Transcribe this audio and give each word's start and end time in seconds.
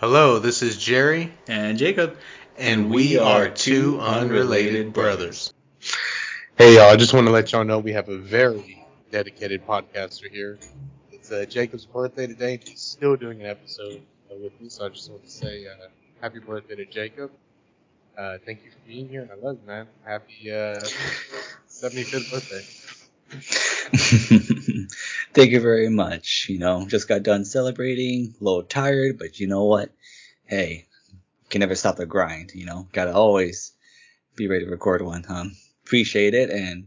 Hello, 0.00 0.38
this 0.38 0.62
is 0.62 0.76
Jerry, 0.76 1.32
and 1.48 1.76
Jacob, 1.76 2.16
and 2.56 2.88
we 2.88 3.18
are 3.18 3.48
two 3.48 3.98
unrelated 4.00 4.92
brothers. 4.92 5.52
Hey, 6.56 6.76
y'all, 6.76 6.84
I 6.90 6.96
just 6.96 7.12
want 7.12 7.26
to 7.26 7.32
let 7.32 7.50
y'all 7.50 7.64
know 7.64 7.80
we 7.80 7.92
have 7.94 8.08
a 8.08 8.16
very 8.16 8.86
dedicated 9.10 9.66
podcaster 9.66 10.30
here. 10.30 10.56
It's 11.10 11.32
uh, 11.32 11.46
Jacob's 11.48 11.84
birthday 11.84 12.28
today. 12.28 12.54
And 12.54 12.62
He's 12.68 12.80
still 12.80 13.16
doing 13.16 13.40
an 13.40 13.46
episode 13.46 14.00
uh, 14.30 14.36
with 14.40 14.60
me, 14.60 14.68
so 14.68 14.86
I 14.86 14.90
just 14.90 15.10
want 15.10 15.24
to 15.24 15.30
say 15.30 15.66
uh, 15.66 15.88
happy 16.20 16.38
birthday 16.38 16.76
to 16.76 16.84
Jacob. 16.86 17.32
Uh, 18.16 18.38
thank 18.46 18.64
you 18.64 18.70
for 18.70 18.78
being 18.86 19.08
here, 19.08 19.22
and 19.22 19.32
I 19.32 19.34
love 19.34 19.58
you, 19.60 19.66
man. 19.66 19.88
Happy 20.04 20.52
uh, 20.52 20.78
75th 21.68 22.30
birthday. 22.30 22.64
Thank 25.34 25.52
you 25.52 25.60
very 25.60 25.88
much. 25.88 26.46
You 26.48 26.58
know, 26.58 26.86
just 26.86 27.08
got 27.08 27.22
done 27.22 27.44
celebrating, 27.44 28.34
a 28.40 28.44
little 28.44 28.62
tired, 28.62 29.18
but 29.18 29.38
you 29.38 29.46
know 29.46 29.64
what? 29.64 29.90
Hey, 30.44 30.86
can 31.50 31.60
never 31.60 31.74
stop 31.74 31.96
the 31.96 32.06
grind, 32.06 32.52
you 32.54 32.66
know? 32.66 32.88
Gotta 32.92 33.14
always 33.14 33.72
be 34.36 34.48
ready 34.48 34.64
to 34.64 34.70
record 34.70 35.02
one. 35.02 35.24
Um, 35.28 35.56
appreciate 35.84 36.34
it 36.34 36.50
and 36.50 36.86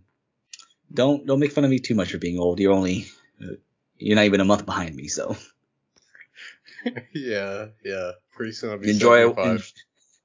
don't 0.93 1.25
don't 1.25 1.39
make 1.39 1.51
fun 1.51 1.63
of 1.63 1.70
me 1.70 1.79
too 1.79 1.95
much 1.95 2.12
for 2.12 2.17
being 2.17 2.39
old. 2.39 2.59
You're 2.59 2.73
only 2.73 3.07
uh, 3.41 3.55
you're 3.98 4.15
not 4.15 4.25
even 4.25 4.41
a 4.41 4.45
month 4.45 4.65
behind 4.65 4.95
me, 4.95 5.07
so 5.07 5.35
yeah, 7.13 7.67
yeah. 7.84 8.12
Pretty 8.35 8.51
soon 8.51 8.71
I'll 8.71 8.77
be 8.77 8.89
enjoy 8.89 9.29
it. 9.29 9.37
En- 9.37 9.59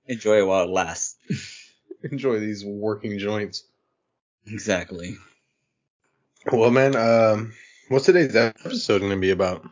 enjoy 0.06 0.38
it 0.38 0.46
while 0.46 0.64
it 0.64 0.70
lasts. 0.70 1.16
enjoy 2.02 2.40
these 2.40 2.64
working 2.64 3.18
joints. 3.18 3.64
Exactly. 4.46 5.16
Well, 6.52 6.70
man, 6.70 6.94
um, 6.94 7.52
what's 7.88 8.06
today's 8.06 8.34
episode 8.34 8.98
going 9.00 9.10
to 9.12 9.16
be 9.16 9.30
about? 9.30 9.68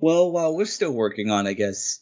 Well, 0.00 0.30
while 0.30 0.54
we're 0.54 0.66
still 0.66 0.92
working 0.92 1.30
on, 1.30 1.46
I 1.46 1.54
guess, 1.54 2.00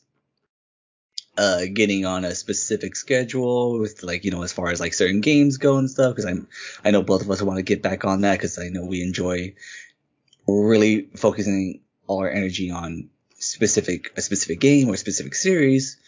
uh, 1.38 1.62
getting 1.72 2.04
on 2.04 2.24
a 2.24 2.34
specific 2.34 2.96
schedule 2.96 3.78
with 3.78 4.02
like, 4.02 4.24
you 4.24 4.30
know, 4.30 4.42
as 4.42 4.52
far 4.52 4.70
as 4.70 4.80
like 4.80 4.94
certain 4.94 5.20
games 5.20 5.58
go 5.58 5.78
and 5.78 5.90
stuff, 5.90 6.14
because 6.14 6.26
I'm, 6.26 6.48
I 6.84 6.90
know 6.90 7.02
both 7.02 7.22
of 7.22 7.30
us 7.30 7.42
want 7.42 7.58
to 7.58 7.62
get 7.62 7.82
back 7.82 8.04
on 8.04 8.22
that 8.22 8.32
because 8.32 8.58
I 8.58 8.68
know 8.68 8.84
we 8.84 9.02
enjoy 9.02 9.54
really 10.46 11.08
focusing 11.16 11.80
all 12.06 12.20
our 12.20 12.30
energy 12.30 12.70
on 12.70 13.10
specific, 13.38 14.12
a 14.16 14.22
specific 14.22 14.60
game 14.60 14.88
or 14.88 14.94
a 14.94 14.98
specific 14.98 15.34
series. 15.34 15.98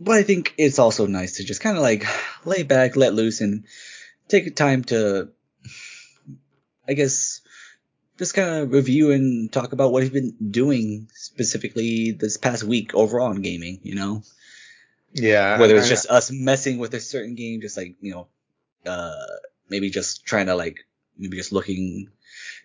But 0.00 0.16
I 0.16 0.22
think 0.22 0.54
it's 0.58 0.78
also 0.78 1.06
nice 1.06 1.36
to 1.36 1.44
just 1.44 1.60
kind 1.60 1.76
of 1.76 1.82
like 1.82 2.04
lay 2.44 2.62
back, 2.62 2.96
let 2.96 3.14
loose 3.14 3.40
and 3.40 3.64
take 4.28 4.54
time 4.56 4.84
to, 4.84 5.30
I 6.86 6.94
guess, 6.94 7.40
just 8.18 8.34
kind 8.34 8.62
of 8.62 8.72
review 8.72 9.12
and 9.12 9.52
talk 9.52 9.72
about 9.72 9.92
what 9.92 10.02
he's 10.02 10.12
been 10.12 10.34
doing 10.50 11.08
specifically 11.14 12.12
this 12.12 12.36
past 12.36 12.62
week 12.62 12.94
overall 12.94 13.32
in 13.32 13.42
gaming, 13.42 13.80
you 13.82 13.94
know? 13.94 14.22
Yeah. 15.12 15.58
Whether 15.58 15.76
it's 15.76 15.88
just 15.88 16.10
us 16.10 16.30
messing 16.30 16.78
with 16.78 16.94
a 16.94 17.00
certain 17.00 17.34
game, 17.34 17.60
just 17.60 17.76
like, 17.76 17.96
you 18.00 18.12
know, 18.12 18.26
uh, 18.86 19.26
maybe 19.68 19.90
just 19.90 20.26
trying 20.26 20.46
to 20.46 20.54
like, 20.54 20.78
maybe 21.18 21.36
just 21.36 21.52
looking 21.52 22.08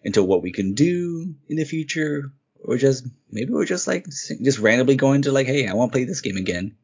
into 0.04 0.24
what 0.24 0.42
we 0.42 0.52
can 0.52 0.74
do 0.74 1.36
in 1.48 1.58
the 1.58 1.66
future, 1.66 2.32
or 2.64 2.78
just, 2.78 3.06
maybe 3.32 3.54
we're 3.54 3.66
just 3.66 3.88
like, 3.88 4.06
just 4.06 4.60
randomly 4.60 4.96
going 4.96 5.24
to 5.24 5.32
like, 5.32 5.48
hey, 5.48 5.68
I 5.68 5.74
want 5.74 5.92
to 5.92 5.96
play 5.96 6.04
this 6.04 6.22
game 6.22 6.38
again. 6.38 6.76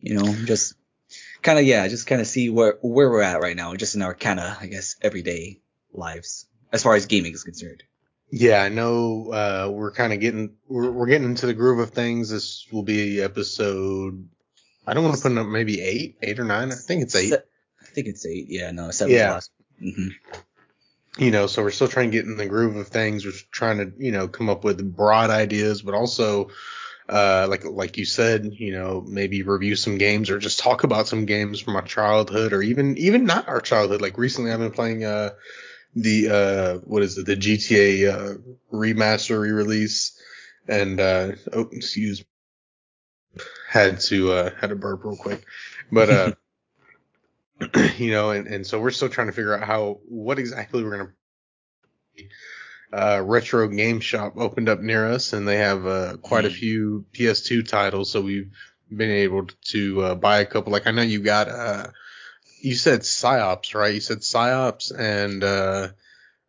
You 0.00 0.14
know, 0.14 0.34
just 0.46 0.74
kind 1.42 1.58
of 1.58 1.64
yeah, 1.64 1.86
just 1.88 2.06
kind 2.06 2.20
of 2.20 2.26
see 2.26 2.48
where 2.48 2.78
where 2.80 3.10
we're 3.10 3.22
at 3.22 3.42
right 3.42 3.56
now, 3.56 3.74
just 3.74 3.94
in 3.94 4.02
our 4.02 4.14
kind 4.14 4.40
of 4.40 4.56
I 4.60 4.66
guess 4.66 4.96
everyday 5.02 5.60
lives 5.92 6.46
as 6.72 6.82
far 6.82 6.94
as 6.94 7.06
gaming 7.06 7.32
is 7.32 7.44
concerned. 7.44 7.82
Yeah, 8.32 8.62
I 8.62 8.68
know 8.68 9.32
uh, 9.32 9.70
we're 9.72 9.90
kind 9.90 10.12
of 10.12 10.20
getting 10.20 10.54
we're, 10.68 10.90
we're 10.90 11.06
getting 11.06 11.28
into 11.28 11.46
the 11.46 11.54
groove 11.54 11.80
of 11.80 11.90
things. 11.90 12.30
This 12.30 12.66
will 12.70 12.84
be 12.84 13.20
episode. 13.20 14.28
I 14.86 14.94
don't 14.94 15.04
want 15.04 15.16
to 15.16 15.22
put 15.22 15.36
up 15.36 15.46
maybe 15.46 15.80
eight, 15.80 16.16
eight 16.22 16.38
or 16.38 16.44
nine. 16.44 16.70
I 16.70 16.76
think 16.76 17.02
it's 17.02 17.16
eight. 17.16 17.32
I 17.32 17.84
think 17.86 18.06
it's 18.06 18.24
eight. 18.24 18.46
Yeah, 18.48 18.70
no, 18.70 18.90
seven. 18.92 19.14
Yeah. 19.14 19.40
Mm-hmm. 19.82 20.08
You 21.18 21.30
know, 21.32 21.48
so 21.48 21.62
we're 21.62 21.70
still 21.72 21.88
trying 21.88 22.10
to 22.12 22.16
get 22.16 22.24
in 22.24 22.36
the 22.36 22.46
groove 22.46 22.76
of 22.76 22.88
things. 22.88 23.24
We're 23.24 23.32
trying 23.50 23.78
to, 23.78 23.92
you 23.98 24.12
know, 24.12 24.28
come 24.28 24.48
up 24.48 24.62
with 24.62 24.96
broad 24.96 25.30
ideas, 25.30 25.82
but 25.82 25.94
also 25.94 26.50
uh, 27.08 27.48
like 27.50 27.64
like 27.64 27.98
you 27.98 28.04
said, 28.04 28.46
you 28.52 28.72
know, 28.72 29.04
maybe 29.04 29.42
review 29.42 29.74
some 29.74 29.98
games 29.98 30.30
or 30.30 30.38
just 30.38 30.60
talk 30.60 30.84
about 30.84 31.08
some 31.08 31.26
games 31.26 31.58
from 31.58 31.74
our 31.74 31.82
childhood 31.82 32.52
or 32.52 32.62
even 32.62 32.96
even 32.96 33.24
not 33.24 33.48
our 33.48 33.60
childhood. 33.60 34.00
Like 34.00 34.16
recently, 34.18 34.52
I've 34.52 34.60
been 34.60 34.70
playing 34.70 35.04
uh 35.04 35.30
the 35.94 36.28
uh 36.28 36.78
what 36.84 37.02
is 37.02 37.18
it 37.18 37.26
the 37.26 37.36
GTA 37.36 38.12
uh, 38.12 38.34
remaster 38.72 39.40
re-release 39.40 40.18
and 40.68 41.00
uh 41.00 41.32
oh 41.52 41.68
excuse 41.72 42.24
me. 43.36 43.42
had 43.68 44.00
to 44.00 44.32
uh 44.32 44.50
had 44.60 44.70
to 44.70 44.76
burp 44.76 45.04
real 45.04 45.16
quick 45.16 45.44
but 45.90 46.10
uh 46.10 46.32
you 47.98 48.12
know 48.12 48.30
and 48.30 48.46
and 48.46 48.66
so 48.66 48.80
we're 48.80 48.90
still 48.90 49.08
trying 49.08 49.26
to 49.26 49.32
figure 49.32 49.54
out 49.54 49.66
how 49.66 49.98
what 50.08 50.38
exactly 50.38 50.82
we're 50.82 50.96
gonna 50.96 51.12
uh, 52.92 53.22
retro 53.24 53.68
game 53.68 54.00
shop 54.00 54.34
opened 54.36 54.68
up 54.68 54.80
near 54.80 55.06
us, 55.06 55.32
and 55.32 55.46
they 55.46 55.58
have 55.58 55.86
uh, 55.86 56.16
quite 56.22 56.44
a 56.44 56.48
hmm. 56.48 56.54
few 56.54 57.04
PS2 57.12 57.68
titles. 57.68 58.10
So 58.10 58.20
we've 58.20 58.50
been 58.94 59.10
able 59.10 59.46
to 59.66 60.02
uh, 60.02 60.14
buy 60.14 60.40
a 60.40 60.46
couple. 60.46 60.72
Like 60.72 60.86
I 60.86 60.90
know 60.90 61.02
you 61.02 61.20
got, 61.20 61.48
uh, 61.48 61.86
you 62.60 62.74
said 62.74 63.04
Psi-Ops, 63.04 63.74
right? 63.74 63.94
You 63.94 64.00
said 64.00 64.22
Psi-Ops 64.22 64.90
and 64.90 65.42
uh, 65.42 65.88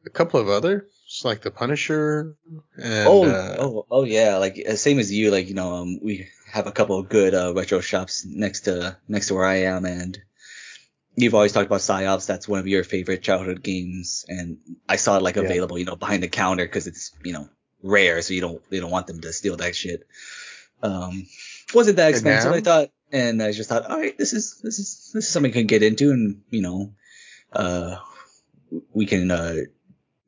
a 0.05 0.09
couple 0.09 0.39
of 0.39 0.49
other, 0.49 0.87
just 1.07 1.25
like 1.25 1.41
the 1.41 1.51
Punisher. 1.51 2.35
And, 2.75 3.07
oh, 3.07 3.25
uh, 3.25 3.55
oh, 3.59 3.85
oh 3.89 4.03
yeah. 4.03 4.37
Like 4.37 4.61
uh, 4.67 4.75
same 4.75 4.99
as 4.99 5.11
you. 5.11 5.31
Like 5.31 5.47
you 5.47 5.55
know, 5.55 5.75
um, 5.75 5.99
we 6.01 6.27
have 6.51 6.67
a 6.67 6.71
couple 6.71 6.99
of 6.99 7.09
good 7.09 7.33
retro 7.55 7.81
shops 7.81 8.25
next 8.25 8.61
to 8.61 8.97
next 9.07 9.27
to 9.27 9.35
where 9.35 9.45
I 9.45 9.63
am, 9.63 9.85
and 9.85 10.19
you've 11.15 11.35
always 11.35 11.53
talked 11.53 11.67
about 11.67 11.81
Psi-Ops. 11.81 12.25
That's 12.25 12.47
one 12.47 12.59
of 12.59 12.67
your 12.67 12.83
favorite 12.83 13.23
childhood 13.23 13.63
games, 13.63 14.25
and 14.27 14.57
I 14.87 14.95
saw 14.95 15.17
it 15.17 15.23
like 15.23 15.35
yeah. 15.35 15.43
available, 15.43 15.77
you 15.77 15.85
know, 15.85 15.95
behind 15.95 16.23
the 16.23 16.27
counter 16.27 16.65
because 16.65 16.87
it's 16.87 17.11
you 17.23 17.33
know 17.33 17.49
rare, 17.83 18.21
so 18.21 18.33
you 18.33 18.41
don't 18.41 18.61
you 18.69 18.81
don't 18.81 18.91
want 18.91 19.07
them 19.07 19.21
to 19.21 19.33
steal 19.33 19.57
that 19.57 19.75
shit. 19.75 20.07
Um, 20.83 21.27
wasn't 21.73 21.97
that 21.97 22.09
expensive, 22.09 22.51
I 22.51 22.61
thought, 22.61 22.89
and 23.11 23.41
I 23.41 23.51
just 23.51 23.69
thought, 23.69 23.89
all 23.89 23.97
right, 23.97 24.17
this 24.17 24.33
is 24.33 24.59
this 24.61 24.79
is 24.79 25.11
this 25.13 25.25
is 25.25 25.29
something 25.29 25.51
I 25.51 25.53
can 25.53 25.67
get 25.67 25.83
into, 25.83 26.11
and 26.11 26.41
you 26.49 26.61
know, 26.61 26.93
uh, 27.53 27.97
we 28.93 29.05
can 29.05 29.31
uh 29.31 29.57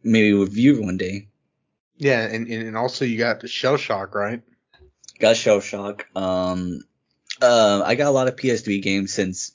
maybe 0.03 0.33
review 0.33 0.81
one 0.81 0.97
day. 0.97 1.27
Yeah, 1.97 2.21
and 2.21 2.47
and 2.47 2.77
also 2.77 3.05
you 3.05 3.17
got 3.17 3.39
the 3.39 3.47
Shell 3.47 3.77
Shock, 3.77 4.15
right? 4.15 4.41
Got 5.19 5.37
Shell 5.37 5.61
Shock. 5.61 6.07
Um, 6.15 6.81
uh, 7.41 7.83
I 7.85 7.95
got 7.95 8.07
a 8.07 8.11
lot 8.11 8.27
of 8.27 8.35
PS3 8.35 8.81
games 8.81 9.13
since 9.13 9.51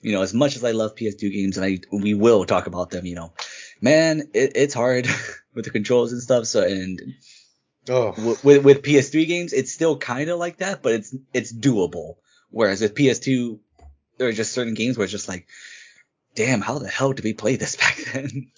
you 0.00 0.12
know, 0.12 0.22
as 0.22 0.34
much 0.34 0.56
as 0.56 0.64
I 0.64 0.72
love 0.72 0.94
PS2 0.94 1.32
games 1.32 1.56
and 1.56 1.66
I, 1.66 1.78
we 1.90 2.14
will 2.14 2.44
talk 2.44 2.66
about 2.66 2.90
them, 2.90 3.06
you 3.06 3.14
know, 3.14 3.32
man, 3.80 4.30
it, 4.32 4.52
it's 4.54 4.74
hard 4.74 5.06
with 5.54 5.64
the 5.64 5.70
controls 5.70 6.12
and 6.12 6.22
stuff. 6.22 6.46
So, 6.46 6.62
and 6.62 7.00
oh. 7.88 8.14
with, 8.42 8.64
with 8.64 8.82
PS3 8.82 9.26
games, 9.26 9.52
it's 9.52 9.72
still 9.72 9.96
kind 9.96 10.30
of 10.30 10.38
like 10.38 10.58
that, 10.58 10.82
but 10.82 10.92
it's, 10.92 11.14
it's 11.32 11.52
doable. 11.52 12.16
Whereas 12.50 12.80
with 12.80 12.94
PS2, 12.94 13.58
there 14.18 14.28
are 14.28 14.32
just 14.32 14.52
certain 14.52 14.74
games 14.74 14.96
where 14.96 15.04
it's 15.04 15.12
just 15.12 15.28
like, 15.28 15.46
damn, 16.34 16.60
how 16.60 16.78
the 16.78 16.88
hell 16.88 17.12
did 17.12 17.24
we 17.24 17.34
play 17.34 17.56
this 17.56 17.76
back 17.84 17.98
then? 18.12 18.50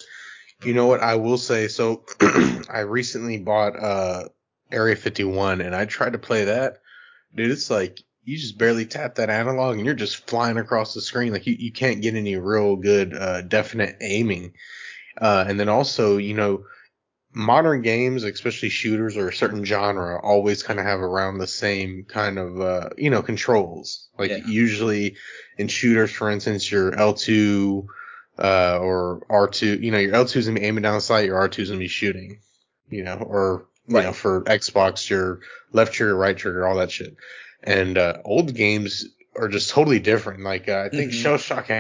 You 0.63 0.75
know 0.75 0.87
what 0.87 1.01
I 1.01 1.17
will 1.17 1.39
say? 1.39 1.69
So 1.69 2.05
I 2.71 2.81
recently 2.81 3.39
bought, 3.39 3.79
uh, 3.79 4.25
Area 4.73 4.95
51 4.95 5.61
and 5.61 5.75
I 5.75 5.85
tried 5.85 6.13
to 6.13 6.19
play 6.19 6.45
that. 6.45 6.79
Dude, 7.35 7.51
it's 7.51 7.71
like 7.71 8.01
you 8.25 8.37
just 8.37 8.59
barely 8.59 8.87
tap 8.87 9.17
that 9.17 9.31
analog 9.31 9.77
and 9.77 9.87
you're 9.87 9.95
just 9.95 10.29
flying 10.29 10.59
across 10.59 10.95
the 10.95 11.01
screen. 11.01 11.33
Like 11.33 11.47
you, 11.47 11.57
you 11.59 11.73
can't 11.73 12.03
get 12.03 12.15
any 12.15 12.37
real 12.37 12.77
good, 12.77 13.15
uh, 13.15 13.43
definite 13.43 13.97
aiming. 14.01 14.53
Uh, 15.21 15.45
and 15.47 15.59
then 15.59 15.69
also, 15.69 16.19
you 16.19 16.35
know, 16.35 16.65
modern 17.33 17.83
games, 17.83 18.25
especially 18.25 18.69
shooters 18.69 19.17
or 19.17 19.29
a 19.29 19.33
certain 19.33 19.65
genre, 19.65 20.21
always 20.21 20.63
kind 20.63 20.81
of 20.81 20.87
have 20.87 21.01
around 21.01 21.39
the 21.39 21.47
same 21.47 22.05
kind 22.09 22.39
of, 22.39 22.61
uh, 22.61 22.91
you 22.97 23.11
know, 23.11 23.23
controls. 23.23 24.09
Like 24.19 24.31
yeah. 24.31 24.47
usually 24.47 25.17
in 25.59 25.69
shooters, 25.69 26.11
for 26.11 26.31
instance, 26.31 26.71
your 26.71 26.93
L2, 26.93 27.87
uh, 28.39 28.79
or 28.79 29.23
R2, 29.31 29.83
you 29.83 29.91
know, 29.91 29.99
your 29.99 30.13
L2 30.13 30.37
is 30.37 30.47
gonna 30.47 30.61
be 30.61 30.67
aiming 30.67 30.83
down 30.83 30.95
the 30.95 31.01
sight, 31.01 31.27
your 31.27 31.39
R2 31.39 31.59
is 31.61 31.69
gonna 31.69 31.79
be 31.79 31.89
shooting, 31.89 32.41
you 32.89 33.05
know, 33.05 33.17
or, 33.17 33.67
you 33.87 33.97
right. 33.97 34.05
know, 34.05 34.13
for 34.13 34.43
Xbox, 34.45 35.09
your 35.09 35.41
left 35.73 35.93
trigger, 35.93 36.17
right 36.17 36.37
trigger, 36.37 36.67
all 36.67 36.77
that 36.77 36.91
shit 36.91 37.17
and 37.63 37.99
uh, 37.99 38.19
old 38.25 38.55
games 38.55 39.07
are 39.37 39.49
just 39.49 39.71
totally 39.71 39.99
different. 39.99 40.43
Like 40.43 40.69
uh, 40.69 40.81
I 40.81 40.89
think 40.89 41.13
mm-hmm. 41.13 41.23
Shell 41.23 41.39
Shock 41.39 41.71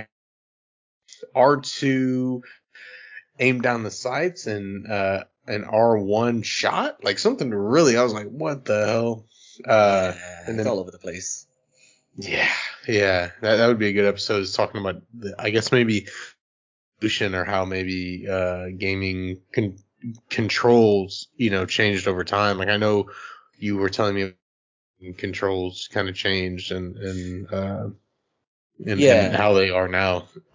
R2 1.34 2.40
aimed 3.38 3.62
down 3.62 3.82
the 3.82 3.90
sights 3.90 4.46
and 4.46 4.86
uh, 4.90 5.24
an 5.46 5.64
R1 5.64 6.44
shot, 6.44 7.02
like 7.04 7.18
something 7.18 7.50
really. 7.50 7.96
I 7.96 8.02
was 8.02 8.12
like, 8.12 8.28
what 8.28 8.64
the 8.64 8.86
hell? 8.86 9.26
Uh, 9.66 10.12
yeah, 10.16 10.38
and 10.46 10.58
then, 10.58 10.60
it's 10.60 10.68
all 10.68 10.78
over 10.80 10.90
the 10.90 10.98
place. 10.98 11.46
Yeah, 12.16 12.50
yeah, 12.88 13.30
that 13.42 13.56
that 13.56 13.66
would 13.66 13.78
be 13.78 13.88
a 13.88 13.92
good 13.92 14.06
episode. 14.06 14.42
Is 14.42 14.52
talking 14.54 14.80
about, 14.80 15.02
the, 15.14 15.34
I 15.38 15.50
guess 15.50 15.72
maybe 15.72 16.08
evolution 16.98 17.34
or 17.34 17.44
how 17.44 17.64
maybe 17.64 18.26
uh, 18.28 18.66
gaming 18.78 19.40
con- 19.54 19.78
controls, 20.28 21.28
you 21.36 21.50
know, 21.50 21.66
changed 21.66 22.08
over 22.08 22.24
time. 22.24 22.58
Like 22.58 22.68
I 22.68 22.76
know 22.76 23.10
you 23.58 23.76
were 23.76 23.90
telling 23.90 24.14
me 24.14 24.32
controls 25.16 25.88
kind 25.92 26.08
of 26.08 26.14
changed 26.14 26.72
and 26.72 26.96
and 26.96 27.52
uh, 27.52 27.88
and, 28.86 29.00
Yeah. 29.00 29.26
and 29.26 29.36
how 29.36 29.52
they 29.54 29.70
are 29.70 29.88
now. 29.88 30.26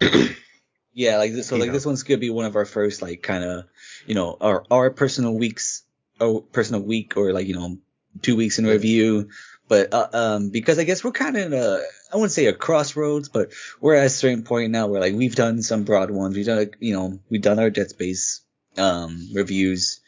Yeah, 0.96 1.18
like 1.18 1.34
this, 1.34 1.48
so 1.48 1.56
like 1.56 1.66
know. 1.66 1.74
this 1.74 1.84
one's 1.84 2.04
gonna 2.04 2.16
be 2.16 2.30
one 2.30 2.46
of 2.46 2.56
our 2.56 2.64
first 2.64 3.02
like 3.02 3.22
kind 3.22 3.44
of 3.44 3.66
you 4.06 4.14
know 4.14 4.34
our 4.40 4.64
our 4.70 4.90
personal 4.90 5.34
weeks 5.34 5.82
or 6.18 6.40
personal 6.40 6.80
week 6.80 7.18
or 7.18 7.34
like 7.34 7.46
you 7.46 7.54
know 7.54 7.76
two 8.22 8.34
weeks 8.34 8.58
in 8.58 8.66
review. 8.66 9.28
But 9.68 9.92
uh, 9.92 10.08
um 10.14 10.48
because 10.48 10.78
I 10.78 10.84
guess 10.84 11.04
we're 11.04 11.12
kind 11.12 11.36
of 11.36 11.52
in 11.52 11.52
a 11.52 11.82
I 12.10 12.16
wouldn't 12.16 12.32
say 12.32 12.46
a 12.46 12.54
crossroads, 12.54 13.28
but 13.28 13.52
we're 13.78 13.94
at 13.96 14.06
a 14.06 14.08
certain 14.08 14.42
point 14.42 14.72
now 14.72 14.86
where 14.86 15.02
like 15.02 15.12
we've 15.14 15.34
done 15.34 15.60
some 15.60 15.84
broad 15.84 16.10
ones, 16.10 16.34
we've 16.34 16.46
done 16.46 16.70
you 16.80 16.94
know 16.94 17.20
we've 17.28 17.42
done 17.42 17.58
our 17.58 17.68
Dead 17.68 17.90
Space 17.90 18.40
um 18.78 19.28
reviews. 19.34 20.00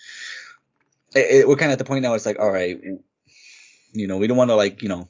It, 1.14 1.40
it- 1.40 1.48
we're 1.48 1.56
kind 1.56 1.70
of 1.70 1.74
at 1.74 1.80
the 1.80 1.84
point 1.84 2.02
now. 2.02 2.14
It's 2.14 2.24
like 2.24 2.38
all 2.38 2.50
right, 2.50 2.80
you 3.92 4.06
know 4.06 4.16
we 4.16 4.26
don't 4.26 4.38
want 4.38 4.48
to 4.50 4.56
like 4.56 4.82
you 4.82 4.88
know 4.88 5.06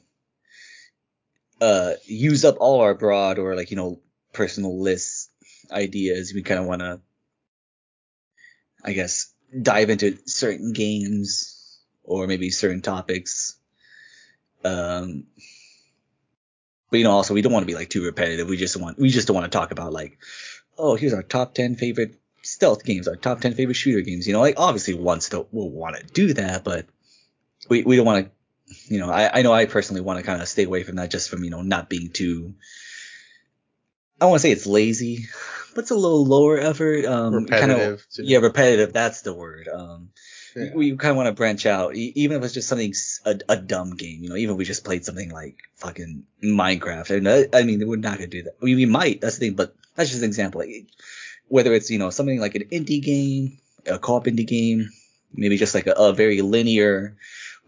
uh 1.61 1.93
use 2.05 2.43
up 2.43 2.57
all 2.59 2.81
our 2.81 2.95
broad 2.95 3.39
or 3.39 3.55
like 3.55 3.71
you 3.71 3.77
know 3.77 4.01
personal 4.33 4.79
lists 4.81 5.18
ideas. 5.71 6.33
We 6.33 6.43
kind 6.43 6.59
of 6.59 6.65
want 6.65 6.81
to, 6.81 7.01
I 8.83 8.93
guess, 8.93 9.33
dive 9.61 9.89
into 9.89 10.17
certain 10.25 10.73
games 10.73 11.79
or 12.03 12.27
maybe 12.27 12.49
certain 12.49 12.81
topics. 12.81 13.55
Um, 14.63 15.25
but 16.89 16.97
you 16.97 17.03
know, 17.03 17.11
also 17.11 17.33
we 17.33 17.41
don't 17.41 17.53
want 17.53 17.63
to 17.63 17.71
be 17.71 17.75
like 17.75 17.89
too 17.89 18.03
repetitive. 18.03 18.47
We 18.47 18.57
just 18.57 18.75
want 18.77 18.99
we 18.99 19.09
just 19.09 19.27
don't 19.27 19.35
want 19.35 19.51
to 19.51 19.57
talk 19.57 19.71
about 19.71 19.93
like, 19.93 20.17
oh, 20.77 20.95
here's 20.95 21.13
our 21.13 21.23
top 21.23 21.53
ten 21.53 21.75
favorite 21.75 22.15
stealth 22.41 22.83
games, 22.83 23.07
our 23.07 23.15
top 23.15 23.41
ten 23.41 23.53
favorite 23.53 23.75
shooter 23.75 24.01
games. 24.01 24.27
You 24.27 24.33
know, 24.33 24.41
like 24.41 24.55
obviously 24.57 24.93
still 25.19 25.47
will 25.51 25.69
want 25.69 25.97
to 25.97 26.03
do 26.03 26.33
that, 26.33 26.63
but 26.63 26.87
we 27.69 27.83
we 27.83 27.95
don't 27.95 28.05
want 28.05 28.25
to. 28.25 28.31
You 28.87 28.99
know, 28.99 29.09
I, 29.09 29.39
I 29.39 29.41
know 29.41 29.51
I 29.51 29.65
personally 29.65 30.01
want 30.01 30.19
to 30.19 30.25
kind 30.25 30.41
of 30.41 30.47
stay 30.47 30.63
away 30.63 30.83
from 30.83 30.97
that 30.97 31.09
just 31.09 31.29
from 31.29 31.43
you 31.43 31.49
know 31.49 31.61
not 31.61 31.89
being 31.89 32.09
too. 32.09 32.53
I 34.21 34.25
want 34.25 34.35
to 34.37 34.39
say 34.41 34.51
it's 34.51 34.65
lazy, 34.67 35.25
but 35.75 35.81
it's 35.81 35.91
a 35.91 35.95
little 35.95 36.25
lower 36.25 36.57
effort. 36.57 37.05
Um, 37.05 37.45
kind 37.45 37.71
of 37.71 37.77
Repetitive. 37.77 38.05
yeah, 38.19 38.37
repetitive. 38.39 38.93
That's 38.93 39.21
the 39.21 39.33
word. 39.33 39.67
Um, 39.67 40.09
Yeah. 40.55 40.71
we, 40.75 40.91
we 40.91 40.97
kind 40.97 41.11
of 41.11 41.17
want 41.17 41.27
to 41.27 41.33
branch 41.33 41.65
out, 41.65 41.95
e- 41.95 42.11
even 42.15 42.37
if 42.37 42.43
it's 42.43 42.53
just 42.53 42.67
something 42.67 42.93
a 43.47 43.55
dumb 43.55 43.95
game. 43.95 44.23
You 44.23 44.29
know, 44.29 44.35
even 44.35 44.53
if 44.55 44.57
we 44.57 44.65
just 44.65 44.83
played 44.83 45.05
something 45.05 45.29
like 45.29 45.57
fucking 45.75 46.23
Minecraft. 46.43 47.17
And 47.17 47.29
I, 47.29 47.47
I 47.53 47.63
mean, 47.63 47.87
we're 47.87 47.95
not 47.97 48.17
gonna 48.17 48.27
do 48.27 48.43
that. 48.43 48.55
We, 48.61 48.75
we 48.75 48.85
might. 48.85 49.21
That's 49.21 49.37
the 49.37 49.47
thing. 49.47 49.55
But 49.55 49.75
that's 49.95 50.09
just 50.09 50.21
an 50.23 50.27
example. 50.27 50.61
Like, 50.61 50.87
whether 51.47 51.73
it's 51.73 51.89
you 51.89 51.99
know 51.99 52.09
something 52.09 52.39
like 52.39 52.55
an 52.55 52.63
indie 52.71 53.01
game, 53.01 53.59
a 53.85 53.99
co-op 53.99 54.25
indie 54.25 54.45
game, 54.47 54.89
maybe 55.33 55.57
just 55.57 55.75
like 55.75 55.87
a, 55.87 55.91
a 55.93 56.13
very 56.13 56.41
linear 56.41 57.15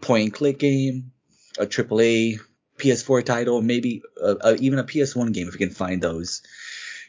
point 0.00 0.24
and 0.24 0.32
click 0.34 0.58
game, 0.58 1.12
a 1.58 1.66
AAA 1.66 2.38
PS4 2.82 3.24
title, 3.24 3.62
maybe 3.62 4.02
uh 4.20 4.36
uh 4.40 4.56
even 4.58 4.78
a 4.78 4.84
PS1 4.84 5.32
game 5.32 5.48
if 5.48 5.54
we 5.54 5.58
can 5.58 5.70
find 5.70 6.02
those. 6.02 6.42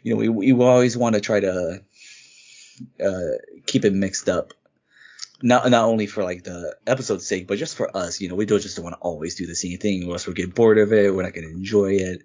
You 0.04 0.14
know, 0.14 0.20
we 0.20 0.30
we 0.30 0.52
always 0.64 0.98
want 0.98 1.16
to 1.16 1.22
try 1.22 1.40
to 1.40 1.81
uh, 3.04 3.31
keep 3.66 3.86
it 3.86 3.94
mixed 3.94 4.30
up. 4.30 4.54
Not 5.42 5.70
not 5.70 5.86
only 5.86 6.08
for 6.08 6.24
like 6.24 6.44
the 6.44 6.75
episode's 6.88 7.28
sake, 7.28 7.48
but 7.48 7.58
just 7.58 7.75
for 7.75 7.96
us. 7.96 8.22
You 8.22 8.30
know, 8.30 8.36
we 8.36 8.46
don't 8.46 8.62
just 8.62 8.78
don't 8.78 8.84
want 8.84 8.96
to 8.96 9.02
always 9.02 9.36
do 9.36 9.46
the 9.46 9.56
same 9.56 9.78
thing, 9.78 10.08
or 10.08 10.14
else 10.14 10.25
we'll 10.25 10.36
get 10.36 10.56
bored 10.56 10.78
of 10.78 10.94
it. 10.94 11.14
We're 11.14 11.24
not 11.24 11.34
going 11.34 11.48
to 11.48 11.54
enjoy 11.54 11.94
it. 11.94 12.24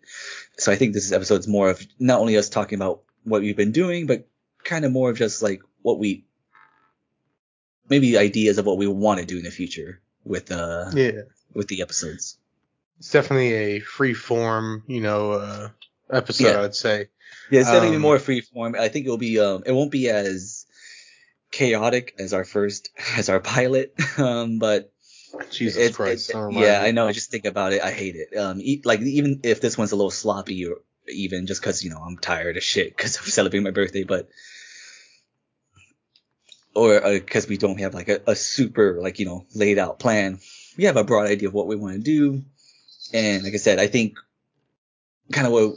So 0.56 0.71
I 0.71 0.77
think 0.77 0.93
this 0.93 1.11
episode's 1.11 1.49
more 1.49 1.71
of 1.71 1.85
not 1.99 2.21
only 2.21 2.37
us 2.37 2.49
talking 2.49 2.79
about 2.79 3.03
what 3.25 3.43
we've 3.43 3.56
been 3.56 3.73
doing, 3.73 4.06
but 4.06 4.29
kind 4.62 4.85
of 4.85 4.93
more 4.93 5.11
of 5.11 5.19
just 5.19 5.43
like 5.43 5.62
what 5.83 5.99
we 5.99 6.25
maybe 7.89 8.17
ideas 8.19 8.59
of 8.59 8.67
what 8.67 8.79
we 8.79 8.87
want 8.87 9.19
to 9.19 9.27
do 9.27 9.39
in 9.39 9.45
the 9.45 9.50
future 9.50 10.00
with 10.25 10.53
uh 10.53 10.91
yeah. 10.95 11.23
with 11.55 11.67
the 11.69 11.83
episodes. 11.83 12.39
It's 12.99 13.11
definitely 13.11 13.53
a 13.55 13.81
free 13.81 14.15
form, 14.15 14.83
you 14.87 15.00
know, 15.00 15.33
uh, 15.33 15.69
episode. 16.11 16.45
Yeah. 16.45 16.62
I'd 16.62 16.75
say. 16.75 17.09
Yeah, 17.50 17.61
it's 17.61 17.69
definitely 17.71 17.97
Um, 17.97 18.03
more 18.03 18.19
free 18.19 18.41
form. 18.41 18.75
I 18.79 18.89
think 18.89 19.06
it'll 19.06 19.17
be 19.19 19.39
um 19.39 19.62
it 19.67 19.73
won't 19.73 19.91
be 19.91 20.09
as 20.11 20.67
chaotic 21.50 22.15
as 22.19 22.33
our 22.35 22.45
first 22.45 22.91
as 23.17 23.29
our 23.29 23.41
pilot. 23.41 23.95
Um 24.19 24.59
but 24.59 24.93
Jesus 25.50 25.77
it's- 25.77 25.97
Christ. 25.97 26.31
it- 26.31 26.33
don't 26.35 26.53
yeah, 26.55 26.81
me. 26.83 26.89
I 26.89 26.91
know. 26.91 27.06
I 27.06 27.12
just 27.12 27.31
think 27.31 27.45
about 27.45 27.73
it. 27.73 27.83
I 27.83 27.91
hate 27.93 28.17
it. 28.17 28.37
Um 28.37 28.61
e- 28.61 28.83
like 28.85 29.00
even 29.00 29.41
if 29.45 29.61
this 29.61 29.79
one's 29.79 29.93
a 29.93 29.97
little 29.97 30.11
sloppy 30.11 30.67
or 30.67 30.77
even 31.09 31.47
just 31.47 31.62
cuz 31.62 31.85
you 31.85 31.91
know 31.91 31.99
I'm 32.05 32.19
tired 32.19 32.56
of 32.56 32.62
shit 32.62 32.97
cuz 32.97 33.17
I'm 33.19 33.25
celebrating 33.39 33.65
my 33.65 33.71
birthday, 33.71 34.03
but 34.05 34.29
or 36.75 37.00
because 37.00 37.49
we 37.49 37.56
don't 37.56 37.81
have 37.81 37.95
like 37.95 38.09
a, 38.09 38.21
a 38.27 38.37
super 38.37 38.99
like 39.00 39.19
you 39.19 39.27
know 39.27 39.47
laid 39.55 39.79
out 39.79 39.99
plan. 39.99 40.41
We 40.77 40.85
have 40.85 40.97
a 40.97 41.05
broad 41.05 41.27
idea 41.29 41.49
of 41.49 41.55
what 41.55 41.67
we 41.67 41.77
want 41.77 41.95
to 41.95 42.00
do, 42.00 42.45
and 43.12 43.43
like 43.44 43.55
I 43.55 43.58
said, 43.58 43.78
I 43.78 43.87
think 43.87 44.19
kind 45.32 45.46
of 45.46 45.52
what 45.52 45.75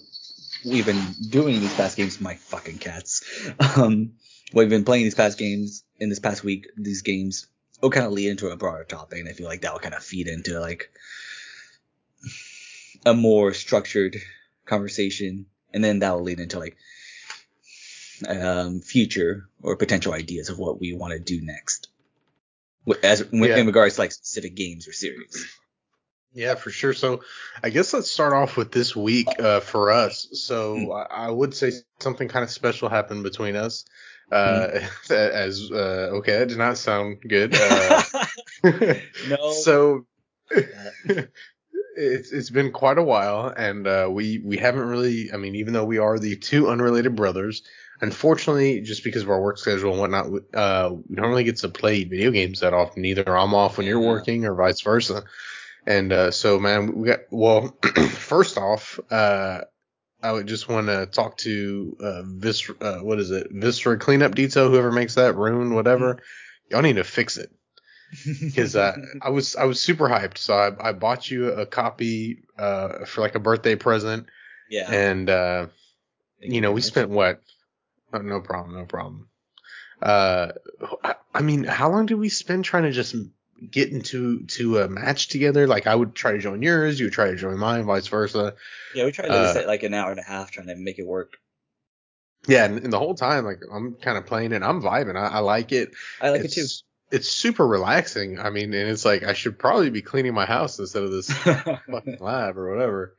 we've 0.66 0.86
been 0.86 1.04
doing 1.30 1.60
these 1.60 1.74
past 1.76 1.98
games. 1.98 2.22
My 2.22 2.36
fucking 2.36 2.78
cats. 2.80 3.24
Um, 3.78 4.14
what 4.52 4.64
we've 4.64 4.70
been 4.70 4.84
playing 4.86 5.04
these 5.06 5.16
past 5.16 5.38
games 5.38 5.84
in 6.00 6.10
this 6.10 6.20
past 6.20 6.44
week. 6.44 6.68
These 6.78 7.04
games 7.04 7.48
will 7.82 7.90
kind 7.90 8.06
of 8.06 8.12
lead 8.12 8.30
into 8.30 8.50
a 8.50 8.58
broader 8.58 8.84
topic, 8.84 9.20
and 9.20 9.30
I 9.30 9.34
feel 9.34 9.48
like 9.48 9.62
that 9.62 9.72
will 9.72 9.80
kind 9.80 9.96
of 9.96 10.04
feed 10.04 10.28
into 10.28 10.60
like 10.60 10.92
a 13.06 13.14
more 13.14 13.54
structured 13.54 14.18
conversation, 14.66 15.46
and 15.74 15.84
then 15.84 16.00
that 16.00 16.12
will 16.14 16.24
lead 16.24 16.40
into 16.42 16.60
like 16.60 16.76
um, 18.28 18.82
future 18.82 19.48
or 19.64 19.76
potential 19.78 20.14
ideas 20.14 20.50
of 20.50 20.60
what 20.60 20.80
we 20.80 20.94
want 20.94 21.14
to 21.14 21.20
do 21.20 21.42
next, 21.42 21.88
as 23.04 23.24
Yeah. 23.32 23.58
in 23.58 23.66
regards 23.68 23.96
to 23.96 24.02
like 24.02 24.12
specific 24.12 24.56
games 24.56 24.88
or 24.88 24.94
series. 24.94 25.48
Yeah, 26.34 26.56
for 26.56 26.70
sure. 26.72 26.94
So 26.94 27.22
I 27.64 27.70
guess 27.70 27.94
let's 27.94 28.10
start 28.10 28.34
off 28.34 28.56
with 28.58 28.72
this 28.72 28.96
week 28.96 29.28
uh, 29.40 29.60
for 29.60 29.92
us. 29.92 30.28
So 30.34 30.76
Hmm. 30.76 30.92
I, 30.92 31.28
I 31.28 31.30
would 31.30 31.54
say 31.54 31.72
something 32.00 32.28
kind 32.28 32.44
of 32.44 32.50
special 32.52 32.90
happened 32.90 33.24
between 33.24 33.56
us. 33.56 33.86
Uh, 34.32 34.80
as 35.10 35.70
uh, 35.72 36.10
okay, 36.14 36.40
that 36.40 36.48
did 36.50 36.58
not 36.58 36.78
sound 36.78 37.22
good. 37.28 37.54
Uh, 37.56 38.04
no. 39.28 39.52
So 39.52 40.06
it's 41.96 42.32
it's 42.32 42.50
been 42.50 42.72
quite 42.72 42.98
a 42.98 43.04
while, 43.04 43.48
and 43.56 43.86
uh, 43.88 44.08
we 44.10 44.40
we 44.44 44.58
haven't 44.58 44.88
really. 44.88 45.32
I 45.34 45.38
mean, 45.38 45.56
even 45.56 45.74
though 45.74 45.86
we 45.86 45.98
are 45.98 46.18
the 46.18 46.36
two 46.38 46.70
unrelated 46.70 47.16
brothers, 47.16 47.64
unfortunately, 48.00 48.82
just 48.82 49.04
because 49.04 49.24
of 49.24 49.30
our 49.30 49.42
work 49.42 49.58
schedule 49.58 49.92
and 49.92 50.00
whatnot, 50.00 50.28
uh, 50.54 50.96
we 51.10 51.16
don't 51.16 51.30
really 51.30 51.44
get 51.44 51.58
to 51.58 51.70
play 51.70 52.04
video 52.06 52.32
games 52.32 52.62
that 52.62 52.74
often. 52.74 53.04
Either 53.04 53.38
I'm 53.38 53.54
off 53.54 53.78
when 53.78 53.88
you're 53.88 54.00
working, 54.00 54.46
or 54.46 54.56
vice 54.56 54.82
versa. 54.82 55.24
And 55.86 56.14
uh, 56.14 56.32
so, 56.32 56.60
man, 56.60 56.96
we 56.96 57.08
got 57.08 57.22
well. 57.32 57.76
first 58.12 58.58
off, 58.58 59.00
uh, 59.10 59.62
I 60.22 60.32
would 60.32 60.48
just 60.48 60.70
want 60.70 60.88
to 60.88 61.08
talk 61.08 61.38
to 61.38 61.98
uh, 62.00 62.22
Viscera. 62.26 62.76
Uh, 62.80 63.00
what 63.00 63.20
is 63.20 63.32
it? 63.32 63.48
Viscera 63.52 63.98
Cleanup 63.98 64.36
Detail. 64.36 64.70
Whoever 64.70 64.92
makes 64.92 65.16
that, 65.16 65.36
Rune, 65.36 65.74
whatever. 65.74 66.20
Y'all 66.70 66.84
need 66.84 66.98
to 66.98 67.04
fix 67.04 67.38
it 67.38 67.52
because 68.42 68.76
uh, 68.76 68.96
I 69.22 69.30
was 69.30 69.56
I 69.56 69.64
was 69.64 69.82
super 69.82 70.08
hyped. 70.08 70.38
So 70.38 70.54
I, 70.54 70.90
I 70.90 70.94
bought 70.94 71.30
you 71.30 71.52
a 71.52 71.66
copy 71.66 72.44
uh, 72.58 73.06
for 73.06 73.22
like 73.22 73.36
a 73.36 73.40
birthday 73.40 73.76
present, 73.76 74.28
yeah. 74.70 74.92
and 74.92 75.30
uh, 75.30 75.68
you 76.40 76.62
know 76.62 76.72
we 76.72 76.82
spent 76.82 77.10
what? 77.10 77.42
Oh, 78.14 78.20
no 78.20 78.42
problem, 78.42 78.76
no 78.76 78.86
problem. 78.86 79.30
Uh, 80.02 80.52
I, 81.04 81.16
I 81.34 81.42
mean, 81.42 81.64
how 81.64 81.90
long 81.90 82.06
did 82.06 82.16
we 82.16 82.30
spend 82.30 82.66
trying 82.66 82.84
to 82.84 82.92
just 82.92 83.16
get 83.70 83.92
into 83.92 84.46
to 84.46 84.80
a 84.80 84.88
match 84.88 85.28
together? 85.28 85.68
Like 85.68 85.88
I 85.88 85.96
would 85.96 86.16
try 86.16 86.32
to 86.32 86.40
join 86.40 86.62
yours, 86.62 87.00
you 87.00 87.08
would 87.08 87.14
try 87.14 87.30
to 87.30 87.36
join 87.36 87.58
mine, 87.58 87.86
vice 87.86 88.08
versa. 88.08 88.56
Yeah, 88.94 89.06
we 89.06 89.12
tried 89.12 89.28
to 89.28 89.34
uh, 89.34 89.54
set 89.54 89.68
like 89.68 89.84
an 89.84 89.94
hour 89.94 90.12
and 90.12 90.20
a 90.20 90.24
half 90.24 90.52
trying 90.52 90.68
to 90.68 90.76
make 90.76 91.00
it 91.00 91.06
work. 91.06 91.34
Yeah, 92.48 92.66
and, 92.66 92.80
and 92.80 92.92
the 92.92 93.00
whole 93.00 93.16
time, 93.16 93.46
like 93.46 93.62
I'm 93.72 93.96
kind 93.96 94.18
of 94.18 94.26
playing 94.26 94.52
it, 94.52 94.64
I'm 94.64 94.82
vibing, 94.82 95.16
I, 95.16 95.28
I 95.28 95.40
like 95.40 95.72
it. 95.72 95.92
I 96.20 96.30
like 96.30 96.42
it's, 96.42 96.58
it 96.58 96.62
too. 96.62 96.68
It's 97.12 97.30
super 97.30 97.68
relaxing. 97.68 98.40
I 98.40 98.50
mean, 98.50 98.74
and 98.74 98.90
it's 98.90 99.06
like 99.06 99.24
I 99.24 99.34
should 99.34 99.60
probably 99.60 99.90
be 99.90 100.02
cleaning 100.02 100.34
my 100.34 100.46
house 100.46 100.80
instead 100.80 101.04
of 101.04 101.12
this 101.12 101.30
fucking 101.32 102.18
lab 102.20 102.58
or 102.58 102.74
whatever. 102.74 103.16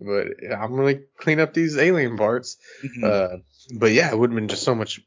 But 0.00 0.28
I'm 0.54 0.76
gonna 0.76 1.00
clean 1.18 1.40
up 1.40 1.52
these 1.52 1.76
alien 1.76 2.16
parts. 2.16 2.58
Mhm. 2.84 3.04
Uh, 3.04 3.36
but 3.78 3.92
yeah, 3.92 4.10
it 4.10 4.18
would 4.18 4.30
have 4.30 4.36
been 4.36 4.48
just 4.48 4.62
so 4.62 4.74
much 4.74 5.00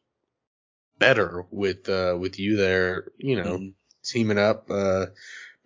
better 1.00 1.46
with 1.52 1.90
uh 1.90 2.16
with 2.20 2.40
you 2.40 2.56
there, 2.58 3.12
you 3.18 3.36
know, 3.36 3.58
Mhm. 3.58 3.74
Teaming 4.04 4.38
up, 4.38 4.70
uh, 4.70 5.08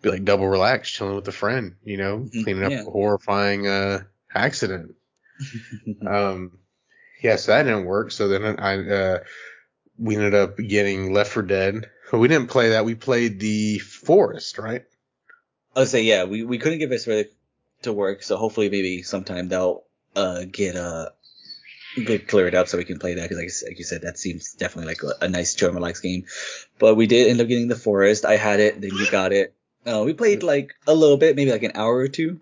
be 0.02 0.10
like 0.12 0.26
double 0.26 0.48
relaxed, 0.48 0.94
chilling 0.94 1.16
with 1.16 1.28
a 1.28 1.32
friend, 1.32 1.76
you 1.84 1.98
know, 1.98 2.20
Mhm, 2.20 2.44
cleaning 2.44 2.64
up 2.64 2.72
yeah. 2.72 2.82
a 2.82 2.92
horrifying 2.92 3.68
uh 3.68 4.04
accident. 4.34 4.96
Um, 6.06 6.60
yeah, 7.22 7.36
so 7.36 7.52
that 7.52 7.64
didn't 7.64 7.86
work. 7.86 8.12
So 8.12 8.28
then 8.28 8.60
I 8.60 8.90
uh 8.90 9.20
we 9.98 10.16
ended 10.16 10.36
up 10.36 10.58
getting 10.58 11.14
Left 11.14 11.32
4 11.32 11.44
Dead. 11.44 11.90
We 12.14 12.28
didn't 12.28 12.50
play 12.50 12.70
that. 12.70 12.86
We 12.86 12.96
played 12.96 13.40
the 13.40 13.80
Forest, 13.80 14.58
right? 14.60 14.86
I 15.76 15.80
would 15.80 15.90
say 15.90 16.04
yeah, 16.04 16.24
we, 16.24 16.44
we 16.44 16.58
couldn't 16.58 16.80
get 16.80 16.90
this 16.90 17.08
to 17.84 17.94
work, 17.94 18.24
so 18.24 18.38
hopefully 18.38 18.70
maybe 18.70 19.04
sometime 19.04 19.50
they'll 19.50 19.84
uh 20.16 20.46
get 20.52 20.76
uh 20.76 21.10
get 22.06 22.28
cleared 22.28 22.56
up 22.56 22.68
so 22.68 22.78
we 22.78 22.86
can 22.86 23.00
play 23.00 23.16
that 23.16 23.30
because 23.30 23.38
like, 23.64 23.70
like 23.72 23.80
you 23.80 23.86
said 23.86 24.02
that 24.04 24.18
seems 24.18 24.54
definitely 24.54 24.94
like 24.94 25.04
a, 25.04 25.26
a 25.26 25.30
nice 25.30 25.62
and 25.62 25.74
relax 25.76 26.00
game. 26.00 26.26
But 26.80 26.96
we 26.96 27.08
did 27.08 27.28
end 27.30 27.42
up 27.42 27.48
getting 27.48 27.68
the 27.68 27.76
forest. 27.76 28.26
I 28.26 28.38
had 28.38 28.60
it, 28.60 28.80
then 28.82 28.92
you 28.94 29.10
got 29.10 29.32
it. 29.34 29.54
No, 29.86 30.04
we 30.04 30.14
played 30.14 30.44
like 30.44 30.76
a 30.86 30.94
little 30.94 31.18
bit, 31.18 31.36
maybe 31.36 31.52
like 31.52 31.64
an 31.64 31.72
hour 31.76 31.96
or 31.96 32.08
two, 32.10 32.42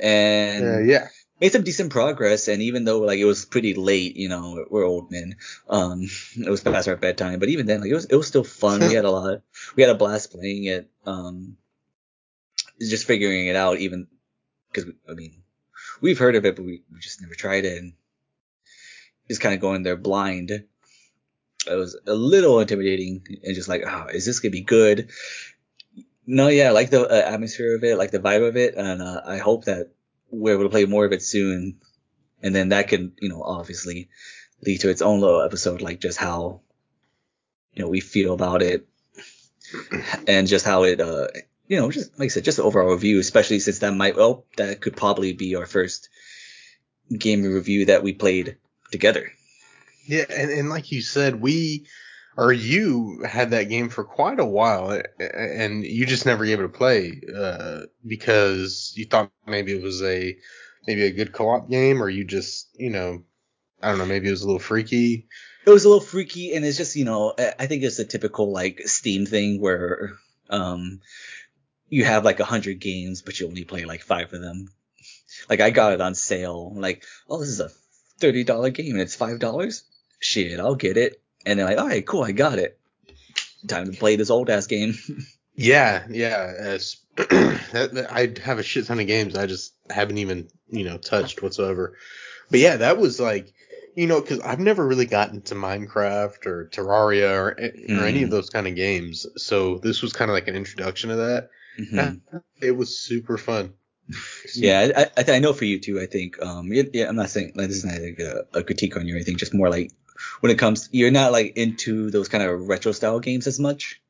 and 0.00 0.64
Uh, 0.64 0.78
yeah. 0.78 1.08
made 1.40 1.52
some 1.52 1.62
decent 1.62 1.90
progress. 1.90 2.48
And 2.48 2.62
even 2.62 2.84
though 2.84 3.00
like 3.00 3.18
it 3.18 3.24
was 3.26 3.44
pretty 3.44 3.74
late, 3.74 4.16
you 4.16 4.28
know, 4.28 4.64
we're 4.70 4.84
old 4.84 5.10
men. 5.10 5.36
Um, 5.68 6.08
it 6.36 6.48
was 6.48 6.62
past 6.62 6.88
our 6.88 6.96
bedtime, 6.96 7.40
but 7.40 7.48
even 7.50 7.66
then, 7.66 7.80
like 7.82 7.90
it 7.90 7.94
was 7.94 8.06
it 8.06 8.16
was 8.16 8.26
still 8.26 8.44
fun. 8.44 8.80
we 8.80 8.94
had 8.94 9.04
a 9.04 9.10
lot. 9.10 9.42
We 9.76 9.82
had 9.82 9.90
a 9.90 9.94
blast 9.98 10.32
playing 10.32 10.64
it. 10.64 10.88
Um, 11.04 11.56
just 12.80 13.06
figuring 13.06 13.48
it 13.48 13.56
out, 13.56 13.78
even 13.78 14.06
because 14.72 14.90
I 15.08 15.14
mean, 15.14 15.42
we've 16.00 16.18
heard 16.18 16.36
of 16.36 16.44
it, 16.44 16.56
but 16.56 16.64
we, 16.64 16.82
we 16.92 17.00
just 17.00 17.20
never 17.20 17.34
tried 17.34 17.64
it, 17.64 17.78
and 17.78 17.92
just 19.28 19.40
kind 19.40 19.54
of 19.54 19.60
going 19.60 19.82
there 19.82 19.96
blind. 19.96 20.50
It 20.50 20.66
was 21.74 21.98
a 22.06 22.14
little 22.14 22.60
intimidating 22.60 23.26
and 23.44 23.54
just 23.54 23.68
like, 23.68 23.82
oh, 23.86 24.06
is 24.12 24.24
this 24.24 24.40
gonna 24.40 24.52
be 24.52 24.62
good? 24.62 25.10
No, 26.26 26.48
yeah, 26.48 26.68
I 26.68 26.70
like 26.72 26.90
the 26.90 27.08
uh, 27.08 27.32
atmosphere 27.32 27.76
of 27.76 27.84
it, 27.84 27.96
like 27.96 28.10
the 28.10 28.18
vibe 28.18 28.46
of 28.46 28.56
it, 28.56 28.74
and 28.74 29.00
uh, 29.00 29.22
I 29.24 29.38
hope 29.38 29.64
that 29.64 29.92
we're 30.30 30.54
able 30.54 30.64
to 30.64 30.68
play 30.68 30.84
more 30.84 31.06
of 31.06 31.12
it 31.12 31.22
soon, 31.22 31.80
and 32.42 32.54
then 32.54 32.68
that 32.68 32.88
can, 32.88 33.12
you 33.20 33.30
know, 33.30 33.42
obviously 33.42 34.10
lead 34.62 34.80
to 34.82 34.90
its 34.90 35.00
own 35.00 35.20
little 35.20 35.40
episode, 35.40 35.80
like 35.80 36.00
just 36.00 36.18
how, 36.18 36.60
you 37.72 37.82
know, 37.82 37.88
we 37.88 38.00
feel 38.00 38.34
about 38.34 38.60
it, 38.60 38.86
and 40.28 40.46
just 40.46 40.66
how 40.66 40.82
it, 40.82 41.00
uh, 41.00 41.28
you 41.66 41.78
know, 41.78 41.90
just 41.90 42.18
like 42.18 42.26
I 42.26 42.28
said, 42.28 42.44
just 42.44 42.58
the 42.58 42.62
overall 42.62 42.92
review, 42.92 43.18
especially 43.20 43.58
since 43.58 43.78
that 43.78 43.94
might, 43.94 44.16
well, 44.16 44.44
that 44.58 44.82
could 44.82 44.96
probably 44.96 45.32
be 45.32 45.54
our 45.54 45.66
first 45.66 46.10
game 47.16 47.42
review 47.42 47.86
that 47.86 48.02
we 48.02 48.12
played 48.12 48.58
together. 48.90 49.30
Yeah, 50.06 50.24
and, 50.30 50.50
and 50.50 50.70
like 50.70 50.90
you 50.92 51.02
said, 51.02 51.40
we 51.40 51.86
or 52.36 52.52
you 52.52 53.22
had 53.26 53.50
that 53.50 53.64
game 53.68 53.88
for 53.88 54.04
quite 54.04 54.40
a 54.40 54.44
while, 54.46 55.02
and 55.18 55.84
you 55.84 56.06
just 56.06 56.24
never 56.24 56.44
gave 56.46 56.60
it 56.60 56.64
a 56.64 56.68
play 56.68 57.20
uh, 57.36 57.82
because 58.06 58.92
you 58.96 59.06
thought 59.06 59.30
maybe 59.46 59.72
it 59.76 59.82
was 59.82 60.02
a 60.02 60.36
maybe 60.86 61.02
a 61.04 61.10
good 61.10 61.32
co-op 61.32 61.68
game, 61.68 62.02
or 62.02 62.08
you 62.08 62.24
just 62.24 62.68
you 62.78 62.90
know 62.90 63.22
I 63.82 63.88
don't 63.90 63.98
know 63.98 64.06
maybe 64.06 64.28
it 64.28 64.32
was 64.32 64.42
a 64.42 64.46
little 64.46 64.60
freaky. 64.60 65.28
it 65.66 65.70
was 65.70 65.84
a 65.84 65.88
little 65.88 66.04
freaky 66.04 66.54
and 66.54 66.64
it's 66.64 66.76
just 66.78 66.96
you 66.96 67.04
know 67.04 67.34
I- 67.38 67.54
i 67.60 67.66
think 67.66 67.82
it's 67.82 67.98
a 67.98 68.04
typical 68.04 68.52
like 68.52 68.80
steam 68.86 69.26
thing 69.26 69.60
where 69.60 70.12
um 70.50 71.00
you 71.88 72.04
have 72.04 72.24
like 72.24 72.40
a 72.40 72.44
hundred 72.44 72.80
games 72.80 73.22
but 73.22 73.38
you 73.38 73.46
only 73.46 73.64
play 73.64 73.84
like 73.84 74.02
five 74.02 74.32
of 74.32 74.40
them 74.40 74.68
like 75.50 75.60
i 75.60 75.70
got 75.70 75.92
it 75.92 76.00
on 76.00 76.14
sale 76.14 76.72
like 76.74 77.04
oh 77.28 77.38
this 77.40 77.48
is 77.48 77.60
a 77.60 77.70
$30 78.20 78.74
game 78.74 78.92
and 78.92 79.00
it's 79.00 79.14
five 79.14 79.38
dollars 79.38 79.84
shit 80.20 80.58
i'll 80.60 80.74
get 80.74 80.96
it 80.96 81.20
and 81.46 81.58
they're 81.58 81.66
like 81.66 81.78
all 81.78 81.86
right 81.88 82.06
cool 82.06 82.24
i 82.24 82.32
got 82.32 82.58
it 82.58 82.78
time 83.66 83.90
to 83.90 83.96
play 83.98 84.16
this 84.16 84.30
old 84.30 84.50
ass 84.50 84.66
game 84.66 84.94
Yeah, 85.60 86.06
yeah. 86.08 86.52
As, 86.56 86.98
that, 87.16 87.90
that- 87.92 88.12
I 88.12 88.32
have 88.44 88.60
a 88.60 88.62
shit 88.62 88.86
ton 88.86 89.00
of 89.00 89.08
games 89.08 89.34
I 89.34 89.46
just 89.46 89.74
haven't 89.90 90.18
even 90.18 90.46
you 90.68 90.84
know 90.84 90.98
touched 90.98 91.42
whatsoever. 91.42 91.96
But 92.48 92.60
yeah, 92.60 92.76
that 92.76 92.96
was 92.98 93.18
like 93.18 93.52
you 93.96 94.06
know 94.06 94.20
because 94.20 94.38
I've 94.38 94.60
never 94.60 94.86
really 94.86 95.06
gotten 95.06 95.42
to 95.42 95.56
Minecraft 95.56 96.46
or 96.46 96.68
Terraria 96.72 97.32
or 97.32 97.48
or 97.98 98.06
any 98.06 98.22
of 98.22 98.28
Mm. 98.28 98.30
those 98.30 98.50
kind 98.50 98.68
of 98.68 98.76
games. 98.76 99.26
So 99.36 99.78
this 99.78 100.00
was 100.00 100.12
kind 100.12 100.30
of 100.30 100.34
like 100.36 100.46
an 100.46 100.54
introduction 100.54 101.10
to 101.10 101.16
that. 101.16 101.48
Mhm. 101.80 102.20
It 102.60 102.76
was 102.76 102.96
super 102.96 103.36
fun. 103.36 103.72
Yeah 104.54 104.88
I, 104.96 105.06
I, 105.16 105.36
I 105.36 105.38
know 105.38 105.52
for 105.52 105.64
you 105.64 105.78
too 105.78 106.00
i 106.00 106.06
think 106.06 106.40
um 106.42 106.72
yeah, 106.72 106.84
yeah 106.92 107.08
i'm 107.08 107.16
not 107.16 107.30
saying 107.30 107.52
like 107.54 107.68
this 107.68 107.78
is 107.78 107.84
not 107.84 108.00
like 108.00 108.18
a, 108.18 108.58
a 108.58 108.62
critique 108.62 108.96
on 108.96 109.06
you 109.06 109.14
or 109.14 109.16
anything 109.16 109.36
just 109.36 109.52
more 109.54 109.68
like 109.68 109.92
when 110.40 110.52
it 110.52 110.58
comes 110.58 110.88
you're 110.92 111.10
not 111.10 111.32
like 111.32 111.56
into 111.56 112.10
those 112.10 112.28
kind 112.28 112.44
of 112.44 112.68
retro 112.68 112.92
style 112.92 113.20
games 113.20 113.46
as 113.46 113.58
much? 113.58 114.00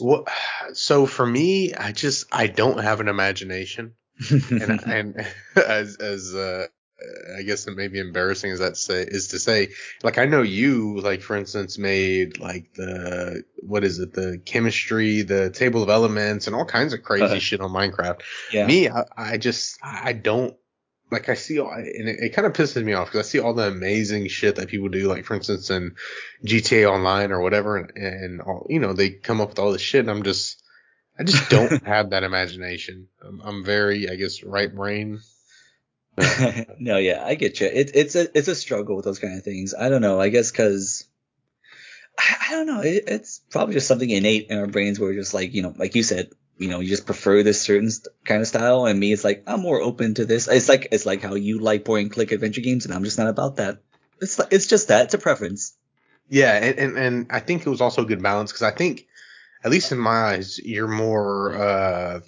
Well, 0.00 0.26
so 0.74 1.06
for 1.06 1.26
me, 1.26 1.74
I 1.74 1.92
just 1.92 2.26
I 2.30 2.46
don't 2.46 2.78
have 2.78 3.00
an 3.00 3.08
imagination, 3.08 3.94
and 4.30 4.80
and 4.86 5.26
as 5.56 5.96
as 5.96 6.34
uh, 6.34 6.66
I 7.38 7.42
guess 7.42 7.66
it 7.66 7.76
may 7.76 7.88
be 7.88 8.00
embarrassing 8.00 8.50
as 8.50 8.58
that 8.58 8.76
say 8.76 9.02
is 9.02 9.28
to 9.28 9.38
say, 9.38 9.68
like 10.02 10.18
I 10.18 10.24
know 10.24 10.42
you, 10.42 11.00
like 11.00 11.22
for 11.22 11.36
instance, 11.36 11.78
made 11.78 12.38
like 12.40 12.74
the 12.74 13.44
what 13.60 13.84
is 13.84 13.98
it, 14.00 14.12
the 14.14 14.40
chemistry, 14.44 15.22
the 15.22 15.50
table 15.50 15.82
of 15.82 15.88
elements, 15.90 16.46
and 16.46 16.56
all 16.56 16.64
kinds 16.64 16.92
of 16.92 17.02
crazy 17.02 17.24
Uh-huh. 17.24 17.38
shit 17.38 17.60
on 17.60 17.70
Minecraft. 17.70 18.20
yeah 18.52 18.66
Me, 18.66 18.88
I, 18.88 19.04
I 19.16 19.36
just 19.38 19.78
I 19.82 20.12
don't 20.12 20.56
like 21.10 21.28
I 21.28 21.34
see 21.34 21.58
all, 21.58 21.70
and 21.70 21.86
it, 22.08 22.18
it 22.20 22.28
kind 22.34 22.46
of 22.46 22.52
pisses 22.52 22.84
me 22.84 22.92
off 22.94 23.08
because 23.08 23.26
I 23.26 23.30
see 23.30 23.38
all 23.40 23.54
the 23.54 23.68
amazing 23.68 24.28
shit 24.28 24.56
that 24.56 24.68
people 24.68 24.88
do, 24.88 25.08
like 25.08 25.24
for 25.24 25.34
instance 25.34 25.70
in 25.70 25.94
GTA 26.44 26.90
Online 26.90 27.30
or 27.32 27.40
whatever, 27.40 27.76
and, 27.76 27.90
and 27.96 28.40
all 28.42 28.66
you 28.68 28.80
know 28.80 28.92
they 28.92 29.10
come 29.10 29.40
up 29.40 29.50
with 29.50 29.58
all 29.58 29.72
this 29.72 29.80
shit, 29.82 30.00
and 30.00 30.10
I'm 30.10 30.22
just 30.24 30.62
I 31.18 31.22
just 31.22 31.48
don't 31.48 31.82
have 31.86 32.10
that 32.10 32.24
imagination. 32.24 33.06
I'm, 33.22 33.40
I'm 33.40 33.64
very 33.64 34.10
I 34.10 34.16
guess 34.16 34.42
right 34.42 34.74
brain. 34.74 35.20
no, 36.78 36.96
yeah, 36.98 37.24
I 37.24 37.34
get 37.34 37.60
you. 37.60 37.66
It, 37.66 37.90
it's 37.94 38.14
a 38.14 38.36
it's 38.36 38.48
a 38.48 38.54
struggle 38.54 38.96
with 38.96 39.04
those 39.04 39.18
kind 39.18 39.36
of 39.36 39.44
things. 39.44 39.74
I 39.74 39.88
don't 39.88 40.02
know. 40.02 40.20
I 40.20 40.28
guess 40.28 40.50
because 40.50 41.04
I, 42.18 42.36
I 42.48 42.50
don't 42.52 42.66
know. 42.66 42.80
It, 42.80 43.04
it's 43.06 43.40
probably 43.50 43.74
just 43.74 43.86
something 43.88 44.08
innate 44.08 44.48
in 44.50 44.58
our 44.58 44.66
brains 44.66 44.98
where 44.98 45.10
we're 45.10 45.18
just 45.18 45.34
like 45.34 45.54
you 45.54 45.62
know, 45.62 45.74
like 45.76 45.94
you 45.94 46.02
said, 46.02 46.30
you 46.56 46.68
know, 46.68 46.80
you 46.80 46.88
just 46.88 47.06
prefer 47.06 47.42
this 47.42 47.62
certain 47.62 47.90
st- 47.90 48.08
kind 48.24 48.40
of 48.40 48.48
style. 48.48 48.86
And 48.86 48.98
me, 48.98 49.12
it's 49.12 49.24
like 49.24 49.44
I'm 49.46 49.60
more 49.60 49.80
open 49.80 50.14
to 50.14 50.24
this. 50.26 50.48
It's 50.48 50.68
like 50.68 50.88
it's 50.92 51.06
like 51.06 51.22
how 51.22 51.34
you 51.34 51.60
like 51.60 51.88
and 51.88 52.10
click 52.10 52.32
adventure 52.32 52.60
games, 52.60 52.84
and 52.84 52.94
I'm 52.94 53.04
just 53.04 53.18
not 53.18 53.28
about 53.28 53.56
that. 53.56 53.78
It's 54.20 54.38
like 54.38 54.52
it's 54.52 54.66
just 54.66 54.88
that. 54.88 55.06
It's 55.06 55.14
a 55.14 55.18
preference. 55.18 55.74
Yeah, 56.28 56.52
and, 56.52 56.78
and 56.78 56.98
and 56.98 57.26
I 57.30 57.40
think 57.40 57.66
it 57.66 57.70
was 57.70 57.80
also 57.80 58.02
a 58.02 58.06
good 58.06 58.22
balance 58.22 58.52
because 58.52 58.62
I 58.62 58.70
think, 58.72 59.06
at 59.64 59.70
least 59.70 59.92
in 59.92 59.98
my 59.98 60.34
eyes, 60.34 60.58
you're 60.58 60.88
more 60.88 61.54
uh, 61.54 62.20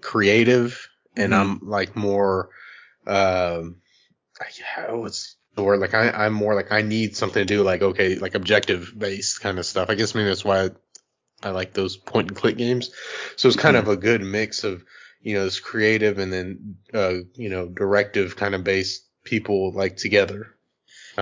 creative, 0.00 0.88
and 1.16 1.32
Mhm. 1.32 1.36
I'm 1.36 1.60
like 1.62 1.96
more, 1.96 2.50
um, 3.06 3.76
yeah, 4.58 4.92
what's 4.92 5.36
the 5.54 5.62
word? 5.62 5.80
Like 5.80 5.94
I, 5.94 6.10
I'm 6.10 6.32
more 6.32 6.54
like 6.54 6.72
I 6.72 6.82
need 6.82 7.16
something 7.16 7.40
to 7.40 7.44
do, 7.44 7.62
like 7.62 7.82
okay, 7.82 8.16
like 8.16 8.34
objective 8.34 8.92
based 8.96 9.40
kind 9.40 9.58
of 9.58 9.66
stuff. 9.66 9.90
I 9.90 9.94
guess 9.94 10.14
maybe 10.14 10.28
that's 10.28 10.44
why 10.44 10.64
I, 10.64 10.70
I 11.42 11.50
like 11.50 11.72
those 11.72 11.96
point 11.96 12.28
and 12.28 12.36
click 12.36 12.56
games. 12.56 12.90
So 13.36 13.48
it's 13.48 13.56
kind 13.56 13.76
Mhm. 13.76 13.80
of 13.80 13.88
a 13.88 13.96
good 13.96 14.22
mix 14.22 14.64
of 14.64 14.84
you 15.22 15.34
know 15.34 15.44
this 15.44 15.60
creative 15.60 16.18
and 16.18 16.32
then 16.32 16.76
uh, 16.94 17.14
you 17.34 17.50
know 17.50 17.68
directive 17.68 18.36
kind 18.36 18.54
of 18.54 18.64
based 18.64 19.04
people 19.24 19.72
like 19.72 19.96
together. 19.96 20.54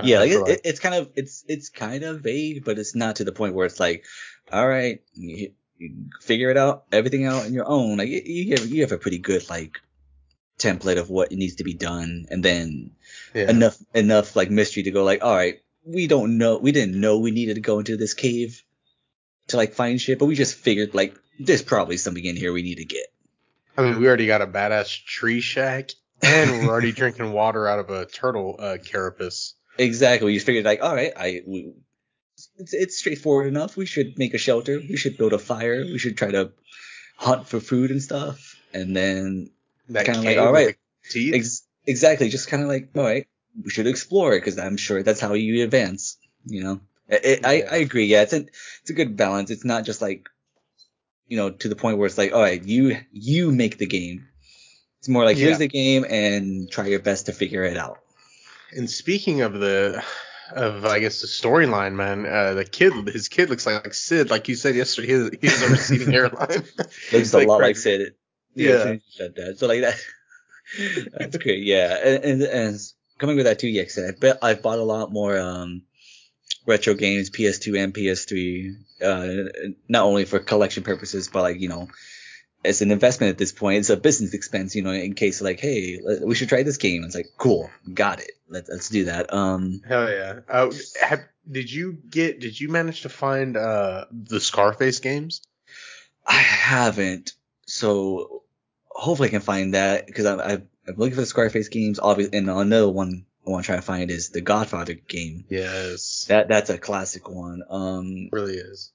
Yeah, 0.01 0.19
like 0.19 0.31
it, 0.31 0.47
it, 0.47 0.61
it's 0.63 0.79
kind 0.79 0.95
of 0.95 1.09
it's 1.15 1.43
it's 1.47 1.69
kind 1.69 2.03
of 2.03 2.21
vague, 2.21 2.63
but 2.63 2.79
it's 2.79 2.95
not 2.95 3.17
to 3.17 3.23
the 3.23 3.31
point 3.31 3.53
where 3.55 3.65
it's 3.65 3.79
like, 3.79 4.05
all 4.51 4.67
right, 4.67 5.01
you, 5.13 5.51
you 5.77 6.05
figure 6.21 6.49
it 6.49 6.57
out, 6.57 6.85
everything 6.91 7.25
out 7.25 7.45
on 7.45 7.53
your 7.53 7.67
own. 7.67 7.97
Like 7.97 8.07
you, 8.09 8.21
you 8.23 8.55
have 8.57 8.65
you 8.67 8.81
have 8.81 8.91
a 8.91 8.97
pretty 8.97 9.19
good 9.19 9.49
like 9.49 9.81
template 10.59 10.97
of 10.97 11.09
what 11.09 11.31
needs 11.31 11.55
to 11.55 11.63
be 11.63 11.73
done, 11.73 12.27
and 12.29 12.43
then 12.43 12.91
yeah. 13.33 13.49
enough 13.49 13.77
enough 13.93 14.35
like 14.35 14.51
mystery 14.51 14.83
to 14.83 14.91
go 14.91 15.03
like, 15.03 15.23
all 15.23 15.35
right, 15.35 15.59
we 15.85 16.07
don't 16.07 16.37
know, 16.37 16.57
we 16.57 16.71
didn't 16.71 16.99
know 16.99 17.19
we 17.19 17.31
needed 17.31 17.55
to 17.55 17.61
go 17.61 17.79
into 17.79 17.97
this 17.97 18.13
cave 18.13 18.63
to 19.47 19.57
like 19.57 19.73
find 19.73 19.99
shit, 19.99 20.19
but 20.19 20.25
we 20.25 20.35
just 20.35 20.55
figured 20.55 20.93
like 20.93 21.15
there's 21.39 21.61
probably 21.61 21.97
something 21.97 22.23
in 22.23 22.35
here 22.35 22.53
we 22.53 22.61
need 22.61 22.77
to 22.77 22.85
get. 22.85 23.07
I 23.77 23.83
mean, 23.83 23.99
we 23.99 24.07
already 24.07 24.27
got 24.27 24.41
a 24.41 24.47
badass 24.47 25.05
tree 25.05 25.39
shack, 25.39 25.91
and 26.21 26.51
we're 26.51 26.71
already 26.71 26.91
drinking 27.01 27.31
water 27.31 27.67
out 27.67 27.79
of 27.79 27.89
a 27.89 28.05
turtle 28.05 28.57
uh, 28.59 28.77
carapace. 28.83 29.53
Exactly. 29.77 30.27
We 30.27 30.33
just 30.33 30.45
figured 30.45 30.65
like, 30.65 30.83
all 30.83 30.93
right, 30.93 31.13
I 31.15 31.41
we, 31.47 31.73
it's 32.57 32.73
it's 32.73 32.97
straightforward 32.97 33.47
enough. 33.47 33.77
We 33.77 33.85
should 33.85 34.17
make 34.17 34.33
a 34.33 34.37
shelter. 34.37 34.77
We 34.77 34.97
should 34.97 35.17
build 35.17 35.33
a 35.33 35.39
fire. 35.39 35.83
We 35.83 35.97
should 35.97 36.17
try 36.17 36.31
to 36.31 36.51
hunt 37.15 37.47
for 37.47 37.59
food 37.59 37.91
and 37.91 38.01
stuff. 38.01 38.57
And 38.73 38.95
then 38.95 39.49
That 39.89 40.05
Kinda 40.05 40.19
like, 40.21 40.27
cave 40.29 40.39
all 40.39 40.53
right. 40.53 40.75
ex- 41.15 41.63
exactly, 41.85 42.29
just 42.29 42.47
kind 42.47 42.61
of 42.63 42.69
like, 42.69 42.89
all 42.95 43.03
right, 43.03 43.27
we 43.63 43.69
should 43.71 43.87
explore 43.87 44.33
it 44.33 44.39
because 44.41 44.57
I'm 44.59 44.77
sure 44.77 45.01
that's 45.03 45.19
how 45.19 45.33
you 45.33 45.63
advance. 45.63 46.17
You 46.45 46.63
know, 46.63 46.81
I, 47.11 47.39
I, 47.43 47.63
I 47.71 47.75
agree. 47.77 48.05
Yeah, 48.05 48.21
it's 48.21 48.33
a 48.33 48.45
it's 48.81 48.89
a 48.89 48.93
good 48.93 49.17
balance. 49.17 49.49
It's 49.51 49.65
not 49.65 49.85
just 49.85 50.01
like, 50.01 50.29
you 51.27 51.37
know, 51.37 51.49
to 51.49 51.67
the 51.69 51.75
point 51.75 51.97
where 51.97 52.05
it's 52.07 52.17
like, 52.17 52.33
all 52.33 52.41
right, 52.41 52.63
you 52.63 52.97
you 53.11 53.51
make 53.51 53.77
the 53.77 53.87
game. 53.87 54.27
It's 54.99 55.09
more 55.09 55.23
like 55.25 55.37
Yeah. 55.37 55.45
here's 55.47 55.57
the 55.59 55.67
game 55.67 56.05
and 56.09 56.69
try 56.69 56.87
your 56.87 56.99
best 56.99 57.25
to 57.27 57.33
figure 57.33 57.63
it 57.63 57.77
out. 57.77 57.99
and 58.75 58.89
speaking 58.89 59.41
of 59.41 59.53
the, 59.53 60.03
of 60.53 60.85
I 60.85 60.99
guess 60.99 61.21
the 61.21 61.27
storyline, 61.27 61.93
man, 61.93 62.25
uh, 62.25 62.53
the 62.53 62.65
kid, 62.65 62.91
his 63.07 63.27
kid 63.29 63.49
looks 63.49 63.65
like, 63.65 63.83
like 63.83 63.93
Sid, 63.93 64.29
like 64.29 64.47
you 64.49 64.55
said 64.55 64.75
yesterday. 64.75 65.07
He 65.07 65.13
has, 65.13 65.29
he 65.41 65.47
has 65.47 65.61
a 65.63 65.69
receding 65.69 66.11
hairline. 66.11 66.63
looks 67.13 67.33
a 67.33 67.37
Like 67.37 67.47
lot 67.47 67.57
Craig- 67.59 67.69
like 67.69 67.77
Sid. 67.77 68.13
Yeah. 68.55 68.69
Yeah, 68.69 68.95
said 69.09 69.35
that. 69.35 69.59
So 69.59 69.67
like 69.67 69.81
that. 69.81 69.99
That's 71.17 71.37
great. 71.37 71.63
Yeah, 71.63 71.97
and, 72.03 72.23
and 72.23 72.41
and 72.43 72.79
coming 73.17 73.35
with 73.35 73.45
that 73.45 73.59
too, 73.59 73.67
yeah, 73.67 73.83
I 73.97 74.11
bet 74.19 74.39
I've 74.41 74.61
bought 74.61 74.79
a 74.79 74.83
lot 74.83 75.11
more 75.11 75.37
um 75.37 75.83
retro 76.65 76.93
games, 76.93 77.29
PS2 77.29 77.83
and 77.83 77.93
PS3, 77.93 78.75
uh, 79.03 79.69
not 79.87 80.03
only 80.03 80.25
for 80.25 80.39
collection 80.39 80.83
purposes, 80.83 81.27
but 81.27 81.41
like 81.41 81.59
you 81.59 81.69
know, 81.69 81.87
as 82.63 82.81
an 82.81 82.91
investment 82.91 83.31
at 83.31 83.37
this 83.37 83.51
point. 83.51 83.79
It's 83.79 83.89
a 83.89 83.97
business 83.97 84.33
expense, 84.33 84.75
you 84.75 84.81
know, 84.81 84.91
in 84.91 85.13
case 85.13 85.41
like, 85.41 85.59
hey, 85.59 85.99
we 86.23 86.35
should 86.35 86.49
try 86.49 86.63
this 86.63 86.77
game. 86.77 87.03
It's 87.03 87.15
like, 87.15 87.29
cool, 87.37 87.69
got 87.93 88.19
it. 88.19 88.31
Let's 88.47 88.69
let's 88.69 88.89
do 88.89 89.05
that. 89.05 89.33
Um, 89.33 89.81
Hell 89.87 90.09
yeah. 90.09 90.39
Uh, 90.47 90.71
have, 91.01 91.21
did 91.49 91.71
you 91.71 91.97
get? 92.09 92.39
Did 92.39 92.59
you 92.59 92.69
manage 92.69 93.01
to 93.01 93.09
find 93.09 93.57
uh 93.57 94.05
the 94.11 94.39
Scarface 94.39 94.99
games? 94.99 95.41
I 96.25 96.37
haven't. 96.37 97.33
So 97.69 98.43
hopefully 98.87 99.29
I 99.29 99.31
can 99.31 99.41
find 99.41 99.73
that 99.73 100.07
because 100.07 100.25
I'm, 100.25 100.39
I'm 100.39 100.67
looking 100.97 101.15
for 101.15 101.21
the 101.21 101.27
Scarface 101.27 101.69
games. 101.69 101.99
Obviously, 101.99 102.37
and 102.37 102.49
another 102.49 102.89
one 102.89 103.25
I 103.45 103.51
want 103.51 103.63
to 103.63 103.67
try 103.67 103.75
to 103.75 103.81
find 103.81 104.09
is 104.11 104.29
the 104.29 104.41
Godfather 104.41 104.95
game. 104.95 105.45
Yes. 105.49 106.25
That 106.29 106.47
that's 106.47 106.69
a 106.69 106.77
classic 106.77 107.29
one. 107.29 107.61
Um, 107.69 108.29
really 108.31 108.55
is. 108.55 108.91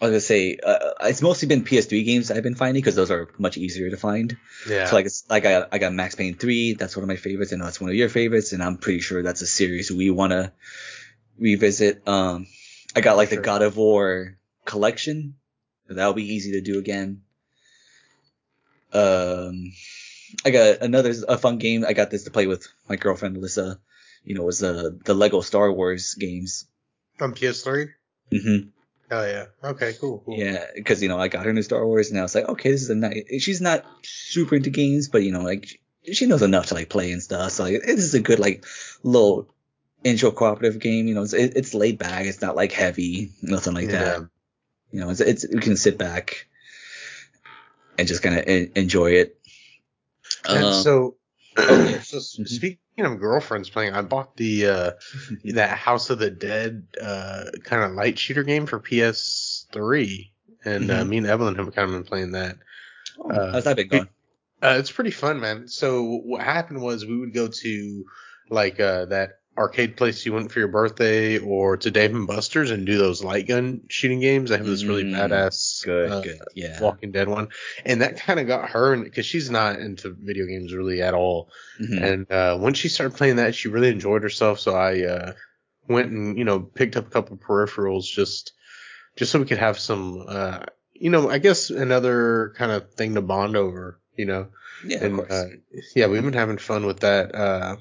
I 0.00 0.04
was 0.04 0.10
gonna 0.12 0.20
say 0.20 0.58
uh, 0.62 0.92
it's 1.02 1.22
mostly 1.22 1.48
been 1.48 1.64
PS3 1.64 2.04
games 2.04 2.30
I've 2.30 2.42
been 2.44 2.54
finding 2.54 2.80
because 2.80 2.94
those 2.94 3.10
are 3.10 3.28
much 3.38 3.56
easier 3.56 3.90
to 3.90 3.96
find. 3.96 4.36
Yeah. 4.68 4.86
So 4.86 4.94
like 4.96 5.06
it's 5.06 5.24
like 5.28 5.44
I 5.44 5.66
I 5.72 5.78
got 5.78 5.92
Max 5.92 6.14
Payne 6.14 6.34
3. 6.36 6.74
That's 6.74 6.96
one 6.96 7.02
of 7.02 7.08
my 7.08 7.16
favorites, 7.16 7.50
and 7.52 7.62
that's 7.62 7.80
one 7.80 7.90
of 7.90 7.96
your 7.96 8.08
favorites, 8.08 8.52
and 8.52 8.62
I'm 8.62 8.76
pretty 8.78 9.00
sure 9.00 9.22
that's 9.22 9.42
a 9.42 9.46
series 9.46 9.90
we 9.90 10.10
want 10.10 10.32
to 10.32 10.52
revisit. 11.38 12.06
Um, 12.06 12.46
I 12.94 13.00
got 13.00 13.16
like 13.16 13.28
Sure. 13.30 13.38
the 13.38 13.42
God 13.42 13.62
of 13.62 13.76
War 13.76 14.38
collection. 14.64 15.34
That'll 15.88 16.12
be 16.12 16.34
easy 16.34 16.52
to 16.52 16.60
do 16.60 16.78
again. 16.78 17.22
Um, 18.92 19.72
I 20.44 20.50
got 20.50 20.80
another 20.80 21.12
a 21.28 21.38
fun 21.38 21.58
game. 21.58 21.84
I 21.86 21.92
got 21.92 22.10
this 22.10 22.24
to 22.24 22.30
play 22.30 22.46
with 22.46 22.66
my 22.88 22.96
girlfriend 22.96 23.36
Alyssa. 23.36 23.78
You 24.24 24.34
know, 24.34 24.42
was 24.42 24.62
uh, 24.62 24.90
the 25.04 25.14
Lego 25.14 25.40
Star 25.40 25.72
Wars 25.72 26.14
games. 26.14 26.66
On 27.20 27.34
PS3. 27.34 27.88
Mm-hmm. 28.32 28.68
Oh 29.10 29.26
yeah. 29.26 29.46
Okay. 29.64 29.94
Cool. 29.98 30.22
cool. 30.24 30.36
Yeah, 30.36 30.64
because 30.74 31.02
you 31.02 31.08
know 31.08 31.18
I 31.18 31.28
got 31.28 31.44
her 31.44 31.50
into 31.50 31.62
Star 31.62 31.84
Wars, 31.86 32.10
and 32.10 32.18
I 32.18 32.22
was 32.22 32.34
like, 32.34 32.48
okay, 32.48 32.70
this 32.70 32.82
is 32.82 32.90
a 32.90 32.94
nice. 32.94 33.24
She's 33.40 33.60
not 33.60 33.84
super 34.02 34.56
into 34.56 34.70
games, 34.70 35.08
but 35.08 35.22
you 35.22 35.32
know, 35.32 35.42
like 35.42 35.80
she- 36.12 36.26
knows 36.26 36.42
enough 36.42 36.66
to 36.66 36.74
like 36.74 36.90
play 36.90 37.12
and 37.12 37.22
stuff. 37.22 37.52
So 37.52 37.64
like, 37.64 37.80
this 37.84 38.00
is 38.00 38.14
a 38.14 38.20
good 38.20 38.38
like 38.38 38.66
little 39.02 39.48
intro 40.04 40.30
cooperative 40.30 40.78
game. 40.80 41.08
You 41.08 41.14
know, 41.14 41.22
it's 41.22 41.32
it's 41.32 41.74
laid 41.74 41.98
back. 41.98 42.26
It's 42.26 42.42
not 42.42 42.56
like 42.56 42.72
heavy, 42.72 43.32
nothing 43.42 43.74
like 43.74 43.88
that. 43.88 44.20
Yeah. 44.20 44.26
You 44.90 45.00
know, 45.00 45.10
it's 45.10 45.20
it's 45.20 45.46
we 45.48 45.60
can 45.60 45.76
sit 45.76 45.96
back 45.96 46.46
and 47.98 48.08
just 48.08 48.22
kind 48.22 48.38
of 48.38 48.44
enjoy 48.76 49.12
it. 49.12 49.38
And 50.52 50.64
Um, 50.64 50.72
so, 50.72 51.16
okay. 51.58 51.98
so 52.00 52.18
Mhm. 52.18 52.46
speaking 52.46 52.78
of 52.98 53.18
girlfriends 53.20 53.70
playing, 53.70 53.94
I 53.94 54.02
bought 54.02 54.36
the 54.36 54.66
uh, 54.66 54.90
that 55.54 55.78
House 55.78 56.10
of 56.10 56.18
the 56.18 56.30
Dead 56.30 56.86
uh, 57.02 57.44
kind 57.64 57.82
of 57.84 57.92
light 57.92 58.18
shooter 58.18 58.42
game 58.44 58.66
for 58.66 58.78
PS3, 58.78 60.32
and 60.64 60.90
uh, 60.90 61.04
Mhm. 61.04 61.08
me 61.08 61.18
and 61.18 61.26
Evelyn 61.26 61.56
have 61.56 61.74
kind 61.74 61.90
of 61.90 61.96
been 61.96 62.04
playing 62.08 62.32
that. 62.32 62.56
uh, 63.30 63.52
how's 63.52 63.64
that 63.64 63.76
been 63.76 63.88
going? 63.88 64.08
Uh, 64.62 64.76
it's 64.78 64.92
pretty 64.92 65.10
fun, 65.10 65.40
man. 65.40 65.68
So 65.68 66.02
what 66.24 66.42
happened 66.42 66.82
was 66.82 67.06
we 67.06 67.18
would 67.18 67.32
go 67.34 67.48
to 67.48 68.04
like 68.50 68.80
uh, 68.80 69.06
that 69.06 69.40
arcade 69.58 69.96
place 69.96 70.24
you 70.24 70.32
went 70.32 70.52
for 70.52 70.60
your 70.60 70.68
birthday, 70.68 71.38
or 71.38 71.76
to 71.76 71.90
Dave 71.90 72.14
and 72.14 72.26
Buster's 72.26 72.70
and 72.70 72.86
do 72.86 72.96
those 72.96 73.22
light 73.24 73.46
gun 73.48 73.82
shooting 73.88 74.20
games. 74.20 74.50
I 74.52 74.56
have 74.56 74.66
this 74.66 74.84
really 74.84 75.04
Mm, 75.04 75.14
badass 75.14 75.84
Good, 75.84 76.10
uh, 76.10 76.20
good, 76.22 76.40
yeah. 76.54 76.80
Walking 76.80 77.10
Dead 77.12 77.28
one, 77.28 77.48
and 77.84 78.00
that 78.02 78.18
kind 78.20 78.40
of 78.40 78.46
got 78.46 78.70
her 78.70 78.96
because 78.96 79.26
she's 79.26 79.50
not 79.50 79.78
into 79.80 80.10
video 80.10 80.46
games 80.46 80.72
really 80.72 81.02
at 81.02 81.12
all. 81.14 81.50
Mhm. 81.80 82.02
And 82.02 82.32
uh, 82.32 82.56
when 82.58 82.74
she 82.74 82.88
started 82.88 83.16
playing 83.16 83.36
that, 83.36 83.54
she 83.54 83.68
really 83.68 83.88
enjoyed 83.88 84.22
herself. 84.22 84.60
So 84.60 84.74
I 84.74 85.02
uh, 85.02 85.32
went 85.88 86.10
and 86.10 86.38
you 86.38 86.44
know 86.44 86.60
picked 86.60 86.96
up 86.96 87.06
a 87.06 87.10
couple 87.10 87.34
of 87.34 87.40
peripherals 87.40 88.04
just 88.04 88.52
just 89.16 89.32
so 89.32 89.40
we 89.40 89.46
could 89.46 89.58
have 89.58 89.78
some 89.78 90.24
uh, 90.28 90.60
you 90.94 91.10
know 91.10 91.28
I 91.28 91.38
guess 91.38 91.70
another 91.70 92.54
kind 92.56 92.70
of 92.72 92.94
thing 92.94 93.14
to 93.14 93.22
bond 93.22 93.56
over. 93.56 93.98
You 94.16 94.26
know, 94.26 94.48
yeah, 94.84 94.96
of 94.98 95.02
and 95.04 95.16
course. 95.16 95.30
uh, 95.30 95.44
yeah, 95.94 96.06
we've 96.08 96.22
been 96.22 96.32
having 96.32 96.58
fun 96.58 96.84
with 96.86 97.00
that 97.00 97.34
uh, 97.34 97.76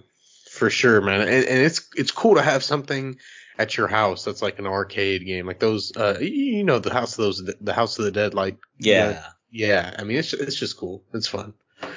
for 0.58 0.70
sure, 0.70 1.02
man. 1.02 1.22
And, 1.22 1.30
and 1.30 1.62
it's 1.62 1.88
it's 1.96 2.12
cool 2.12 2.36
to 2.36 2.42
have 2.42 2.64
something 2.64 3.18
at 3.58 3.78
your 3.78 3.88
house 3.88 4.24
that's 4.24 4.42
like 4.42 4.60
an 4.60 4.68
arcade 4.68 5.26
game, 5.26 5.48
like 5.48 5.60
those. 5.60 5.96
Uh, 5.96 6.18
you, 6.20 6.28
you 6.28 6.64
know, 6.64 6.80
the 6.80 6.94
house 6.94 7.14
of 7.14 7.18
those, 7.18 7.44
the 7.62 7.74
House 7.74 7.98
of 8.00 8.06
the 8.06 8.12
Dead, 8.12 8.34
like 8.34 8.58
yeah. 8.80 9.24
yeah. 9.52 9.96
I 9.98 10.04
mean, 10.04 10.18
it's 10.18 10.34
it's 10.34 10.56
just 10.56 10.78
cool. 10.78 11.04
It's 11.14 11.28
fun. 11.28 11.54
Um, 11.82 11.92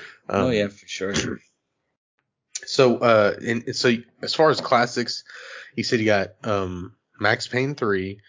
oh 0.47 0.51
yeah, 0.51 0.69
for 0.69 0.87
sure. 0.87 1.41
So, 2.65 2.99
uh, 2.99 3.35
and 3.45 3.75
so 3.75 3.93
as 4.23 4.35
far 4.35 4.51
as 4.51 4.61
classics, 4.61 5.25
you 5.77 5.83
said 5.83 5.99
you 5.99 6.07
got 6.07 6.31
um 6.45 6.95
Max 7.19 7.49
Payne 7.49 7.75
three, 7.75 8.21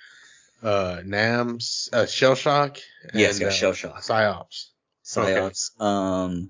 uh, 0.63 1.01
Nam's 1.05 1.89
uh, 1.93 2.05
Shell 2.05 2.35
Shock, 2.35 2.77
Yes, 3.13 3.33
and, 3.33 3.41
got 3.41 3.47
uh, 3.47 3.51
Shell 3.51 3.73
Shock. 3.73 4.03
Psi-Ops. 4.03 4.71
Okay. 5.15 5.33
Psi-Ops. 5.33 5.71
Um, 5.79 6.49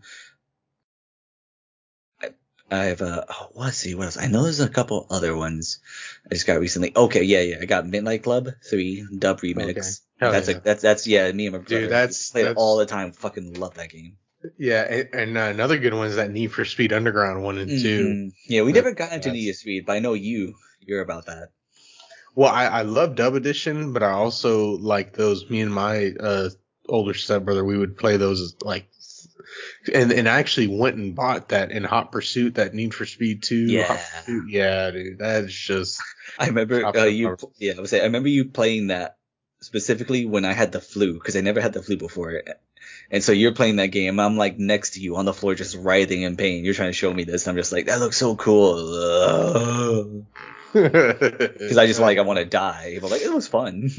I, 2.71 2.79
I 2.79 2.83
have 2.85 3.01
a. 3.01 3.25
Oh, 3.29 3.49
let's 3.55 3.77
see 3.77 3.95
what 3.95 4.05
else. 4.05 4.17
I 4.17 4.27
know 4.27 4.43
there's 4.43 4.59
a 4.59 4.69
couple 4.69 5.05
other 5.09 5.35
ones 5.35 5.79
I 6.29 6.33
just 6.35 6.47
got 6.47 6.59
recently. 6.59 6.93
Okay, 6.95 7.23
yeah, 7.23 7.41
yeah. 7.41 7.57
I 7.61 7.65
got 7.65 7.85
Midnight 7.87 8.23
Club 8.23 8.49
three 8.69 9.05
dub 9.17 9.41
remix. 9.41 10.01
Okay. 10.21 10.31
That's 10.31 10.49
yeah. 10.49 10.55
a 10.57 10.59
that's 10.61 10.81
that's 10.81 11.07
yeah. 11.07 11.31
Me 11.31 11.47
and 11.47 11.53
my 11.55 11.59
Dude, 11.59 11.67
brother 11.67 11.87
that's- 11.87 12.31
played 12.31 12.41
it 12.41 12.43
that's- 12.45 12.57
all 12.61 12.77
the 12.77 12.85
time. 12.85 13.11
Fucking 13.11 13.53
love 13.55 13.75
that 13.75 13.89
game. 13.89 14.17
Yeah, 14.57 14.81
and, 14.81 15.09
and 15.13 15.37
uh, 15.37 15.41
another 15.41 15.77
good 15.77 15.93
one 15.93 16.07
is 16.07 16.15
that 16.15 16.31
Need 16.31 16.51
for 16.51 16.65
Speed 16.65 16.93
Underground 16.93 17.43
one 17.43 17.59
and 17.59 17.69
two. 17.69 18.05
Mhm. 18.05 18.31
Yeah, 18.47 18.63
we 18.63 18.71
That- 18.71 18.79
never 18.79 18.93
got 18.93 19.11
into 19.13 19.31
Need 19.31 19.51
for 19.51 19.57
Speed, 19.57 19.85
but 19.85 19.93
I 19.93 19.99
know 19.99 20.13
you. 20.13 20.55
You're 20.79 21.01
about 21.01 21.27
that. 21.27 21.49
Well, 22.33 22.49
I, 22.49 22.65
I 22.65 22.81
love 22.83 23.15
Dub 23.15 23.35
Edition, 23.35 23.93
but 23.93 24.01
I 24.03 24.11
also 24.11 24.77
like 24.77 25.13
those. 25.13 25.47
Me 25.49 25.61
and 25.61 25.71
my 25.73 26.13
uh, 26.19 26.49
older 26.87 27.13
stepbrother, 27.13 27.63
we 27.63 27.77
would 27.77 27.97
play 27.97 28.17
those 28.17 28.55
like, 28.63 28.87
and 29.93 30.11
and 30.11 30.27
I 30.27 30.39
actually 30.39 30.67
went 30.67 30.97
and 30.97 31.15
bought 31.15 31.49
that 31.49 31.71
in 31.71 31.83
Hot 31.83 32.11
Pursuit, 32.11 32.55
that 32.55 32.73
Need 32.73 32.93
for 32.93 33.05
Speed 33.05 33.43
two. 33.43 33.65
Yeah. 33.65 34.01
Yeah, 34.47 34.91
dude, 34.91 35.19
that 35.19 35.45
is 35.45 35.53
just 35.53 36.01
I 36.39 36.47
remember 36.47 36.85
uh, 36.85 37.03
you. 37.05 37.37
Yeah, 37.57 37.73
I 37.77 37.81
was 37.81 37.89
say 37.89 38.01
I 38.01 38.05
remember 38.05 38.29
you 38.29 38.45
playing 38.45 38.87
that 38.87 39.17
specifically 39.61 40.25
when 40.25 40.45
I 40.45 40.53
had 40.53 40.71
the 40.71 40.81
flu 40.81 41.13
because 41.13 41.35
I 41.35 41.41
never 41.41 41.61
had 41.61 41.73
the 41.73 41.83
flu 41.83 41.97
before. 41.97 42.41
And 43.11 43.23
so 43.23 43.31
you're 43.31 43.53
playing 43.53 43.75
that 43.75 43.87
game. 43.87 44.19
I'm 44.19 44.37
like 44.37 44.57
next 44.57 44.91
to 44.91 45.01
you 45.01 45.17
on 45.17 45.25
the 45.25 45.33
floor, 45.33 45.53
just 45.53 45.75
writhing 45.75 46.21
in 46.21 46.37
pain. 46.37 46.63
You're 46.65 46.73
trying 46.73 46.89
to 46.89 46.93
show 46.93 47.13
me 47.13 47.25
this. 47.25 47.47
I'm 47.47 47.57
just 47.57 47.71
like, 47.71 47.87
that 47.87 47.99
looks 47.99 48.17
so 48.17 48.35
cool. 48.35 50.25
Because 50.73 51.77
I 51.77 51.87
just 51.87 51.99
like 51.99 52.17
I 52.17 52.21
want 52.21 52.39
to 52.39 52.45
die. 52.63 52.97
But 53.01 53.11
like 53.11 53.21
it 53.21 53.33
was 53.33 53.47
fun. 53.47 53.89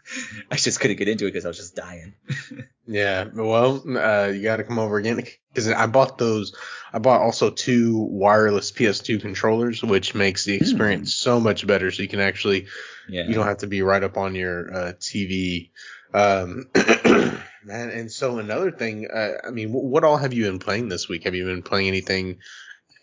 I 0.50 0.56
just 0.56 0.80
couldn't 0.80 0.96
get 0.98 1.08
into 1.08 1.26
it 1.26 1.28
because 1.32 1.44
I 1.44 1.48
was 1.48 1.58
just 1.58 1.76
dying. 1.76 2.14
Yeah, 2.92 3.26
well, 3.32 3.84
uh, 3.96 4.32
you 4.34 4.42
got 4.42 4.56
to 4.56 4.64
come 4.64 4.80
over 4.80 4.96
again 4.96 5.22
because 5.54 5.68
I 5.68 5.86
bought 5.86 6.18
those. 6.18 6.56
I 6.92 6.98
bought 6.98 7.20
also 7.20 7.48
two 7.50 7.96
wireless 7.96 8.72
PS2 8.72 9.20
controllers, 9.20 9.80
which 9.80 10.12
makes 10.16 10.44
the 10.44 10.54
experience 10.56 11.14
so 11.14 11.38
much 11.38 11.64
better. 11.68 11.92
So 11.92 12.02
you 12.02 12.08
can 12.08 12.18
actually, 12.18 12.66
Yeah. 13.08 13.28
you 13.28 13.34
don't 13.34 13.46
have 13.46 13.58
to 13.58 13.68
be 13.68 13.82
right 13.82 14.02
up 14.02 14.16
on 14.16 14.34
your 14.34 14.74
uh, 14.74 14.92
TV. 14.94 15.70
Um, 16.12 16.68
man, 17.64 17.90
and 17.90 18.10
so 18.10 18.40
another 18.40 18.72
thing, 18.72 19.06
uh, 19.08 19.34
I 19.46 19.50
mean, 19.50 19.68
wh- 19.68 19.84
what 19.84 20.02
all 20.02 20.16
have 20.16 20.32
you 20.32 20.42
been 20.46 20.58
playing 20.58 20.88
this 20.88 21.08
week? 21.08 21.22
Have 21.24 21.36
you 21.36 21.44
been 21.44 21.62
playing 21.62 21.86
anything, 21.86 22.38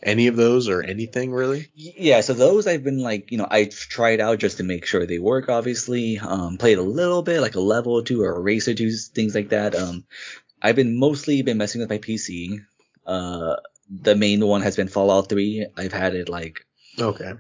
any 0.03 0.27
of 0.27 0.35
those, 0.35 0.69
or 0.69 0.81
anything 0.83 1.31
really? 1.31 1.69
Yeah, 1.75 2.21
so 2.21 2.33
those 2.33 2.67
I've 2.67 2.83
been 2.83 2.99
like, 2.99 3.31
you 3.31 3.37
know, 3.37 3.47
I 3.49 3.65
tried 3.65 4.19
out 4.19 4.39
just 4.39 4.57
to 4.57 4.63
make 4.63 4.85
sure 4.85 5.05
they 5.05 5.19
work, 5.19 5.49
obviously. 5.49 6.19
Um, 6.19 6.57
played 6.57 6.77
a 6.77 6.83
little 6.83 7.21
bit, 7.23 7.41
like 7.41 7.55
a 7.55 7.59
level 7.59 7.93
or 7.93 8.03
two 8.03 8.21
or 8.21 8.35
a 8.35 8.39
race 8.39 8.67
or 8.67 8.73
two, 8.73 8.91
things 8.91 9.33
like 9.35 9.49
that. 9.49 9.75
Um, 9.75 10.05
I've 10.61 10.75
been 10.75 10.97
mostly 10.99 11.41
been 11.41 11.57
messing 11.57 11.81
with 11.81 11.89
my 11.89 11.97
PC. 11.97 12.59
Uh, 13.05 13.55
the 13.89 14.15
main 14.15 14.45
one 14.45 14.61
has 14.61 14.75
been 14.75 14.87
Fallout 14.87 15.29
3. 15.29 15.67
I've 15.77 15.93
had 15.93 16.13
it 16.15 16.29
like, 16.29 16.65
Okay. 16.99 17.33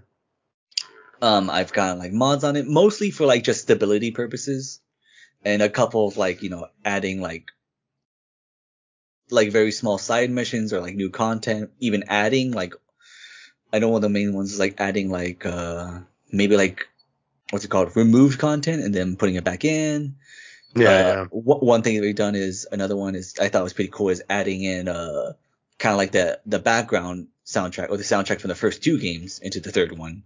um, 1.21 1.49
I've 1.49 1.73
gotten 1.73 1.99
like 1.99 2.11
mods 2.13 2.43
on 2.43 2.55
it, 2.55 2.67
mostly 2.67 3.11
for 3.11 3.25
like 3.25 3.43
just 3.43 3.61
stability 3.63 4.11
purposes, 4.11 4.79
and 5.43 5.61
a 5.61 5.69
couple 5.69 6.07
of 6.07 6.17
like, 6.17 6.41
you 6.41 6.49
know, 6.49 6.67
adding 6.85 7.21
like, 7.21 7.51
like 9.29 9.51
very 9.51 9.71
small 9.71 9.97
side 9.97 10.29
missions 10.31 10.73
or 10.73 10.81
like 10.81 10.95
new 10.95 11.09
content, 11.09 11.71
even 11.79 12.05
adding 12.07 12.51
like 12.51 12.73
I 13.73 13.79
know 13.79 13.89
one 13.89 13.97
of 13.97 14.01
the 14.03 14.09
main 14.09 14.33
ones 14.33 14.53
is 14.53 14.59
like 14.59 14.75
adding 14.79 15.09
like 15.09 15.45
uh 15.45 15.99
maybe 16.31 16.57
like 16.57 16.87
what's 17.51 17.65
it 17.65 17.69
called 17.69 17.95
removed 17.95 18.39
content 18.39 18.83
and 18.83 18.93
then 18.93 19.15
putting 19.15 19.35
it 19.35 19.43
back 19.43 19.65
in. 19.65 20.15
Yeah. 20.75 20.89
Uh, 20.89 20.91
yeah. 20.91 21.25
wh- 21.25 21.63
one 21.63 21.81
thing 21.81 21.95
that 21.95 22.01
we've 22.01 22.15
done 22.15 22.35
is 22.35 22.67
another 22.71 22.95
one 22.95 23.15
is 23.15 23.35
I 23.39 23.49
thought 23.49 23.63
was 23.63 23.73
pretty 23.73 23.91
cool 23.91 24.09
is 24.09 24.23
adding 24.29 24.63
in 24.63 24.87
uh 24.87 25.33
kind 25.79 25.93
of 25.93 25.97
like 25.97 26.11
the 26.11 26.39
the 26.45 26.59
background 26.59 27.27
soundtrack 27.45 27.89
or 27.89 27.97
the 27.97 28.03
soundtrack 28.03 28.41
from 28.41 28.49
the 28.49 28.55
first 28.55 28.83
two 28.83 28.99
games 28.99 29.39
into 29.39 29.59
the 29.59 29.71
third 29.71 29.97
one 29.97 30.23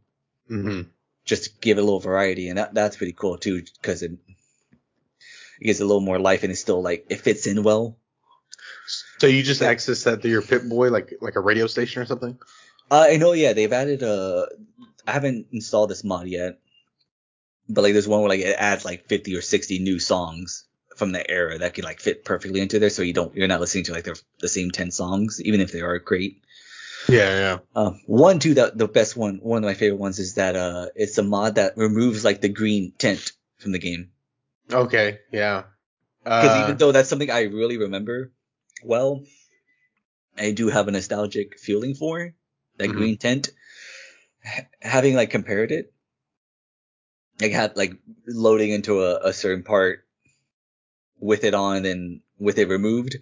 hmm 0.47 0.81
just 1.25 1.43
to 1.45 1.49
give 1.61 1.77
it 1.77 1.81
a 1.81 1.83
little 1.83 1.99
variety 1.99 2.49
and 2.49 2.57
that 2.57 2.73
that's 2.73 2.97
pretty 2.97 3.13
cool 3.13 3.37
too 3.37 3.63
because 3.81 4.01
it 4.03 4.11
it 5.59 5.65
gives 5.65 5.79
it 5.79 5.83
a 5.83 5.87
little 5.87 6.01
more 6.01 6.19
life 6.19 6.43
and 6.43 6.51
it's 6.51 6.61
still 6.61 6.81
like 6.81 7.05
it 7.09 7.21
fits 7.21 7.47
in 7.47 7.63
well. 7.63 7.97
So 9.21 9.27
you 9.27 9.43
just 9.43 9.61
access 9.61 10.03
that 10.05 10.23
through 10.23 10.31
your 10.31 10.41
Pip 10.41 10.63
Boy, 10.67 10.89
like 10.89 11.13
like 11.21 11.35
a 11.35 11.41
radio 11.41 11.67
station 11.67 12.01
or 12.01 12.07
something? 12.07 12.39
Uh, 12.89 13.05
I 13.07 13.17
know, 13.17 13.33
yeah, 13.33 13.53
they've 13.53 13.71
added 13.71 14.01
uh 14.01 14.47
I 15.05 15.11
haven't 15.11 15.45
installed 15.51 15.91
this 15.91 16.03
mod 16.03 16.25
yet, 16.25 16.57
but 17.69 17.83
like 17.83 17.93
there's 17.93 18.07
one 18.07 18.21
where 18.21 18.29
like 18.29 18.39
it 18.39 18.55
adds 18.57 18.83
like 18.83 19.05
50 19.05 19.35
or 19.35 19.43
60 19.43 19.77
new 19.77 19.99
songs 19.99 20.65
from 20.95 21.11
the 21.11 21.29
era 21.29 21.59
that 21.59 21.75
could 21.75 21.83
like 21.83 21.99
fit 21.99 22.25
perfectly 22.25 22.61
into 22.61 22.79
there, 22.79 22.89
so 22.89 23.03
you 23.03 23.13
don't 23.13 23.35
you're 23.35 23.47
not 23.47 23.59
listening 23.59 23.83
to 23.83 23.91
like 23.91 24.05
the 24.05 24.19
the 24.39 24.49
same 24.49 24.71
10 24.71 24.89
songs, 24.89 25.39
even 25.39 25.61
if 25.61 25.71
they 25.71 25.81
are 25.81 25.99
great. 25.99 26.41
Yeah, 27.07 27.29
yeah. 27.29 27.57
Uh, 27.75 27.91
one 28.07 28.39
too 28.39 28.55
that 28.55 28.75
the 28.75 28.87
best 28.87 29.15
one, 29.15 29.37
one 29.43 29.63
of 29.63 29.67
my 29.67 29.75
favorite 29.75 29.99
ones 29.99 30.17
is 30.17 30.33
that 30.33 30.55
uh 30.55 30.87
it's 30.95 31.19
a 31.19 31.23
mod 31.23 31.55
that 31.61 31.77
removes 31.77 32.25
like 32.25 32.41
the 32.41 32.49
green 32.49 32.91
tint 32.97 33.33
from 33.59 33.71
the 33.71 33.77
game. 33.77 34.09
Okay, 34.73 35.19
yeah. 35.31 35.65
Because 36.23 36.55
Uh, 36.55 36.63
even 36.63 36.77
though 36.77 36.91
that's 36.91 37.09
something 37.09 37.29
I 37.29 37.43
really 37.43 37.77
remember 37.77 38.31
well, 38.83 39.23
I 40.37 40.51
do 40.51 40.67
have 40.69 40.87
a 40.87 40.91
nostalgic 40.91 41.59
feeling 41.59 41.93
for 41.95 42.33
that 42.77 42.89
Mhm. 42.89 42.93
green 42.93 43.17
tint. 43.17 43.49
H- 44.45 44.65
having 44.81 45.15
like 45.15 45.29
compared 45.29 45.71
it, 45.71 45.93
like 47.39 47.51
had 47.51 47.75
like 47.77 47.93
loading 48.27 48.71
into 48.71 49.03
a, 49.03 49.27
a 49.29 49.33
certain 49.33 49.63
part 49.63 50.05
with 51.19 51.43
it 51.43 51.53
on 51.53 51.77
and 51.77 51.85
then 51.85 52.21
with 52.39 52.57
it 52.57 52.67
removed, 52.69 53.17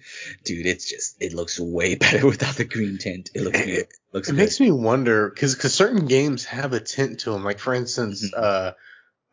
dude, 0.46 0.66
it's 0.66 0.90
just 0.90 1.18
it 1.22 1.34
looks 1.34 1.60
way 1.60 1.96
better 2.04 2.26
without 2.26 2.56
the 2.56 2.64
green 2.64 2.98
tint. 2.98 3.32
It 3.34 3.42
looks 3.42 3.62
good. 3.62 3.88
Looks 4.14 4.30
it 4.30 4.34
good. 4.34 4.38
makes 4.38 4.60
me 4.62 4.72
wonder 4.72 5.30
because 5.30 5.56
because 5.56 5.74
certain 5.74 6.06
games 6.06 6.46
have 6.46 6.72
a 6.74 6.80
tint 6.80 7.22
to 7.22 7.32
them. 7.32 7.44
Like 7.44 7.60
for 7.60 7.74
instance, 7.74 8.24
Mhm. 8.24 8.40
uh, 8.42 8.72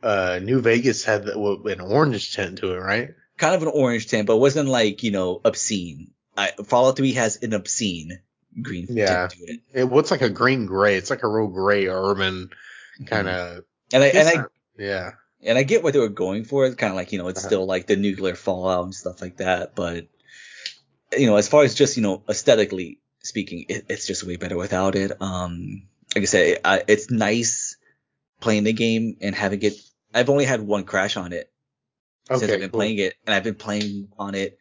uh, 0.02 0.40
New 0.42 0.60
Vegas 0.60 1.04
had 1.04 1.24
the, 1.24 1.38
an 1.66 1.80
orange 1.80 2.34
tint 2.34 2.58
to 2.58 2.72
it, 2.72 2.78
right? 2.78 3.10
kind 3.38 3.54
of 3.54 3.62
an 3.62 3.68
orange 3.68 4.06
tint, 4.08 4.26
but 4.26 4.36
it 4.36 4.40
wasn't 4.40 4.68
like 4.68 5.02
you 5.04 5.10
know 5.12 5.40
obscene. 5.44 6.10
I, 6.36 6.50
Fallout 6.64 6.96
3 6.96 7.12
has 7.14 7.42
an 7.42 7.52
obscene 7.54 8.18
green 8.60 8.86
Yeah. 8.88 9.28
tint 9.28 9.30
to 9.46 9.52
it. 9.52 9.60
It 9.72 9.84
what's 9.84 10.10
like 10.10 10.22
a 10.22 10.30
green 10.30 10.66
gray. 10.66 10.96
It's 10.96 11.10
like 11.10 11.22
a 11.22 11.28
real 11.28 11.48
gray 11.48 11.86
urban 11.86 12.50
kind 13.06 13.28
of. 13.28 13.64
And 13.92 14.02
I 14.02 14.06
and 14.08 14.28
I 14.28 14.44
yeah. 14.78 15.10
and 15.42 15.58
I 15.58 15.62
get 15.62 15.82
what 15.82 15.92
they 15.92 15.98
were 15.98 16.08
going 16.08 16.44
for. 16.44 16.66
It's 16.66 16.76
kind 16.76 16.90
of 16.90 16.96
like 16.96 17.12
you 17.12 17.18
know 17.18 17.28
it's 17.28 17.40
Uh-huh. 17.40 17.48
still 17.48 17.66
like 17.66 17.86
the 17.86 17.96
nuclear 17.96 18.34
fallout 18.34 18.84
and 18.84 18.94
stuff 18.94 19.20
like 19.22 19.38
that, 19.38 19.74
but 19.74 20.08
you 21.16 21.26
know 21.26 21.36
as 21.36 21.48
far 21.48 21.62
as 21.64 21.74
just 21.74 21.96
you 21.96 22.02
know 22.02 22.22
aesthetically 22.28 23.00
speaking, 23.22 23.66
it, 23.68 23.86
it's 23.88 24.06
just 24.06 24.24
way 24.24 24.36
better 24.36 24.56
without 24.56 24.94
it. 24.94 25.12
Um, 25.20 25.82
like 26.14 26.22
I 26.22 26.26
said, 26.26 26.58
I, 26.64 26.82
it's 26.86 27.10
nice 27.10 27.76
playing 28.40 28.64
the 28.64 28.72
game 28.72 29.16
and 29.20 29.34
having 29.34 29.62
it. 29.62 29.74
I've 30.14 30.30
only 30.30 30.44
had 30.44 30.60
one 30.62 30.84
crash 30.84 31.16
on 31.16 31.32
it 31.32 31.50
since 32.28 32.42
I've 32.42 32.48
been 32.60 32.70
cool. 32.70 32.78
playing 32.78 32.98
it, 32.98 33.14
and 33.26 33.34
I've 33.34 33.44
been 33.44 33.54
playing 33.54 34.08
on 34.18 34.34
it 34.34 34.58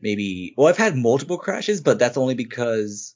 maybe. 0.00 0.54
Well, 0.56 0.68
I've 0.68 0.76
had 0.76 0.96
multiple 0.96 1.38
crashes, 1.38 1.80
but 1.80 1.98
that's 1.98 2.16
only 2.16 2.34
because 2.34 3.14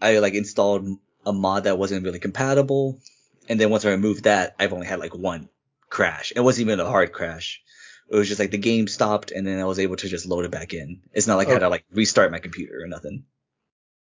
I 0.00 0.18
like 0.18 0.34
installed 0.34 0.88
a 1.26 1.32
mod 1.32 1.64
that 1.64 1.78
wasn't 1.78 2.04
really 2.04 2.18
compatible, 2.18 3.00
and 3.48 3.58
then 3.60 3.70
once 3.70 3.84
I 3.84 3.90
removed 3.90 4.24
that, 4.24 4.54
I've 4.58 4.72
only 4.72 4.86
had 4.86 5.00
like 5.00 5.14
one 5.14 5.48
crash. 5.88 6.32
It 6.34 6.40
wasn't 6.40 6.66
even 6.66 6.80
a 6.80 6.88
hard 6.88 7.12
crash. 7.12 7.62
It 8.10 8.16
was 8.16 8.28
just 8.28 8.40
like 8.40 8.50
the 8.50 8.58
game 8.58 8.86
stopped, 8.86 9.30
and 9.30 9.46
then 9.46 9.60
I 9.60 9.64
was 9.64 9.78
able 9.78 9.96
to 9.96 10.08
just 10.08 10.26
load 10.26 10.44
it 10.44 10.50
back 10.50 10.74
in. 10.74 11.00
It's 11.12 11.26
not 11.26 11.36
like 11.36 11.48
I 11.48 11.52
had 11.52 11.60
to 11.60 11.68
like 11.68 11.84
restart 11.92 12.32
my 12.32 12.38
computer 12.38 12.82
or 12.82 12.86
nothing. 12.86 13.24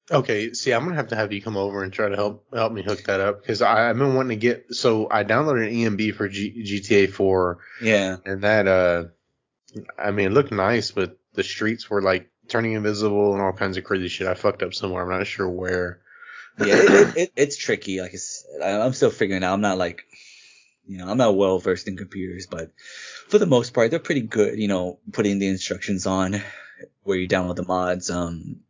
Okay, 0.10 0.54
see, 0.54 0.72
I'm 0.72 0.84
gonna 0.84 0.96
have 0.96 1.10
to 1.10 1.16
have 1.16 1.34
you 1.34 1.42
come 1.42 1.58
over 1.58 1.84
and 1.84 1.92
try 1.92 2.08
to 2.08 2.16
help 2.16 2.46
help 2.54 2.72
me 2.72 2.82
hook 2.82 3.04
that 3.04 3.20
up 3.20 3.42
because 3.42 3.62
I've 3.62 3.98
been 3.98 4.16
wanting 4.16 4.40
to 4.40 4.42
get. 4.42 4.74
So 4.74 5.08
I 5.12 5.24
downloaded 5.24 5.68
an 5.68 5.98
ENB 5.98 6.16
for 6.16 6.30
G, 6.30 6.64
GTA 6.64 7.12
4, 7.12 7.58
Yeah, 7.82 8.18
and 8.24 8.44
that 8.44 8.68
uh, 8.68 9.06
I 9.98 10.12
mean, 10.12 10.28
it 10.28 10.32
looked 10.32 10.52
nice, 10.52 10.92
but 10.92 11.18
the 11.38 11.44
streets 11.44 11.90
were 11.90 12.02
like 12.02 12.30
turning 12.50 12.74
invisible 12.74 13.34
and 13.34 13.42
all 13.42 13.54
kinds 13.54 13.78
of 13.78 13.84
crazy 13.84 14.08
shit. 14.08 14.28
I 14.28 14.34
fucked 14.34 14.64
up 14.64 14.74
somewhere. 14.74 15.04
I'm 15.04 15.18
not 15.18 15.28
sure 15.28 15.48
where. 15.48 16.02
yeah, 16.60 16.76
it, 16.76 16.90
it, 16.92 17.18
it, 17.18 17.32
it's 17.36 17.58
tricky. 17.58 18.02
Like 18.02 18.14
it's, 18.14 18.44
I'm 18.62 18.94
still 18.94 19.12
figuring 19.12 19.44
out. 19.44 19.54
I'm 19.54 19.62
not 19.62 19.78
like, 19.78 20.04
you 20.88 20.98
know, 20.98 21.08
I'm 21.08 21.18
not 21.18 21.38
well 21.38 21.60
versed 21.60 21.88
in 21.88 21.96
computers, 21.96 22.48
but 22.48 22.72
for 23.28 23.38
the 23.38 23.46
most 23.46 23.74
part, 23.76 23.92
they're 23.92 24.00
pretty 24.00 24.22
good. 24.22 24.58
You 24.58 24.68
know, 24.68 24.98
putting 25.14 25.38
the 25.38 25.48
instructions 25.48 26.08
on 26.08 26.42
where 27.04 27.18
you 27.18 27.28
download 27.28 27.56
the 27.56 27.66
mods. 27.66 28.10
Um, 28.10 28.62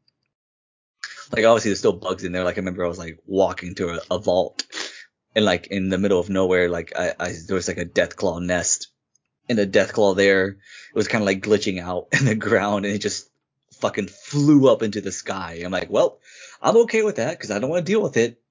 like 1.31 1.45
obviously 1.45 1.69
there's 1.69 1.79
still 1.79 1.93
bugs 1.93 2.25
in 2.25 2.33
there. 2.33 2.43
Like 2.43 2.57
I 2.57 2.59
remember 2.59 2.83
I 2.83 2.89
was 2.89 2.99
like 2.99 3.19
walking 3.25 3.75
to 3.75 3.95
a, 3.95 3.99
a 4.11 4.19
vault 4.19 4.65
and 5.35 5.45
like 5.45 5.67
in 5.67 5.87
the 5.87 5.97
middle 5.97 6.19
of 6.19 6.29
nowhere, 6.29 6.69
like 6.69 6.91
I, 6.97 7.13
I 7.17 7.33
there 7.47 7.55
was 7.55 7.69
like 7.69 7.77
a 7.77 7.85
death 7.85 8.17
claw 8.17 8.39
nest 8.39 8.89
and 9.49 9.57
the 9.57 9.67
deathclaw 9.67 10.15
there 10.15 10.47
it 10.49 10.57
was 10.95 11.07
kind 11.07 11.21
of 11.21 11.25
like 11.25 11.41
glitching 11.41 11.81
out 11.81 12.07
in 12.19 12.25
the 12.25 12.35
ground 12.35 12.85
and 12.85 12.93
it 12.93 12.99
just 12.99 13.29
fucking 13.73 14.07
flew 14.07 14.69
up 14.71 14.81
into 14.81 15.01
the 15.01 15.11
sky. 15.11 15.61
I'm 15.63 15.71
like, 15.71 15.89
well, 15.89 16.19
I'm 16.61 16.77
okay 16.77 17.03
with 17.03 17.17
that 17.17 17.37
because 17.37 17.51
I 17.51 17.59
don't 17.59 17.69
want 17.69 17.85
to 17.85 17.91
deal 17.91 18.01
with 18.01 18.17
it. 18.17 18.41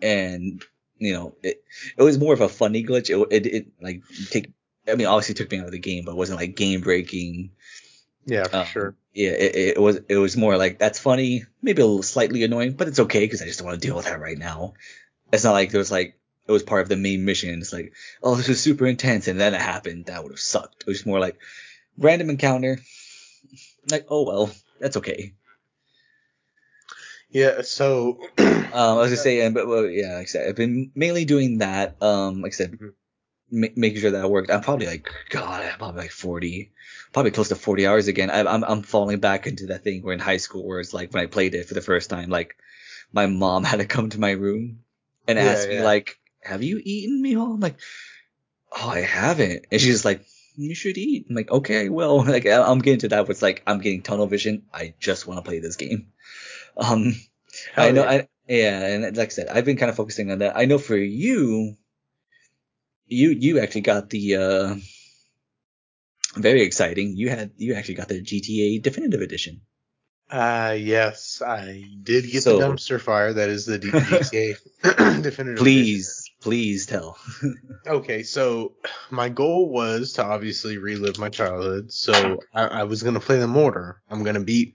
And 0.00 0.62
you 0.98 1.12
know, 1.12 1.34
it 1.42 1.62
it 1.96 2.02
was 2.02 2.18
more 2.18 2.32
of 2.34 2.40
a 2.40 2.48
funny 2.48 2.84
glitch. 2.84 3.10
It 3.10 3.28
it, 3.32 3.46
it 3.46 3.66
like 3.80 4.02
take. 4.30 4.52
I 4.88 4.94
mean, 4.94 5.06
obviously 5.08 5.32
it 5.34 5.38
took 5.38 5.50
me 5.50 5.58
out 5.58 5.66
of 5.66 5.72
the 5.72 5.78
game, 5.80 6.04
but 6.04 6.12
it 6.12 6.16
wasn't 6.16 6.38
like 6.38 6.54
game 6.54 6.80
breaking. 6.80 7.50
Yeah, 8.24 8.44
for 8.44 8.56
Um, 8.56 8.66
sure. 8.66 8.96
Yeah, 9.14 9.30
it, 9.30 9.56
it 9.76 9.80
was 9.80 10.00
it 10.08 10.16
was 10.16 10.36
more 10.36 10.56
like 10.56 10.78
that's 10.78 10.98
funny, 10.98 11.44
maybe 11.62 11.82
a 11.82 11.86
little 11.86 12.02
slightly 12.02 12.42
annoying, 12.44 12.72
but 12.72 12.88
it's 12.88 13.00
okay 13.00 13.20
because 13.20 13.40
I 13.42 13.46
just 13.46 13.58
don't 13.58 13.66
want 13.68 13.80
to 13.80 13.86
deal 13.86 13.96
with 13.96 14.06
that 14.06 14.20
right 14.20 14.38
now. 14.38 14.74
It's 15.32 15.44
not 15.44 15.52
like 15.52 15.70
there 15.70 15.78
was 15.78 15.90
like 15.90 16.15
it 16.48 16.52
was 16.52 16.62
part 16.62 16.82
of 16.82 16.88
the 16.88 16.96
main 16.96 17.24
mission. 17.24 17.60
It's 17.60 17.72
like, 17.72 17.92
oh, 18.22 18.34
this 18.36 18.48
is 18.48 18.60
super 18.60 18.86
intense, 18.86 19.28
and 19.28 19.38
then 19.40 19.54
it 19.54 19.60
happened. 19.60 20.06
That 20.06 20.22
would 20.22 20.32
have 20.32 20.40
sucked. 20.40 20.82
It 20.82 20.86
was 20.88 21.06
more 21.06 21.20
like 21.20 21.38
random 21.98 22.30
encounter. 22.30 22.78
Like, 23.90 24.06
oh 24.10 24.24
well, 24.24 24.50
that's 24.80 24.96
okay. 24.98 25.34
Yeah, 27.30 27.62
so 27.62 28.20
Um, 28.38 28.68
I 28.72 28.94
was 28.94 29.08
gonna 29.10 29.16
say, 29.16 29.40
and 29.40 29.54
but 29.54 29.66
well, 29.66 29.86
yeah, 29.86 30.14
like 30.14 30.22
I 30.22 30.24
said, 30.26 30.48
I've 30.48 30.56
been 30.56 30.90
mainly 30.94 31.24
doing 31.24 31.58
that. 31.58 32.00
Um, 32.02 32.42
like 32.42 32.52
I 32.52 32.56
said, 32.56 32.72
Mhm. 32.72 32.92
ma- 33.50 33.68
making 33.76 34.00
sure 34.00 34.10
that 34.12 34.30
worked. 34.30 34.50
I'm 34.50 34.60
probably 34.62 34.86
like, 34.86 35.08
God, 35.30 35.62
I'm 35.64 35.78
probably 35.78 36.02
like 36.02 36.10
40, 36.12 36.72
probably 37.12 37.32
close 37.32 37.48
to 37.50 37.56
40 37.56 37.86
hours 37.86 38.08
again. 38.08 38.30
I, 38.30 38.40
I'm 38.40 38.64
I'm 38.64 38.82
falling 38.82 39.20
back 39.20 39.46
into 39.46 39.66
that 39.68 39.84
thing 39.84 40.02
where 40.02 40.14
in 40.14 40.20
high 40.20 40.38
school, 40.38 40.66
where 40.66 40.80
it's 40.80 40.94
like 40.94 41.12
when 41.14 41.22
I 41.22 41.26
played 41.26 41.54
it 41.54 41.66
for 41.68 41.74
the 41.74 41.82
first 41.82 42.10
time, 42.10 42.30
like 42.30 42.56
my 43.12 43.26
mom 43.26 43.64
had 43.70 43.78
to 43.80 43.86
come 43.86 44.10
to 44.10 44.20
my 44.20 44.32
room 44.32 44.80
and 45.28 45.38
Yeah, 45.38 45.44
ask 45.44 45.68
me 45.68 45.76
yeah. 45.76 45.82
like, 45.82 46.18
"Have 46.46 46.62
you 46.62 46.80
eaten, 46.82 47.22
Mijo?" 47.22 47.54
I'm 47.54 47.60
like, 47.60 47.76
"Oh, 48.72 48.88
I 48.88 49.00
haven't," 49.00 49.66
and 49.70 49.80
she's 49.80 50.04
like. 50.04 50.24
You 50.58 50.74
should 50.74 50.96
eat. 50.96 51.26
I'm 51.28 51.36
like, 51.36 51.50
okay, 51.50 51.90
well. 51.90 52.24
Like, 52.24 52.46
I'm 52.46 52.78
getting 52.78 53.00
to 53.00 53.08
that. 53.08 53.24
Where 53.24 53.30
it's 53.32 53.42
like, 53.42 53.62
I'm 53.66 53.78
getting 53.78 54.00
tunnel 54.00 54.26
vision. 54.26 54.62
I 54.72 54.94
just 54.98 55.26
want 55.26 55.36
to 55.36 55.42
play 55.46 55.58
this 55.58 55.76
game. 55.76 56.12
Um, 56.78 57.12
I 57.76 57.90
know. 57.90 58.04
yeah. 58.04 58.10
I, 58.10 58.28
yeah, 58.48 58.86
and 58.86 59.16
like 59.18 59.28
I 59.28 59.32
said, 59.32 59.48
I've 59.48 59.66
been 59.66 59.76
kind 59.76 59.90
of 59.90 59.96
focusing 59.96 60.30
on 60.30 60.38
that. 60.38 60.56
I 60.56 60.64
know 60.64 60.78
for 60.78 60.96
you, 60.96 61.76
you 63.06 63.30
you 63.32 63.60
actually 63.60 63.82
got 63.82 64.08
the 64.08 64.36
uh, 64.36 64.74
very 66.36 66.62
exciting. 66.62 67.18
You 67.18 67.28
had 67.28 67.50
you 67.58 67.74
actually 67.74 67.96
got 67.96 68.08
the 68.08 68.22
GTA 68.22 68.82
Definitive 68.82 69.20
Edition. 69.20 69.60
Uh, 70.30 70.74
yes, 70.78 71.42
I 71.46 71.84
did 72.02 72.30
get 72.30 72.44
So- 72.44 72.58
the 72.58 72.64
dumpster 72.66 72.98
fire. 72.98 73.34
That 73.34 73.50
is 73.50 73.66
the 73.66 73.78
GTA 73.78 74.56
definitive. 75.22 75.58
Please, 75.58 76.15
please 76.46 76.86
tell. 76.86 77.18
Okay, 77.88 78.24
so 78.24 78.72
my 79.10 79.28
goal 79.28 79.68
was 79.68 80.14
to 80.14 80.24
obviously 80.24 80.76
relive 80.76 81.18
my 81.18 81.28
childhood. 81.28 81.92
So 81.92 82.40
I, 82.52 82.64
I 82.64 82.82
was 82.82 83.04
gonna 83.04 83.20
play 83.20 83.38
them 83.38 83.54
in 83.54 83.62
order. 83.62 84.00
I'm 84.10 84.24
gonna 84.24 84.42
beat 84.42 84.74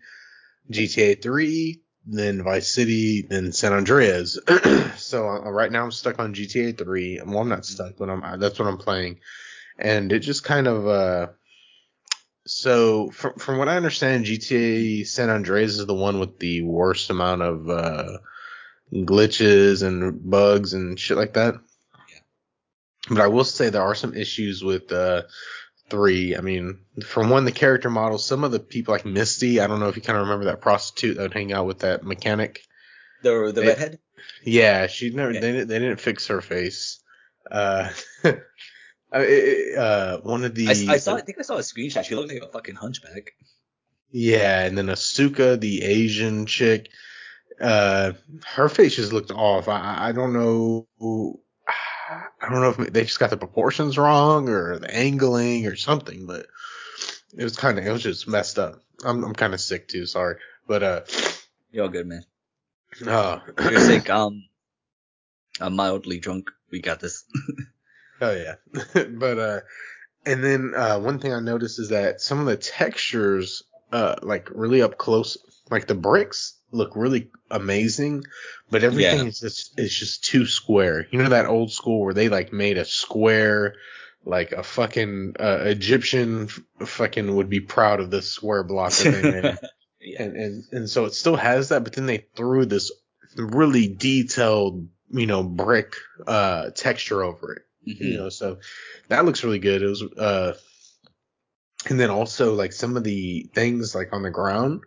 GTA 0.71 1.21
3, 1.21 1.81
then 2.05 2.41
Vice 2.41 2.73
City, 2.73 3.25
then 3.29 3.51
San 3.51 3.73
Andreas. 3.73 4.39
so 4.95 5.27
uh, 5.27 5.49
right 5.51 5.69
now 5.69 5.83
I'm 5.83 5.91
stuck 5.91 6.19
on 6.19 6.33
GTA 6.33 6.77
3. 6.77 7.21
Well, 7.25 7.39
I'm 7.39 7.49
not 7.49 7.65
stuck, 7.65 7.97
but 7.97 8.09
I'm 8.09 8.39
that's 8.39 8.57
what 8.59 8.69
I'm 8.69 8.77
playing, 8.77 9.19
and 9.77 10.11
it 10.13 10.19
just 10.19 10.45
kind 10.45 10.67
of 10.67 10.87
uh. 10.87 11.27
So 12.47 13.11
from 13.11 13.33
from 13.35 13.57
what 13.57 13.67
I 13.67 13.75
understand, 13.75 14.25
GTA 14.25 15.05
San 15.05 15.29
Andreas 15.29 15.77
is 15.77 15.85
the 15.85 15.93
one 15.93 16.19
with 16.19 16.39
the 16.39 16.61
worst 16.61 17.09
amount 17.09 17.41
of 17.41 17.69
uh, 17.69 18.17
glitches 18.93 19.83
and 19.83 20.29
bugs 20.29 20.73
and 20.73 20.99
shit 20.99 21.17
like 21.17 21.33
that. 21.33 21.55
Yeah. 22.09 22.19
But 23.09 23.21
I 23.21 23.27
will 23.27 23.43
say 23.43 23.69
there 23.69 23.81
are 23.81 23.95
some 23.95 24.13
issues 24.15 24.63
with 24.63 24.91
uh, 24.91 25.23
three. 25.89 26.35
I 26.35 26.41
mean, 26.41 26.79
from 27.05 27.29
one 27.29 27.45
the 27.45 27.51
character 27.51 27.89
models, 27.89 28.25
some 28.25 28.43
of 28.43 28.51
the 28.51 28.59
people 28.59 28.93
like 28.93 29.05
Misty. 29.05 29.59
I 29.59 29.67
don't 29.67 29.79
know 29.79 29.87
if 29.89 29.95
you 29.95 30.01
kind 30.01 30.17
of 30.17 30.23
remember 30.23 30.45
that 30.45 30.61
prostitute 30.61 31.17
that 31.17 31.23
would 31.23 31.33
hang 31.33 31.53
out 31.53 31.65
with 31.67 31.79
that 31.79 32.03
mechanic. 32.03 32.61
The 33.23 33.51
the 33.53 33.61
It- 33.63 33.67
redhead. 33.67 33.99
Yeah, 34.43 34.87
she 34.87 35.09
never. 35.09 35.33
They 35.33 35.39
didn't. 35.39 35.67
They 35.67 35.79
didn't 35.79 35.99
fix 35.99 36.27
her 36.27 36.41
face. 36.41 36.99
Uh, 37.49 37.89
I- 39.11 39.73
uh, 39.77 40.17
one 40.21 40.43
of 40.45 40.53
the. 40.55 40.67
I, 40.67 40.93
I 40.93 40.97
saw. 40.97 41.15
I 41.15 41.21
think 41.21 41.37
I 41.39 41.41
saw 41.41 41.55
a 41.55 41.59
screenshot. 41.59 42.03
She 42.05 42.15
looked 42.15 42.31
like 42.31 42.41
a 42.43 42.47
fucking 42.47 42.75
hunchback. 42.75 43.33
Yeah, 44.11 44.63
and 44.65 44.77
then 44.77 44.87
Asuka, 44.87 45.59
the 45.59 45.83
Asian 45.83 46.45
chick, 46.45 46.89
uh, 47.59 48.13
her 48.45 48.69
face 48.69 48.95
just 48.95 49.13
looked 49.13 49.31
off. 49.31 49.67
I, 49.67 50.09
I 50.09 50.11
don't 50.11 50.33
know. 50.33 50.87
I 50.99 52.49
don't 52.49 52.61
know 52.61 52.69
if 52.69 52.91
they 52.93 53.03
just 53.03 53.19
got 53.19 53.29
the 53.29 53.37
proportions 53.37 53.97
wrong 53.97 54.49
or 54.49 54.79
the 54.79 54.93
angling 54.93 55.67
or 55.67 55.75
something, 55.75 56.25
but 56.25 56.47
it 57.37 57.43
was 57.43 57.55
kind 57.55 57.77
of 57.79 57.85
it 57.85 57.91
was 57.91 58.03
just 58.03 58.27
messed 58.27 58.59
up. 58.59 58.81
I'm 59.05 59.23
I'm 59.23 59.33
kind 59.33 59.53
of 59.53 59.61
sick 59.61 59.87
too. 59.87 60.05
Sorry, 60.05 60.35
but 60.67 60.83
uh, 60.83 61.01
You're 61.71 61.85
all 61.85 61.89
good, 61.89 62.07
man. 62.07 62.23
uh 63.07 63.39
You're 63.69 63.79
sick. 63.79 64.09
Um, 64.09 64.43
I'm 65.59 65.75
mildly 65.75 66.19
drunk. 66.19 66.49
We 66.71 66.81
got 66.81 66.99
this. 66.99 67.23
Oh 68.23 68.35
yeah. 68.35 68.55
but 69.17 69.39
uh 69.39 69.59
and 70.27 70.43
then 70.43 70.73
uh 70.75 70.99
one 70.99 71.17
thing 71.17 71.33
I 71.33 71.39
noticed 71.39 71.79
is 71.79 71.89
that 71.89 72.21
some 72.21 72.39
of 72.39 72.45
the 72.45 72.55
textures 72.55 73.63
uh 73.91 74.17
like 74.21 74.47
really 74.53 74.83
up 74.83 74.99
close 74.99 75.37
like 75.71 75.87
the 75.87 75.95
bricks 75.95 76.59
look 76.71 76.95
really 76.95 77.29
amazing, 77.49 78.23
but 78.69 78.83
everything 78.83 79.19
Yeah. 79.19 79.25
is 79.25 79.39
just 79.39 79.79
is 79.79 79.93
just 79.95 80.23
too 80.23 80.45
square. 80.45 81.07
You 81.11 81.21
know 81.21 81.29
that 81.29 81.45
old 81.45 81.71
school 81.71 82.01
where 82.01 82.13
they 82.13 82.29
like 82.29 82.53
made 82.53 82.77
a 82.77 82.85
square 82.85 83.75
like 84.23 84.51
a 84.51 84.61
fucking 84.63 85.33
uh, 85.39 85.59
Egyptian 85.65 86.47
fucking 86.79 87.35
would 87.35 87.49
be 87.49 87.59
proud 87.59 87.99
of 87.99 88.11
this 88.11 88.29
square 88.31 88.63
block 88.63 88.91
that 88.93 89.11
they 89.11 89.31
made. 89.31 89.57
yeah. 90.01 90.21
and, 90.23 90.35
and 90.37 90.63
and 90.71 90.89
so 90.89 91.05
it 91.05 91.13
still 91.13 91.35
has 91.35 91.69
that, 91.69 91.83
but 91.83 91.93
then 91.93 92.05
they 92.05 92.25
threw 92.35 92.65
this 92.65 92.91
really 93.35 93.87
detailed, 93.87 94.87
you 95.09 95.25
know, 95.25 95.43
brick 95.43 95.95
uh 96.27 96.69
texture 96.71 97.23
over 97.23 97.53
it. 97.53 97.61
You 97.83 98.13
Mhm. 98.13 98.17
know, 98.17 98.29
so 98.29 98.59
that 99.07 99.25
looks 99.25 99.43
really 99.43 99.59
good. 99.59 99.81
It 99.81 99.87
was 99.87 100.03
uh 100.03 100.53
and 101.89 101.99
then 101.99 102.11
also 102.11 102.53
like 102.53 102.73
some 102.73 102.95
of 102.95 103.03
the 103.03 103.49
things 103.55 103.95
like 103.95 104.13
on 104.13 104.21
the 104.21 104.29
ground, 104.29 104.81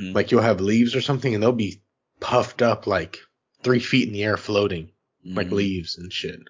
Mhm. 0.00 0.14
like 0.14 0.30
you'll 0.30 0.42
have 0.42 0.60
leaves 0.60 0.94
or 0.94 1.00
something 1.00 1.34
and 1.34 1.42
they'll 1.42 1.52
be 1.52 1.80
puffed 2.20 2.62
up 2.62 2.86
like 2.86 3.18
three 3.62 3.80
feet 3.80 4.06
in 4.08 4.12
the 4.14 4.24
air 4.24 4.36
floating 4.36 4.90
like 5.24 5.48
Mhm. 5.48 5.52
leaves 5.52 5.98
and 5.98 6.12
shit. 6.12 6.40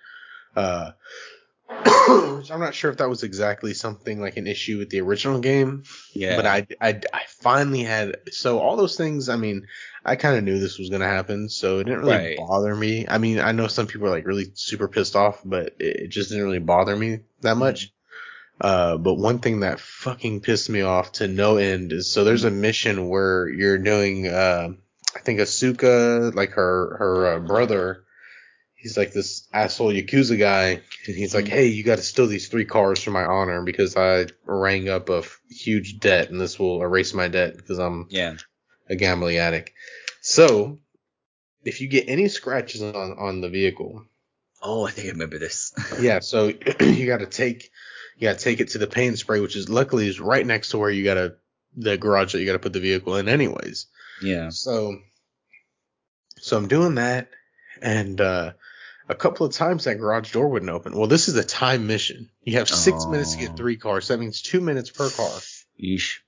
Uh, 0.57 0.91
I'm 2.51 2.61
not 2.61 2.75
sure 2.75 2.91
if 2.91 2.97
that 2.99 3.09
was 3.09 3.23
exactly 3.23 3.75
something 3.75 4.21
like 4.21 4.37
an 4.37 4.47
issue 4.47 4.79
with 4.79 4.89
the 4.91 5.01
original 5.01 5.39
game, 5.41 5.83
Yeah. 6.15 6.37
but 6.37 6.47
I, 6.47 6.67
I, 6.81 7.01
I 7.13 7.23
finally 7.41 7.83
had 7.83 8.17
so 8.31 8.59
all 8.59 8.77
those 8.77 8.97
things. 8.97 9.29
I 9.29 9.37
mean, 9.37 9.67
I 10.05 10.17
kind 10.17 10.37
of 10.39 10.45
knew 10.45 10.59
this 10.59 10.79
was 10.79 10.89
gonna 10.89 11.07
happen, 11.07 11.49
so 11.49 11.79
it 11.79 11.85
didn't 11.85 12.01
really 12.01 12.17
Right. 12.17 12.37
bother 12.39 12.75
me. 12.75 13.07
I 13.09 13.19
mean, 13.19 13.39
I 13.41 13.53
know 13.53 13.67
some 13.67 13.87
people 13.87 14.07
are 14.07 14.11
like 14.11 14.27
really 14.27 14.51
super 14.55 14.89
pissed 14.89 15.15
off, 15.17 15.43
but 15.45 15.75
it, 15.79 15.97
it 16.05 16.09
just 16.09 16.31
didn't 16.31 16.45
really 16.45 16.59
bother 16.59 16.97
me 16.97 17.21
that 17.43 17.57
much. 17.57 17.93
Uh, 18.61 18.97
but 18.97 19.15
one 19.15 19.39
thing 19.39 19.61
that 19.61 19.81
fucking 19.81 20.41
pissed 20.41 20.69
me 20.69 20.83
off 20.83 21.13
to 21.13 21.29
no 21.29 21.57
end 21.57 21.93
is 21.93 22.11
so 22.11 22.25
there's 22.25 22.45
a 22.45 22.51
mission 22.51 23.09
where 23.09 23.49
you're 23.49 23.79
doing, 23.79 24.27
uh, 24.27 24.71
I 25.15 25.19
think 25.21 25.41
Asuka, 25.41 26.35
like 26.35 26.51
her, 26.51 26.97
her 26.99 27.27
uh, 27.35 27.39
brother, 27.41 28.05
he's 28.75 28.97
like 28.97 29.13
this 29.13 29.47
asshole 29.53 29.93
Yakuza 29.93 30.39
guy. 30.39 30.81
And 31.07 31.17
he's 31.17 31.35
like, 31.35 31.47
Hey, 31.49 31.67
you 31.67 31.85
got 31.85 31.97
to 31.99 32.03
steal 32.03 32.27
these 32.27 32.49
three 32.49 32.65
cars 32.65 33.03
for 33.03 33.11
my 33.13 33.25
honor 33.25 33.63
because 33.63 33.97
I 33.97 34.27
rang 34.45 34.89
up 34.89 35.09
a 35.09 35.19
f- 35.19 35.41
huge 35.51 36.01
debt 36.01 36.31
and 36.31 36.41
this 36.41 36.59
will 36.59 36.83
erase 36.83 37.15
my 37.15 37.29
debt 37.29 37.57
because 37.57 37.79
I'm 37.79 38.07
Yeah. 38.11 38.35
a 38.89 38.97
gambling 38.97 39.37
addict. 39.39 39.71
So 40.21 40.79
if 41.65 41.81
you 41.81 41.89
get 41.89 42.09
any 42.09 42.29
scratches 42.29 42.83
on, 42.83 42.95
on 42.95 43.41
the 43.41 43.49
vehicle, 43.49 44.05
Oh, 44.61 44.85
I 44.85 44.91
think 44.91 45.07
I 45.07 45.11
remember 45.13 45.39
this. 45.39 45.73
yeah, 46.01 46.19
so 46.19 46.49
you 46.81 47.07
got 47.07 47.21
to 47.21 47.27
take 47.27 47.71
you 48.19 48.29
got 48.29 48.39
to 48.39 48.45
take 48.45 48.61
it 48.61 48.69
to 48.71 48.79
the 48.79 48.87
Pay 48.87 49.07
'n' 49.07 49.17
Spray, 49.17 49.41
which 49.41 49.57
is 49.57 49.69
luckily 49.69 50.09
is 50.09 50.21
right 50.21 50.47
next 50.47 50.71
to 50.71 50.79
where 50.79 50.91
you 50.91 51.05
got 51.05 51.15
to 51.15 51.35
the 51.77 51.97
garage 51.97 52.33
that 52.33 52.41
you 52.41 52.47
got 52.47 52.53
to 52.53 52.59
put 52.59 52.73
the 52.73 52.81
vehicle 52.81 53.17
in, 53.17 53.29
anyways. 53.29 53.87
yeah. 54.23 54.51
So 54.51 54.99
so 56.41 56.57
I'm 56.57 56.69
doing 56.69 56.97
that, 56.97 57.29
and 57.81 58.21
uh, 58.21 58.53
a 59.09 59.15
couple 59.15 59.47
of 59.47 59.53
times 59.53 59.85
that 59.85 59.97
garage 59.97 60.33
door 60.33 60.49
wouldn't 60.49 60.71
open. 60.71 60.97
Well, 60.97 61.09
this 61.09 61.29
is 61.29 61.37
a 61.37 61.45
time 61.45 61.87
mission. 61.87 62.31
You 62.43 62.59
have 62.59 62.69
six 62.69 63.07
minutes 63.07 63.35
to 63.35 63.41
get 63.41 63.57
three 63.57 63.77
cars. 63.77 64.07
So 64.07 64.15
that 64.15 64.21
means 64.21 64.43
two 64.43 64.61
minutes 64.61 64.91
per 64.91 65.11
car. 65.11 65.31
Yeesh. 65.83 66.19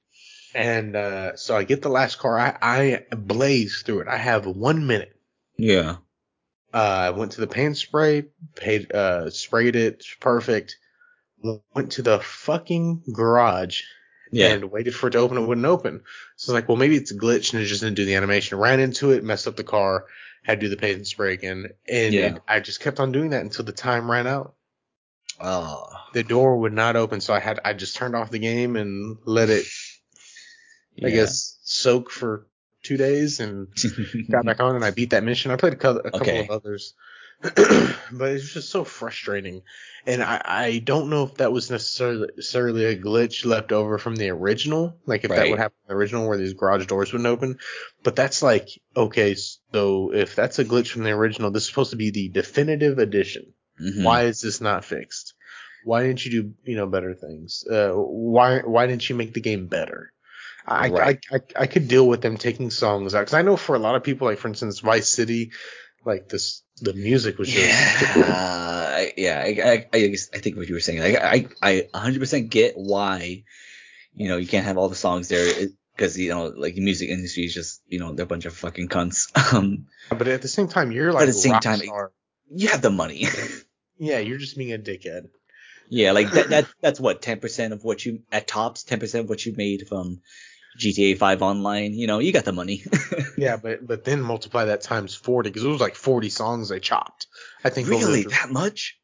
And 0.54 0.96
uh, 0.96 1.36
so 1.36 1.56
I 1.56 1.62
get 1.62 1.82
the 1.82 1.88
last 1.90 2.18
car. 2.18 2.38
I, 2.38 2.56
I 2.60 3.14
blaze 3.14 3.82
through 3.82 4.00
it. 4.00 4.08
I 4.08 4.16
have 4.16 4.46
one 4.46 4.86
minute. 4.86 5.14
Yeah. 5.56 5.96
Uh, 6.74 6.76
I 6.76 7.10
went 7.10 7.32
to 7.32 7.40
the 7.40 7.46
paint 7.46 7.76
spray, 7.76 8.24
paid, 8.56 8.92
uh, 8.92 9.30
sprayed 9.30 9.76
it, 9.76 10.04
perfect. 10.18 10.76
Went 11.74 11.92
to 11.92 12.02
the 12.02 12.20
fucking 12.20 13.02
garage 13.12 13.82
Yeah. 14.32 14.48
and 14.48 14.70
waited 14.70 14.94
for 14.94 15.08
it 15.08 15.12
to 15.12 15.18
open. 15.18 15.38
It 15.38 15.46
wouldn't 15.46 15.66
open. 15.66 16.02
So 16.36 16.52
I 16.52 16.54
was 16.56 16.62
like, 16.62 16.68
well, 16.68 16.76
maybe 16.76 16.96
it's 16.96 17.10
a 17.10 17.16
glitch 17.18 17.52
and 17.52 17.62
it 17.62 17.66
just 17.66 17.80
didn't 17.82 17.96
do 17.96 18.04
the 18.04 18.14
animation. 18.16 18.58
Ran 18.58 18.80
into 18.80 19.12
it, 19.12 19.24
messed 19.24 19.46
up 19.48 19.56
the 19.56 19.64
car, 19.64 20.06
had 20.42 20.60
to 20.60 20.66
do 20.66 20.70
the 20.70 20.76
paint 20.80 20.96
and 20.96 21.06
spray 21.06 21.32
again. 21.32 21.66
And 21.88 22.14
Yeah. 22.14 22.38
I 22.46 22.60
just 22.60 22.80
kept 22.80 23.00
on 23.00 23.12
doing 23.12 23.30
that 23.30 23.42
until 23.42 23.64
the 23.64 23.72
time 23.72 24.10
ran 24.10 24.26
out. 24.26 24.54
oh. 25.40 25.86
The 26.12 26.22
door 26.24 26.58
would 26.58 26.72
not 26.72 26.96
open. 26.96 27.20
So 27.20 27.32
I 27.32 27.38
had, 27.40 27.60
I 27.64 27.72
just 27.72 27.94
turned 27.96 28.16
off 28.16 28.30
the 28.30 28.38
game 28.40 28.74
and 28.76 29.16
let 29.24 29.48
it, 29.48 29.64
I 31.04 31.10
guess, 31.10 31.56
soak 31.62 32.10
for 32.10 32.46
two 32.82 32.96
days 32.96 33.38
and 33.40 33.68
got 34.30 34.44
back 34.44 34.60
on 34.60 34.74
and 34.74 34.84
I 34.84 34.90
beat 34.90 35.10
that 35.10 35.22
mission. 35.22 35.50
I 35.52 35.56
played 35.56 35.72
a 35.72 35.76
couple, 35.76 36.00
a 36.00 36.10
couple 36.10 36.20
Okay. 36.28 36.40
of 36.40 36.50
others, 36.50 36.94
but 38.12 38.30
it's 38.32 38.52
just 38.52 38.70
so 38.70 38.84
frustrating. 38.84 39.62
And 40.06 40.22
I, 40.22 40.40
I 40.44 40.78
don't 40.78 41.08
know 41.10 41.24
if 41.24 41.34
that 41.36 41.52
was 41.52 41.70
necessarily, 41.70 42.28
necessarily 42.36 42.84
a 42.84 42.96
glitch 42.98 43.44
left 43.44 43.72
over 43.72 43.98
from 43.98 44.16
the 44.16 44.30
original, 44.30 44.96
like 45.06 45.24
if 45.24 45.30
that 45.30 45.38
Right. 45.40 45.50
would 45.50 45.58
happen 45.58 45.76
in 45.84 45.88
the 45.94 45.98
original 45.98 46.28
where 46.28 46.38
these 46.38 46.54
garage 46.54 46.86
doors 46.86 47.12
wouldn't 47.12 47.26
open. 47.28 47.58
But 48.02 48.16
that's 48.16 48.42
like 48.42 48.68
okay, 48.96 49.34
so 49.34 50.12
if 50.12 50.34
that's 50.36 50.58
a 50.58 50.64
glitch 50.64 50.88
from 50.90 51.04
the 51.04 51.10
original, 51.10 51.50
this 51.50 51.62
is 51.64 51.68
supposed 51.68 51.90
to 51.90 51.96
be 51.96 52.10
the 52.10 52.28
definitive 52.28 52.98
edition. 52.98 53.52
Mhm. 53.80 54.04
Why 54.04 54.24
is 54.24 54.40
this 54.42 54.60
not 54.60 54.84
fixed? 54.84 55.34
Why 55.84 56.02
didn't 56.02 56.24
you 56.26 56.30
do 56.42 56.54
you 56.64 56.76
know 56.76 56.86
better 56.86 57.14
things? 57.14 57.64
Uh, 57.70 57.92
why 57.94 58.60
why 58.60 58.86
didn't 58.86 59.08
you 59.08 59.16
make 59.16 59.32
the 59.32 59.40
game 59.40 59.66
better? 59.66 60.12
I, 60.66 60.88
Right. 60.88 61.18
I, 61.32 61.36
I 61.36 61.40
I 61.62 61.66
could 61.66 61.88
deal 61.88 62.06
with 62.06 62.20
them 62.20 62.36
taking 62.36 62.70
songs 62.70 63.14
out 63.14 63.20
because 63.20 63.34
I 63.34 63.42
know 63.42 63.56
for 63.56 63.74
a 63.76 63.78
lot 63.78 63.94
of 63.96 64.02
people, 64.04 64.26
like 64.28 64.38
for 64.38 64.48
instance, 64.48 64.80
Vice 64.80 65.08
City, 65.08 65.52
like 66.04 66.28
this, 66.28 66.62
the 66.80 66.94
music 66.94 67.38
was 67.38 67.48
just 67.48 68.16
Yeah, 68.16 68.24
I, 68.26 69.12
yeah. 69.16 69.40
I, 69.40 69.70
I, 69.70 69.86
I, 69.92 70.16
I 70.34 70.38
think 70.38 70.56
what 70.56 70.68
you 70.68 70.74
were 70.74 70.80
saying. 70.80 71.00
I, 71.00 71.16
I, 71.16 71.48
I 71.62 71.88
100% 71.94 72.48
get 72.50 72.74
why, 72.76 73.44
you 74.14 74.28
know, 74.28 74.36
you 74.36 74.46
can't 74.46 74.66
have 74.66 74.78
all 74.78 74.88
the 74.88 74.94
songs 74.96 75.28
there 75.28 75.68
because 75.96 76.18
you 76.18 76.30
know, 76.30 76.46
like 76.46 76.74
the 76.74 76.80
music 76.80 77.10
industry 77.10 77.44
is 77.44 77.54
just, 77.54 77.82
you 77.86 77.98
know, 77.98 78.12
they're 78.12 78.24
a 78.24 78.28
bunch 78.28 78.46
of 78.46 78.54
fucking 78.54 78.88
cunts. 78.88 79.30
Um, 79.54 79.86
But 80.10 80.28
at 80.28 80.42
the 80.42 80.48
same 80.48 80.68
time, 80.68 80.92
you're 80.92 81.12
like 81.12 81.22
at 81.22 81.26
the 81.26 81.32
same 81.32 81.52
rock 81.52 81.62
time, 81.62 81.78
star. 81.78 82.12
you 82.50 82.68
have 82.68 82.82
the 82.82 82.90
money. 82.90 83.26
yeah, 83.98 84.18
you're 84.18 84.38
just 84.38 84.56
being 84.56 84.72
a 84.72 84.78
dickhead. 84.78 85.28
yeah, 85.88 86.12
like 86.12 86.30
that, 86.32 86.48
that, 86.50 86.66
that's 86.80 87.00
what 87.00 87.20
10% 87.22 87.72
of 87.72 87.84
what 87.84 88.04
you 88.04 88.22
at 88.32 88.46
tops, 88.46 88.84
10% 88.84 89.20
of 89.20 89.28
what 89.28 89.44
you 89.44 89.54
made 89.56 89.88
from 89.88 90.20
GTA 90.78 91.18
5 91.18 91.42
online. 91.42 91.94
You 91.94 92.06
know, 92.06 92.18
you 92.18 92.32
got 92.32 92.44
the 92.44 92.52
money. 92.52 92.84
Yeah, 93.36 93.56
but 93.56 93.86
but 93.86 94.04
then 94.04 94.20
multiply 94.20 94.66
that 94.66 94.82
times 94.82 95.14
forty 95.14 95.48
because 95.48 95.64
it 95.64 95.68
was 95.68 95.80
like 95.80 95.94
forty 95.94 96.28
songs 96.28 96.68
they 96.68 96.78
chopped. 96.78 97.26
I 97.64 97.70
think 97.70 97.88
really, 97.88 98.24
that 98.24 98.50
much? 98.50 98.98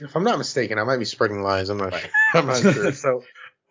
if 0.00 0.16
I'm 0.16 0.24
not 0.24 0.38
mistaken, 0.38 0.78
I 0.78 0.84
might 0.84 0.98
be 0.98 1.04
spreading 1.04 1.42
lies. 1.42 1.68
I'm 1.68 1.78
not. 1.78 1.92
Right. 1.92 2.02
Sure. 2.02 2.10
I'm 2.40 2.46
not 2.46 2.62
sure. 2.62 2.92
So 2.92 3.22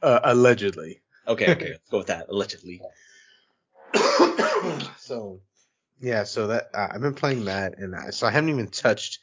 uh, 0.02 0.20
allegedly. 0.24 1.02
Okay, 1.28 1.52
okay, 1.52 1.70
let's 1.72 1.90
go 1.90 1.98
with 2.00 2.08
that. 2.08 2.30
Allegedly. 2.30 2.82
so 4.98 5.42
yeah, 6.00 6.24
so 6.24 6.48
that 6.48 6.70
uh, 6.74 6.88
I've 6.92 7.02
been 7.02 7.16
playing 7.16 7.46
that, 7.46 7.78
and 7.78 7.96
I, 7.96 8.12
so 8.12 8.28
I 8.28 8.32
haven't 8.32 8.50
even 8.50 8.68
touched 8.68 9.20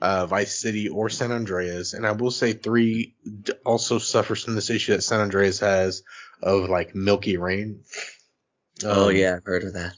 uh, 0.00 0.26
Vice 0.26 0.60
City 0.60 0.88
or 0.88 1.08
San 1.08 1.32
Andreas, 1.32 1.94
and 1.94 2.06
I 2.06 2.12
will 2.12 2.30
say 2.30 2.52
three 2.52 3.14
d- 3.42 3.52
also 3.64 3.98
suffers 3.98 4.44
from 4.44 4.54
this 4.54 4.70
issue 4.70 4.92
that 4.92 5.02
San 5.02 5.20
Andreas 5.20 5.60
has 5.60 6.02
of 6.42 6.68
like 6.68 6.94
milky 6.94 7.36
rain. 7.36 7.80
oh 8.84 9.08
Um, 9.08 9.16
yeah, 9.16 9.36
I've 9.36 9.44
heard 9.44 9.64
of 9.64 9.72
that. 9.74 9.94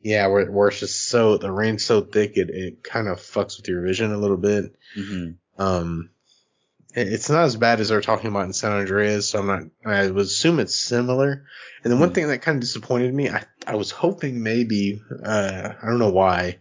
yeah, 0.00 0.26
where, 0.28 0.50
where 0.50 0.68
it's 0.68 0.80
just 0.80 1.06
so 1.08 1.36
the 1.38 1.50
rain's 1.52 1.84
so 1.84 2.00
thick 2.00 2.36
it 2.36 2.50
it 2.50 2.82
kind 2.82 3.08
of 3.08 3.18
fucks 3.18 3.56
with 3.58 3.68
your 3.68 3.82
vision 3.82 4.12
a 4.12 4.18
little 4.18 4.36
bit. 4.38 4.74
hmm 4.94 5.30
Um, 5.58 6.10
it- 6.94 7.12
it's 7.12 7.30
not 7.30 7.44
as 7.44 7.56
bad 7.56 7.80
as 7.80 7.88
they're 7.88 8.00
talking 8.00 8.28
about 8.30 8.46
in 8.46 8.52
San 8.52 8.72
Andreas, 8.72 9.28
so 9.28 9.38
I'm 9.38 9.46
not. 9.46 9.62
I 9.84 10.10
would 10.10 10.24
assume 10.26 10.58
it's 10.60 10.74
similar. 10.74 11.44
And 11.84 11.92
the 11.92 11.96
one 11.96 12.10
Mhm. 12.10 12.14
thing 12.14 12.28
that 12.28 12.42
kind 12.42 12.56
of 12.56 12.60
disappointed 12.62 13.12
me, 13.14 13.28
I 13.30 13.44
I 13.66 13.76
was 13.76 13.90
hoping 13.90 14.42
maybe, 14.42 15.00
uh, 15.24 15.72
I 15.82 15.86
don't 15.86 15.98
know 15.98 16.10
why, 16.10 16.58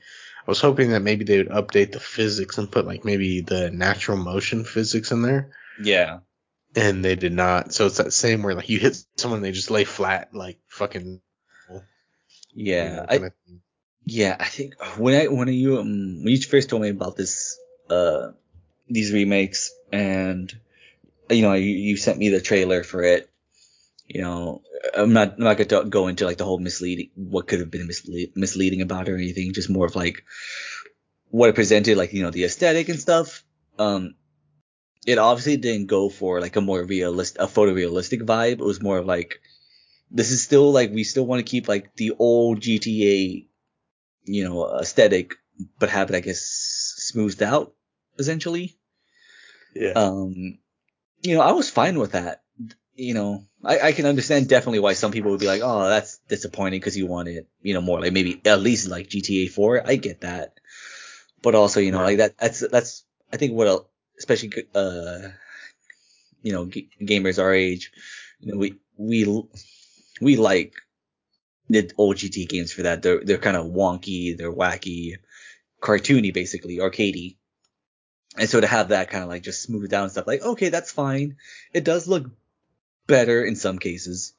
I 0.48 0.52
was 0.52 0.62
hoping 0.62 0.92
that 0.92 1.02
maybe 1.02 1.26
they 1.26 1.38
would 1.38 1.50
update 1.50 1.92
the 1.94 2.00
physics 2.00 2.58
and 2.58 2.72
put 2.72 2.86
like 2.86 3.04
maybe 3.06 3.42
the 3.42 3.72
natural 3.72 4.18
motion 4.18 4.64
physics 4.66 5.12
in 5.12 5.22
there, 5.24 5.52
Yeah. 5.82 6.20
And 6.76 7.04
they 7.04 7.16
did 7.16 7.34
not. 7.34 7.74
So 7.74 7.88
it's 7.88 7.98
that 7.98 8.14
same 8.14 8.44
where 8.44 8.56
like 8.56 8.70
you 8.70 8.80
hit 8.80 9.04
someone, 9.18 9.42
they 9.42 9.52
just 9.52 9.72
lay 9.72 9.84
flat 9.86 10.34
like 10.34 10.60
fucking. 10.68 11.22
you 12.78 12.90
Yeah, 12.90 12.96
know, 12.96 13.08
I, 13.08 13.20
kinda. 13.20 13.34
Yeah, 14.06 14.38
I 14.40 14.46
think 14.46 14.76
when 14.98 15.16
I 15.16 15.28
when 15.28 15.48
you 15.50 15.80
um, 15.80 16.24
when 16.24 16.28
you 16.34 16.42
first 16.42 16.70
told 16.70 16.82
me 16.82 16.90
about 16.90 17.16
this 17.18 17.60
uh 17.90 18.32
these 18.90 19.14
remakes 19.14 19.72
and 19.92 20.54
you 21.30 21.44
know 21.44 21.54
you, 21.54 21.70
you 21.72 21.98
sent 21.98 22.20
me 22.20 22.30
the 22.30 22.42
trailer 22.42 22.84
for 22.84 23.04
it. 23.04 23.30
You 24.08 24.22
know, 24.22 24.64
I'm 24.96 25.14
not 25.14 25.36
I'm 25.38 25.44
not 25.46 25.58
gonna 25.58 25.90
go 25.90 26.08
into 26.08 26.26
like 26.26 26.38
the 26.38 26.46
whole 26.46 26.60
misleading 26.60 27.12
what 27.16 27.48
could 27.48 27.60
have 27.62 27.72
been 27.72 27.88
mislead, 27.88 28.34
misleading 28.36 28.82
about 28.82 29.08
it 29.08 29.12
or 29.12 29.16
anything. 29.18 29.54
Just 29.54 29.70
more 29.70 29.86
of 29.88 29.96
like 29.96 30.26
what 31.30 31.50
it 31.50 31.56
presented, 31.56 31.98
like 31.98 32.14
you 32.14 32.24
know 32.24 32.32
the 32.32 32.44
aesthetic 32.44 32.90
and 32.90 33.00
stuff. 33.00 33.44
Um, 33.80 34.16
it 35.06 35.18
obviously 35.18 35.58
didn't 35.58 35.88
go 35.88 36.10
for 36.10 36.42
like 36.42 36.56
a 36.56 36.62
more 36.62 36.84
realistic, 36.84 37.42
a 37.42 37.48
photorealistic 37.48 38.22
vibe. 38.22 38.54
It 38.54 38.60
was 38.60 38.82
more 38.82 38.98
of 39.00 39.06
like 39.06 39.42
this 40.10 40.32
is 40.32 40.44
still 40.44 40.72
like 40.72 40.92
we 40.92 41.04
still 41.04 41.26
want 41.26 41.40
to 41.40 41.50
keep 41.50 41.68
like 41.68 41.96
the 41.96 42.14
old 42.20 42.60
GTA 42.60 43.48
you 44.26 44.44
know, 44.44 44.80
aesthetic, 44.80 45.36
but 45.80 45.90
have 45.90 46.10
it, 46.10 46.16
I 46.16 46.20
guess, 46.20 46.42
smoothed 46.42 47.42
out, 47.42 47.74
essentially. 48.18 48.78
Yeah. 49.76 49.92
Um, 49.92 50.60
you 51.22 51.36
know, 51.36 51.42
I 51.42 51.52
was 51.52 51.70
fine 51.70 52.00
with 52.00 52.14
that. 52.14 52.44
You 52.96 53.14
know, 53.14 53.46
I, 53.64 53.80
I 53.80 53.92
can 53.94 54.06
understand 54.06 54.50
definitely 54.50 54.80
why 54.80 54.94
some 54.94 55.12
people 55.12 55.32
would 55.32 55.40
be 55.40 55.48
like, 55.48 55.62
oh, 55.64 55.88
that's 55.88 56.18
disappointing 56.28 56.80
because 56.80 56.98
you 56.98 57.08
wanted, 57.08 57.48
you 57.62 57.74
know, 57.74 57.82
more 57.82 58.00
like 58.00 58.14
maybe 58.14 58.42
at 58.46 58.62
least 58.62 58.90
like 58.90 59.08
GTA 59.08 59.50
4. 59.50 59.84
I 59.88 59.96
get 59.96 60.22
that. 60.22 60.54
But 61.42 61.56
also, 61.56 61.80
you 61.80 61.92
know, 61.92 62.04
like 62.04 62.18
that, 62.18 62.38
that's, 62.38 62.60
that's, 62.68 63.04
I 63.34 63.38
think 63.38 63.54
what 63.54 63.88
especially 64.22 64.52
uh, 64.76 65.30
you 66.44 66.54
know, 66.54 66.66
g- 66.68 66.90
gamers 67.02 67.42
our 67.42 67.54
age, 67.54 67.92
you 68.40 68.52
know, 68.52 68.58
we 68.60 68.76
we 68.98 69.26
we 70.22 70.36
like 70.38 70.74
the 71.70 71.92
old 71.98 72.18
GT 72.18 72.48
games 72.48 72.72
for 72.72 72.84
that. 72.84 73.02
They're 73.02 73.24
they're 73.24 73.38
kind 73.48 73.58
of 73.58 73.66
wonky, 73.68 74.38
they're 74.38 74.54
wacky, 74.54 75.16
cartoony, 75.82 76.32
basically 76.34 76.78
arcadey. 76.78 77.38
And 78.38 78.50
so 78.50 78.62
to 78.62 78.68
have 78.68 78.90
that 78.90 79.10
kind 79.10 79.24
of 79.24 79.30
like 79.30 79.44
just 79.44 79.64
smooth 79.64 79.90
down 79.90 80.10
stuff, 80.10 80.28
like 80.28 80.42
okay, 80.44 80.70
that's 80.70 80.92
fine. 80.92 81.38
It 81.74 81.84
does 81.84 82.08
look 82.08 82.30
better 83.08 83.44
in 83.44 83.56
some 83.56 83.80
cases. 83.80 84.34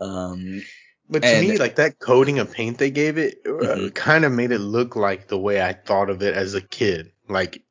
Um, 0.00 0.62
But 1.10 1.22
to 1.22 1.28
And- 1.28 1.48
me, 1.48 1.56
like 1.58 1.76
that 1.76 1.98
coating 1.98 2.38
of 2.38 2.52
paint 2.52 2.76
they 2.78 2.90
gave 2.90 3.16
it 3.16 3.40
uh, 3.46 3.50
Mhm. 3.50 3.94
kind 3.94 4.24
of 4.26 4.32
made 4.32 4.52
it 4.52 4.58
look 4.60 4.94
like 4.94 5.26
the 5.26 5.38
way 5.38 5.56
I 5.62 5.72
thought 5.72 6.10
of 6.10 6.22
it 6.22 6.34
as 6.34 6.52
a 6.54 6.60
kid. 6.60 7.12
Like 7.28 7.62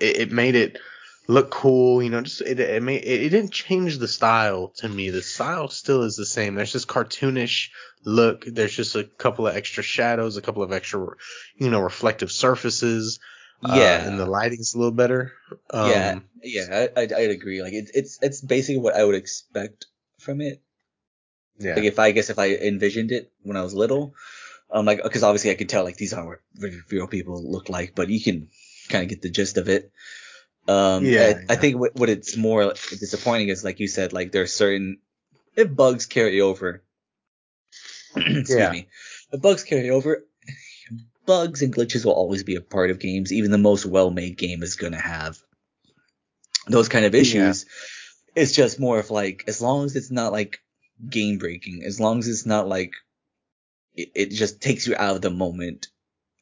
it, 0.00 0.16
it 0.16 0.32
made 0.32 0.54
it 0.54 0.78
look 1.28 1.50
cool, 1.50 2.02
you 2.02 2.10
know. 2.10 2.20
Just 2.22 2.40
it, 2.42 2.60
it 2.60 2.82
made 2.82 3.02
it, 3.04 3.22
it 3.22 3.28
didn't 3.30 3.52
change 3.52 3.98
the 3.98 4.08
style 4.08 4.68
to 4.76 4.88
me. 4.88 5.10
The 5.10 5.22
style 5.22 5.68
still 5.68 6.02
is 6.02 6.16
the 6.16 6.26
same. 6.26 6.54
There's 6.54 6.72
just 6.72 6.88
cartoonish 6.88 7.70
look. 8.04 8.44
There's 8.46 8.74
just 8.74 8.94
a 8.96 9.04
couple 9.04 9.46
of 9.46 9.56
extra 9.56 9.82
shadows, 9.82 10.36
a 10.36 10.42
couple 10.42 10.62
of 10.62 10.72
extra, 10.72 11.06
you 11.56 11.70
know, 11.70 11.80
reflective 11.80 12.30
surfaces. 12.32 13.18
uh, 13.62 13.68
Yeah. 13.72 14.06
and 14.06 14.18
the 14.18 14.26
lighting's 14.26 14.74
a 14.74 14.78
little 14.78 14.92
better. 14.92 15.32
Um, 15.70 15.88
yeah, 15.88 16.14
yeah, 16.42 16.88
I, 16.96 17.00
I'd, 17.00 17.12
I'd 17.12 17.30
agree. 17.30 17.62
Like 17.62 17.72
it's 17.72 17.90
it's 17.94 18.18
it's 18.22 18.40
basically 18.40 18.80
what 18.80 18.94
I 18.94 19.04
would 19.04 19.14
expect 19.14 19.86
from 20.18 20.40
it. 20.40 20.62
yeah, 21.58 21.74
Like 21.76 21.84
if 21.84 21.98
I 21.98 22.10
guess 22.12 22.30
if 22.30 22.38
I 22.38 22.54
envisioned 22.54 23.12
it 23.12 23.32
when 23.42 23.56
I 23.56 23.62
was 23.62 23.74
little, 23.74 24.14
um, 24.70 24.86
like 24.86 25.02
because 25.02 25.22
obviously 25.22 25.50
I 25.50 25.54
could 25.54 25.68
tell 25.68 25.84
like 25.84 25.96
these 25.96 26.12
aren't 26.12 26.28
what 26.28 26.40
real 26.90 27.06
people 27.06 27.42
look 27.42 27.68
like, 27.68 27.94
but 27.94 28.08
you 28.08 28.20
can 28.20 28.48
kind 28.88 29.02
of 29.02 29.08
get 29.08 29.22
the 29.22 29.30
gist 29.30 29.58
of 29.58 29.68
it. 29.68 29.92
Um, 30.66 31.04
Yeah, 31.04 31.42
I, 31.48 31.52
I 31.52 31.56
think 31.56 31.78
what, 31.78 31.94
what 31.94 32.08
it's 32.08 32.36
more 32.36 32.72
disappointing 32.72 33.48
is 33.48 33.64
like 33.64 33.80
you 33.80 33.88
said, 33.88 34.12
like 34.12 34.32
there 34.32 34.42
are 34.42 34.46
certain 34.46 34.98
if 35.56 35.74
bugs 35.74 36.06
carry 36.06 36.40
over. 36.40 36.82
excuse 38.16 38.48
Yeah. 38.50 38.70
me. 38.70 38.88
If 39.32 39.42
bugs 39.42 39.64
carry 39.64 39.90
over, 39.90 40.24
bugs 41.26 41.62
and 41.62 41.74
glitches 41.74 42.04
will 42.04 42.12
always 42.12 42.44
be 42.44 42.56
a 42.56 42.60
part 42.60 42.90
of 42.90 42.98
games. 42.98 43.32
Even 43.32 43.50
the 43.50 43.58
most 43.58 43.84
well-made 43.84 44.36
game 44.36 44.62
is 44.62 44.76
gonna 44.76 45.00
have 45.00 45.38
those 46.66 46.88
kind 46.88 47.04
of 47.04 47.14
issues. 47.14 47.66
It's 48.34 48.52
just 48.52 48.80
more 48.80 48.98
of 48.98 49.10
like 49.10 49.44
as 49.46 49.60
long 49.60 49.84
as 49.84 49.96
it's 49.96 50.10
not 50.10 50.32
like 50.32 50.60
game 51.08 51.38
breaking, 51.38 51.82
as 51.84 52.00
long 52.00 52.18
as 52.18 52.28
it's 52.28 52.46
not 52.46 52.68
like 52.68 52.94
it, 53.94 54.10
it 54.14 54.30
just 54.30 54.60
takes 54.60 54.86
you 54.86 54.96
out 54.96 55.16
of 55.16 55.22
the 55.22 55.30
moment. 55.30 55.88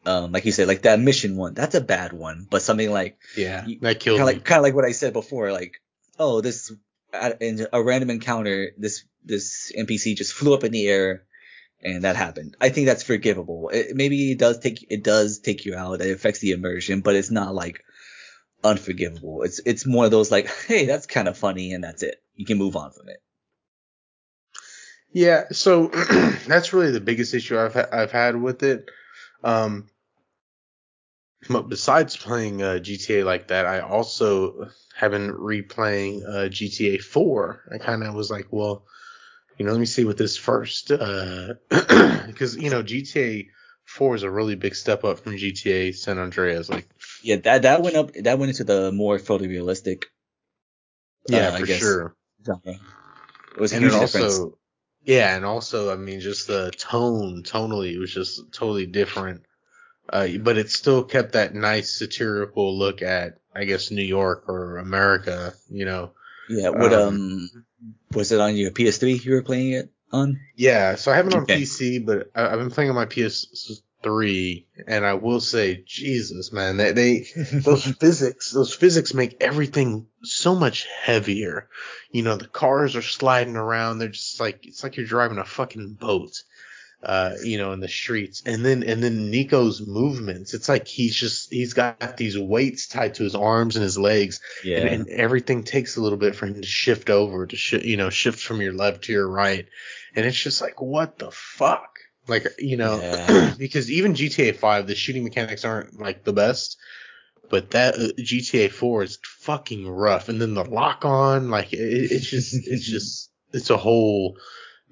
Um, 0.05 0.33
like 0.33 0.45
you 0.45 0.53
said, 0.53 0.69
like 0.69 0.83
that 0.83 0.99
mission 0.99 1.37
one, 1.37 1.55
that's 1.55 1.75
a 1.75 1.81
bad 1.81 2.13
one. 2.13 2.47
But 2.51 2.63
something 2.63 2.91
like 2.91 3.19
yeah, 3.37 3.67
that 3.81 4.01
killed 4.01 4.19
kind 4.19 4.29
of 4.29 4.35
me. 4.35 4.39
like 4.39 4.45
kind 4.45 4.59
of 4.59 4.63
like 4.65 4.75
what 4.75 4.85
I 4.85 4.93
said 4.93 5.13
before, 5.13 5.53
like 5.53 5.81
oh 6.19 6.41
this 6.41 6.73
in 7.41 7.67
a 7.73 7.83
random 7.83 8.11
encounter, 8.11 8.71
this 8.77 9.05
this 9.25 9.73
NPC 9.77 10.17
just 10.17 10.33
flew 10.33 10.55
up 10.55 10.65
in 10.65 10.73
the 10.73 10.89
air, 10.89 11.25
and 11.83 12.05
that 12.05 12.17
happened. 12.17 12.57
I 12.61 12.71
think 12.71 12.87
that's 12.87 13.03
forgivable. 13.03 13.69
It, 13.69 13.95
maybe 13.95 14.33
it 14.33 14.39
does 14.39 14.59
take 14.59 14.87
it 14.91 15.05
does 15.05 15.39
take 15.39 15.65
you 15.65 15.75
out. 15.75 16.01
It 16.01 16.11
affects 16.11 16.41
the 16.41 16.53
immersion, 16.53 17.01
but 17.01 17.15
it's 17.15 17.31
not 17.31 17.55
like 17.55 17.85
unforgivable. 18.65 19.43
It's 19.43 19.61
it's 19.65 19.87
more 19.87 20.07
of 20.07 20.11
those 20.11 20.31
like 20.31 20.49
hey 20.67 20.87
that's 20.87 21.07
kind 21.07 21.29
of 21.29 21.39
funny 21.39 21.73
and 21.73 21.85
that's 21.85 22.03
it. 22.03 22.23
You 22.35 22.47
can 22.47 22.59
move 22.59 22.77
on 22.77 22.93
from 22.93 23.09
it. 23.09 23.23
Yeah, 25.13 25.45
so 25.53 25.89
that's 26.47 26.73
really 26.73 26.91
the 26.91 27.01
biggest 27.01 27.35
issue 27.35 27.59
I've 27.59 27.75
ha- 27.75 27.89
I've 27.93 28.13
had 28.13 28.41
with 28.41 28.63
it. 28.63 28.91
Um, 29.45 29.89
but 31.49 31.69
besides 31.69 32.17
playing 32.17 32.63
uh, 32.63 32.79
GTA 32.79 33.25
like 33.25 33.49
that, 33.49 33.67
I 33.67 33.81
also 33.81 34.71
have 34.97 35.11
been 35.13 35.33
replaying 35.33 36.23
uh, 36.29 36.49
GTA 36.49 36.99
4. 36.99 37.63
I 37.73 37.79
kind 37.79 38.03
of 38.05 38.15
was 38.15 38.31
like, 38.31 38.47
well, 38.51 38.85
you 39.59 39.67
know, 39.67 39.73
let 39.73 39.81
me 39.81 39.87
see 39.87 40.05
what 40.05 40.17
this 40.19 40.37
first, 40.37 40.89
because 41.69 42.57
you 42.57 42.71
know 42.71 42.83
GTA 42.83 43.49
4 43.85 44.15
is 44.17 44.23
a 44.23 44.31
really 44.31 44.55
big 44.55 44.75
step 44.75 45.05
up 45.05 45.21
from 45.21 45.37
GTA 45.37 45.93
San 45.93 46.19
Andreas. 46.19 46.69
Like, 46.69 46.89
Yeah, 47.23 47.37
that 47.37 47.63
that 47.63 47.83
went 47.83 47.97
up. 47.97 48.13
That 48.15 48.39
went 48.39 48.51
into 48.51 48.65
the 48.65 48.93
more 48.93 49.19
photorealistic 49.19 50.05
yeah, 51.29 51.49
Uh, 51.49 51.55
I 51.55 51.59
for 51.59 51.67
sure. 51.67 52.17
genre. 52.45 52.75
It 53.57 53.61
was 53.61 53.73
a 53.73 53.77
and 53.77 53.85
huge 53.85 53.93
it 53.93 54.01
difference. 54.01 54.41
yeah 55.05 55.37
and 55.37 55.45
also 55.45 55.93
i 55.93 55.97
mean 55.97 56.21
just 56.21 56.47
the 56.47 56.71
tone 56.73 57.43
tonally 57.43 57.93
it 57.93 57.99
was 57.99 58.13
just 58.13 58.53
totally 58.53 58.87
different 58.87 59.45
uh, 60.11 60.29
but 60.41 60.59
it 60.59 60.71
still 60.71 61.03
kept 61.05 61.33
that 61.33 61.55
nice 61.55 61.91
satirical 61.99 62.77
look 62.79 63.03
at 63.03 63.39
i 63.55 63.65
guess 63.65 63.91
new 63.91 64.03
york 64.03 64.49
or 64.49 64.79
america 64.79 65.55
you 65.69 65.85
know 65.85 66.11
Yeah. 66.49 66.71
What 66.71 66.93
um, 66.93 67.15
um, 67.15 67.65
was 68.15 68.33
it 68.33 68.41
on 68.41 68.57
your 68.57 68.71
PS3 68.71 69.25
you 69.25 69.33
were 69.33 69.43
playing 69.43 69.73
it 69.73 69.91
on? 70.13 70.39
yeah 70.57 70.95
so 70.97 71.11
i 71.11 71.17
have 71.17 71.27
it 71.27 71.35
on 71.35 71.43
Okay. 71.45 71.63
pc 71.63 72.05
but 72.05 72.31
I, 72.35 72.49
i've 72.49 72.59
been 72.59 72.71
playing 72.71 72.91
on 72.91 72.97
my 72.97 73.07
ps3 73.07 74.65
and 74.87 75.07
i 75.07 75.15
will 75.15 75.41
say 75.41 75.83
jesus 75.87 76.53
man 76.53 76.77
they, 76.77 76.93
they 76.93 77.27
those 77.61 77.85
physics 77.85 78.51
those 78.51 78.75
physics 78.75 79.15
make 79.15 79.37
everything 79.41 80.07
so 80.23 80.55
much 80.55 80.87
heavier 81.03 81.69
you 82.11 82.23
know 82.23 82.37
the 82.37 82.47
cars 82.49 82.97
are 82.97 83.03
sliding 83.03 83.57
around 83.57 83.99
they're 83.99 84.09
just 84.09 84.41
like 84.41 84.67
it's 84.67 84.83
like 84.83 84.97
you're 84.97 85.07
driving 85.07 85.39
a 85.39 85.45
fucking 85.45 85.95
boat 85.95 86.43
uh 87.03 87.33
you 87.43 87.59
know 87.59 87.73
in 87.73 87.81
the 87.81 87.89
streets. 87.89 88.43
And 88.47 88.65
then 88.65 88.83
and 88.83 89.03
then 89.03 89.31
nico's 89.31 89.85
movements 89.87 90.55
it's 90.55 90.69
like 90.69 90.87
he's 90.87 91.15
just 91.15 91.53
he's 91.53 91.75
got 91.75 92.17
these 92.17 92.39
weights 92.39 92.87
tied 92.87 93.15
to 93.15 93.25
his 93.25 93.35
arms 93.35 93.77
and 93.77 93.83
his 93.83 93.99
legs. 93.99 94.41
Yeah. 94.65 94.79
and, 94.79 94.89
and 94.89 95.09
everything 95.09 95.65
takes 95.65 95.97
a 95.97 96.01
little 96.03 96.19
bit 96.19 96.37
for 96.37 96.47
him 96.47 96.61
to 96.61 96.67
shift 96.67 97.11
over 97.11 97.47
to 97.47 97.57
sh- 97.57 97.85
you 97.85 97.97
know 97.97 98.11
shift 98.11 98.41
from 98.41 98.61
your 98.61 98.73
left 98.73 99.05
to 99.05 99.13
your 99.13 99.29
right. 99.29 99.67
And 100.15 100.27
it's 100.27 100.37
just 100.39 100.61
like 100.61 100.81
what 100.81 101.19
the 101.19 101.31
fuck? 101.31 101.89
Like 102.29 102.47
you 102.59 102.77
know 102.77 103.01
Yeah. 103.01 103.55
because 103.59 103.91
even 103.91 104.15
GTA 104.15 104.57
5 104.57 104.87
the 104.87 104.95
shooting 104.95 105.25
mechanics 105.25 105.65
aren't 105.65 105.99
like 106.01 106.25
the 106.25 106.33
best. 106.33 106.79
But 107.51 107.73
that 107.73 107.97
uh, 107.97 108.13
GTA 108.19 108.71
4 108.71 109.03
is 109.03 109.19
fucking 109.41 109.87
rough. 109.87 110.31
And 110.31 110.41
then 110.41 110.55
the 110.55 110.65
lock 110.65 111.05
on 111.05 111.51
like 111.51 111.73
it, 111.75 111.79
it's 111.79 112.27
just 112.31 112.55
it's 112.55 112.87
just 112.87 113.31
it's 113.53 113.69
a 113.71 113.77
whole 113.77 114.39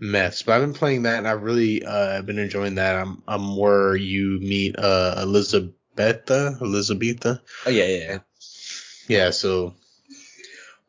mess 0.00 0.42
but 0.42 0.54
I've 0.54 0.62
been 0.62 0.74
playing 0.74 1.02
that 1.02 1.18
and 1.18 1.28
I 1.28 1.32
really 1.32 1.84
uh 1.84 2.12
have 2.12 2.26
been 2.26 2.38
enjoying 2.38 2.76
that 2.76 2.96
I'm 2.96 3.22
I'm 3.28 3.56
where 3.56 3.94
you 3.94 4.40
meet 4.40 4.78
uh 4.78 5.16
Elizabeta 5.18 6.56
Elizabeta 6.60 7.40
oh 7.66 7.70
yeah, 7.70 7.86
yeah. 7.86 7.98
yeah. 7.98 8.18
yeah 9.08 9.30
so 9.30 9.74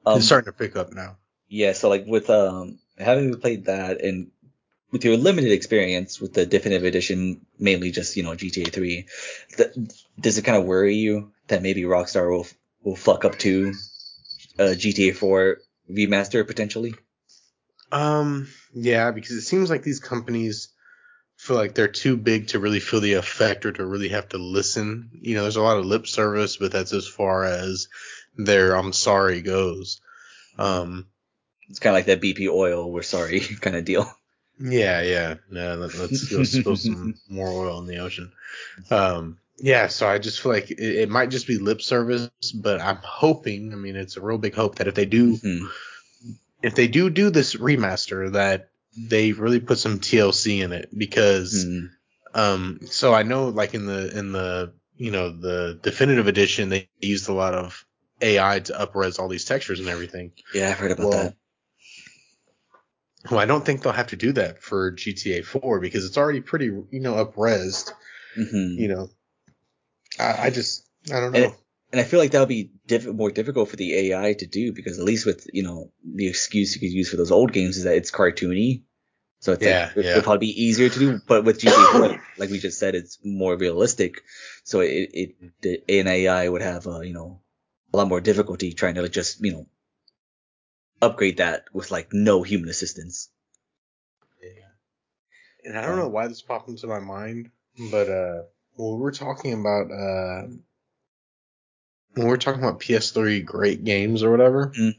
Um, 0.06 0.17
it's 0.17 0.26
starting 0.26 0.52
to 0.52 0.58
pick 0.58 0.76
up 0.76 0.93
now 0.93 1.17
Yeah, 1.50 1.74
so 1.74 1.89
like 1.89 2.06
with 2.08 2.30
um 2.30 2.80
having 2.97 3.36
played 3.39 3.65
that 3.65 4.02
and 4.02 4.32
with 4.91 5.06
your 5.06 5.17
limited 5.17 5.52
experience 5.52 6.19
with 6.19 6.34
the 6.34 6.45
definitive 6.45 6.84
edition, 6.86 7.45
mainly 7.58 7.91
just 7.91 8.15
you 8.17 8.24
know 8.24 8.32
GTA 8.36 8.71
3, 8.71 9.06
th- 9.58 9.78
does 10.19 10.38
it 10.38 10.43
kind 10.43 10.58
of 10.58 10.65
worry 10.65 10.95
you 10.95 11.32
that 11.47 11.62
maybe 11.62 11.84
Rockstar 11.84 12.30
will 12.30 12.47
will 12.84 12.95
fuck 12.95 13.26
up 13.26 13.38
to 13.39 13.74
uh, 14.60 14.76
GTA 14.76 15.15
4 15.15 15.58
remaster 15.89 16.45
potentially? 16.45 16.93
Um, 17.91 18.47
yeah, 18.73 19.12
because 19.12 19.32
it 19.36 19.41
seems 19.41 19.69
like 19.69 19.84
these 19.84 19.99
companies 19.99 20.69
feel 21.38 21.58
like 21.58 21.73
they're 21.73 21.88
too 21.88 22.17
big 22.17 22.47
to 22.49 22.60
really 22.60 22.80
feel 22.80 23.01
the 23.01 23.13
effect 23.13 23.65
or 23.65 23.71
to 23.71 23.86
really 23.86 24.10
have 24.10 24.30
to 24.30 24.38
listen. 24.38 25.10
You 25.21 25.36
know, 25.36 25.41
there's 25.43 25.56
a 25.56 25.62
lot 25.62 25.77
of 25.77 25.86
lip 25.86 26.08
service, 26.08 26.58
but 26.58 26.71
that's 26.71 26.93
as 26.93 27.08
far 27.08 27.43
as 27.45 27.88
their 28.38 28.75
I'm 28.75 28.93
sorry 28.93 29.41
goes. 29.41 30.01
Um, 30.58 31.08
It's 31.69 31.80
kind 31.80 31.95
of 31.95 31.97
like 31.97 32.06
that 32.08 32.21
BP 32.21 32.47
oil, 32.49 32.91
we're 32.91 33.01
sorry 33.04 33.39
kind 33.62 33.75
of 33.75 33.86
deal. 33.86 34.12
yeah, 34.60 35.01
yeah, 35.01 35.36
no, 35.49 35.75
let, 35.75 35.95
let's 35.97 36.27
go 36.30 36.43
spill 36.43 36.75
some 36.75 37.15
more 37.30 37.47
oil 37.49 37.80
in 37.80 37.88
the 37.88 37.97
ocean. 37.99 38.32
Um, 38.91 39.39
yeah, 39.58 39.88
so 39.88 40.08
I 40.08 40.17
just 40.19 40.41
feel 40.41 40.51
like 40.51 40.71
it, 40.71 40.80
it 40.80 41.10
might 41.10 41.30
just 41.30 41.47
be 41.47 41.58
lip 41.58 41.82
service, 41.82 42.30
but 42.54 42.82
I'm 42.82 42.97
hoping, 43.04 43.74
I 43.74 43.76
mean, 43.76 43.95
it's 43.95 44.18
a 44.18 44.22
real 44.22 44.38
big 44.38 44.55
hope 44.55 44.76
that 44.76 44.88
if 44.88 44.95
they 44.95 45.05
do 45.05 45.38
Mhm. 45.38 45.70
If 46.64 46.76
they 46.76 46.88
do 46.88 47.09
do 47.09 47.30
this 47.30 47.55
remaster 47.55 48.32
that 48.34 48.70
they 48.97 49.32
really 49.32 49.59
put 49.59 49.78
some 49.80 49.99
TLC 49.99 50.62
in 50.62 50.72
it 50.74 50.89
because 50.97 51.66
Mhm. 51.66 51.89
um 52.34 52.80
so 52.86 53.14
I 53.14 53.24
know 53.24 53.49
like 53.49 53.74
in 53.74 53.86
the 53.86 54.18
in 54.18 54.32
the 54.32 54.74
you 54.95 55.12
know 55.12 55.30
the 55.32 55.80
definitive 55.82 56.28
edition 56.28 56.70
they 56.70 56.89
used 56.99 57.30
a 57.30 57.34
lot 57.34 57.53
of 57.53 57.86
AI 58.22 58.59
to 58.62 58.74
upres 58.74 59.20
all 59.20 59.28
these 59.30 59.45
textures 59.45 59.80
and 59.80 59.89
everything. 59.89 60.32
Yeah, 60.53 60.70
I've 60.70 60.80
heard 60.80 60.91
about 60.91 61.05
Well, 61.05 61.12
that. 61.12 61.36
Well, 63.32 63.39
I 63.39 63.45
don't 63.45 63.66
think 63.66 63.82
they'll 63.82 63.93
have 63.93 64.07
to 64.07 64.16
do 64.16 64.32
that 64.34 64.62
for 64.62 64.91
GTA 64.91 65.41
4 65.43 65.80
because 65.80 66.05
it's 66.05 66.18
already 66.18 66.41
pretty 66.41 66.66
you 66.66 66.99
know 66.99 67.14
upresed. 67.24 67.91
hmm 68.36 68.78
You 68.78 68.89
know, 68.89 69.09
I, 70.20 70.47
I 70.47 70.49
just 70.49 70.88
I 71.12 71.20
don't 71.20 71.34
know. 71.34 71.39
And 71.39 71.55
I 71.99 72.03
feel 72.03 72.19
like 72.19 72.31
that 72.31 72.39
would 72.39 72.47
be 72.49 72.71
diff- 72.87 73.05
more 73.07 73.31
difficult 73.31 73.69
for 73.69 73.75
the 73.75 73.93
AI 73.93 74.33
to 74.33 74.45
do 74.47 74.71
because 74.73 74.97
at 74.99 75.05
least 75.05 75.25
with 75.25 75.47
you 75.53 75.63
know 75.63 75.91
the 76.03 76.27
excuse 76.27 76.73
you 76.75 76.79
could 76.81 76.93
use 76.93 77.09
for 77.09 77.17
those 77.17 77.31
old 77.31 77.51
games 77.53 77.77
is 77.77 77.83
that 77.83 77.95
it's 77.95 78.11
cartoony, 78.11 78.83
so 79.39 79.53
it's 79.53 79.61
Yeah, 79.61 79.85
like 79.87 79.97
it, 79.97 80.05
yeah. 80.05 80.11
it'd 80.11 80.23
probably 80.23 80.47
be 80.47 80.63
easier 80.63 80.89
to 80.89 80.99
do. 80.99 81.21
But 81.27 81.45
with 81.45 81.59
GTA 81.59 81.87
4, 81.87 82.17
like 82.37 82.49
we 82.49 82.59
just 82.59 82.79
said, 82.79 82.95
it's 82.95 83.19
more 83.23 83.57
realistic, 83.57 84.23
so 84.63 84.81
it, 84.81 85.09
it 85.13 85.35
the 85.61 85.83
an 85.99 86.07
AI 86.07 86.49
would 86.49 86.61
have 86.61 86.87
uh, 86.87 87.01
you 87.01 87.13
know 87.13 87.41
a 87.93 87.97
lot 87.97 88.07
more 88.09 88.21
difficulty 88.21 88.73
trying 88.73 88.95
to 88.95 89.01
like, 89.03 89.11
just 89.11 89.41
you 89.43 89.51
know 89.53 89.67
upgrade 90.99 91.37
that 91.37 91.65
with 91.73 91.91
like 91.91 92.11
no 92.11 92.41
human 92.41 92.67
assistance. 92.69 93.29
Yeah, 94.41 94.65
And 95.65 95.77
I 95.77 95.85
don't 95.85 95.97
know 95.97 96.07
why 96.09 96.27
this 96.27 96.41
popped 96.41 96.69
into 96.69 96.87
my 96.87 96.99
mind, 96.99 97.51
but 97.91 98.09
uh, 98.09 98.43
when 98.75 98.93
we 98.95 99.01
were 99.01 99.11
talking 99.11 99.53
about 99.53 99.91
uh, 99.91 100.47
when 102.16 102.28
we 102.28 102.34
are 102.34 102.38
talking 102.38 102.62
about 102.64 102.80
PS3 102.80 103.41
great 103.45 103.84
games 103.84 104.24
or 104.24 104.32
whatever, 104.32 104.72
Mhm. 104.78 104.95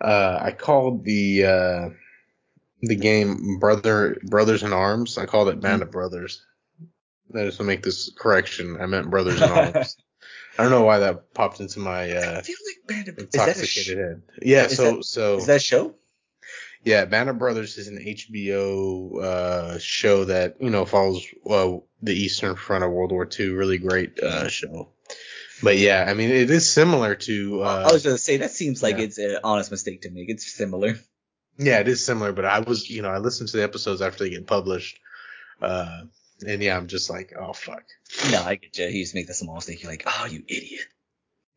uh, 0.00 0.38
I 0.42 0.52
called 0.52 1.04
the 1.04 1.44
uh, 1.44 1.88
the 2.82 2.96
game 2.96 3.58
Brother 3.58 4.16
Brothers 4.24 4.62
in 4.62 4.72
Arms. 4.72 5.18
I 5.18 5.26
called 5.26 5.48
it 5.48 5.60
Band 5.60 5.82
of 5.82 5.90
Brothers. 5.90 6.42
That 7.30 7.46
is 7.46 7.56
to 7.58 7.62
make 7.64 7.82
this 7.82 8.10
correction. 8.18 8.78
I 8.80 8.86
meant 8.86 9.10
Brothers 9.10 9.40
in 9.40 9.48
Arms. 9.50 9.96
I 10.58 10.62
don't 10.62 10.72
know 10.72 10.82
why 10.84 10.98
that 10.98 11.32
popped 11.34 11.60
into 11.60 11.78
my 11.80 12.10
uh, 12.10 12.38
I 12.38 12.42
feel 12.42 12.56
like 12.66 12.86
Band 12.88 13.08
of 13.08 13.18
a 13.18 13.66
sh- 13.66 13.88
head. 13.94 14.22
Yeah, 14.42 14.64
is 14.64 14.76
so 14.76 14.96
that- 14.96 15.04
so 15.04 15.36
is 15.36 15.46
that 15.46 15.56
a 15.56 15.60
show? 15.60 15.94
yeah, 16.84 17.04
Band 17.04 17.28
of 17.30 17.38
Brothers 17.38 17.78
is 17.78 17.88
an 17.88 17.98
HBO 17.98 19.22
uh, 19.22 19.78
show 19.78 20.24
that 20.24 20.56
you 20.60 20.70
know 20.70 20.84
follows 20.84 21.24
uh, 21.48 21.76
the 22.02 22.14
Eastern 22.14 22.56
Front 22.56 22.84
of 22.84 22.90
World 22.90 23.12
War 23.12 23.28
II. 23.38 23.50
Really 23.50 23.78
great 23.78 24.18
uh, 24.20 24.48
show. 24.48 24.88
But 25.62 25.78
yeah, 25.78 26.06
I 26.08 26.14
mean 26.14 26.30
it 26.30 26.50
is 26.50 26.70
similar 26.70 27.14
to. 27.14 27.62
Uh, 27.62 27.86
I 27.88 27.92
was 27.92 28.04
gonna 28.04 28.18
say 28.18 28.38
that 28.38 28.50
seems 28.50 28.82
like 28.82 28.98
yeah. 28.98 29.04
it's 29.04 29.18
an 29.18 29.38
honest 29.44 29.70
mistake 29.70 30.02
to 30.02 30.10
make. 30.10 30.28
It's 30.28 30.50
similar. 30.52 30.98
yeah, 31.58 31.78
it 31.80 31.88
is 31.88 32.04
similar. 32.04 32.32
But 32.32 32.46
I 32.46 32.60
was, 32.60 32.88
you 32.88 33.02
know, 33.02 33.10
I 33.10 33.18
listened 33.18 33.50
to 33.50 33.58
the 33.58 33.62
episodes 33.62 34.00
after 34.00 34.24
they 34.24 34.30
get 34.30 34.46
published, 34.46 34.98
uh, 35.60 36.02
and 36.46 36.62
yeah, 36.62 36.76
I'm 36.76 36.86
just 36.86 37.10
like, 37.10 37.34
oh 37.38 37.52
fuck. 37.52 37.84
No, 38.30 38.42
I 38.42 38.56
get 38.56 38.78
you. 38.78 38.88
He 38.88 38.98
used 38.98 39.12
to 39.12 39.18
make 39.18 39.26
the 39.26 39.34
small 39.34 39.56
mistake. 39.56 39.82
You're 39.82 39.92
like, 39.92 40.04
oh, 40.06 40.26
you 40.26 40.42
idiot. 40.46 40.86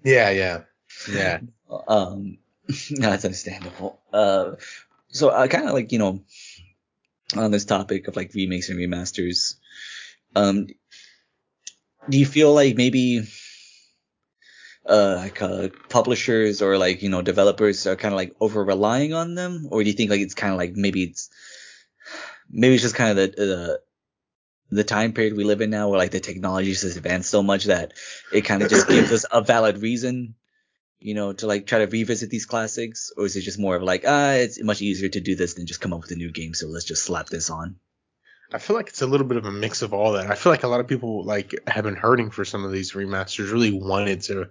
Yeah, 0.04 0.30
yeah, 0.30 0.62
yeah. 1.10 1.39
Um, 1.88 2.38
no, 2.91 3.10
that's 3.10 3.26
understandable. 3.26 3.99
Uh, 4.12 4.51
so 5.08 5.32
I 5.32 5.47
kind 5.47 5.68
of 5.68 5.74
like 5.74 5.91
you 5.91 5.99
know 5.99 6.24
on 7.36 7.51
this 7.51 7.66
topic 7.66 8.08
of 8.08 8.16
like 8.16 8.34
remakes 8.34 8.70
and 8.70 8.80
remasters. 8.80 9.56
Um, 10.36 10.68
do 12.10 12.18
you 12.20 12.26
feel 12.26 12.54
like 12.54 12.76
maybe 12.76 13.24
uh 14.86 15.15
like 15.17 15.41
uh, 15.41 15.69
publishers 15.89 16.61
or 16.61 16.77
like 16.77 17.01
you 17.01 17.09
know 17.09 17.21
developers 17.21 17.88
are 17.88 17.95
kind 17.95 18.13
of 18.13 18.17
like 18.17 18.36
over 18.39 18.63
relying 18.63 19.13
on 19.13 19.36
them, 19.36 19.67
or 19.71 19.84
do 19.84 19.89
you 19.89 19.95
think 19.95 20.09
like 20.09 20.21
it's 20.21 20.34
kind 20.34 20.53
of 20.53 20.57
like 20.59 20.75
maybe 20.75 21.03
it's 21.03 21.29
maybe 22.49 22.75
it's 22.75 22.84
just 22.84 22.95
kind 22.95 23.11
of 23.11 23.15
the 23.17 23.36
the 23.36 23.81
the 24.71 24.84
time 24.84 25.13
period 25.13 25.38
we 25.38 25.43
live 25.43 25.61
in 25.61 25.69
now 25.69 25.89
where 25.89 25.99
like 25.99 26.11
the 26.11 26.19
technology 26.19 26.71
has 26.71 26.97
advanced 26.97 27.29
so 27.29 27.43
much 27.43 27.65
that 27.65 27.93
it 28.31 28.41
kind 28.41 28.63
of 28.63 28.69
just 28.69 28.88
gives 28.88 29.11
us 29.11 29.25
a 29.31 29.41
valid 29.41 29.77
reason 29.77 30.36
you 31.03 31.13
know, 31.13 31.34
to 31.34 31.47
like 31.47 31.67
try 31.67 31.79
to 31.79 31.88
revisit 31.88 32.29
these 32.29 32.45
classics, 32.45 33.11
or 33.17 33.25
is 33.25 33.36
it 33.36 33.41
just 33.41 33.59
more 33.59 33.75
of 33.75 33.84
like, 33.84 34.05
ah, 34.07 34.31
it's 34.31 34.63
much 34.63 34.81
easier 34.81 35.09
to 35.09 35.19
do 35.19 35.36
this 35.36 35.53
than 35.55 35.67
just 35.67 35.81
come 35.81 35.93
up 35.93 36.01
with 36.01 36.11
a 36.11 36.15
new 36.15 36.31
game, 36.31 36.53
so 36.53 36.67
let's 36.67 36.86
just 36.86 37.03
slap 37.03 37.27
this 37.27 37.49
on? 37.49 37.75
I 38.54 38.60
feel 38.60 38.76
like 38.76 38.89
it's 38.89 39.01
a 39.01 39.08
little 39.08 39.26
bit 39.26 39.38
of 39.38 39.45
a 39.45 39.51
mix 39.51 39.82
of 39.82 39.93
all 39.93 40.14
that. 40.14 40.30
I 40.30 40.36
feel 40.36 40.51
like 40.51 40.64
a 40.64 40.68
lot 40.68 40.80
of 40.80 40.88
people 40.88 41.24
like 41.24 41.56
have 41.68 41.84
been 41.84 41.95
hurting 41.95 42.30
for 42.32 42.45
some 42.45 42.64
of 42.64 42.72
these 42.72 42.93
remasters. 42.93 43.51
Really 43.51 43.72
wanted 43.72 44.22
to 44.24 44.49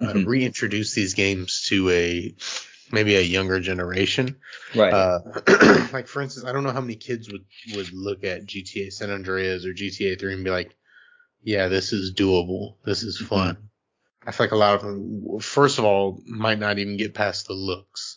uh, 0.00 0.14
Mhm. 0.14 0.26
reintroduce 0.26 0.94
these 0.94 1.14
games 1.14 1.62
to 1.68 1.90
a 1.90 2.34
maybe 2.92 3.16
a 3.16 3.20
younger 3.20 3.60
generation. 3.60 4.36
Right. 4.74 4.92
Uh, 4.92 5.20
like 5.92 6.06
for 6.06 6.22
instance, 6.22 6.46
I 6.46 6.52
don't 6.52 6.64
know 6.64 6.72
how 6.72 6.80
many 6.80 6.96
kids 6.96 7.30
would 7.30 7.44
would 7.74 7.92
look 7.92 8.24
at 8.24 8.46
GTA 8.46 8.92
San 8.92 9.10
Andreas 9.10 9.64
or 9.66 9.74
GTA 9.74 10.18
3 10.18 10.34
and 10.34 10.44
be 10.44 10.50
like, 10.50 10.74
"Yeah, 11.42 11.68
this 11.68 11.92
is 11.92 12.14
doable. 12.14 12.76
This 12.84 13.02
is 13.02 13.18
fun." 13.18 13.56
I 14.26 14.32
feel 14.32 14.44
like 14.46 14.52
a 14.52 14.56
lot 14.56 14.74
of 14.74 14.82
them, 14.82 15.40
first 15.40 15.78
of 15.78 15.84
all, 15.84 16.20
might 16.26 16.58
not 16.58 16.78
even 16.78 16.96
get 16.96 17.14
past 17.14 17.46
the 17.46 17.54
looks, 17.54 18.15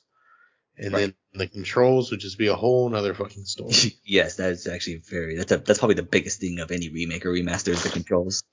and 0.79 0.93
Right. 0.93 0.99
then 1.01 1.15
the 1.33 1.47
controls 1.47 2.11
would 2.11 2.19
just 2.19 2.37
be 2.37 2.47
a 2.47 2.55
whole 2.55 2.89
nother 2.89 3.13
fucking 3.13 3.45
story. 3.45 3.73
yes, 4.03 4.35
that's 4.35 4.67
actually 4.67 4.97
very. 4.97 5.37
That's 5.37 5.51
a, 5.51 5.57
that's 5.57 5.79
probably 5.79 5.95
the 5.95 6.03
biggest 6.03 6.39
thing 6.39 6.59
of 6.59 6.71
any 6.71 6.89
remake 6.89 7.25
or 7.25 7.31
remaster 7.31 7.69
is 7.69 7.83
the 7.83 7.89
controls. 7.89 8.43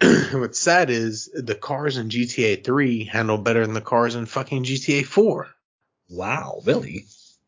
What's 0.32 0.58
sad 0.58 0.90
is 0.90 1.30
the 1.32 1.54
cars 1.54 1.96
in 1.96 2.10
GTA 2.10 2.62
3 2.64 3.04
handle 3.04 3.38
better 3.38 3.64
than 3.64 3.74
the 3.74 3.80
cars 3.80 4.14
in 4.14 4.26
fucking 4.26 4.64
GTA 4.64 5.06
4. 5.06 5.48
Wow, 6.10 6.60
really? 6.64 7.06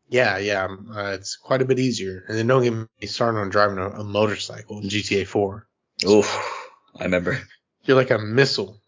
Yeah, 0.09 0.37
yeah, 0.37 0.65
um, 0.65 0.91
uh, 0.95 1.11
it's 1.11 1.35
quite 1.35 1.61
a 1.61 1.65
bit 1.65 1.79
easier. 1.79 2.23
And 2.27 2.37
then 2.37 2.47
don't 2.47 2.63
get 2.63 2.73
me 2.73 3.07
started 3.07 3.39
on 3.39 3.49
driving 3.49 3.77
a, 3.77 3.89
a 3.89 4.03
motorcycle 4.03 4.79
in 4.79 4.89
GTA 4.89 5.27
4. 5.27 5.67
Oh, 6.05 6.61
I 6.99 7.03
remember. 7.03 7.39
You're 7.85 7.97
like 7.97 8.11
a 8.11 8.19
missile. 8.19 8.79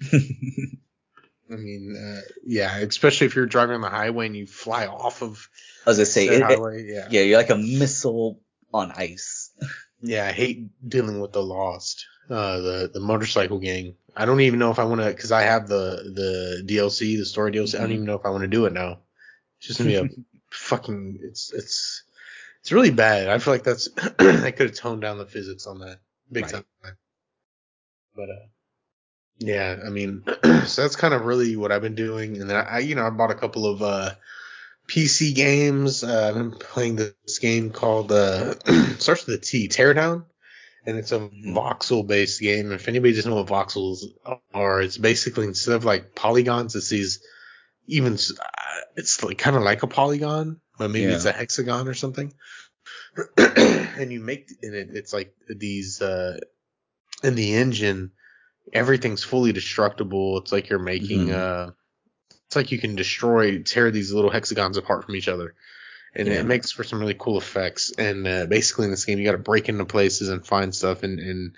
I 1.50 1.56
mean, 1.56 1.96
uh, 1.96 2.20
yeah, 2.44 2.76
especially 2.78 3.26
if 3.26 3.36
you're 3.36 3.46
driving 3.46 3.74
on 3.74 3.80
the 3.82 3.90
highway 3.90 4.26
and 4.26 4.36
you 4.36 4.46
fly 4.46 4.86
off 4.86 5.22
of 5.22 5.48
As 5.86 5.86
I 5.86 5.90
was 5.90 5.96
gonna 5.98 6.06
say, 6.06 6.26
it, 6.28 6.50
it- 6.50 6.86
yeah. 6.86 7.08
yeah, 7.10 7.20
you're 7.22 7.38
like 7.38 7.50
a 7.50 7.56
missile 7.56 8.40
on 8.72 8.92
ice. 8.92 9.50
Yeah, 10.00 10.26
I 10.26 10.32
hate 10.32 10.68
dealing 10.88 11.20
with 11.20 11.32
the 11.32 11.42
lost, 11.42 12.06
uh, 12.30 12.60
the 12.60 12.90
the 12.92 13.00
motorcycle 13.00 13.58
gang. 13.58 13.94
I 14.16 14.24
don't 14.26 14.40
even 14.40 14.58
know 14.58 14.70
if 14.70 14.78
I 14.78 14.84
want 14.84 15.00
to, 15.00 15.08
because 15.08 15.32
I 15.32 15.42
have 15.42 15.68
the 15.68 16.12
the 16.14 16.62
DLC, 16.66 17.16
the 17.18 17.24
story 17.24 17.52
DLC. 17.52 17.74
I 17.78 17.82
don't 17.82 17.90
Mhm. 17.90 17.94
even 17.94 18.04
know 18.06 18.14
if 18.18 18.24
I 18.26 18.30
want 18.30 18.42
to 18.42 18.48
do 18.48 18.66
it 18.66 18.72
now. 18.72 19.00
It's 19.58 19.68
just 19.68 19.78
gonna 19.78 19.90
be 19.90 19.96
a 19.96 20.08
fucking. 20.50 21.20
It's 21.22 21.52
it's 21.52 22.02
it's 22.60 22.72
really 22.72 22.90
bad. 22.90 23.28
I 23.28 23.38
feel 23.38 23.54
like 23.54 23.64
that's 23.64 23.88
I 24.18 24.50
could 24.50 24.70
have 24.70 24.76
toned 24.76 25.02
down 25.02 25.18
the 25.18 25.26
physics 25.26 25.66
on 25.66 25.80
that 25.80 26.00
big 26.32 26.44
Right. 26.44 26.52
time. 26.52 26.64
But 28.16 28.30
uh, 28.30 28.46
yeah, 29.38 29.76
I 29.84 29.90
mean, 29.90 30.24
so 30.66 30.82
that's 30.82 30.96
kind 30.96 31.14
of 31.14 31.24
really 31.24 31.56
what 31.56 31.72
I've 31.72 31.82
been 31.82 31.94
doing, 31.94 32.40
and 32.40 32.48
then 32.48 32.56
I, 32.56 32.80
you 32.80 32.94
know 32.94 33.06
I 33.06 33.10
bought 33.10 33.30
a 33.30 33.34
couple 33.34 33.66
of 33.66 33.82
uh 33.82 34.10
PC 34.88 35.32
games. 35.34 36.04
Uh, 36.04 36.28
I've 36.28 36.34
been 36.34 36.52
playing 36.52 36.96
this 36.96 37.38
game 37.40 37.70
called 37.70 38.12
uh, 38.12 38.54
starts 38.98 39.26
with 39.26 39.36
a 39.36 39.38
T, 39.44 39.68
Teardown, 39.68 40.24
and 40.86 40.98
it's 40.98 41.12
a 41.12 41.20
Mhm. 41.20 41.54
voxel 41.54 42.06
based 42.06 42.40
game. 42.40 42.72
If 42.72 42.88
anybody 42.88 43.14
doesn't 43.14 43.30
know 43.30 43.42
what 43.42 43.46
voxels 43.68 44.00
are, 44.54 44.82
it's 44.82 44.98
basically 44.98 45.46
instead 45.46 45.76
of 45.76 45.84
like 45.84 46.14
polygons, 46.14 46.74
it's 46.76 46.88
these 46.90 47.20
even 47.86 48.14
uh, 48.14 48.80
it's 48.96 49.22
like 49.22 49.38
kind 49.38 49.56
of 49.56 49.62
like 49.62 49.82
a 49.82 49.86
polygon, 49.88 50.60
but 50.78 50.90
maybe 50.90 51.06
Yeah. 51.06 51.16
it's 51.16 51.24
a 51.26 51.32
hexagon 51.32 51.88
or 51.88 51.94
something. 51.94 52.32
and 53.36 54.12
you 54.12 54.20
make 54.20 54.48
and 54.62 54.74
it, 54.74 54.88
it's 54.92 55.12
like 55.12 55.34
these 55.48 56.00
uh 56.02 56.38
in 57.22 57.34
the 57.34 57.54
engine 57.54 58.12
everything's 58.72 59.22
fully 59.24 59.52
destructible 59.52 60.38
it's 60.38 60.52
like 60.52 60.68
you're 60.68 60.78
making 60.78 61.28
Mhm. 61.28 61.32
uh 61.32 61.70
it's 62.46 62.56
like 62.56 62.72
you 62.72 62.78
can 62.78 62.94
destroy 62.96 63.62
tear 63.62 63.90
these 63.90 64.12
little 64.12 64.30
hexagons 64.30 64.76
apart 64.76 65.04
from 65.04 65.16
each 65.16 65.28
other 65.28 65.54
and 66.14 66.28
Yeah. 66.28 66.34
it 66.40 66.46
makes 66.46 66.70
for 66.72 66.84
some 66.84 67.00
really 67.00 67.16
cool 67.18 67.38
effects 67.38 67.92
and 67.98 68.26
uh, 68.26 68.46
basically 68.46 68.84
in 68.86 68.90
this 68.90 69.04
game 69.04 69.18
you 69.18 69.24
got 69.24 69.32
to 69.32 69.38
break 69.38 69.68
into 69.68 69.84
places 69.84 70.28
and 70.28 70.46
find 70.46 70.74
stuff 70.74 71.02
and 71.02 71.18
and 71.20 71.56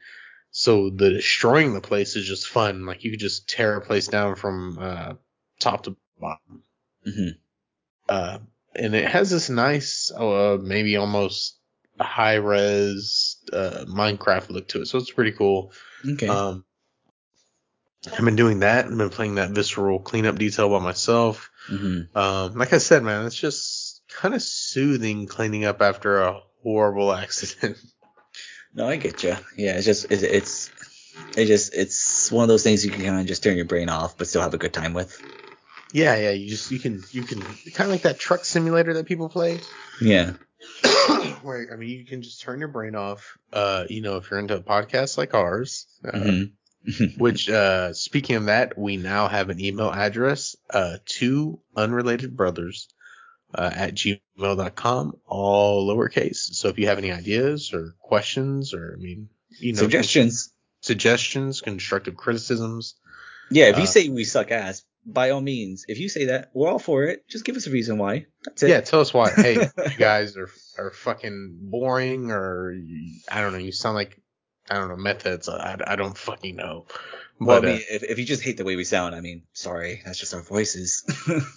so 0.51 0.91
the 0.91 1.11
destroying 1.11 1.75
the 1.75 1.81
place 1.81 2.17
is 2.17 2.27
just 2.27 2.49
fun 2.49 2.87
like 2.87 3.05
you 3.05 3.11
could 3.11 3.21
just 3.21 3.49
tear 3.49 3.77
a 3.77 3.81
place 3.81 4.09
down 4.09 4.35
from 4.37 4.79
uh 4.81 5.13
top 5.61 5.83
to 5.85 5.97
bottom 6.19 6.63
hmm 7.05 7.29
uh, 8.09 8.39
and 8.75 8.95
it 8.95 9.09
has 9.09 9.31
this 9.31 9.49
nice, 9.51 10.13
uh, 10.13 10.59
maybe 10.61 10.97
almost 10.97 11.59
high 11.99 12.35
res 12.35 13.39
uh, 13.53 13.85
Minecraft 13.89 14.51
look 14.51 14.69
to 14.69 14.83
it, 14.83 14.87
so 14.87 14.99
it's 14.99 15.11
pretty 15.11 15.33
cool. 15.33 15.73
Okay. 16.09 16.29
Um, 16.29 16.65
I've 18.13 18.25
been 18.25 18.37
doing 18.37 18.61
that. 18.61 18.87
I've 18.87 18.97
been 18.97 19.11
playing 19.11 19.37
that 19.37 19.51
Viscera 19.51 19.99
cleanup 19.99 20.39
detail 20.39 20.69
by 20.69 20.79
myself. 20.81 21.51
hmm 21.69 22.03
Um, 22.15 22.55
like 22.55 22.73
I 22.73 22.79
said, 22.79 23.03
man, 23.03 23.27
it's 23.27 23.37
just 23.37 24.03
kind 24.09 24.35
of 24.35 24.43
soothing 24.43 25.27
cleaning 25.27 25.65
up 25.65 25.83
after 25.83 26.21
a 26.23 26.41
horrible 26.63 27.13
accident. 27.25 27.77
No, 28.75 28.87
I 28.89 28.97
get 28.97 29.23
you. 29.23 29.35
Yeah, 29.57 29.77
it's 29.77 29.87
just 29.87 30.07
it's 30.11 30.23
it's 30.23 30.71
it 31.37 31.47
just 31.47 31.75
it's 31.75 32.31
one 32.31 32.43
of 32.43 32.49
those 32.49 32.63
things 32.63 32.85
you 32.85 32.91
can 32.91 33.03
kind 33.03 33.21
of 33.21 33.27
just 33.27 33.43
turn 33.43 33.57
your 33.57 33.65
brain 33.65 33.89
off, 33.89 34.17
but 34.19 34.27
still 34.29 34.43
have 34.43 34.55
a 34.55 34.59
good 34.59 34.73
time 34.75 34.93
with. 34.93 35.21
yeah, 35.93 36.15
yeah, 36.17 36.31
you 36.31 36.49
just 36.49 36.71
you 36.71 36.79
can 36.79 37.03
you 37.11 37.23
can 37.23 37.41
kind 37.41 37.89
of 37.89 37.89
like 37.89 38.03
that 38.03 38.19
truck 38.19 38.45
simulator 38.45 38.93
that 38.95 39.07
people 39.07 39.29
play. 39.29 39.61
Yeah. 40.01 40.33
Where 41.43 41.69
I 41.73 41.77
mean, 41.77 41.89
you 41.89 42.05
can 42.05 42.23
just 42.23 42.43
turn 42.43 42.59
your 42.59 42.69
brain 42.69 42.95
off. 42.95 43.39
Uh, 43.53 43.85
you 43.89 44.03
know, 44.03 44.17
if 44.17 44.31
you're 44.31 44.41
into 44.41 44.59
podcasts 44.61 45.17
like 45.17 45.33
ours, 45.35 45.87
uh, 46.05 46.19
hmm 46.19 46.43
Which, 47.18 47.49
uh, 47.49 47.93
speaking 47.93 48.37
of 48.37 48.47
that, 48.47 48.78
we 48.78 48.97
now 48.97 49.28
have 49.28 49.51
an 49.51 49.61
email 49.61 49.91
address, 49.91 50.57
uh, 50.70 50.99
two 51.05 51.61
unrelated 51.76 52.37
brothers, 52.37 52.89
uh, 53.55 53.70
at 53.74 53.95
gmail.com, 53.95 55.14
all 55.26 55.89
lowercase. 55.89 56.37
So 56.55 56.68
if 56.68 56.78
you 56.78 56.87
have 56.89 56.99
any 56.99 57.12
ideas 57.12 57.72
or 57.72 57.95
questions 58.01 58.74
or, 58.74 58.95
I 58.99 59.03
mean, 59.03 59.28
you 59.59 59.72
know, 59.72 59.78
Suggestions. 59.80 60.53
suggestions, 60.80 61.61
constructive 61.61 62.16
criticisms, 62.16 62.95
Yeah, 63.51 63.66
if 63.66 63.76
you 63.76 63.84
uh, 63.84 63.87
say 63.87 64.09
we 64.09 64.24
suck 64.24 64.51
ass, 64.51 64.84
by 65.09 65.30
all 65.30 65.41
means, 65.41 65.84
if 65.89 65.99
you 65.99 66.09
say 66.09 66.26
that, 66.26 66.51
we're 66.53 66.68
all 66.68 66.80
for 66.80 67.05
it. 67.05 67.28
Just 67.28 67.45
give 67.45 67.57
us 67.57 67.66
a 67.68 67.70
reason 67.70 67.97
why. 67.97 68.26
That's 68.45 68.62
it. 68.64 68.70
yeah, 68.70 68.80
tell 68.80 69.01
us 69.01 69.14
why. 69.14 69.30
Hey, 69.30 69.55
you 69.78 69.97
guys 69.97 70.37
are, 70.37 70.51
are 70.78 70.91
fucking 70.91 71.59
boring 71.62 72.32
or 72.32 72.74
I 73.30 73.41
don't 73.41 73.53
know, 73.53 73.59
you 73.59 73.70
sound 73.72 73.95
like 73.95 74.20
I 74.71 74.75
don't 74.75 74.89
know 74.89 74.97
methods. 74.97 75.49
I, 75.49 75.77
I 75.87 75.97
don't 75.97 76.17
fucking 76.17 76.57
know. 76.57 76.87
Well, 77.39 77.61
But 77.61 77.69
I 77.69 77.73
mean, 77.73 77.81
uh, 77.83 77.95
if, 77.95 78.03
if 78.03 78.19
you 78.19 78.25
just 78.25 78.43
hate 78.43 78.57
the 78.57 78.64
way 78.64 78.77
we 78.77 78.85
sound, 78.85 79.14
I 79.14 79.21
mean, 79.21 79.43
sorry, 79.53 80.03
that's 80.05 80.19
just 80.19 80.35
our 80.35 80.43
voices. 80.43 81.05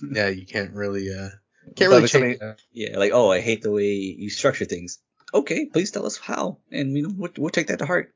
yeah, 0.12 0.28
you 0.28 0.46
can't 0.46 0.74
really 0.74 1.10
uh 1.14 1.30
can't 1.76 1.90
really 1.92 2.08
somebody- 2.08 2.34
change. 2.34 2.40
that. 2.40 2.58
yeah, 2.72 2.98
like, 2.98 3.12
oh, 3.14 3.32
I 3.32 3.40
hate 3.42 3.62
the 3.62 3.72
way 3.72 3.94
you 3.94 4.30
structure 4.30 4.66
things. 4.66 5.00
Okay, 5.34 5.66
please 5.68 5.92
tell 5.92 6.06
us 6.06 6.18
how, 6.18 6.58
and 6.72 6.92
we 6.94 7.02
know 7.02 7.14
we'll, 7.16 7.32
we'll 7.38 7.50
take 7.52 7.68
that 7.68 7.80
to 7.80 7.86
heart. 7.86 8.14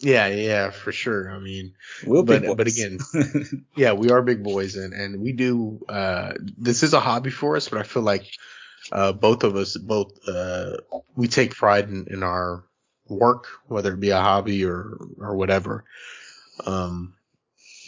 Yeah, 0.00 0.28
yeah, 0.28 0.70
for 0.70 0.92
sure. 0.92 1.30
I 1.30 1.38
mean, 1.40 1.74
We'll 2.06 2.22
But- 2.22 2.56
but 2.56 2.68
again, 2.68 2.98
yeah, 3.76 3.92
we 3.94 4.10
are 4.10 4.22
big 4.22 4.42
boys, 4.44 4.76
and 4.76 4.92
and 4.94 5.20
we 5.20 5.32
do. 5.32 5.80
uh 5.88 6.34
This 6.56 6.82
is 6.82 6.94
a 6.94 7.00
hobby 7.00 7.30
for 7.30 7.56
us, 7.56 7.68
but 7.68 7.78
I 7.78 7.82
feel 7.82 8.02
like 8.02 8.26
uh 8.92 9.12
both 9.12 9.44
of 9.44 9.56
us, 9.56 9.76
both 9.76 10.12
uh 10.28 10.76
we 11.16 11.28
take 11.28 11.54
pride 11.54 11.88
in, 11.88 12.06
in 12.10 12.22
our 12.22 12.64
work, 13.08 13.46
whether 13.66 13.94
it 13.94 14.00
be 14.00 14.10
a 14.10 14.20
hobby 14.20 14.64
or 14.64 14.98
or 15.18 15.36
whatever. 15.36 15.84
Um, 16.64 17.14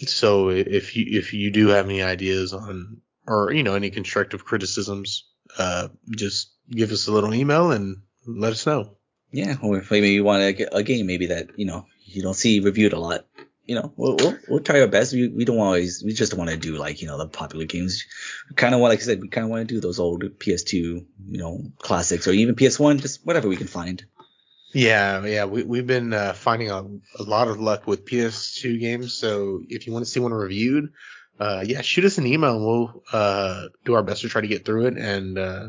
so 0.06 0.48
if 0.50 0.96
you 0.96 1.06
if 1.18 1.34
you 1.34 1.50
do 1.50 1.68
have 1.68 1.86
any 1.86 2.02
ideas 2.02 2.52
on 2.52 3.00
or 3.26 3.52
you 3.52 3.62
know 3.62 3.74
any 3.74 3.90
constructive 3.90 4.44
criticisms, 4.44 5.24
uh, 5.58 5.88
just 6.10 6.50
give 6.70 6.92
us 6.92 7.06
a 7.06 7.12
little 7.12 7.34
email 7.34 7.70
and 7.72 8.02
let 8.26 8.52
us 8.52 8.66
know. 8.66 8.96
yeah, 9.32 9.56
or 9.62 9.78
if 9.78 9.90
maybe 9.90 10.10
you 10.10 10.24
want 10.24 10.56
get 10.56 10.70
a 10.72 10.82
game 10.82 11.06
maybe 11.06 11.26
that 11.26 11.58
you 11.58 11.66
know 11.66 11.86
you 12.04 12.22
don't 12.22 12.34
see 12.34 12.60
reviewed 12.60 12.92
a 12.92 12.98
lot. 12.98 13.26
You 13.64 13.76
know, 13.76 13.92
we'll 13.96 14.16
we'll, 14.16 14.38
we'll 14.48 14.60
try 14.60 14.80
our 14.80 14.88
best. 14.88 15.12
We, 15.12 15.28
we 15.28 15.44
don't 15.44 15.60
always 15.60 16.02
we 16.02 16.12
just 16.12 16.34
want 16.34 16.50
to 16.50 16.56
do 16.56 16.76
like 16.76 17.02
you 17.02 17.06
know 17.06 17.18
the 17.18 17.28
popular 17.28 17.66
games. 17.66 18.04
Kind 18.56 18.74
of 18.74 18.80
want, 18.80 18.90
like 18.90 18.98
I 19.00 19.02
said, 19.02 19.20
we 19.20 19.28
kind 19.28 19.44
of 19.44 19.50
want 19.50 19.68
to 19.68 19.74
do 19.74 19.80
those 19.80 20.00
old 20.00 20.22
PS2 20.22 20.72
you 20.72 21.06
know 21.38 21.62
classics 21.78 22.26
or 22.26 22.32
even 22.32 22.56
PS1, 22.56 23.00
just 23.00 23.24
whatever 23.24 23.48
we 23.48 23.56
can 23.56 23.68
find. 23.68 24.04
Yeah, 24.72 25.24
yeah, 25.26 25.44
we 25.46 25.64
we've 25.64 25.86
been 25.86 26.12
uh, 26.12 26.32
finding 26.32 26.70
a, 26.70 26.78
a 27.18 27.22
lot 27.24 27.48
of 27.48 27.58
luck 27.60 27.86
with 27.86 28.04
PS2 28.06 28.78
games. 28.78 29.14
So 29.14 29.60
if 29.68 29.86
you 29.86 29.92
want 29.92 30.04
to 30.04 30.10
see 30.10 30.20
one 30.20 30.32
reviewed, 30.32 30.92
uh, 31.40 31.64
yeah, 31.66 31.80
shoot 31.80 32.04
us 32.04 32.18
an 32.18 32.26
email 32.26 32.56
and 32.56 32.64
we'll 32.64 33.02
uh, 33.12 33.64
do 33.84 33.94
our 33.94 34.02
best 34.02 34.22
to 34.22 34.28
try 34.28 34.40
to 34.42 34.46
get 34.48 34.64
through 34.64 34.86
it 34.86 34.96
and 34.96 35.38
uh, 35.38 35.68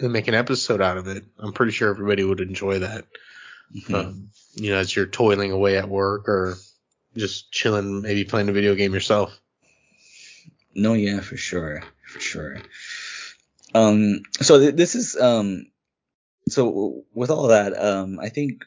and 0.00 0.12
make 0.12 0.28
an 0.28 0.34
episode 0.34 0.82
out 0.82 0.98
of 0.98 1.06
it. 1.06 1.24
I'm 1.38 1.52
pretty 1.54 1.72
sure 1.72 1.88
everybody 1.88 2.24
would 2.24 2.40
enjoy 2.40 2.80
that. 2.80 3.06
Mhm. 3.74 3.94
Um, 3.94 4.28
you 4.54 4.70
know, 4.70 4.78
as 4.78 4.94
you're 4.94 5.06
toiling 5.06 5.50
away 5.52 5.78
at 5.78 5.88
work 5.88 6.28
or 6.28 6.56
just 7.16 7.50
chilling, 7.50 8.02
maybe 8.02 8.24
playing 8.24 8.48
a 8.48 8.52
video 8.52 8.74
game 8.74 8.92
yourself. 8.92 9.38
No, 10.74 10.92
yeah, 10.92 11.20
for 11.20 11.38
sure, 11.38 11.82
for 12.06 12.20
sure. 12.20 12.58
Um, 13.74 14.22
so 14.40 14.58
th- 14.58 14.74
this 14.74 14.94
is 14.94 15.16
um, 15.16 15.66
so 16.48 17.04
with 17.14 17.30
all 17.30 17.48
that, 17.48 17.72
um, 17.82 18.18
I 18.20 18.28
think 18.28 18.64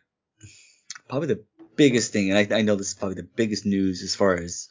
probably 1.07 1.27
the 1.27 1.43
biggest 1.75 2.11
thing, 2.13 2.31
and 2.31 2.53
I, 2.53 2.59
I 2.59 2.61
know 2.61 2.75
this 2.75 2.89
is 2.89 2.93
probably 2.95 3.15
the 3.15 3.29
biggest 3.35 3.65
news 3.65 4.03
as 4.03 4.15
far 4.15 4.35
as 4.35 4.69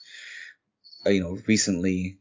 uh, 1.06 1.10
you 1.10 1.20
know 1.20 1.38
recently 1.46 2.18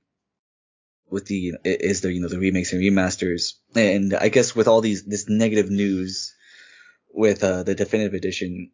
with 1.09 1.25
the 1.25 1.53
is 1.63 2.01
the 2.01 2.11
you 2.13 2.21
know 2.21 2.27
the 2.27 2.39
remakes 2.39 2.73
and 2.73 2.81
remasters, 2.81 3.53
and 3.75 4.13
I 4.13 4.29
guess 4.29 4.55
with 4.55 4.67
all 4.67 4.81
these 4.81 5.03
this 5.05 5.29
negative 5.29 5.69
news 5.69 6.35
with 7.13 7.43
uh, 7.43 7.63
the 7.63 7.75
definitive 7.75 8.13
edition, 8.13 8.71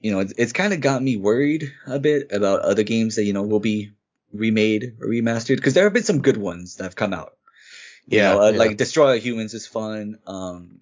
you 0.00 0.10
know, 0.12 0.20
it's, 0.20 0.32
it's 0.36 0.52
kind 0.52 0.72
of 0.72 0.80
got 0.80 1.02
me 1.02 1.16
worried 1.16 1.72
a 1.86 1.98
bit 1.98 2.32
about 2.32 2.60
other 2.60 2.82
games 2.82 3.16
that 3.16 3.24
you 3.24 3.32
know 3.32 3.42
will 3.42 3.60
be 3.60 3.92
remade 4.32 4.96
or 5.00 5.08
remastered 5.08 5.56
because 5.56 5.74
there 5.74 5.84
have 5.84 5.92
been 5.94 6.02
some 6.04 6.22
good 6.22 6.36
ones 6.36 6.76
that 6.76 6.84
have 6.84 6.96
come 6.96 7.14
out. 7.14 7.32
You 8.10 8.18
Yeah, 8.18 8.32
know, 8.34 8.42
uh, 8.42 8.52
yeah. 8.52 8.58
like 8.58 8.76
Destroy 8.76 9.12
All 9.12 9.18
Humans 9.18 9.54
is 9.54 9.66
fun. 9.66 10.18
Um, 10.26 10.80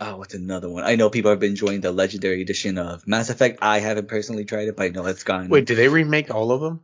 oh, 0.00 0.16
what's 0.18 0.34
another 0.34 0.68
one? 0.68 0.84
I 0.84 0.96
know 0.96 1.10
people 1.10 1.30
have 1.30 1.40
been 1.40 1.50
enjoying 1.50 1.80
the 1.80 1.92
Legendary 1.92 2.42
Edition 2.42 2.78
of 2.78 3.06
Mass 3.06 3.30
Effect. 3.30 3.58
I 3.62 3.78
haven't 3.80 4.08
personally 4.08 4.44
tried 4.44 4.68
it, 4.68 4.76
but 4.76 4.84
I 4.84 4.88
know 4.88 5.06
it's 5.06 5.24
gone. 5.24 5.48
Wait, 5.48 5.66
did 5.66 5.76
they 5.76 5.88
remake 5.88 6.30
all 6.34 6.52
of 6.52 6.60
them 6.60 6.80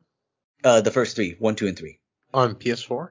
uh, 0.64 0.80
the 0.80 0.90
first 0.90 1.16
three, 1.16 1.36
one, 1.38 1.54
two, 1.56 1.66
and 1.66 1.78
three. 1.78 1.98
on 2.34 2.54
PS4? 2.54 3.10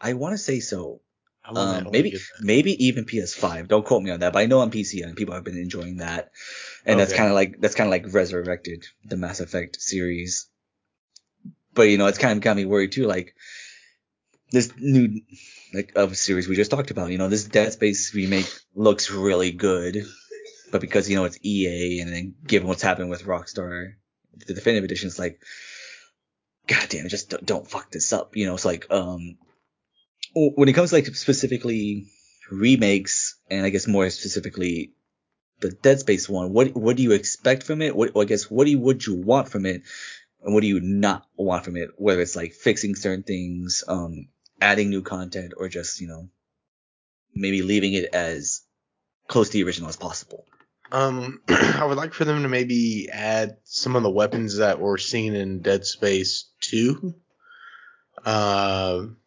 I 0.00 0.12
want 0.14 0.32
to 0.34 0.38
say 0.38 0.60
so. 0.60 1.00
I 1.44 1.52
wanna- 1.52 1.72
I 1.72 1.78
Um, 1.80 1.88
maybe 1.92 2.18
maybe 2.40 2.86
even 2.86 3.04
PS5. 3.06 3.68
Don't 3.68 3.84
quote 3.86 4.02
me 4.02 4.10
on 4.10 4.20
that, 4.20 4.32
but 4.34 4.40
I 4.40 4.46
know 4.46 4.60
on 4.60 4.70
PC 4.70 5.02
and 5.02 5.16
people 5.16 5.34
have 5.34 5.44
been 5.44 5.56
enjoying 5.56 5.96
that, 5.96 6.30
and 6.84 7.00
that's 7.00 7.12
kind 7.14 7.28
of 7.28 7.34
like 7.34 7.58
that's 7.60 7.74
kind 7.74 7.88
of 7.88 7.90
like 7.90 8.12
resurrected 8.12 8.84
the 9.04 9.16
Mass 9.16 9.40
Effect 9.40 9.80
series. 9.80 10.46
But 11.74 11.84
you 11.84 11.96
know, 11.96 12.06
it's 12.06 12.18
kind 12.18 12.36
of 12.36 12.42
got 12.42 12.56
me 12.56 12.64
worried 12.66 12.92
too. 12.92 13.06
Like 13.06 13.34
this 14.50 14.72
new 14.78 15.20
like 15.74 15.92
of 15.96 16.16
series 16.16 16.48
we 16.48 16.56
just 16.56 16.70
talked 16.70 16.90
about. 16.90 17.10
You 17.10 17.18
know, 17.18 17.28
this 17.28 17.44
Dead 17.44 17.72
Space 17.72 18.14
remake 18.14 18.50
looks 18.74 19.10
really 19.10 19.50
good, 19.50 20.04
but 20.70 20.80
because 20.80 21.08
you 21.08 21.16
know 21.16 21.24
it's 21.24 21.38
EA, 21.42 22.00
and 22.00 22.12
then 22.12 22.34
given 22.46 22.68
what's 22.68 22.82
happened 22.82 23.10
with 23.10 23.24
Rockstar, 23.24 23.92
the 24.46 24.54
definitive 24.54 24.84
edition 24.84 25.08
is 25.08 25.18
like, 25.18 25.40
God 26.66 26.86
damn 26.88 27.08
just 27.08 27.30
don't, 27.30 27.44
don't 27.44 27.70
fuck 27.70 27.90
this 27.90 28.12
up. 28.12 28.36
You 28.36 28.46
know, 28.46 28.54
it's 28.54 28.64
like 28.64 28.86
um 28.90 29.36
when 30.34 30.68
it 30.68 30.74
comes 30.74 30.90
to 30.90 30.96
like 30.96 31.06
specifically 31.06 32.06
remakes 32.50 33.38
and 33.50 33.64
I 33.64 33.70
guess 33.70 33.86
more 33.86 34.08
specifically 34.10 34.92
the 35.60 35.70
Dead 35.70 36.00
Space 36.00 36.28
one, 36.28 36.52
what 36.52 36.74
what 36.74 36.96
do 36.96 37.02
you 37.02 37.12
expect 37.12 37.64
from 37.64 37.82
it? 37.82 37.94
What 37.96 38.16
I 38.16 38.24
guess 38.24 38.50
what 38.50 38.64
do 38.64 38.70
you 38.70 38.78
would 38.78 39.04
you 39.04 39.14
want 39.14 39.48
from 39.48 39.66
it, 39.66 39.82
and 40.42 40.54
what 40.54 40.60
do 40.60 40.68
you 40.68 40.80
not 40.80 41.26
want 41.36 41.64
from 41.64 41.76
it? 41.76 41.90
Whether 41.96 42.22
it's 42.22 42.36
like 42.36 42.52
fixing 42.52 42.94
certain 42.94 43.24
things, 43.24 43.82
um, 43.88 44.28
adding 44.60 44.90
new 44.90 45.02
content, 45.02 45.54
or 45.56 45.68
just 45.68 46.00
you 46.00 46.08
know 46.08 46.28
maybe 47.34 47.62
leaving 47.62 47.92
it 47.92 48.06
as 48.12 48.62
close 49.28 49.48
to 49.48 49.52
the 49.54 49.64
original 49.64 49.88
as 49.88 49.96
possible. 49.96 50.44
Um, 50.90 51.42
I 51.48 51.84
would 51.84 51.98
like 51.98 52.14
for 52.14 52.24
them 52.24 52.42
to 52.42 52.48
maybe 52.48 53.08
add 53.12 53.58
some 53.64 53.94
of 53.94 54.02
the 54.02 54.10
weapons 54.10 54.56
that 54.56 54.80
were 54.80 54.96
seen 54.98 55.34
in 55.34 55.60
Dead 55.60 55.84
Space 55.84 56.48
2. 56.62 57.14
Um, 58.24 59.18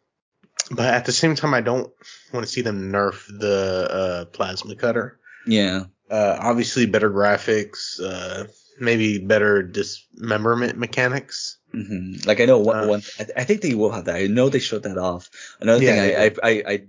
but 0.70 0.92
at 0.92 1.04
the 1.04 1.12
same 1.12 1.34
time, 1.34 1.54
I 1.54 1.60
don't 1.60 1.90
want 2.32 2.44
to 2.44 2.52
see 2.52 2.62
them 2.62 2.90
nerf 2.92 3.26
the 3.26 3.88
uh, 3.90 4.24
plasma 4.26 4.74
cutter. 4.74 5.18
Yeah, 5.46 5.84
Uh, 6.10 6.36
obviously, 6.40 6.86
better 6.86 7.10
graphics, 7.10 8.00
uh, 8.02 8.44
maybe 8.80 9.18
better 9.18 9.62
dismemberment 9.62 10.76
mechanics. 10.76 11.58
hmm 11.72 12.14
like 12.26 12.40
I 12.40 12.44
know 12.44 12.58
one, 12.58 12.84
Uh, 12.84 12.88
one 12.88 13.02
I, 13.18 13.26
I 13.42 13.44
think 13.44 13.60
they 13.62 13.74
will 13.74 13.90
have 13.90 14.06
that. 14.06 14.16
I 14.16 14.26
know 14.26 14.48
they 14.48 14.58
showed 14.58 14.84
that 14.84 14.98
off. 14.98 15.30
Another 15.60 15.80
Yeah, 15.82 15.92
thing 15.92 16.00
I, 16.00 16.24
I. 16.26 16.50
I 16.50 16.72
I 16.72 16.82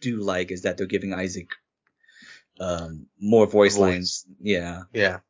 do 0.00 0.16
like 0.20 0.50
is 0.50 0.62
that 0.62 0.76
they're 0.76 0.86
giving 0.86 1.14
Isaac 1.14 1.50
um 2.60 3.06
more 3.20 3.46
voice, 3.46 3.76
Voice. 3.76 3.80
lines. 3.80 4.26
Yeah. 4.40 4.82
Yeah, 4.92 5.20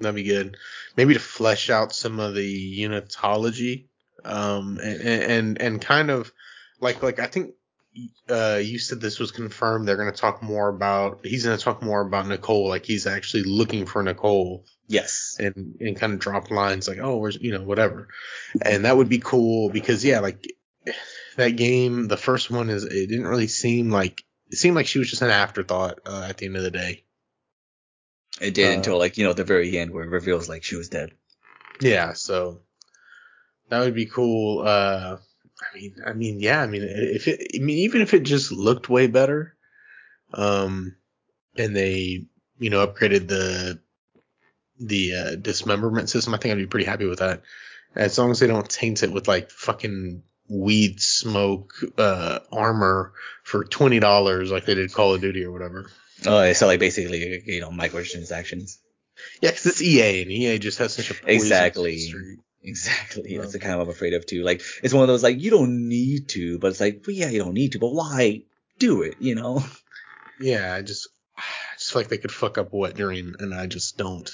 that'd 0.00 0.14
be 0.14 0.22
good. 0.22 0.56
Maybe 0.96 1.14
to 1.14 1.20
flesh 1.20 1.70
out 1.70 1.92
some 1.94 2.20
of 2.20 2.34
the 2.34 2.80
unitology, 2.80 3.86
um, 4.24 4.78
and 4.82 5.00
and 5.02 5.62
and 5.62 5.80
kind 5.80 6.10
of 6.10 6.32
like 6.80 7.02
like 7.02 7.18
I 7.18 7.26
think 7.26 7.54
uh 8.28 8.60
you 8.62 8.78
said 8.78 9.00
this 9.00 9.18
was 9.18 9.32
confirmed. 9.32 9.86
They're 9.86 9.96
gonna 9.96 10.12
talk 10.12 10.42
more 10.42 10.68
about. 10.68 11.20
He's 11.24 11.44
gonna 11.44 11.58
talk 11.58 11.82
more 11.82 12.00
about 12.00 12.26
Nicole. 12.28 12.68
Like 12.68 12.84
he's 12.84 13.06
actually 13.06 13.44
looking 13.44 13.86
for 13.86 14.02
Nicole, 14.02 14.64
Yes. 14.86 15.36
and 15.38 15.76
and 15.80 15.96
kind 15.96 16.12
of 16.12 16.18
drop 16.20 16.50
lines 16.50 16.86
like, 16.88 16.98
oh, 17.00 17.16
where's 17.16 17.36
you 17.40 17.52
know 17.52 17.62
whatever, 17.62 18.08
and 18.62 18.84
that 18.84 18.96
would 18.96 19.08
be 19.08 19.18
cool 19.18 19.70
because 19.70 20.04
yeah, 20.04 20.20
like 20.20 20.46
that 21.36 21.50
game, 21.56 22.06
the 22.08 22.16
first 22.16 22.50
one 22.50 22.70
is 22.70 22.84
it 22.84 23.08
didn't 23.08 23.26
really 23.26 23.48
seem 23.48 23.90
like 23.90 24.24
it 24.50 24.56
seemed 24.56 24.76
like 24.76 24.86
she 24.86 24.98
was 24.98 25.10
just 25.10 25.22
an 25.22 25.30
afterthought 25.30 25.98
uh, 26.06 26.26
at 26.28 26.36
the 26.38 26.46
end 26.46 26.56
of 26.56 26.62
the 26.62 26.70
day. 26.70 27.04
It 28.40 28.54
did 28.54 28.72
Uh, 28.72 28.76
until 28.76 28.98
like 28.98 29.18
you 29.18 29.24
know 29.24 29.32
the 29.32 29.44
very 29.44 29.76
end 29.76 29.90
where 29.90 30.04
it 30.04 30.10
reveals 30.10 30.48
like 30.48 30.62
she 30.62 30.76
was 30.76 30.88
dead. 30.88 31.10
Yeah, 31.80 32.12
so 32.12 32.60
that 33.68 33.80
would 33.80 33.94
be 33.94 34.06
cool. 34.06 34.62
Uh, 34.66 35.16
I 35.60 35.76
mean, 35.76 35.94
I 36.06 36.12
mean, 36.12 36.40
yeah, 36.40 36.62
I 36.62 36.66
mean, 36.66 36.82
if 36.84 37.28
it, 37.28 37.52
I 37.54 37.58
mean, 37.58 37.78
even 37.78 38.00
if 38.00 38.14
it 38.14 38.22
just 38.22 38.50
looked 38.52 38.88
way 38.88 39.06
better, 39.06 39.54
um, 40.32 40.96
and 41.56 41.74
they, 41.76 42.26
you 42.58 42.70
know, 42.70 42.86
upgraded 42.86 43.28
the 43.28 43.80
the 44.78 45.14
uh, 45.14 45.34
dismemberment 45.36 46.08
system, 46.08 46.34
I 46.34 46.38
think 46.38 46.52
I'd 46.52 46.58
be 46.58 46.66
pretty 46.66 46.86
happy 46.86 47.04
with 47.06 47.18
that. 47.18 47.42
As 47.94 48.16
long 48.18 48.30
as 48.30 48.38
they 48.40 48.46
don't 48.46 48.68
taint 48.68 49.02
it 49.02 49.12
with 49.12 49.28
like 49.28 49.50
fucking 49.50 50.22
weed 50.48 51.00
smoke 51.00 51.74
uh 51.96 52.40
armor 52.50 53.12
for 53.44 53.62
twenty 53.64 54.00
dollars 54.00 54.50
like 54.50 54.64
they 54.64 54.74
did 54.74 54.92
Call 54.92 55.14
of 55.14 55.20
Duty 55.20 55.44
or 55.44 55.52
whatever. 55.52 55.90
Oh, 56.26 56.52
so 56.52 56.66
like 56.66 56.80
basically 56.80 57.42
you 57.46 57.60
know 57.60 57.70
microtransactions. 57.70 58.78
Yeah, 59.40 59.50
'cause 59.50 59.66
it's 59.66 59.82
EA 59.82 60.22
and 60.22 60.30
EA 60.30 60.58
just 60.58 60.78
has 60.78 60.94
such 60.94 61.10
a 61.10 61.14
Exactly. 61.32 61.96
history. 61.96 62.38
Exactly. 62.62 63.38
That's 63.38 63.52
the 63.52 63.58
kind 63.58 63.74
of 63.74 63.80
I'm 63.80 63.88
afraid 63.88 64.12
of 64.14 64.26
too. 64.26 64.42
Like 64.42 64.62
it's 64.82 64.92
one 64.92 65.02
of 65.02 65.08
those 65.08 65.22
like 65.22 65.40
you 65.40 65.50
don't 65.50 65.88
need 65.88 66.28
to, 66.30 66.58
but 66.58 66.68
it's 66.68 66.80
like 66.80 67.02
well, 67.06 67.16
yeah, 67.16 67.30
you 67.30 67.38
don't 67.38 67.54
need 67.54 67.72
to, 67.72 67.78
but 67.78 67.92
why 67.94 68.42
do 68.78 69.02
it? 69.02 69.16
You 69.18 69.34
know? 69.34 69.64
Yeah, 70.40 70.74
I 70.74 70.82
just, 70.82 71.08
I 71.36 71.42
just 71.78 71.92
feel 71.92 72.00
like 72.00 72.08
they 72.08 72.18
could 72.18 72.32
fuck 72.32 72.56
up 72.58 72.72
Wet 72.72 72.94
Dream, 72.96 73.36
and 73.40 73.54
I 73.54 73.66
just 73.66 73.96
don't. 73.98 74.28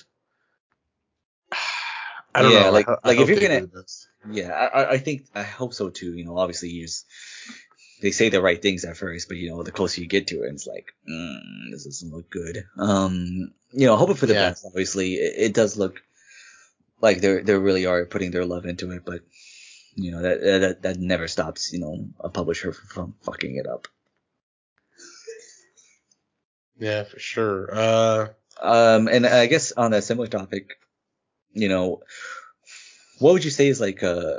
I 2.34 2.42
don't 2.42 2.52
Yeah, 2.52 2.60
know. 2.62 2.66
I 2.66 2.70
like- 2.70 2.88
I 2.88 2.96
like, 3.04 3.18
if 3.18 3.28
you're 3.28 3.40
gonna- 3.40 3.68
Yeah, 4.30 4.50
I, 4.50 4.66
I- 4.82 4.90
I 4.92 4.98
think 4.98 5.26
I 5.34 5.42
hope 5.42 5.72
so 5.74 5.88
too. 5.90 6.12
You 6.14 6.24
know, 6.24 6.36
obviously 6.38 6.68
you 6.70 6.82
just 6.86 7.06
they 8.02 8.10
say 8.10 8.28
the 8.28 8.42
right 8.42 8.60
things 8.60 8.84
at 8.84 8.96
first, 8.96 9.26
but 9.28 9.38
you 9.38 9.48
know, 9.50 9.62
the 9.62 9.72
closer 9.72 10.00
you 10.02 10.06
get 10.06 10.26
to 10.28 10.42
it, 10.42 10.52
it's 10.52 10.66
like, 10.66 10.92
mm, 11.10 11.70
this 11.70 11.84
doesn't 11.84 12.12
look 12.12 12.28
good. 12.28 12.64
Um, 12.76 13.52
you 13.72 13.86
know, 13.86 13.96
hoping 13.96 14.16
for 14.16 14.26
the 14.26 14.34
Yeah. 14.34 14.50
best. 14.50 14.66
Obviously, 14.66 15.14
it, 15.14 15.34
it 15.46 15.54
does 15.54 15.76
look 15.78 16.02
like 17.00 17.20
they're 17.20 17.42
they 17.42 17.54
really 17.54 17.86
are 17.86 18.04
putting 18.06 18.30
their 18.30 18.44
love 18.46 18.66
into 18.66 18.90
it, 18.92 19.04
but 19.04 19.20
you 19.94 20.10
know 20.12 20.22
that 20.22 20.40
that 20.42 20.82
that 20.82 20.98
never 20.98 21.28
stops 21.28 21.72
you 21.72 21.80
know 21.80 22.08
a 22.20 22.28
publisher 22.28 22.72
from 22.72 23.14
fucking 23.22 23.56
it 23.56 23.66
up. 23.66 23.88
Yeah, 26.78 27.04
for 27.04 27.18
sure. 27.18 27.68
Uh, 27.72 28.28
Um, 28.58 29.08
and 29.08 29.26
I 29.26 29.46
guess 29.46 29.72
on 29.72 29.92
a 29.92 30.00
similar 30.00 30.28
topic, 30.28 30.78
you 31.52 31.68
know, 31.68 32.02
what 33.18 33.32
would 33.32 33.44
you 33.44 33.50
say 33.50 33.68
is 33.68 33.80
like 33.80 34.02
uh 34.02 34.34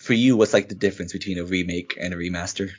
for 0.00 0.12
you? 0.12 0.36
What's 0.36 0.52
like 0.54 0.68
the 0.68 0.74
difference 0.74 1.12
between 1.12 1.38
a 1.38 1.44
remake 1.44 1.96
and 2.00 2.14
a 2.14 2.16
remaster? 2.16 2.70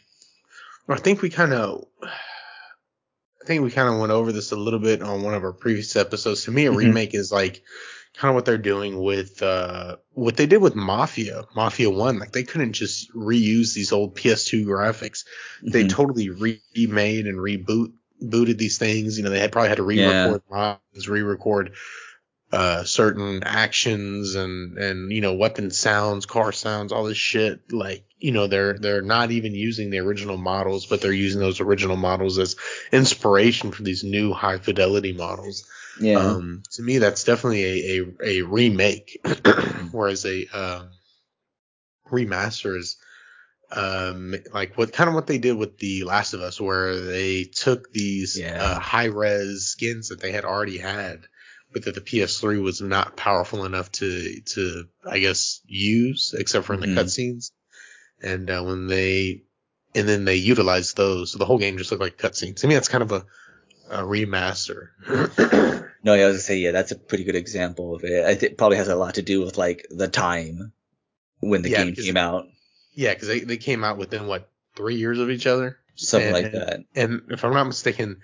I 0.88 0.95
think 0.97 1.22
we 1.22 1.30
kind 1.30 1.53
of, 1.53 1.86
I 2.01 3.45
think 3.45 3.63
we 3.63 3.72
kind 3.72 3.93
of 3.93 3.99
went 3.99 4.11
over 4.11 4.32
this 4.32 4.51
a 4.51 4.55
little 4.55 4.80
bit 4.80 5.01
on 5.01 5.22
one 5.22 5.34
of 5.34 5.43
our 5.43 5.53
previous 5.53 5.95
episodes. 5.95 6.43
To 6.45 6.51
me, 6.51 6.65
a 6.65 6.72
Mhm. 6.72 6.78
remake 6.78 7.13
is 7.13 7.32
like 7.32 7.63
kind 8.18 8.30
of 8.30 8.36
what 8.36 8.45
they're 8.45 8.57
doing 8.57 8.99
with 8.99 9.41
uh, 9.41 9.97
what 10.14 10.36
they 10.38 10.45
did 10.45 10.62
with 10.62 10.76
Mafia, 10.76 11.45
Mafia 11.55 11.89
One. 11.89 12.20
Like 12.20 12.32
they 12.32 12.43
couldn't 12.43 12.74
just 12.74 13.14
reuse 13.14 13.74
these 13.74 13.91
old 13.91 14.16
PS2 14.16 14.66
graphics. 14.66 15.26
They 15.64 15.86
Mhm. 15.86 15.89
totally 15.89 16.30
remade 16.30 17.28
and 17.28 17.38
reboot 17.38 17.93
booted 18.22 18.57
these 18.57 18.78
things. 18.78 19.18
You 19.18 19.24
know, 19.24 19.30
they 19.30 19.39
had 19.39 19.51
probably 19.51 19.70
had 19.70 19.78
to 19.78 19.84
re-record 19.84 20.41
mods, 20.49 21.07
re-record 21.07 21.74
uh 22.51 22.84
certain 22.84 23.43
actions 23.43 24.34
and 24.34 24.78
and 24.80 25.12
you 25.12 25.22
know 25.22 25.36
weapon 25.36 25.70
sounds 25.70 26.26
car 26.26 26.51
sounds 26.51 26.91
all 26.91 27.03
this 27.03 27.16
shit 27.18 27.72
like 27.72 28.03
you 28.18 28.32
know 28.32 28.47
they're 28.47 28.74
they're 28.80 29.03
not 29.03 29.30
even 29.30 29.53
using 29.53 29.91
the 29.91 29.99
original 29.99 30.36
models 30.36 30.88
but 30.88 30.99
they're 30.99 31.12
using 31.12 31.39
those 31.39 31.60
original 31.60 31.95
models 31.95 32.39
as 32.39 32.55
inspiration 32.91 33.72
for 33.72 33.84
these 33.84 34.03
new 34.03 34.34
high 34.34 34.57
fidelity 34.57 35.14
models 35.14 35.68
yeah. 35.99 36.17
um 36.19 36.63
to 36.71 36.81
me 36.81 36.97
that's 36.97 37.23
definitely 37.23 37.63
a 37.65 38.01
a, 38.01 38.39
a 38.39 38.41
remake 38.41 39.19
whereas 39.91 40.25
a 40.25 40.47
um 40.47 40.89
remaster 42.11 42.77
is 42.77 42.97
um 43.71 44.33
like 44.53 44.77
what 44.77 44.91
kind 44.91 45.07
of 45.07 45.13
what 45.13 45.27
they 45.27 45.37
did 45.37 45.55
with 45.55 45.77
the 45.77 46.03
last 46.03 46.33
of 46.33 46.41
us 46.41 46.59
where 46.59 46.99
they 46.99 47.43
took 47.43 47.91
these 47.91 48.37
Yeah. 48.39 48.61
uh, 48.63 48.79
high 48.79 49.05
res 49.05 49.67
skins 49.67 50.09
that 50.09 50.19
they 50.19 50.31
had 50.31 50.45
already 50.45 50.77
had 50.79 51.25
but 51.71 51.85
that 51.85 51.93
the 51.93 52.01
PS3 52.01 52.63
was 52.63 52.81
not 52.81 53.15
powerful 53.15 53.63
enough 53.65 53.91
to 53.93 54.41
to 54.41 54.85
I 55.07 55.19
guess 55.19 55.61
use 55.67 56.33
except 56.37 56.65
for 56.65 56.73
in 56.73 56.79
the 56.79 56.87
cutscenes. 56.87 57.51
And 58.21 58.49
uh, 58.49 58.63
when 58.63 58.87
they 58.87 59.43
and 59.95 60.07
then 60.07 60.25
they 60.25 60.35
utilized 60.35 60.97
those, 60.97 61.31
so 61.31 61.37
the 61.37 61.45
whole 61.45 61.59
game 61.59 61.77
just 61.77 61.91
looked 61.91 62.01
like 62.01 62.17
cutscenes. 62.17 62.57
To 62.57 62.67
me, 62.67 62.73
that's 62.73 62.87
kind 62.87 63.03
of 63.03 63.11
a, 63.11 63.25
a 63.89 64.01
remaster. 64.03 64.89
No, 66.03 66.13
yeah, 66.13 66.23
I 66.23 66.27
was 66.27 66.35
gonna 66.35 66.43
say, 66.43 66.57
yeah, 66.59 66.71
that's 66.71 66.91
a 66.91 66.95
pretty 66.97 67.23
good 67.25 67.35
example 67.35 67.95
of 67.95 68.03
it. 68.03 68.23
I 68.25 68.35
think 68.35 68.53
it 68.53 68.57
probably 68.57 68.77
has 68.77 68.87
a 68.87 68.95
lot 68.95 69.15
to 69.15 69.21
do 69.21 69.41
with 69.41 69.57
like 69.57 69.85
the 69.89 70.07
time 70.07 70.71
when 71.39 71.61
the 71.61 71.69
Yeah, 71.69 71.83
game 71.85 71.95
came 71.95 72.17
out, 72.17 72.47
yeah, 72.93 73.13
because 73.13 73.27
they 73.27 73.41
they 73.41 73.57
came 73.57 73.83
out 73.83 73.97
within 73.97 74.27
what 74.27 74.49
three 74.75 74.95
years 74.95 75.19
of 75.19 75.29
each 75.29 75.45
other. 75.47 75.77
something 75.95 76.27
And- 76.27 76.33
like 76.43 76.51
that. 76.53 76.79
And 76.95 77.21
if 77.29 77.43
I'm 77.43 77.53
not 77.53 77.65
mistaken, 77.65 78.21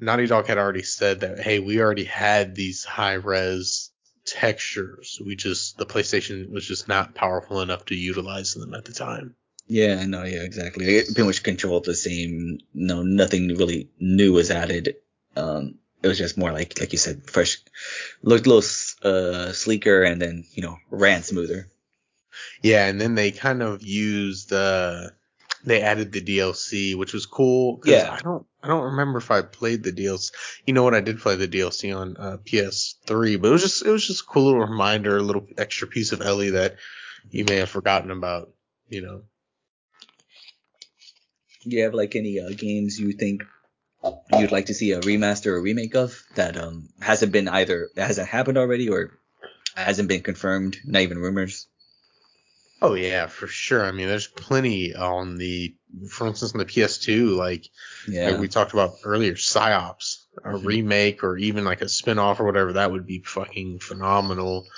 Naughty 0.00 0.26
Dog 0.26 0.46
had 0.46 0.56
already 0.58 0.82
said 0.82 1.20
that 1.20 1.40
hey, 1.40 1.58
we 1.58 1.80
already 1.80 2.04
had 2.04 2.54
these 2.54 2.84
high 2.84 3.14
res 3.14 3.90
textures. 4.24 5.20
We 5.24 5.36
just 5.36 5.76
the 5.78 5.86
PlayStation 5.86 6.50
was 6.50 6.66
just 6.66 6.88
not 6.88 7.14
powerful 7.14 7.60
enough 7.60 7.84
to 7.86 7.94
utilize 7.94 8.54
them 8.54 8.72
at 8.74 8.84
the 8.84 8.92
time. 8.92 9.34
Yeah, 9.66 10.04
no, 10.06 10.24
yeah, 10.24 10.42
exactly. 10.42 10.86
It 10.96 11.06
pretty 11.06 11.24
much 11.24 11.42
controlled 11.42 11.84
the 11.84 11.94
same. 11.94 12.58
No, 12.72 13.02
nothing 13.02 13.48
really 13.56 13.90
new 14.00 14.32
was 14.32 14.50
added. 14.50 14.96
Um, 15.36 15.74
it 16.02 16.08
was 16.08 16.18
just 16.18 16.38
more 16.38 16.52
like, 16.52 16.78
like 16.80 16.92
you 16.92 16.98
said, 16.98 17.28
fresh, 17.28 17.58
looked 18.22 18.46
a 18.46 18.50
little 18.54 18.68
uh 19.02 19.52
sleeker, 19.52 20.02
and 20.02 20.20
then 20.20 20.44
you 20.52 20.62
know 20.62 20.76
ran 20.90 21.22
smoother. 21.22 21.68
Yeah, 22.62 22.86
and 22.86 23.00
then 23.00 23.14
they 23.14 23.30
kind 23.30 23.62
of 23.62 23.82
used 23.82 24.52
uh 24.52 25.08
they 25.64 25.82
added 25.82 26.12
the 26.12 26.20
DLC, 26.20 26.94
which 26.96 27.12
was 27.12 27.26
cool. 27.26 27.78
'cause 27.78 27.90
Yeah. 27.92 28.12
I 28.12 28.20
don't 28.20 28.46
I 28.62 28.68
don't 28.68 28.84
remember 28.84 29.18
if 29.18 29.30
I 29.30 29.42
played 29.42 29.82
the 29.82 29.92
DLC. 29.92 30.30
You 30.66 30.74
know 30.74 30.82
what? 30.82 30.94
I 30.94 31.00
did 31.00 31.18
play 31.20 31.36
the 31.36 31.48
DLC 31.48 31.92
on 31.96 32.16
uh, 32.16 32.36
PS3, 32.44 33.40
but 33.40 33.48
it 33.48 33.52
was 33.52 33.62
just 33.62 33.84
it 33.84 33.90
was 33.90 34.06
just 34.06 34.22
a 34.22 34.24
cool 34.24 34.46
little 34.46 34.60
reminder, 34.66 35.16
a 35.16 35.22
little 35.22 35.46
extra 35.56 35.88
piece 35.88 36.12
of 36.12 36.22
Ellie 36.22 36.50
that 36.50 36.76
you 37.30 37.44
may 37.44 37.56
have 37.56 37.70
forgotten 37.70 38.10
about. 38.10 38.52
You 38.88 39.02
know. 39.02 39.22
Do 41.64 41.76
you 41.76 41.82
have 41.84 41.94
like 41.94 42.14
any 42.16 42.38
uh, 42.40 42.50
games 42.56 42.98
you 42.98 43.12
think 43.12 43.42
you'd 44.38 44.52
like 44.52 44.66
to 44.66 44.74
see 44.74 44.92
a 44.92 45.00
remaster 45.00 45.46
or 45.46 45.60
remake 45.60 45.94
of 45.96 46.22
that 46.36 46.56
um 46.56 46.88
hasn't 47.00 47.32
been 47.32 47.48
either 47.48 47.88
hasn't 47.96 48.28
happened 48.28 48.58
already 48.58 48.88
or 48.88 49.18
hasn't 49.74 50.08
been 50.08 50.22
confirmed, 50.22 50.76
not 50.84 51.02
even 51.02 51.18
rumors? 51.18 51.66
Oh 52.80 52.94
yeah, 52.94 53.26
for 53.26 53.48
sure. 53.48 53.84
I 53.84 53.90
mean, 53.90 54.06
there's 54.06 54.28
plenty 54.28 54.94
on 54.94 55.36
the, 55.36 55.74
for 56.10 56.28
instance, 56.28 56.52
on 56.52 56.58
the 56.58 56.64
PS2, 56.64 57.36
like 57.36 57.68
Yeah. 58.06 58.30
like 58.30 58.40
we 58.40 58.46
talked 58.48 58.72
about 58.72 58.98
earlier, 59.02 59.34
Psi-Ops, 59.36 60.26
a 60.44 60.50
Mhm. 60.50 60.64
remake 60.64 61.24
or 61.24 61.36
even 61.36 61.64
like 61.64 61.80
a 61.80 61.88
spin-off 61.88 62.38
or 62.38 62.44
whatever, 62.44 62.74
that 62.74 62.92
would 62.92 63.04
be 63.06 63.18
fucking 63.24 63.80
phenomenal. 63.80 64.68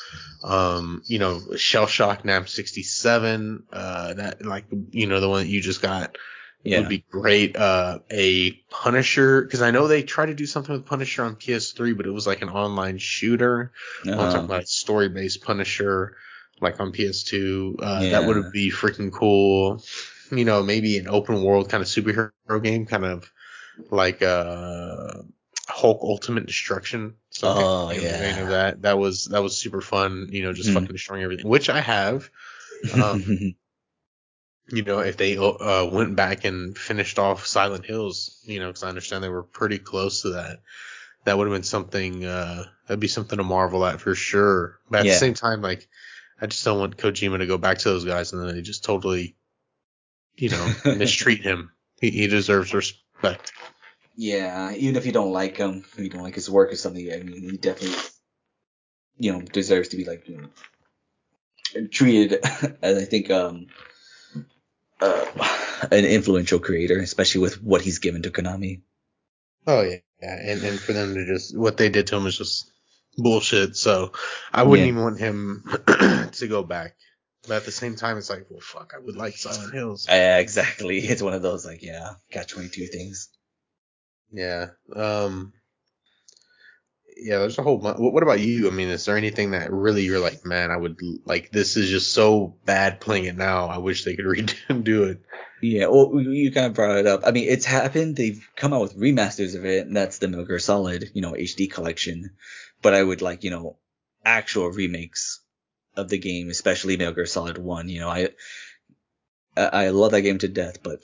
Um, 0.43 1.03
you 1.07 1.19
know, 1.19 1.43
Shell 1.57 1.89
Shock 1.89 2.25
NAM 2.25 2.47
67, 2.47 3.65
uh, 3.71 4.15
that 4.15 4.47
like, 4.47 4.65
you 4.93 5.07
know, 5.07 5.21
the 5.21 5.29
one 5.29 5.43
that 5.43 5.51
you 5.51 5.61
just 5.61 5.83
got 5.83 6.17
yeah. 6.63 6.81
would 6.81 6.89
be 6.89 7.05
great. 7.11 7.57
Uh, 7.57 7.99
a 8.11 8.53
Punisher, 8.71 9.47
cause 9.47 9.63
I 9.63 9.71
know 9.71 9.87
they 9.89 10.03
tried 10.03 10.27
to 10.27 10.35
do 10.35 10.47
something 10.47 10.75
with 10.75 10.87
Punisher 10.87 11.23
on 11.25 11.37
PS3, 11.37 11.97
but 11.97 12.07
it 12.07 12.11
was 12.11 12.27
like 12.27 12.43
an 12.43 12.49
online 12.49 12.99
shooter. 12.99 13.73
I'm 14.05 14.13
Uh-huh. 14.15 14.27
talking 14.33 14.45
about 14.45 14.69
story-based 14.69 15.43
Punisher, 15.43 16.17
like 16.61 16.79
on 16.81 16.93
PS2. 16.93 17.77
Uh, 17.81 18.01
Yeah. 18.03 18.11
That 18.11 18.27
would 18.27 18.53
be 18.53 18.71
freaking 18.71 19.13
cool. 19.13 19.83
You 20.31 20.45
know, 20.45 20.63
maybe 20.63 20.99
an 20.99 21.09
open 21.09 21.43
world 21.43 21.69
kind 21.69 21.83
of 21.83 21.89
superhero 21.89 22.31
game, 22.63 22.87
kind 22.87 23.05
of 23.05 23.31
like 23.91 24.23
uh, 24.23 25.23
Hulk 25.69 26.01
Ultimate 26.03 26.47
Destruction. 26.47 27.15
Something 27.31 27.65
Oh, 27.65 27.89
in 27.89 27.97
the 27.97 28.03
vein 28.03 28.37
yeah. 28.37 28.43
of 28.43 28.49
that. 28.51 28.83
That 28.83 28.99
was 28.99 29.25
that 29.27 29.43
was 29.43 29.57
super 29.57 29.81
fun. 29.81 30.29
You 30.31 30.43
know, 30.43 30.53
just 30.53 30.69
Mhm. 30.71 30.75
fucking 30.75 30.93
destroying 30.93 31.23
everything, 31.23 31.49
which 31.49 31.69
I 31.71 31.81
have. 31.81 32.29
Um, 32.95 33.55
you 34.73 34.83
know, 34.83 35.01
if 35.01 35.17
they 35.17 35.37
uh, 35.37 35.87
went 35.87 36.17
back 36.17 36.45
and 36.45 36.77
finished 36.77 37.19
off 37.19 37.47
Silent 37.47 37.87
Hills, 37.87 38.41
you 38.45 38.61
know, 38.61 38.69
because 38.69 38.83
I 38.83 38.89
understand 38.89 39.23
they 39.25 39.29
were 39.29 39.43
pretty 39.43 39.79
close 39.79 40.23
to 40.23 40.31
that. 40.31 40.61
That 41.25 41.37
would 41.37 41.47
have 41.49 41.55
been 41.55 41.63
something. 41.63 42.25
Uh, 42.25 42.65
that'd 42.87 43.01
be 43.01 43.09
something 43.09 43.37
to 43.37 43.45
marvel 43.45 43.85
at 43.85 44.01
for 44.01 44.15
sure. 44.15 44.79
But 44.91 45.01
at 45.01 45.07
Yeah. 45.07 45.13
the 45.13 45.19
same 45.19 45.35
time, 45.35 45.61
like, 45.63 45.89
I 46.41 46.47
just 46.47 46.65
don't 46.65 46.79
want 46.79 46.97
Kojima 46.97 47.39
to 47.39 47.47
go 47.47 47.59
back 47.59 47.79
to 47.79 47.89
those 47.91 48.05
guys 48.05 48.33
and 48.33 48.43
then 48.43 48.55
they 48.55 48.63
just 48.63 48.85
totally, 48.85 49.37
you 50.37 50.49
know, 50.49 50.67
mistreat 50.85 51.43
him. 51.43 51.73
He, 52.01 52.11
he 52.11 52.27
deserves 52.27 52.73
respect. 52.73 53.53
Yeah, 54.17 54.73
even 54.73 54.97
if 54.97 55.07
you 55.07 55.13
don't 55.13 55.33
like 55.33 55.57
him, 55.57 55.85
you 55.97 56.09
don't 56.11 56.23
like 56.23 56.35
his 56.35 56.51
work 56.51 56.73
or 56.73 56.77
something, 56.77 57.13
I 57.13 57.23
mean, 57.23 57.51
he 57.51 57.57
definitely, 57.57 57.97
you 59.19 59.33
know, 59.33 59.41
deserves 59.43 59.89
to 59.89 59.97
be 59.97 60.05
like, 60.05 60.29
you 60.29 60.39
know, 60.39 61.87
treated 61.89 62.45
as 62.83 62.99
I 62.99 63.05
think 63.05 63.31
um 63.31 63.67
uh, 65.01 65.87
an 65.91 66.05
influential 66.05 66.59
creator, 66.59 66.99
especially 66.99 67.43
with 67.43 67.63
what 67.63 67.83
he's 67.83 67.99
given 67.99 68.23
to 68.23 68.31
Konami. 68.31 68.83
Oh 69.67 69.83
yeah, 69.83 69.97
yeah. 70.23 70.37
And 70.41 70.63
and 70.63 70.81
for 70.81 70.93
them 70.93 71.15
to 71.15 71.27
just 71.27 71.57
what 71.57 71.77
they 71.77 71.89
did 71.89 72.07
to 72.09 72.17
him 72.17 72.27
is 72.27 72.39
just 72.39 72.71
bullshit. 73.17 73.77
So 73.77 74.13
I 74.53 74.63
wouldn't 74.63 74.87
Yeah. 74.87 74.93
even 74.93 75.03
want 75.03 75.19
him 75.19 75.65
to 76.33 76.47
go 76.49 76.63
back. 76.63 76.97
But 77.49 77.57
at 77.57 77.65
the 77.65 77.73
same 77.73 77.97
time, 77.97 78.19
it's 78.19 78.29
like, 78.29 78.47
well, 78.51 78.61
fuck, 78.61 78.93
I 78.95 78.99
would 78.99 79.17
like 79.17 79.35
Silent 79.37 79.73
Hills. 79.73 80.07
Yeah, 80.09 80.39
exactly. 80.39 80.99
It's 81.09 81.23
one 81.23 81.33
of 81.33 81.43
those 81.43 81.65
like, 81.65 81.83
yeah, 81.83 82.15
got 82.33 82.49
twenty 82.49 82.69
two 82.69 82.87
things. 82.87 83.29
Yeah. 84.33 84.69
Um. 84.95 85.53
Yeah, 87.23 87.39
there's 87.39 87.59
a 87.59 87.63
whole. 87.63 87.79
bu- 87.79 88.03
What 88.11 88.23
about 88.23 88.41
you? 88.41 88.67
I 88.67 88.71
mean, 88.71 88.89
is 88.89 89.05
there 89.05 89.17
anything 89.17 89.51
that 89.53 89.73
really 89.73 90.03
you're 90.05 90.21
like, 90.21 90.45
man, 90.45 90.71
I 90.71 90.77
would 90.77 90.99
like 91.25 91.51
this 91.53 91.77
is 91.77 91.89
just 91.91 92.13
so 92.13 92.57
bad 92.65 93.01
playing 93.01 93.25
it 93.27 93.37
now. 93.37 93.67
I 93.67 93.79
wish 93.79 94.05
they 94.05 94.17
could 94.17 94.25
redo 94.69 95.11
it. 95.11 95.23
Yeah, 95.63 95.87
well, 95.89 96.19
you- 96.21 96.51
kind 96.53 96.67
of 96.67 96.75
brought 96.75 96.97
it 96.99 97.07
up. 97.07 97.23
I 97.27 97.31
mean, 97.33 97.49
it's 97.49 97.67
happened. 97.67 98.17
They've 98.17 98.41
come 98.57 98.73
out 98.73 98.81
with 98.83 98.97
remasters 98.97 99.55
of 99.55 99.65
it, 99.67 99.87
and 99.87 99.95
that's 99.97 100.19
the 100.19 100.29
Metal 100.29 100.59
Solid, 100.59 101.11
you 101.15 101.21
know, 101.23 101.33
HD 101.33 101.71
collection. 101.71 102.31
But 102.83 102.95
I 102.95 103.03
would 103.03 103.21
like, 103.23 103.45
you 103.45 103.51
know, 103.51 103.77
actual 104.25 104.69
remakes 104.71 105.41
of 105.97 106.09
the 106.09 106.19
game, 106.19 106.49
especially 106.49 106.97
Metal 106.97 107.27
Solid 107.27 107.59
One. 107.59 107.89
You 107.91 108.01
know, 108.01 108.09
I 108.09 108.29
I 109.57 109.67
I 109.87 109.89
love 109.91 110.13
that 110.13 110.23
game 110.23 110.39
to 110.39 110.49
death, 110.49 110.83
but 110.83 111.01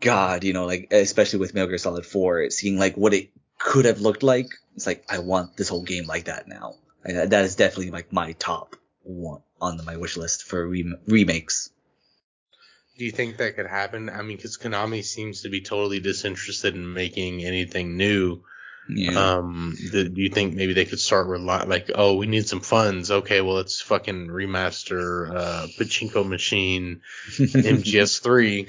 God, 0.00 0.44
you 0.44 0.52
know, 0.52 0.66
like 0.66 0.88
especially 0.92 1.40
with 1.40 1.54
Metal 1.54 1.68
Gear 1.68 1.78
Solid 1.78 2.06
Four, 2.06 2.50
seeing 2.50 2.78
like 2.78 2.96
what 2.96 3.14
it 3.14 3.30
could 3.62 3.84
have 3.84 4.00
looked 4.00 4.22
like, 4.22 4.48
it's 4.76 4.86
like 4.86 5.04
I 5.08 5.18
want 5.18 5.56
this 5.56 5.68
whole 5.68 5.84
game 5.84 6.06
like 6.06 6.24
that 6.24 6.48
now. 6.48 6.74
And 7.04 7.30
that- 7.32 7.44
is 7.44 7.56
definitely 7.56 7.90
like 7.90 8.12
my 8.12 8.32
top 8.32 8.76
one 9.02 9.42
on 9.60 9.84
my 9.84 9.96
wish 9.96 10.16
list 10.16 10.44
for 10.44 10.66
rem- 10.68 10.98
remakes. 11.06 11.70
Do 12.98 13.04
you 13.04 13.10
think 13.10 13.38
that 13.38 13.56
could 13.56 13.66
happen? 13.66 14.10
I 14.10 14.22
mean, 14.22 14.36
because 14.36 14.58
Konami 14.58 15.02
seems 15.02 15.42
to 15.42 15.48
be 15.48 15.62
totally 15.62 16.00
disinterested 16.00 16.74
in 16.74 16.92
making 16.92 17.42
anything 17.44 17.96
new. 17.96 18.42
Yeah. 18.88 19.36
Um, 19.36 19.76
the, 19.92 20.08
do 20.08 20.20
you 20.20 20.28
think 20.28 20.54
maybe 20.54 20.72
they 20.74 20.84
could 20.84 21.00
start 21.00 21.26
rely 21.28 21.64
like, 21.64 21.90
oh, 21.94 22.16
we 22.16 22.26
need 22.26 22.48
some 22.48 22.60
funds. 22.60 23.10
Okay, 23.10 23.40
well, 23.40 23.54
let's 23.54 23.80
fucking 23.80 24.26
remaster 24.28 25.34
uh, 25.34 25.66
Pachinko 25.78 26.28
Machine 26.28 27.00
MGS3. 27.38 28.68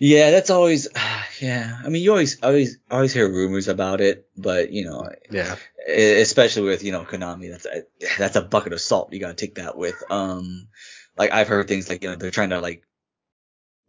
Yeah, 0.00 0.30
that's 0.30 0.50
always 0.50 0.88
yeah. 1.40 1.78
I 1.84 1.88
mean, 1.88 2.02
you 2.02 2.10
always 2.10 2.42
always 2.42 2.78
always 2.90 3.12
hear 3.12 3.28
rumors 3.28 3.68
about 3.68 4.00
it, 4.00 4.28
but 4.36 4.70
you 4.72 4.84
know, 4.84 5.08
Yeah, 5.30 5.56
especially 5.88 6.62
with 6.62 6.82
you 6.84 6.92
know 6.92 7.04
Konami, 7.04 7.50
that's 7.50 7.66
a, 7.66 7.82
that's 8.18 8.36
a 8.36 8.42
bucket 8.42 8.72
of 8.72 8.80
salt. 8.80 9.12
You 9.12 9.20
gotta 9.20 9.34
take 9.34 9.56
that 9.56 9.76
with. 9.76 10.02
Um, 10.10 10.68
like 11.16 11.32
I've 11.32 11.48
heard 11.48 11.68
things 11.68 11.88
like 11.88 12.02
you 12.02 12.10
know 12.10 12.16
they're 12.16 12.30
trying 12.30 12.50
to 12.50 12.60
like 12.60 12.82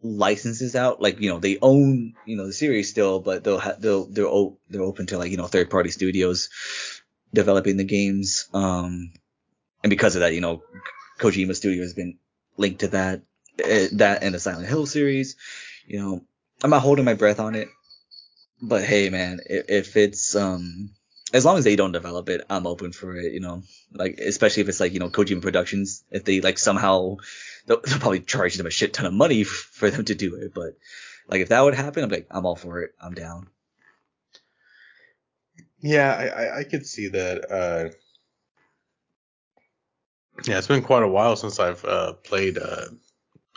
licenses 0.01 0.75
out, 0.75 1.01
like 1.01 1.19
you 1.19 1.29
know 1.29 1.39
they 1.39 1.57
own 1.61 2.13
you 2.25 2.37
know 2.37 2.45
the 2.47 2.53
series 2.53 2.89
still, 2.89 3.19
but 3.19 3.43
they'll 3.43 3.59
ha- 3.59 3.75
they'll 3.79 4.05
they're 4.05 4.27
o- 4.27 4.57
they're 4.69 4.81
open 4.83 5.07
to 5.07 5.17
like 5.17 5.31
you 5.31 5.37
know 5.37 5.47
third 5.47 5.69
party 5.69 5.89
studios 5.89 6.49
developing 7.33 7.77
the 7.77 7.83
games. 7.83 8.47
Um, 8.53 9.11
and 9.83 9.89
because 9.89 10.15
of 10.15 10.21
that, 10.21 10.33
you 10.33 10.41
know 10.41 10.63
Kojima 11.19 11.55
Studio 11.55 11.83
has 11.83 11.93
been 11.93 12.17
linked 12.57 12.81
to 12.81 12.87
that 12.89 13.21
eh, 13.63 13.87
that 13.93 14.23
and 14.23 14.33
the 14.35 14.39
Silent 14.39 14.67
Hill 14.67 14.85
series. 14.85 15.35
You 15.87 15.99
know, 15.99 16.21
I'm 16.63 16.69
not 16.69 16.81
holding 16.81 17.05
my 17.05 17.13
breath 17.13 17.39
on 17.39 17.55
it, 17.55 17.69
but 18.61 18.83
hey, 18.83 19.09
man, 19.09 19.39
if, 19.45 19.95
it's 19.95 20.35
um 20.35 20.91
as 21.33 21.45
long 21.45 21.57
as 21.57 21.63
they 21.63 21.75
don't 21.75 21.91
develop 21.91 22.29
it, 22.29 22.41
I'm 22.49 22.67
open 22.67 22.91
for 22.91 23.15
it. 23.15 23.33
You 23.33 23.39
know, 23.39 23.63
like 23.93 24.19
especially 24.19 24.61
if 24.61 24.69
it's 24.69 24.79
like 24.79 24.93
you 24.93 24.99
know 24.99 25.09
Kojima 25.09 25.41
Productions, 25.41 26.03
if 26.11 26.25
they 26.25 26.41
like 26.41 26.59
somehow 26.59 27.17
they'll, 27.65 27.81
they'll 27.81 27.99
probably 27.99 28.19
charge 28.19 28.55
them 28.55 28.67
a 28.67 28.71
shit 28.71 28.93
ton 28.93 29.05
of 29.05 29.13
money 29.13 29.41
f- 29.41 29.47
for 29.73 29.89
them 29.89 30.05
to 30.05 30.15
do 30.15 30.35
it, 30.35 30.53
but 30.53 30.73
like 31.29 31.41
if 31.41 31.49
that 31.49 31.61
would 31.61 31.75
happen, 31.75 32.03
I'm 32.03 32.09
like 32.09 32.27
I'm 32.31 32.45
all 32.45 32.55
for 32.55 32.81
it. 32.81 32.91
I'm 33.01 33.13
down. 33.13 33.47
yeah, 35.79 36.13
I, 36.13 36.25
I, 36.25 36.59
I 36.59 36.63
could 36.63 36.85
see 36.85 37.09
that. 37.09 37.51
Uh, 37.51 37.89
yeah, 40.45 40.57
it's 40.57 40.67
been 40.67 40.83
quite 40.83 41.03
a 41.03 41.07
while 41.07 41.35
since 41.35 41.59
I've 41.59 41.83
uh, 41.85 42.13
played. 42.13 42.57
Uh, 42.57 42.87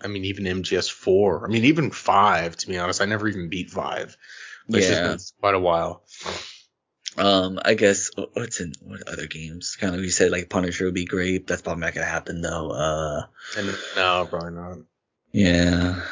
I 0.02 0.08
mean, 0.08 0.24
even 0.24 0.44
MGS4. 0.44 1.44
I 1.44 1.48
mean, 1.48 1.64
even 1.64 1.90
five. 1.90 2.56
To 2.58 2.66
be 2.68 2.78
honest, 2.78 3.00
I 3.00 3.06
never 3.06 3.28
even 3.28 3.48
beat 3.48 3.70
five. 3.70 4.16
It's 4.68 4.86
just 4.86 5.00
Yeah. 5.02 5.08
been 5.08 5.18
quite 5.40 5.54
a 5.54 5.60
while. 5.60 6.04
Um, 7.16 7.58
I 7.64 7.74
guess 7.74 8.10
wh- 8.16 8.34
what's 8.36 8.60
in 8.60 8.72
what 8.82 9.06
other 9.08 9.26
games? 9.26 9.76
Kind 9.78 9.94
of 9.94 10.02
you 10.02 10.10
said 10.10 10.30
like 10.30 10.48
Punisher 10.48 10.84
would 10.86 10.94
be 10.94 11.04
great. 11.04 11.46
That's 11.46 11.62
probably 11.62 11.80
not 11.80 11.94
gonna 11.94 12.06
happen 12.06 12.40
though. 12.40 12.70
Uh, 12.70 13.22
And 13.58 13.66
no, 13.96 14.26
probably 14.30 14.52
not. 14.52 14.78
yeah, 15.32 16.02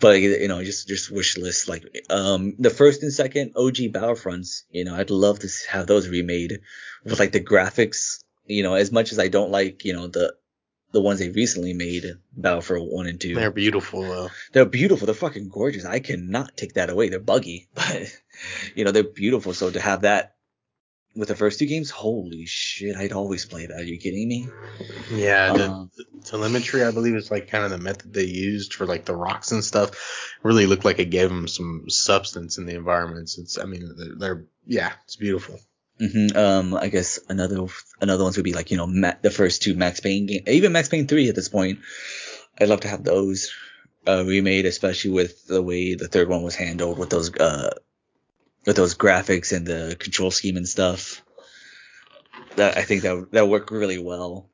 but 0.00 0.20
you 0.20 0.48
know, 0.48 0.62
just 0.64 0.88
just 0.88 1.10
wish 1.10 1.36
list 1.38 1.68
like 1.68 1.84
um 2.10 2.54
the 2.58 2.70
first 2.70 3.02
and 3.02 3.12
second 3.12 3.52
OG 3.56 3.92
Battlefronts. 3.92 4.64
You 4.70 4.84
know, 4.84 4.94
I'd 4.96 5.10
love 5.10 5.38
to 5.40 5.48
have 5.70 5.86
those 5.86 6.08
remade 6.08 6.60
with 7.04 7.18
like 7.20 7.32
the 7.32 7.40
graphics. 7.40 8.22
You 8.44 8.62
know, 8.64 8.74
as 8.74 8.90
much 8.90 9.12
as 9.12 9.18
I 9.20 9.28
don't 9.28 9.50
like 9.52 9.84
you 9.84 9.92
know 9.92 10.08
the 10.08 10.34
the 10.92 11.00
ones 11.00 11.18
they 11.20 11.28
recently 11.30 11.74
made, 11.74 12.04
Battlefront 12.36 12.90
one 12.90 13.06
and 13.06 13.20
2 13.20 13.34
They're 13.34 13.50
beautiful 13.50 14.02
though. 14.02 14.28
they're 14.52 14.64
beautiful. 14.64 15.06
They're 15.06 15.14
fucking 15.14 15.48
gorgeous. 15.48 15.84
I 15.84 15.98
cannot 16.00 16.56
take 16.56 16.74
that 16.74 16.90
away. 16.90 17.08
They're 17.10 17.18
buggy, 17.20 17.68
but 17.74 18.10
you 18.74 18.84
know 18.84 18.90
they're 18.90 19.02
beautiful. 19.04 19.52
So 19.54 19.70
to 19.70 19.80
have 19.80 20.02
that 20.02 20.34
with 21.16 21.28
the 21.28 21.34
first 21.34 21.58
two 21.58 21.66
games, 21.66 21.90
holy 21.90 22.46
shit! 22.46 22.94
I'd 22.96 23.12
always 23.12 23.44
play 23.44 23.66
that. 23.66 23.80
Are 23.80 23.82
you 23.82 23.98
kidding 23.98 24.28
me? 24.28 24.48
Yeah, 25.12 25.52
the 25.52 25.68
Um, 25.70 25.90
telemetry, 26.24 26.84
I 26.84 26.90
believe, 26.92 27.16
is 27.16 27.30
like 27.30 27.48
kind 27.50 27.64
of 27.64 27.70
the 27.70 27.78
method 27.78 28.12
they 28.14 28.24
used 28.24 28.74
for 28.74 28.86
like 28.86 29.04
the 29.04 29.16
rocks 29.16 29.50
and 29.50 29.64
stuff. 29.64 29.90
Really 30.42 30.66
looked 30.66 30.84
like 30.84 31.00
it 31.00 31.10
gave 31.10 31.28
them 31.28 31.48
some 31.48 31.84
substance 31.88 32.58
in 32.58 32.66
the 32.66 32.74
environments. 32.76 33.36
It's, 33.38 33.58
I 33.58 33.64
mean, 33.64 33.90
they're, 33.96 34.14
they're 34.16 34.44
yeah, 34.64 34.92
it's 35.04 35.16
beautiful. 35.16 35.58
Mhm, 36.00 36.36
Um, 36.36 36.74
I 36.74 36.88
guess 36.88 37.18
another 37.28 37.66
another 38.00 38.24
ones 38.24 38.36
would 38.36 38.44
be 38.44 38.52
like 38.54 38.70
you 38.70 38.76
know 38.76 38.86
Ma- 38.86 39.14
the 39.22 39.30
first 39.30 39.62
two 39.62 39.74
Max 39.74 40.00
Payne 40.00 40.26
game, 40.26 40.42
even 40.46 40.72
Max 40.72 40.88
Payne 40.88 41.06
three 41.06 41.28
at 41.28 41.34
this 41.34 41.48
point. 41.48 41.80
I'd 42.58 42.68
love 42.68 42.80
to 42.80 42.88
have 42.88 43.04
those 43.04 43.52
uh, 44.06 44.24
remade, 44.26 44.66
especially 44.66 45.12
with 45.12 45.46
the 45.46 45.62
way 45.62 45.94
the 45.94 46.08
third 46.08 46.28
one 46.28 46.42
was 46.42 46.54
handled 46.56 46.98
with 46.98 47.10
those 47.10 47.34
uh 47.34 47.74
with 48.66 48.76
those 48.76 48.94
graphics 48.96 49.56
and 49.56 49.66
the 49.66 49.96
control 49.98 50.30
scheme 50.30 50.56
and 50.56 50.68
stuff. 50.68 51.22
That 52.56 52.76
I 52.76 52.82
think 52.82 53.02
that 53.02 53.28
that 53.32 53.48
worked 53.48 53.70
really 53.70 53.98
well. 53.98 54.50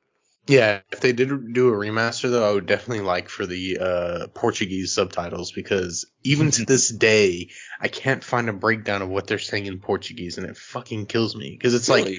Yeah, 0.46 0.80
if 0.92 1.00
they 1.00 1.12
did 1.12 1.54
do 1.54 1.68
a 1.68 1.72
remaster 1.72 2.30
though, 2.30 2.48
I 2.48 2.52
would 2.52 2.66
definitely 2.66 3.04
like 3.04 3.30
for 3.30 3.46
the 3.46 3.78
uh, 3.78 4.26
Portuguese 4.28 4.92
subtitles 4.92 5.52
because 5.52 6.06
even 6.22 6.50
to 6.50 6.66
this 6.66 6.90
day, 6.90 7.50
I 7.80 7.88
can't 7.88 8.22
find 8.22 8.50
a 8.50 8.52
breakdown 8.52 9.00
of 9.00 9.08
what 9.08 9.26
they're 9.26 9.38
saying 9.38 9.66
in 9.66 9.80
Portuguese, 9.80 10.36
and 10.36 10.46
it 10.46 10.58
fucking 10.58 11.06
kills 11.06 11.34
me 11.34 11.50
because 11.50 11.74
it's 11.74 11.88
like, 11.88 12.18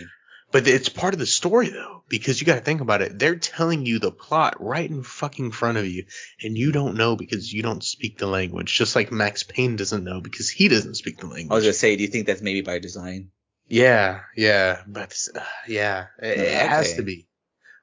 but 0.51 0.67
it's 0.67 0.89
part 0.89 1.13
of 1.13 1.19
the 1.19 1.28
story 1.28 1.69
though 1.69 2.03
because 2.09 2.41
you 2.41 2.47
got 2.47 2.55
to 2.55 2.61
think 2.61 2.82
about 2.82 3.03
it. 3.03 3.19
They're 3.19 3.36
telling 3.36 3.86
you 3.86 3.99
the 3.99 4.11
plot 4.11 4.55
right 4.59 4.89
in 4.89 5.03
fucking 5.03 5.51
front 5.51 5.78
of 5.78 5.86
you, 5.86 6.05
and 6.41 6.57
you 6.57 6.71
don't 6.71 6.97
know 6.97 7.15
because 7.15 7.53
you 7.53 7.61
don't 7.61 7.84
speak 7.84 8.17
the 8.17 8.28
language. 8.28 8.76
Just 8.76 8.95
like 8.95 9.11
Max 9.11 9.43
Payne 9.43 9.76
doesn't 9.76 10.03
know 10.03 10.19
because 10.19 10.49
he 10.49 10.67
doesn't 10.67 10.95
speak 10.95 11.19
the 11.19 11.28
language. 11.28 11.51
I 11.51 11.55
was 11.55 11.63
gonna 11.63 11.73
say, 11.73 11.95
do 11.95 12.01
you 12.01 12.09
think 12.09 12.26
that's 12.26 12.41
maybe 12.41 12.61
by 12.61 12.80
design? 12.80 13.30
Yeah, 13.67 14.21
yeah, 14.36 14.82
but 14.88 15.15
uh, 15.36 15.41
yeah, 15.67 16.07
it, 16.19 16.39
it 16.39 16.67
has 16.67 16.95
to 16.95 17.03
be. 17.03 17.28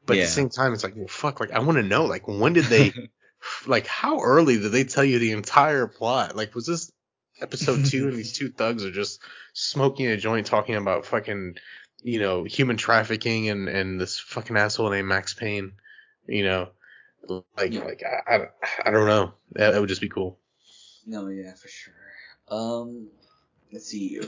But 0.07 0.17
at 0.19 0.23
the 0.23 0.27
same 0.27 0.49
time, 0.49 0.73
it's 0.73 0.83
like, 0.85 0.97
well, 0.97 1.07
fuck. 1.09 1.41
Like, 1.41 1.53
I 1.53 1.61
want 1.61 1.77
to 1.79 1.83
know, 1.83 2.05
like, 2.07 2.27
when 2.27 2.53
did 2.55 2.65
they, 2.65 2.93
like, 3.67 3.87
how 3.87 4.21
early 4.21 4.59
did 4.59 4.73
they 4.73 4.85
tell 4.85 5.05
you 5.05 5.19
the 5.19 5.33
entire 5.33 5.87
plot? 5.87 6.35
Like, 6.37 6.55
was 6.55 6.67
this 6.67 6.91
episode 7.41 7.85
two 7.87 8.09
and 8.09 8.17
these 8.17 8.33
two 8.33 8.51
thugs 8.51 8.85
are 8.85 8.91
just 8.91 9.21
smoking 9.53 10.07
a 10.07 10.17
joint 10.17 10.47
talking 10.47 10.75
about 10.75 11.07
fucking, 11.07 11.57
you 12.03 12.21
know, 12.21 12.45
human 12.45 12.77
trafficking 12.77 13.49
and 13.49 13.69
and 13.69 14.01
this 14.01 14.19
fucking 14.19 14.57
asshole 14.57 14.91
named 14.91 15.09
Max 15.09 15.35
Payne, 15.35 15.73
you 16.27 16.45
know, 16.45 16.69
like 17.57 17.73
Yeah. 17.73 17.85
like 17.85 18.03
I, 18.05 18.35
I 18.37 18.47
I 18.87 18.91
don't 18.91 19.07
know. 19.07 19.33
That, 19.53 19.73
that 19.73 19.81
would 19.81 19.89
just 19.89 20.01
be 20.01 20.09
cool. 20.09 20.39
No, 21.07 21.29
yeah, 21.29 21.55
for 21.55 21.69
sure. 21.69 21.95
Um, 22.49 23.09
let's 23.73 23.87
see. 23.87 24.20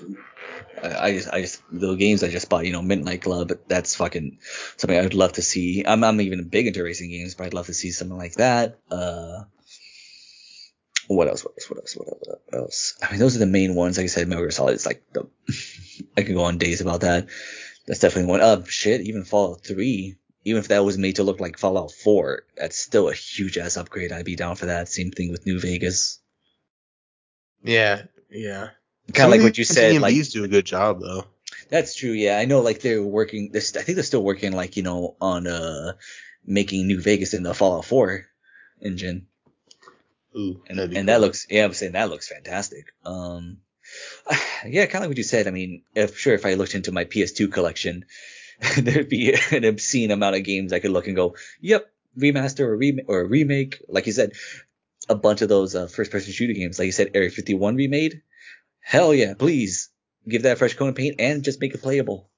I, 0.82 1.12
just, 1.12 1.28
I 1.32 1.40
just, 1.42 1.62
the 1.70 1.95
games 1.95 2.22
I 2.22 2.28
just 2.28 2.49
bought, 2.49 2.66
you 2.66 2.72
know, 2.72 2.82
Midnight 2.82 3.22
Club. 3.22 3.53
That's 3.68 3.95
fucking 3.95 4.38
something 4.76 4.99
I'd 4.99 5.14
love 5.14 5.34
to 5.34 5.42
see. 5.42 5.84
I'm, 5.86 6.03
I'm 6.03 6.20
even 6.20 6.49
big 6.49 6.66
into 6.66 6.82
racing 6.82 7.11
games, 7.11 7.34
but 7.34 7.45
I'd 7.45 7.55
love 7.55 7.66
to 7.66 7.74
see 7.74 7.90
something 7.90 8.16
like 8.16 8.34
that. 8.34 8.78
Uh, 8.90 9.45
what 11.09 11.28
else? 11.28 11.45
What 11.45 11.55
else? 11.55 11.70
What 11.70 11.78
else? 11.78 11.97
What 11.97 12.09
else? 12.09 12.38
What 12.49 12.59
else? 12.59 12.95
I 13.03 13.11
mean, 13.11 13.20
those 13.20 13.36
are 13.36 13.40
the 13.40 13.47
main 13.47 13.74
ones. 13.74 13.99
Like 13.99 14.05
I 14.05 14.09
said, 14.09 14.26
Metal 14.28 14.45
Gear 14.45 14.51
Solid 14.51 14.74
is 14.74 14.86
like 14.86 15.03
the. 15.12 15.28
I 16.16 16.22
could 16.22 16.34
go 16.34 16.45
on 16.45 16.59
days 16.59 16.80
about 16.80 17.03
that. 17.03 17.28
That's 17.86 18.01
definitely 18.01 18.30
one. 18.30 18.40
Uh, 18.40 18.64
shit, 18.64 19.03
even 19.03 19.24
Fallout 19.24 19.64
Three. 19.64 20.16
Even 20.47 20.61
if 20.61 20.68
that 20.68 20.84
was 20.84 20.99
made 20.99 21.16
to 21.16 21.22
look 21.22 21.40
like 21.40 21.59
Fallout 21.59 21.90
4, 21.90 22.42
that's 22.55 22.76
still 22.76 23.09
a 23.09 23.14
huge 23.14 23.57
ass 23.57 23.78
upgrade. 23.78 24.12
I'd 24.12 24.26
be 24.26 24.36
down 24.36 24.57
for 24.57 24.66
that. 24.66 24.90
Same 24.90 25.11
thing 25.11 25.30
with 25.30 25.47
New 25.47 25.59
Vegas. 25.59 26.20
Yeah, 27.62 28.03
yeah. 28.28 28.68
Kind 29.12 29.26
of 29.26 29.30
like 29.32 29.42
what 29.42 29.59
you 29.59 29.64
said, 29.64 30.00
like 30.00 30.14
do 30.30 30.44
a 30.44 30.48
good 30.48 30.64
job 30.64 31.00
though. 31.00 31.24
That's 31.68 31.94
true. 31.94 32.12
Yeah, 32.12 32.38
I 32.38 32.46
know. 32.46 32.61
Like 32.61 32.80
they're 32.80 33.02
working. 33.02 33.50
They're, 33.52 33.62
I 33.62 33.82
think 33.82 33.96
they're 33.96 34.02
still 34.02 34.22
working. 34.22 34.52
Like 34.52 34.76
you 34.76 34.82
know, 34.82 35.16
on 35.20 35.46
uh 35.46 35.92
making 36.44 36.86
New 36.86 37.00
Vegas 37.00 37.34
in 37.34 37.42
the 37.42 37.55
Fallout 37.55 37.84
4 37.84 38.26
engine, 38.82 39.26
Ooh, 40.36 40.62
and 40.68 40.78
and 40.78 40.92
cool. 40.92 41.05
that 41.05 41.20
looks. 41.20 41.46
Yeah, 41.50 41.64
I'm 41.64 41.74
saying 41.74 41.92
that 41.92 42.11
looks 42.11 42.28
fantastic. 42.28 42.92
Um, 43.05 43.59
yeah, 44.66 44.86
kind 44.86 44.96
of 44.96 45.00
like 45.02 45.09
what 45.11 45.18
you 45.18 45.24
said. 45.24 45.46
I 45.46 45.50
mean, 45.50 45.82
if 45.94 46.18
sure, 46.18 46.34
if 46.34 46.46
I 46.46 46.55
looked 46.55 46.74
into 46.74 46.92
my 46.92 47.05
PS2 47.05 47.52
collection, 47.52 48.07
there'd 48.78 49.09
be 49.09 49.34
an 49.50 49.64
obscene 49.64 50.11
amount 50.11 50.36
of 50.36 50.44
games 50.44 50.72
I 50.72 50.80
could 50.80 50.92
look 50.92 51.07
and 51.07 51.16
go, 51.16 51.36
"Yep, 51.61 51.90
remaster 52.18 52.61
or 52.61 52.76
remake 52.76 53.09
or 53.09 53.24
remake." 53.24 53.82
Like 53.88 54.07
you 54.07 54.12
said, 54.12 54.32
a 55.09 55.14
bunch 55.14 55.42
of 55.42 55.48
those 55.48 55.74
uh, 55.74 55.86
first-person 55.86 56.32
shooter 56.32 56.55
games, 56.55 56.78
like 56.78 56.86
you 56.86 56.92
said, 56.92 57.11
Area 57.14 57.30
51 57.30 57.76
remade. 57.76 58.22
Hell 58.85 59.14
yeah, 59.14 59.32
please 59.35 59.89
give 60.28 60.43
that 60.43 60.53
a 60.53 60.57
fresh 60.57 60.74
coat 60.74 60.89
of 60.89 60.95
paint 60.95 61.16
and 61.18 61.43
just 61.43 61.61
make 61.61 61.74
it 61.74 61.82
playable. 61.82 62.28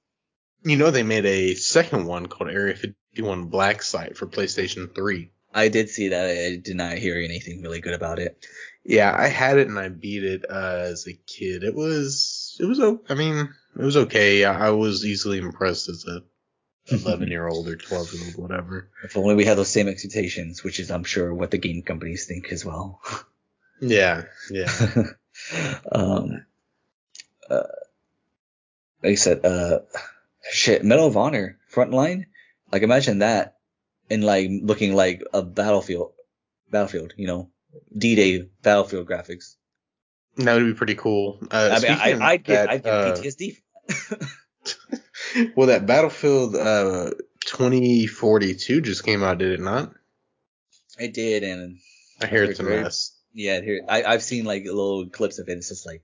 You 0.63 0.77
know 0.77 0.91
they 0.91 1.03
made 1.03 1.27
a 1.27 1.55
second 1.55 2.07
one 2.07 2.27
called 2.27 2.51
Area 2.51 2.77
51 2.77 3.47
Black 3.47 3.83
Site 3.83 4.17
for 4.17 4.27
PlayStation 4.27 4.95
3. 4.95 5.31
I 5.53 5.69
did 5.69 5.91
see 5.91 6.09
that. 6.09 6.31
I 6.31 6.57
did 6.57 6.77
not 6.77 6.99
hear 6.99 7.17
anything 7.19 7.63
really 7.63 7.81
good 7.81 7.95
about 7.95 8.21
it. 8.21 8.47
Yeah, 8.85 9.15
I 9.17 9.27
had 9.27 9.59
it 9.59 9.67
and 9.69 9.79
I 9.79 9.89
beat 9.89 10.23
it 10.23 10.45
uh, 10.49 10.79
as 10.83 11.07
a 11.09 11.15
kid. 11.15 11.65
It 11.65 11.75
was 11.75 12.57
it 12.61 12.65
was 12.65 12.79
o- 12.79 13.03
I 13.09 13.15
mean, 13.15 13.49
it 13.79 13.83
was 13.83 13.97
okay. 13.97 14.45
I, 14.45 14.69
I 14.69 14.71
was 14.71 15.05
easily 15.05 15.39
impressed 15.39 15.89
as 15.89 16.05
a 16.07 16.23
11 16.95 17.29
year 17.29 17.49
old 17.49 17.69
or 17.69 17.77
12 17.77 18.13
year 18.15 18.23
old, 18.27 18.37
whatever. 18.37 18.89
If 19.03 19.17
only 19.17 19.35
we 19.35 19.45
had 19.45 19.59
those 19.59 19.69
same 19.71 19.89
expectations, 19.89 20.63
which 20.63 20.79
is, 20.79 20.91
I'm 20.93 21.05
sure, 21.05 21.35
what 21.35 21.51
the 21.51 21.59
game 21.59 21.83
companies 21.83 22.27
think 22.27 22.53
as 22.53 22.65
well. 22.65 23.01
Yeah, 23.79 24.23
yeah. 24.51 24.73
um, 25.93 26.45
uh, 27.49 27.63
like 29.03 29.13
I 29.13 29.15
said, 29.15 29.45
uh, 29.45 29.81
shit, 30.51 30.85
Medal 30.85 31.07
of 31.07 31.17
Honor 31.17 31.59
Frontline. 31.73 32.27
Like 32.73 32.83
imagine 32.83 33.21
that, 33.21 33.57
and 34.11 34.25
like 34.25 34.51
looking 34.51 34.95
like 34.95 35.23
a 35.33 35.43
battlefield, 35.43 36.13
battlefield. 36.71 37.15
You 37.17 37.27
know, 37.27 37.51
D-Day 37.97 38.49
Battlefield 38.63 39.09
graphics. 39.09 39.57
That 40.37 40.55
would 40.55 40.67
be 40.67 40.75
pretty 40.75 40.97
cool. 40.97 41.39
Uh, 41.51 41.71
I 41.73 41.81
mean, 41.81 41.99
I, 41.99 42.33
I'd 42.33 42.45
get, 42.45 42.69
I'd 42.69 42.83
get 42.83 42.93
uh, 42.93 43.17
PTSD. 43.17 43.57
well, 45.57 45.69
that 45.69 45.87
Battlefield 45.87 46.57
uh, 46.57 47.11
2042 47.47 48.81
just 48.83 49.05
came 49.05 49.23
out, 49.23 49.39
did 49.39 49.53
it 49.53 49.61
not? 49.61 49.93
I 50.99 51.07
did, 51.07 51.43
and 51.43 51.79
I 52.21 52.27
hear 52.27 52.45
it's 52.45 52.61
a 52.61 52.63
mess. 52.63 53.16
Yeah, 53.37 53.61
here 53.61 53.83
I, 53.87 54.03
I've 54.03 54.23
seen 54.23 54.47
like 54.47 54.65
little 54.65 55.07
clips 55.09 55.39
of 55.39 55.49
it. 55.49 55.59
It's 55.59 55.69
just 55.69 55.87
like, 55.87 56.03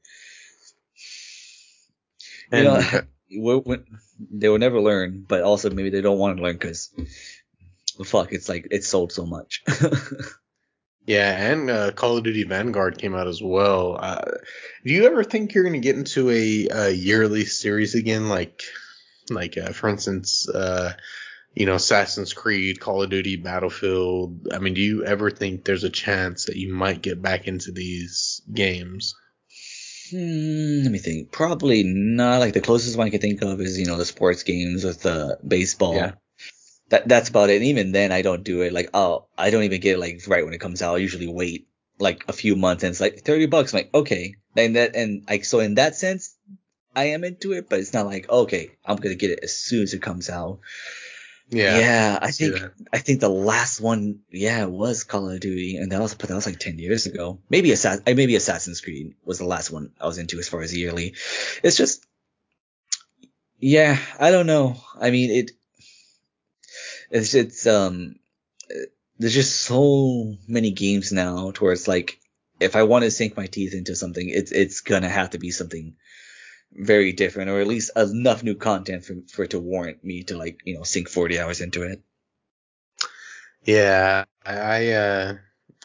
you 2.53 2.63
know, 2.63 2.83
they 4.31 4.49
will 4.49 4.59
never 4.59 4.81
learn, 4.81 5.25
but 5.27 5.43
also 5.43 5.71
maybe 5.71 5.89
they 5.89 6.03
don't 6.03 6.19
want 6.19 6.37
to 6.37 6.43
learn 6.43 6.57
because, 6.57 6.91
fuck, 8.05 8.33
it's 8.33 8.51
like 8.51 8.69
it's 8.71 8.87
sold 8.87 9.13
so 9.13 9.25
much. 9.25 9.65
yeah, 11.07 11.51
and 11.51 11.71
uh, 11.71 11.93
Call 11.93 12.19
of 12.19 12.25
Duty 12.25 12.45
Vanguard 12.45 12.99
came 12.99 13.15
out 13.15 13.27
as 13.27 13.43
well. 13.43 13.97
Uh, 13.99 14.33
do 14.85 14.93
you 14.93 15.07
ever 15.07 15.25
think 15.25 15.55
you're 15.55 15.65
going 15.65 15.73
to 15.73 15.81
get 15.81 15.97
into 15.97 16.29
a, 16.31 16.69
a 16.71 16.91
yearly 16.91 17.47
series 17.47 17.95
again, 17.95 18.29
like, 18.29 18.63
like 19.31 19.57
uh, 19.57 19.73
for 19.73 19.89
instance, 19.89 20.47
uh, 20.51 20.93
you 21.55 21.67
know, 21.67 21.75
Assassin's 21.75 22.33
Creed, 22.33 22.81
Call 22.81 23.03
of 23.03 23.11
Duty, 23.11 23.37
Battlefield? 23.37 24.49
I 24.53 24.59
mean, 24.59 24.75
do 24.75 24.81
you 24.81 25.05
ever 25.05 25.31
think 25.31 25.65
there's 25.65 25.85
a 25.85 25.91
chance 25.91 26.47
that 26.47 26.57
you 26.57 26.73
might 26.73 27.03
get 27.03 27.21
back 27.21 27.47
into 27.47 27.73
these 27.73 28.41
games? 28.53 29.15
Hmm, 30.11 30.83
let 30.83 30.93
me 30.93 30.99
think. 30.99 31.31
Probably 31.33 31.83
not. 31.85 32.41
Like 32.41 32.55
the 32.55 32.61
closest 32.61 32.97
one 32.97 33.07
I 33.07 33.11
can 33.11 33.21
think 33.21 33.43
of 33.43 33.61
is 33.61 33.79
you 33.79 33.87
know 33.87 33.97
the 33.97 34.05
sports 34.05 34.43
games 34.43 34.85
with 34.85 35.03
the 35.03 35.39
baseball. 35.47 35.95
Yeah. 35.95 36.13
That 36.91 37.09
that's 37.09 37.31
about 37.31 37.49
it. 37.51 37.57
And 37.57 37.65
even 37.65 37.93
then, 37.93 38.13
I 38.13 38.23
don't 38.23 38.45
do 38.45 38.63
it. 38.63 38.73
Like 38.73 38.91
oh, 38.93 39.27
I 39.39 39.51
don't 39.51 39.63
even 39.65 39.81
get 39.81 39.95
it 39.95 39.99
like 39.99 40.21
right 40.27 40.45
when 40.45 40.55
it 40.55 40.61
comes 40.61 40.83
out. 40.83 40.97
I 40.97 40.99
usually 40.99 41.29
wait 41.29 41.69
like 41.99 42.25
a 42.29 42.33
few 42.33 42.57
months, 42.57 42.83
and 42.83 42.91
it's 42.91 43.01
like 43.01 43.21
thirty 43.21 43.47
bucks. 43.47 43.73
I'm 43.73 43.79
like 43.79 43.95
okay, 43.95 44.35
and 44.57 44.77
that 44.77 44.97
and 44.97 45.25
like 45.29 45.47
so 45.47 45.61
in 45.61 45.77
that 45.77 45.97
sense, 45.97 46.37
I 46.95 47.05
am 47.05 47.25
into 47.25 47.53
it, 47.53 47.71
but 47.71 47.79
it's 47.79 47.95
not 47.95 48.07
like 48.07 48.29
okay, 48.29 48.73
I'm 48.85 48.97
gonna 48.97 49.15
get 49.15 49.31
it 49.31 49.41
as 49.43 49.55
soon 49.55 49.83
as 49.83 49.95
it 49.95 50.03
comes 50.03 50.29
out. 50.29 50.61
Yeah, 51.53 52.19
I 52.21 52.31
think. 52.31 52.57
I 52.93 52.99
think 52.99 53.21
the 53.21 53.29
last 53.29 53.81
one, 53.81 54.21
yeah, 54.31 54.65
was 54.65 55.05
Call 55.05 55.31
of 55.31 55.39
Duty, 55.41 55.77
and 55.77 55.93
that 55.93 56.01
was 56.01 56.15
but 56.15 56.29
that 56.29 56.35
was 56.35 56.47
like 56.47 56.59
ten 56.59 56.79
years 56.79 57.07
ago. 57.07 57.41
Maybe 57.51 57.73
Assassin, 57.73 58.03
maybe 58.07 58.37
Assassin's 58.37 58.81
Creed 58.81 59.15
was 59.25 59.39
the 59.39 59.47
last 59.47 59.71
one 59.71 59.93
I 60.01 60.07
was 60.07 60.19
into 60.19 60.39
as 60.39 60.49
far 60.49 60.63
as 60.63 60.75
yearly. 60.75 61.15
It's 61.63 61.77
just, 61.77 62.07
yeah, 63.59 63.99
I 64.19 64.31
don't 64.31 64.47
know. 64.47 64.77
I 64.99 65.11
mean, 65.11 65.31
it, 65.31 65.51
it's 67.11 67.35
it's 67.35 67.67
um, 67.67 68.17
there's 69.19 69.35
just 69.35 69.61
so 69.61 70.35
many 70.49 70.71
games 70.71 71.13
now 71.13 71.51
towards 71.51 71.87
like, 71.87 72.19
if 72.61 72.77
I 72.77 72.85
want 72.85 73.05
to 73.05 73.11
sink 73.11 73.37
my 73.37 73.47
teeth 73.47 73.75
into 73.75 73.95
something, 73.95 74.27
it's 74.27 74.53
it's 74.53 74.81
gonna 74.81 75.11
have 75.11 75.31
to 75.31 75.39
be 75.39 75.51
something 75.51 75.97
very 76.75 77.13
different, 77.13 77.51
or 77.51 77.61
at 77.61 77.67
least 77.67 77.91
enough 77.97 78.43
new 78.43 78.55
content 78.55 79.05
for 79.05 79.17
for 79.29 79.45
it 79.45 79.51
to 79.51 79.59
warrant 79.59 80.05
me 80.05 80.25
to 80.25 80.37
like 80.37 80.61
you 80.65 80.75
know 80.75 80.83
sink 80.83 81.09
40 81.09 81.39
hours 81.39 81.61
into 81.61 81.83
it. 81.83 82.03
Yeah, 83.65 84.25
I 84.45 84.93
uh, 84.93 85.35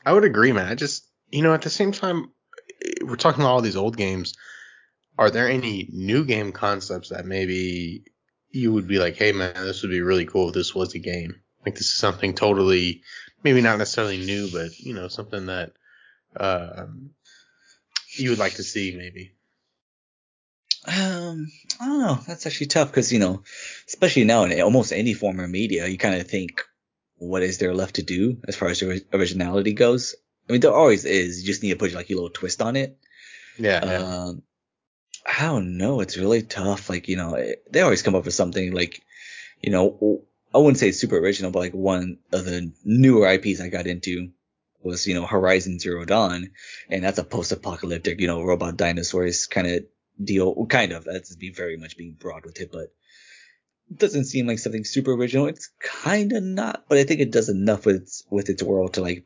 I 0.05 0.13
would 0.13 0.23
agree, 0.23 0.51
man. 0.51 0.67
I 0.67 0.75
just 0.75 1.05
you 1.29 1.41
know 1.43 1.53
at 1.53 1.61
the 1.61 1.69
same 1.69 1.91
time 1.91 2.31
we're 3.03 3.15
talking 3.15 3.43
all 3.43 3.61
these 3.61 3.75
old 3.75 3.97
games. 3.97 4.33
Are 5.17 5.31
there 5.31 5.49
any 5.49 5.89
new 5.91 6.25
game 6.25 6.51
concepts 6.51 7.09
that 7.09 7.25
maybe 7.25 8.03
you 8.51 8.71
would 8.73 8.87
be 8.87 8.99
like, 8.99 9.15
hey 9.15 9.31
man, 9.31 9.53
this 9.55 9.81
would 9.81 9.91
be 9.91 10.01
really 10.01 10.25
cool 10.25 10.49
if 10.49 10.53
this 10.53 10.75
was 10.75 10.93
a 10.93 10.99
game? 10.99 11.41
Like 11.65 11.75
this 11.75 11.87
is 11.87 11.95
something 11.95 12.33
totally, 12.33 13.01
maybe 13.43 13.61
not 13.61 13.79
necessarily 13.79 14.17
new, 14.17 14.49
but 14.51 14.79
you 14.79 14.93
know 14.93 15.07
something 15.07 15.47
that 15.47 15.73
um, 16.39 17.11
you 18.15 18.29
would 18.29 18.39
like 18.39 18.55
to 18.55 18.63
see 18.63 18.95
maybe. 18.95 19.33
Um, 20.87 21.51
I 21.81 21.85
don't 21.85 21.99
know. 21.99 22.19
That's 22.27 22.45
actually 22.45 22.67
tough 22.67 22.89
because 22.89 23.11
you 23.11 23.19
know, 23.19 23.43
especially 23.87 24.23
now 24.23 24.43
in 24.43 24.61
almost 24.61 24.93
any 24.93 25.13
form 25.13 25.39
of 25.39 25.49
media, 25.49 25.87
you 25.87 25.97
kind 25.97 26.15
of 26.15 26.27
think, 26.27 26.61
what 27.17 27.43
is 27.43 27.57
there 27.57 27.73
left 27.73 27.95
to 27.95 28.03
do 28.03 28.37
as 28.47 28.55
far 28.55 28.69
as 28.69 28.81
originality 28.81 29.73
goes? 29.73 30.15
I 30.47 30.53
mean, 30.53 30.61
there 30.61 30.73
always 30.73 31.03
is. 31.03 31.41
You 31.41 31.47
just 31.47 31.61
need 31.61 31.71
to 31.71 31.75
put 31.75 31.93
like 31.93 32.09
your 32.09 32.17
little 32.17 32.29
twist 32.29 32.61
on 32.61 32.75
it. 32.75 32.97
Yeah. 33.59 33.79
Um, 33.79 34.43
I 35.25 35.45
don't 35.47 35.77
know. 35.77 35.99
It's 35.99 36.17
really 36.17 36.41
tough. 36.41 36.89
Like, 36.89 37.09
you 37.09 37.17
know, 37.17 37.35
it, 37.35 37.63
they 37.69 37.81
always 37.81 38.01
come 38.01 38.15
up 38.15 38.25
with 38.25 38.33
something 38.33 38.71
like, 38.71 39.01
you 39.61 39.71
know, 39.71 40.23
I 40.53 40.59
wouldn't 40.59 40.77
say 40.77 40.89
it's 40.89 40.99
super 40.99 41.17
original, 41.17 41.51
but 41.51 41.59
like 41.59 41.73
one 41.73 42.19
of 42.31 42.45
the 42.45 42.71
newer 42.85 43.29
IPs 43.29 43.59
I 43.59 43.67
got 43.67 43.87
into 43.87 44.29
was, 44.81 45.05
you 45.05 45.15
know, 45.15 45.25
Horizon 45.25 45.79
Zero 45.79 46.05
Dawn. 46.05 46.51
And 46.89 47.03
that's 47.03 47.19
a 47.19 47.25
post-apocalyptic, 47.25 48.21
you 48.21 48.27
know, 48.27 48.43
robot 48.43 48.77
dinosaurs 48.77 49.47
kind 49.47 49.67
of 49.67 49.83
deal. 50.23 50.53
Well, 50.55 50.67
kind 50.67 50.91
of. 50.91 51.03
That's 51.05 51.35
be 51.35 51.51
very 51.51 51.77
much 51.77 51.97
being 51.97 52.13
broad 52.19 52.45
with 52.45 52.59
it, 52.59 52.71
but 52.71 52.91
it 53.89 53.97
doesn't 53.97 54.25
seem 54.25 54.47
like 54.47 54.59
something 54.59 54.83
super 54.83 55.13
original. 55.13 55.47
It's 55.47 55.69
kind 55.81 56.33
of 56.33 56.43
not, 56.43 56.85
but 56.89 56.97
I 56.97 57.03
think 57.03 57.21
it 57.21 57.31
does 57.31 57.49
enough 57.49 57.85
with 57.85 57.95
its, 57.97 58.23
with 58.29 58.49
its 58.49 58.61
world 58.63 58.93
to 58.95 59.01
like 59.01 59.25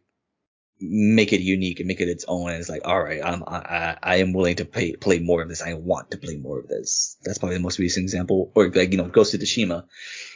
make 0.84 1.32
it 1.32 1.42
unique 1.42 1.80
and 1.80 1.88
make 1.88 2.02
it 2.02 2.10
its 2.10 2.26
own. 2.28 2.50
And 2.50 2.60
it's 2.60 2.70
like, 2.70 2.82
all 2.88 3.02
right, 3.02 3.22
I'm, 3.24 3.44
I, 3.46 3.56
I- 3.58 3.98
I 4.04 4.16
am 4.18 4.34
willing 4.34 4.56
to 4.58 4.66
play, 4.66 4.94
play 4.94 5.20
more 5.20 5.42
of 5.42 5.50
this. 5.50 5.62
I 5.62 5.74
want 5.76 6.12
to 6.12 6.18
play 6.18 6.38
more 6.38 6.60
of 6.60 6.68
this. 6.68 7.18
That's 7.24 7.38
probably 7.38 7.58
the 7.58 7.64
most 7.64 7.78
recent 7.80 8.04
example. 8.04 8.52
Or 8.56 8.70
like, 8.70 8.92
you 8.92 8.98
know, 8.98 9.08
Ghost 9.08 9.34
of 9.34 9.42
Tsushima, 9.42 9.86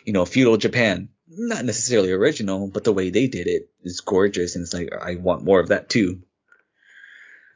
you 0.06 0.14
know, 0.14 0.26
feudal 0.26 0.58
Japan, 0.58 1.10
not 1.28 1.66
necessarily 1.66 2.12
original, 2.12 2.68
but 2.68 2.84
the 2.84 2.94
way 2.94 3.10
they 3.10 3.28
did 3.28 3.48
it 3.48 3.70
is 3.84 4.02
gorgeous. 4.02 4.56
And 4.56 4.64
it's 4.64 4.74
like, 4.74 4.90
I 4.94 5.16
want 5.16 5.44
more 5.44 5.60
of 5.60 5.70
that 5.70 5.90
too. 5.90 6.22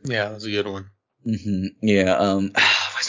yeah, 0.04 0.30
that's 0.30 0.45
a 0.45 0.52
good 0.52 0.68
one. 0.68 0.89
hmm 1.24 1.66
Yeah. 1.82 2.14
Um, 2.16 2.52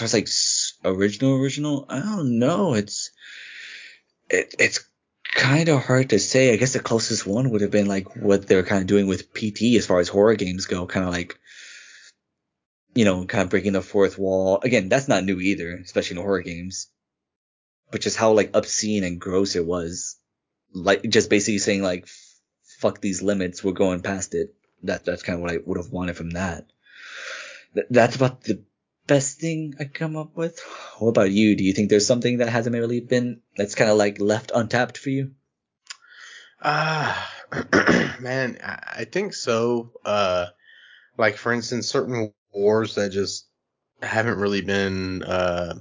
as 0.01 0.12
far 0.12 0.18
as 0.18 0.82
like 0.84 0.96
original, 0.96 1.36
original, 1.36 1.86
I 1.88 2.01
don't 2.01 2.38
know. 2.38 2.74
It's, 2.74 3.11
it, 4.28 4.55
it's 4.59 4.84
kind 5.34 5.68
of 5.68 5.82
hard 5.82 6.11
to 6.11 6.18
say. 6.18 6.53
I 6.53 6.57
guess 6.57 6.72
the 6.72 6.80
closest 6.80 7.26
one 7.26 7.51
would 7.51 7.61
have 7.61 7.70
been 7.70 7.86
like 7.86 8.16
what 8.16 8.46
they're 8.46 8.62
kind 8.62 8.82
of 8.82 8.86
doing 8.86 9.07
with 9.07 9.34
PT 9.34 9.76
as 9.76 9.86
far 9.86 10.01
as 10.01 10.09
horror 10.09 10.34
games 10.34 10.66
go, 10.66 10.86
kind 10.86 11.05
of 11.05 11.12
like, 11.12 11.38
you 12.94 13.05
know, 13.05 13.24
kind 13.26 13.42
of 13.42 13.51
breaking 13.51 13.72
the 13.72 13.82
fourth 13.82 14.18
wall. 14.18 14.61
Again, 14.62 14.88
that's 14.88 15.09
not 15.09 15.24
new 15.24 15.38
either, 15.38 15.76
especially 15.76 16.16
in 16.16 16.22
horror 16.22 16.42
games. 16.42 16.88
But 17.90 18.01
just 18.01 18.16
how 18.16 18.32
like 18.32 18.51
obscene 18.55 19.05
and 19.05 19.20
gross 19.20 19.57
it 19.57 19.66
was. 19.66 20.16
Like 20.72 21.03
just 21.03 21.30
basically 21.30 21.59
saying 21.59 21.82
like, 21.82 22.09
fuck 22.78 23.01
these 23.01 23.22
limits, 23.22 23.62
we're 23.62 23.72
going 23.72 24.01
past 24.01 24.34
it. 24.34 24.55
That 24.84 25.05
that's 25.05 25.22
kind 25.22 25.36
of 25.36 25.42
what 25.42 25.53
I 25.53 25.59
would 25.64 25.76
have 25.76 25.90
wanted 25.90 26.16
from 26.16 26.30
that. 26.30 26.66
Th- 27.74 27.86
that's 27.90 28.16
about 28.16 28.42
the 28.44 28.62
best 29.11 29.40
thing 29.40 29.74
I 29.80 29.84
come 29.86 30.16
up 30.16 30.36
with. 30.36 30.61
What 31.00 31.08
about 31.08 31.32
you? 31.32 31.56
Do 31.56 31.64
you 31.64 31.72
think 31.72 31.90
there's 31.90 32.06
something 32.06 32.38
that 32.38 32.48
hasn't 32.48 32.76
really 32.76 33.00
been 33.00 33.40
that's 33.56 33.74
kind 33.74 33.90
of 33.90 33.96
like 33.96 34.20
left 34.20 34.52
untapped 34.54 34.98
for 34.98 35.11
you? 35.11 35.32
Ah, 36.62 37.34
man, 38.20 38.58
I 38.62 39.00
I 39.00 39.04
think 39.04 39.34
so. 39.34 39.90
Uh, 40.04 40.46
like 41.18 41.36
for 41.36 41.52
instance, 41.52 41.88
certain 41.88 42.32
wars 42.54 42.94
that 42.94 43.11
just 43.11 43.46
haven't 44.00 44.38
really 44.38 44.61
been 44.62 45.24
uh 45.24 45.74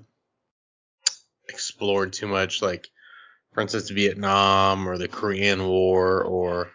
explored 1.47 2.13
too 2.13 2.27
much, 2.27 2.63
like 2.63 2.89
for 3.53 3.61
instance 3.61 3.91
Vietnam 3.91 4.89
or 4.89 4.97
the 4.97 5.07
Korean 5.07 5.67
War 5.67 6.23
or 6.23 6.71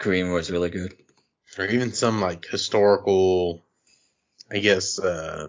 Korean 0.00 0.30
War 0.30 0.40
is 0.40 0.50
really 0.50 0.70
good. 0.70 0.92
or 1.56 1.66
even 1.66 1.92
some 1.92 2.20
like 2.20 2.46
historical, 2.46 3.62
I 4.50 4.58
guess, 4.58 4.98
uh, 4.98 5.48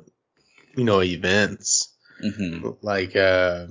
you 0.76 0.84
know, 0.84 1.02
events 1.02 1.92
hmm 2.22 2.70
like 2.82 3.16
uh, 3.16 3.68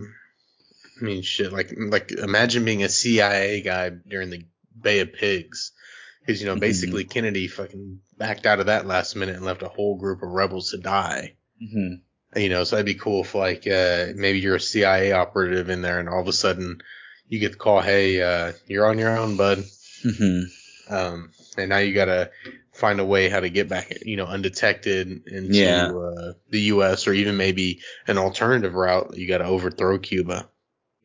I 1.01 1.05
mean 1.05 1.23
shit 1.23 1.53
like 1.53 1.73
like 1.77 2.13
imagine 2.13 2.65
being 2.65 2.83
a 2.83 2.89
CIA 2.89 3.63
guy 3.63 3.91
during 3.91 4.31
the 4.31 4.45
Bay 4.81 5.01
of 5.01 5.13
Pigs 5.13 5.73
because 6.21 6.41
you 6.41 6.47
know 6.47 6.57
Mhm. 6.57 6.61
basically 6.61 7.05
Kennedy 7.05 7.49
fucking 7.49 8.01
backed 8.19 8.47
out 8.47 8.61
of 8.61 8.67
that 8.67 8.87
last 8.87 9.17
minute 9.17 9.37
and 9.37 9.45
left 9.45 9.63
a 9.63 9.69
whole 9.69 9.97
group 9.97 10.23
of 10.23 10.29
rebels 10.29 10.71
to 10.71 10.79
die. 10.79 11.37
hmm 11.59 11.95
You 12.37 12.49
know, 12.49 12.65
so 12.65 12.77
that'd 12.77 12.87
be 12.87 12.95
cool 12.95 13.23
if 13.23 13.35
like 13.35 13.67
uh, 13.67 14.09
maybe 14.15 14.41
you're 14.41 14.57
a 14.57 14.61
CIA 14.61 15.13
operative 15.13 15.71
in 15.71 15.83
there 15.83 16.01
and 16.01 16.09
all 16.09 16.21
of 16.21 16.29
a 16.29 16.33
sudden 16.33 16.81
you 17.29 17.39
get 17.41 17.53
the 17.53 17.59
call, 17.59 17.81
hey, 17.81 18.21
uh, 18.21 18.53
you're 18.67 18.87
on 18.87 18.99
your 18.99 19.17
own, 19.17 19.37
bud. 19.37 19.65
hmm 20.03 20.43
Um, 20.89 21.31
and 21.57 21.71
now 21.71 21.79
you 21.79 21.95
gotta 21.95 22.31
find 22.75 23.01
a 23.01 23.05
way 23.05 23.29
how 23.29 23.41
to 23.41 23.49
get 23.51 23.69
back, 23.69 23.93
you 24.05 24.17
know, 24.17 24.27
undetected 24.27 25.27
into 25.27 25.55
Yeah. 25.55 25.87
uh, 25.93 26.33
the 26.51 26.61
U.S. 26.63 27.07
or 27.07 27.13
even 27.15 27.37
maybe 27.37 27.81
an 28.07 28.19
alternative 28.19 28.75
route. 28.75 29.17
You 29.17 29.29
gotta 29.29 29.45
overthrow 29.45 29.99
Cuba, 29.99 30.49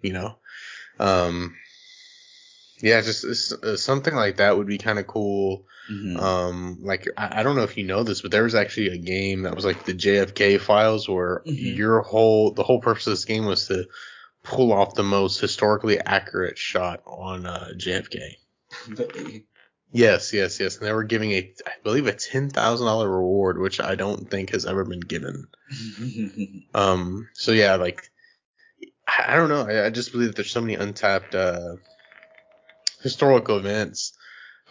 you 0.01 0.13
know. 0.13 0.35
Um, 0.99 1.55
yeah, 2.81 3.01
just 3.01 3.53
uh, 3.63 3.75
something 3.77 4.15
like 4.15 4.37
that 4.37 4.57
would 4.57 4.67
be 4.67 4.77
kind 4.77 4.99
of 4.99 5.07
cool. 5.07 5.65
hmm 5.87 6.17
Um, 6.17 6.77
like 6.81 7.07
I, 7.17 7.39
I 7.39 7.43
don't 7.43 7.55
know 7.55 7.63
if 7.63 7.77
you 7.77 7.83
know 7.85 8.03
this, 8.03 8.21
but 8.21 8.31
there 8.31 8.43
was 8.43 8.55
actually 8.55 8.87
a 8.89 8.97
game 8.97 9.43
that 9.43 9.55
was 9.55 9.65
like 9.65 9.85
the 9.85 9.93
JFK 9.93 10.59
files, 10.59 11.07
where 11.09 11.41
Mhm. 11.45 11.77
your 11.77 12.01
whole 12.01 12.51
the 12.51 12.63
whole 12.63 12.79
purpose 12.81 13.05
of 13.07 13.11
this 13.13 13.25
game 13.25 13.45
was 13.45 13.67
to 13.67 13.85
pull 14.43 14.71
off 14.71 14.95
the 14.95 15.03
most 15.03 15.39
historically 15.39 15.99
accurate 15.99 16.57
shot 16.57 17.01
on 17.05 17.45
uh, 17.45 17.69
JFK. 17.75 18.37
Yes, 19.91 20.33
yes, 20.33 20.59
yes. 20.59 20.77
And 20.77 20.87
they 20.87 20.93
were 20.93 21.03
giving 21.03 21.31
a, 21.31 21.53
I 21.65 21.71
believe, 21.83 22.05
a 22.07 22.13
ten 22.13 22.49
thousand 22.49 22.85
dollar 22.85 23.09
reward, 23.09 23.59
which 23.59 23.79
I 23.79 23.95
don't 23.95 24.29
think 24.29 24.51
has 24.51 24.65
ever 24.65 24.85
been 24.85 24.99
given. 24.99 25.47
Um. 26.73 27.27
So 27.33 27.51
yeah, 27.51 27.75
like, 27.75 28.11
I, 29.07 29.33
I 29.33 29.35
don't 29.35 29.49
know. 29.49 29.67
I, 29.67 29.87
I 29.87 29.89
just 29.89 30.11
believe 30.11 30.27
that 30.27 30.35
there's 30.35 30.51
so 30.51 30.61
many 30.61 30.75
untapped 30.75 31.33
uh, 31.33 31.77
historical 33.01 33.57
events. 33.57 34.13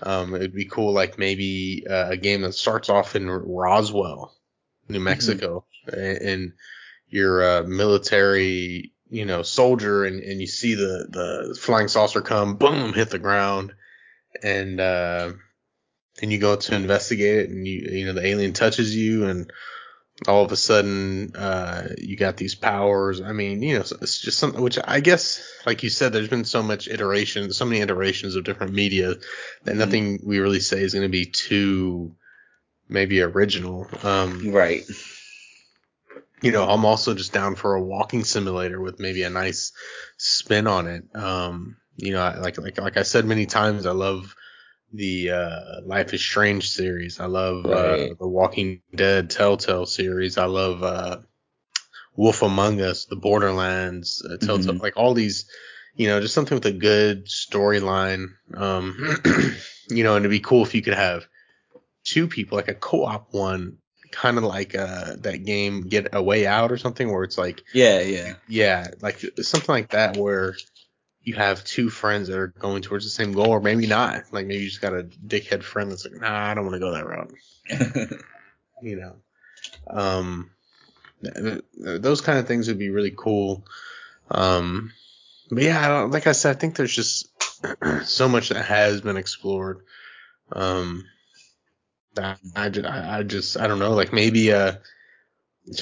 Um, 0.01 0.35
it'd 0.35 0.55
be 0.55 0.67
cool, 0.67 0.93
like 0.93 1.19
maybe 1.19 1.85
uh, 1.89 2.11
a 2.11 2.17
game 2.17 2.43
that 2.43 2.53
starts 2.55 2.89
off 2.89 3.17
in 3.17 3.29
Roswell, 3.29 4.33
New 4.89 5.01
Mexico, 5.01 5.65
and, 5.93 6.19
and 6.19 6.53
you're 7.09 7.43
a 7.43 7.65
military, 7.67 8.93
you 9.11 9.25
know, 9.25 9.43
soldier, 9.43 10.05
and, 10.05 10.21
and 10.23 10.41
you 10.41 10.47
see 10.47 10.75
the 10.75 11.09
the 11.11 11.59
flying 11.61 11.89
saucer 11.89 12.21
come, 12.21 12.55
boom, 12.57 12.93
hit 12.93 13.11
the 13.11 13.19
ground, 13.19 13.75
and 14.43 14.81
uh, 14.81 15.33
and 16.21 16.33
you 16.33 16.39
go 16.39 16.57
to 16.57 16.75
investigate 16.75 17.37
it, 17.41 17.51
and 17.51 17.67
you 17.67 17.89
you 17.91 18.07
know 18.07 18.13
the 18.13 18.27
alien 18.27 18.53
touches 18.53 18.95
you, 18.95 19.27
and 19.27 19.53
all 20.27 20.45
of 20.45 20.51
a 20.51 20.57
sudden 20.57 21.37
uh, 21.37 21.89
you 21.99 22.17
got 22.17 22.37
these 22.37 22.55
powers. 22.55 23.21
I 23.21 23.33
mean, 23.33 23.63
you 23.63 23.75
know, 23.79 23.85
it's 24.03 24.21
just 24.21 24.39
something 24.39 24.61
which 24.61 24.79
I 24.83 25.01
guess, 25.01 25.41
like 25.65 25.83
you 25.83 25.91
said, 25.91 26.13
there's 26.13 26.29
been 26.29 26.45
so 26.45 26.63
much 26.63 26.89
iteration, 26.89 27.53
so 27.53 27.65
many 27.65 27.81
iterations 27.81 28.35
of 28.35 28.45
different 28.45 28.73
media 28.73 29.15
that 29.65 29.75
Mhm. 29.75 29.79
nothing 29.79 30.21
we 30.25 30.41
really 30.41 30.61
say 30.61 30.81
is 30.83 30.93
going 30.93 31.05
to 31.05 31.09
be 31.09 31.27
too 31.27 32.17
maybe 32.89 33.21
original. 33.21 33.89
Um, 34.03 34.51
right. 34.51 34.83
you 36.43 36.53
know, 36.53 36.69
I'm 36.69 36.85
also 36.85 37.15
just 37.15 37.33
down 37.33 37.55
for 37.55 37.75
a 37.75 37.83
walking 37.83 38.25
simulator 38.25 38.81
with 38.81 38.99
maybe 38.99 39.23
a 39.23 39.31
nice 39.31 39.73
spin 40.17 40.67
on 40.67 40.87
it. 40.87 41.05
Um, 41.15 41.77
you 41.99 42.13
know, 42.13 42.39
like 42.41 42.57
like 42.59 42.79
like 42.79 42.97
I 42.97 43.03
said 43.03 43.27
many 43.27 43.45
times, 43.47 43.85
I 43.85 43.91
love 43.93 44.35
the 44.93 45.31
uh, 45.33 45.81
Life 45.85 46.15
is 46.15 46.23
Strange 46.23 46.71
series. 46.71 47.21
I 47.21 47.27
love 47.27 47.67
uh, 47.67 48.15
the 48.19 48.27
Walking 48.29 48.81
Dead 48.95 49.29
Telltale 49.31 49.85
series. 49.85 50.39
I 50.39 50.47
love 50.47 50.83
uh, 50.83 51.19
Wolf 52.17 52.43
Among 52.43 52.81
Us, 52.81 53.05
the 53.05 53.17
Borderlands, 53.17 54.25
uh, 54.25 54.37
Telltale, 54.39 54.75
Mhm. 54.75 54.81
like 54.83 54.97
all 54.97 55.13
these. 55.15 55.45
You 55.97 56.07
know, 56.07 56.21
just 56.21 56.33
something 56.35 56.55
with 56.55 56.67
a 56.67 56.73
good 56.73 57.27
storyline. 57.27 58.29
Um, 58.55 58.97
you 59.91 60.05
know, 60.05 60.15
and 60.15 60.25
it'd 60.25 60.31
be 60.31 60.39
cool 60.39 60.63
if 60.63 60.73
you 60.77 60.81
could 60.83 60.95
have 60.95 61.27
two 62.05 62.29
people, 62.29 62.57
like 62.57 62.69
a 62.69 62.75
co-op 62.75 63.35
one, 63.35 63.79
kind 64.13 64.39
of 64.39 64.45
like 64.45 64.77
uh, 64.77 65.17
that 65.19 65.45
game 65.45 65.89
Get 65.89 66.09
a 66.13 66.23
Way 66.23 66.47
Out 66.47 66.71
or 66.71 66.79
something, 66.79 67.11
where 67.11 67.25
it's 67.25 67.37
like 67.37 67.65
Yeah, 67.75 67.99
yeah. 68.01 68.35
yeah, 68.47 68.87
like 69.03 69.19
something 69.43 69.73
like 69.73 69.91
that 69.91 70.17
where 70.17 70.55
you 71.23 71.35
have 71.35 71.65
two 71.65 71.91
friends 71.91 72.29
that 72.29 72.39
are 72.39 72.49
going 72.49 72.83
towards 72.83 73.05
the 73.05 73.11
same 73.11 73.33
goal, 73.33 73.49
or 73.49 73.61
maybe 73.61 73.87
not. 73.87 74.25
Like 74.33 74.47
maybe 74.47 74.63
you 74.63 74.69
just 74.69 74.81
got 74.81 74.95
a 74.95 75.03
dickhead 75.05 75.63
friend 75.63 75.91
that's 75.91 76.05
like, 76.07 76.21
nah, 76.21 76.51
I 76.51 76.55
don't 76.55 76.65
want 76.65 76.75
to 76.75 76.81
go 76.81 76.93
that 76.93 77.07
route. 77.07 77.35
You 78.81 78.95
know, 78.95 79.17
um, 79.91 80.51
th- 81.23 81.35
th- 81.35 82.01
those 82.01 82.21
kind 82.21 82.39
of 82.39 82.47
things 82.47 82.69
would 82.69 82.79
be 82.79 82.91
really 82.91 83.13
cool. 83.17 83.65
Um, 84.31 84.93
but 85.51 85.65
yeah, 85.65 85.85
I 85.85 85.89
don't, 85.89 86.13
like 86.13 86.29
I 86.29 86.33
said, 86.33 86.55
I 86.55 86.59
think 86.61 86.77
there's 86.77 86.95
just 86.95 87.29
so 88.05 88.29
much 88.29 88.51
that 88.51 88.65
has 88.65 89.01
been 89.01 89.17
explored. 89.17 89.81
Um, 90.53 91.07
that 92.15 92.39
I, 92.55 92.69
ju- 92.69 92.87
I, 92.87 93.19
I 93.19 93.23
just 93.25 93.57
I 93.59 93.67
don't 93.67 93.79
know, 93.79 93.95
like 93.95 94.13
maybe 94.13 94.53
uh, 94.53 94.75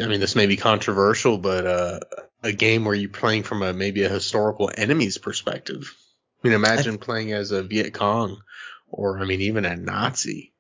I 0.00 0.06
mean 0.06 0.20
this 0.20 0.36
may 0.36 0.46
be 0.46 0.56
controversial, 0.56 1.38
but 1.38 1.66
uh, 1.66 2.00
a 2.46 2.52
game 2.52 2.84
where 2.84 2.94
you're 2.94 3.10
playing 3.10 3.42
from 3.42 3.62
a 3.62 3.72
maybe 3.72 4.04
a 4.04 4.08
historical 4.08 4.70
enemy's 4.74 5.18
perspective. 5.18 5.94
I 6.42 6.48
mean, 6.48 6.54
imagine 6.54 6.98
playing 6.98 7.32
as 7.32 7.50
a 7.50 7.62
Viet 7.62 7.92
Cong, 7.92 8.40
or 8.88 9.18
I 9.18 9.24
mean 9.24 9.40
even 9.42 9.64
a 9.64 9.76
Nazi. 9.76 10.52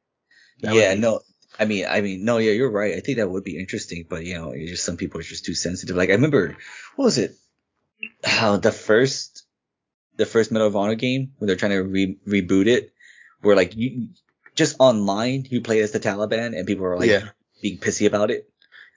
That 0.60 0.74
yeah, 0.74 0.94
be- 0.94 1.00
no. 1.00 1.20
I 1.58 1.64
mean, 1.64 1.86
I 1.88 2.02
mean, 2.02 2.24
no, 2.24 2.36
yeah, 2.38 2.52
you're 2.52 2.70
right. 2.70 2.96
I 2.96 3.00
think 3.00 3.16
that 3.16 3.30
would 3.30 3.44
be 3.44 3.58
interesting, 3.58 4.04
but 4.08 4.24
you 4.24 4.34
know, 4.34 4.52
just 4.54 4.84
some 4.84 4.96
people 4.96 5.20
are 5.20 5.24
just 5.24 5.44
too 5.44 5.54
sensitive. 5.54 5.96
Like 5.96 6.10
I 6.10 6.14
remember, 6.14 6.56
what 6.96 7.04
was 7.04 7.18
it? 7.18 7.34
How 8.22 8.56
the 8.58 8.72
first, 8.72 9.46
the 10.16 10.26
first 10.26 10.52
Medal 10.52 10.68
of 10.68 10.76
Honor 10.76 10.96
game 10.96 11.32
when 11.38 11.46
they're 11.46 11.56
trying 11.56 11.72
to 11.72 11.82
re- 11.82 12.18
reboot 12.26 12.66
it, 12.66 12.92
where 13.40 13.56
like 13.56 13.76
you 13.76 14.08
just 14.54 14.76
online 14.80 15.46
you 15.48 15.60
play 15.60 15.80
as 15.80 15.92
the 15.92 16.00
Taliban 16.00 16.58
and 16.58 16.66
people 16.66 16.84
are 16.84 16.98
like 16.98 17.08
yeah, 17.08 17.28
being 17.62 17.78
pissy 17.78 18.06
about 18.06 18.30
it. 18.30 18.50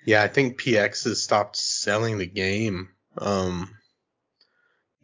Yeah. 0.10 0.24
I 0.24 0.28
think 0.28 0.62
PX 0.62 1.04
has 1.06 1.22
stopped 1.24 1.56
selling 1.56 2.18
the 2.18 2.26
game. 2.26 2.90
Um, 3.18 3.76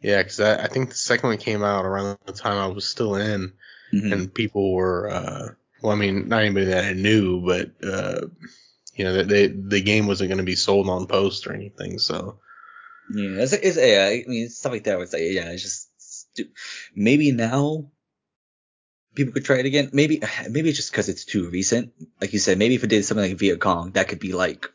yeah, 0.00 0.18
because 0.22 0.40
I, 0.40 0.64
I 0.64 0.68
think 0.68 0.90
the 0.90 0.96
second 0.96 1.28
one 1.30 1.38
came 1.38 1.62
out 1.62 1.84
around 1.84 2.18
the 2.26 2.32
time 2.32 2.58
I 2.58 2.66
was 2.66 2.88
still 2.88 3.14
in. 3.16 3.52
Mhm. 3.94 4.12
and 4.12 4.34
people 4.34 4.74
were 4.74 5.08
uh 5.08 5.48
well 5.80 5.92
i 5.92 5.94
mean 5.94 6.26
not 6.28 6.42
anybody 6.42 6.66
that 6.66 6.86
i 6.86 6.92
knew 6.92 7.40
but 7.46 7.70
uh 7.86 8.26
you 8.96 9.04
know 9.04 9.22
they, 9.22 9.46
the 9.46 9.80
game 9.80 10.08
wasn't 10.08 10.28
going 10.28 10.42
to 10.42 10.50
be 10.52 10.56
sold 10.56 10.88
on 10.88 11.06
post 11.06 11.46
or 11.46 11.52
anything 11.54 11.96
so 12.00 12.40
Yeah, 13.14 13.42
it's, 13.42 13.52
it's 13.52 13.76
yeah. 13.78 14.10
I 14.10 14.24
mean, 14.26 14.48
stuff 14.50 14.72
like 14.72 14.82
that. 14.84 14.98
It's 15.00 15.12
like, 15.12 15.22
yeah, 15.22 15.50
it's 15.54 15.62
just 15.62 15.88
stu- 16.02 16.50
maybe 16.96 17.30
now 17.30 17.92
people 19.14 19.32
could 19.32 19.44
try 19.44 19.58
it 19.60 19.66
again. 19.66 19.90
Maybe 19.92 20.20
maybe 20.50 20.68
it's 20.70 20.78
just 20.78 20.90
because 20.90 21.08
it's 21.08 21.24
too 21.24 21.48
recent. 21.48 21.92
Like 22.20 22.32
you 22.32 22.40
said, 22.40 22.58
maybe 22.58 22.74
if 22.74 22.82
it 22.82 22.90
did 22.90 23.04
something 23.04 23.30
like 23.30 23.38
Viet 23.38 23.60
Cong, 23.60 23.92
that 23.92 24.08
could 24.08 24.18
be 24.18 24.32
like 24.32 24.68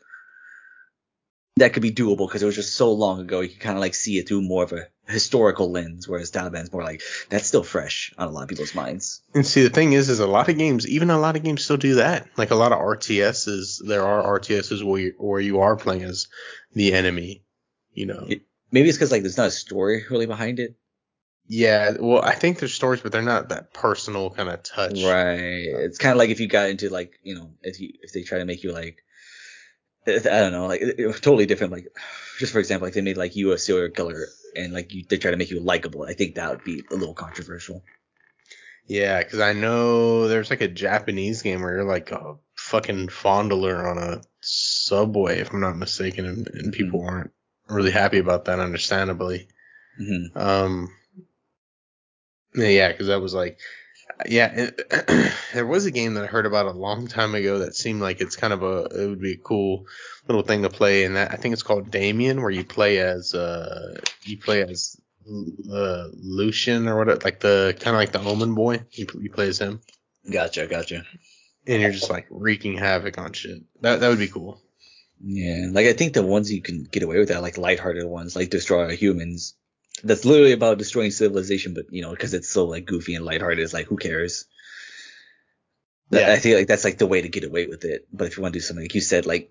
that 1.56 1.72
could 1.74 1.82
be 1.82 1.92
doable 1.92 2.26
because 2.28 2.42
it 2.42 2.46
was 2.46 2.54
just 2.56 2.74
so 2.76 2.92
long 2.92 3.20
ago. 3.20 3.40
You 3.40 3.48
can 3.50 3.58
kind 3.58 3.76
of 3.76 3.80
like 3.80 3.94
see 3.94 4.18
it 4.18 4.26
through 4.28 4.42
more 4.42 4.62
of 4.64 4.72
a 4.72 4.86
historical 5.06 5.70
lens, 5.70 6.08
whereas 6.08 6.30
Taliban's 6.30 6.72
more 6.72 6.82
like 6.82 7.02
that's 7.28 7.46
still 7.46 7.62
fresh 7.62 8.12
on 8.16 8.28
a 8.28 8.30
lot 8.30 8.44
of 8.44 8.48
people's 8.48 8.74
minds. 8.74 9.20
and 9.34 9.46
see 9.46 9.62
the 9.62 9.70
thing 9.70 9.92
is 9.92 10.08
is 10.08 10.20
a 10.20 10.26
lot 10.26 10.48
of 10.48 10.56
games 10.56 10.86
even 10.88 11.10
a 11.10 11.18
lot 11.18 11.36
of 11.36 11.42
games 11.42 11.62
still 11.64 11.76
do 11.76 11.96
that 11.96 12.26
like 12.36 12.50
a 12.52 12.54
lot 12.54 12.72
of 12.72 12.78
rts's 12.78 13.82
there 13.86 14.04
are 14.04 14.38
rts's 14.38 14.82
where 14.84 15.00
you, 15.00 15.14
where 15.18 15.40
you 15.40 15.60
are 15.60 15.76
playing 15.76 16.02
as 16.02 16.28
the 16.74 16.94
enemy 16.94 17.42
you 17.92 18.06
know 18.06 18.24
It- 18.28 18.42
Maybe 18.70 18.88
it's 18.88 18.96
because 18.96 19.10
like 19.12 19.20
there's 19.22 19.36
not 19.36 19.48
a 19.48 19.50
story 19.50 20.04
really 20.08 20.24
behind 20.26 20.58
it. 20.60 20.76
yeah 21.48 21.92
well 22.00 22.22
i 22.22 22.34
think 22.34 22.58
there's 22.58 22.72
stories 22.72 23.00
but 23.02 23.12
they're 23.12 23.20
not 23.22 23.48
that 23.50 23.74
personal 23.74 24.30
kind 24.30 24.48
of 24.48 24.62
touch 24.62 25.02
Right. 25.04 25.66
It's 25.84 25.98
kind 25.98 26.12
of 26.12 26.18
like 26.18 26.30
if 26.30 26.40
you 26.40 26.46
got 26.46 26.70
into 26.70 26.88
like 26.88 27.18
you 27.22 27.34
know 27.34 27.50
if 27.62 27.80
you 27.80 27.90
if 28.02 28.12
they 28.12 28.22
try 28.22 28.38
to 28.38 28.44
make 28.46 28.62
you 28.62 28.72
like 28.72 29.02
I 30.06 30.18
don't 30.18 30.52
know 30.52 30.66
like 30.66 30.80
it, 30.80 30.96
it 30.98 31.06
was 31.06 31.20
totally 31.20 31.46
different 31.46 31.72
like 31.72 31.86
just 32.38 32.52
for 32.52 32.58
example 32.58 32.86
like 32.86 32.94
they 32.94 33.00
made 33.00 33.16
like 33.16 33.36
you 33.36 33.52
a 33.52 33.58
serial 33.58 33.90
killer 33.90 34.26
and 34.56 34.72
like 34.72 34.92
you 34.92 35.04
they 35.08 35.16
try 35.18 35.30
to 35.30 35.36
make 35.36 35.50
you 35.50 35.60
likable. 35.60 36.04
I 36.04 36.14
think 36.14 36.34
that 36.34 36.50
would 36.50 36.64
be 36.64 36.82
a 36.90 36.94
little 36.94 37.14
controversial. 37.14 37.82
Yeah, 38.86 39.22
because 39.22 39.40
I 39.40 39.52
know 39.52 40.28
there's 40.28 40.50
like 40.50 40.60
a 40.60 40.68
Japanese 40.68 41.42
game 41.42 41.62
where 41.62 41.76
you're 41.76 41.84
like 41.84 42.10
a 42.10 42.34
fucking 42.56 43.08
fondler 43.08 43.84
on 43.88 43.98
a 43.98 44.22
subway, 44.40 45.38
if 45.38 45.52
I'm 45.52 45.60
not 45.60 45.76
mistaken, 45.76 46.26
and, 46.26 46.48
and 46.48 46.72
people 46.72 47.04
aren't 47.04 47.30
really 47.68 47.92
happy 47.92 48.18
about 48.18 48.46
that, 48.46 48.58
understandably. 48.58 49.48
hmm 49.96 50.36
Um, 50.36 50.88
yeah, 52.54 52.88
because 52.88 53.06
that 53.06 53.20
was 53.20 53.34
like, 53.34 53.58
yeah, 54.26 54.52
it, 54.54 55.32
there 55.54 55.66
was 55.66 55.86
a 55.86 55.90
game 55.90 56.14
that 56.14 56.24
I 56.24 56.26
heard 56.26 56.46
about 56.46 56.66
a 56.66 56.72
long 56.72 57.06
time 57.08 57.34
ago 57.34 57.60
that 57.60 57.74
seemed 57.74 58.00
like 58.00 58.20
it's 58.20 58.36
kind 58.36 58.52
of 58.52 58.62
a, 58.62 58.84
it 58.84 59.08
would 59.08 59.20
be 59.20 59.32
a 59.32 59.38
cool 59.38 59.86
little 60.26 60.42
thing 60.42 60.62
to 60.62 60.70
play, 60.70 61.04
and 61.04 61.16
that 61.16 61.32
I 61.32 61.36
think 61.36 61.52
it's 61.52 61.62
called 61.62 61.90
Damien, 61.90 62.40
where 62.40 62.50
you 62.50 62.64
play 62.64 62.98
as, 62.98 63.34
uh, 63.34 64.00
you 64.24 64.38
play 64.38 64.62
as 64.62 64.96
uh, 65.72 66.08
Lucian 66.14 66.88
or 66.88 66.96
what, 67.04 67.24
like 67.24 67.40
the 67.40 67.76
kind 67.80 67.94
of 67.94 68.00
like 68.00 68.12
the 68.12 68.20
Omen 68.20 68.54
boy. 68.54 68.84
You, 68.92 69.06
you 69.20 69.30
play 69.30 69.48
as 69.48 69.58
him 69.58 69.80
Gotcha, 70.30 70.66
gotcha. 70.66 71.04
and 71.66 71.82
you're 71.82 71.90
just 71.90 72.10
like 72.10 72.26
wreaking 72.30 72.76
havoc 72.76 73.18
on 73.18 73.32
shit. 73.32 73.62
That 73.80 74.00
that 74.00 74.08
would 74.08 74.18
be 74.18 74.28
cool. 74.28 74.60
Yeah, 75.24 75.68
like 75.70 75.86
I 75.86 75.92
think 75.92 76.14
the 76.14 76.22
ones 76.22 76.52
you 76.52 76.62
can 76.62 76.84
get 76.84 77.02
away 77.02 77.18
with 77.18 77.30
are 77.30 77.40
like 77.40 77.58
lighthearted 77.58 78.04
ones, 78.04 78.34
like 78.36 78.50
Destroy 78.50 78.96
Humans. 78.96 79.54
That's 80.04 80.24
literally 80.24 80.52
about 80.52 80.78
destroying 80.78 81.10
civilization, 81.10 81.74
but 81.74 81.92
you 81.92 82.02
know, 82.02 82.10
because 82.10 82.34
it's 82.34 82.48
so 82.48 82.66
like 82.66 82.86
goofy 82.86 83.14
and 83.14 83.24
lighthearted, 83.24 83.62
it's 83.62 83.72
like 83.72 83.86
who 83.86 83.96
cares? 83.96 84.46
Yeah. 86.10 86.32
I 86.32 86.38
feel 86.38 86.58
like 86.58 86.66
that's 86.66 86.84
like 86.84 86.98
the 86.98 87.06
way 87.06 87.22
to 87.22 87.28
get 87.28 87.44
away 87.44 87.66
with 87.66 87.84
it. 87.84 88.06
But 88.12 88.26
if 88.26 88.36
you 88.36 88.42
want 88.42 88.52
to 88.52 88.58
do 88.58 88.62
something 88.62 88.84
like 88.84 88.94
you 88.94 89.00
said, 89.00 89.24
like, 89.24 89.50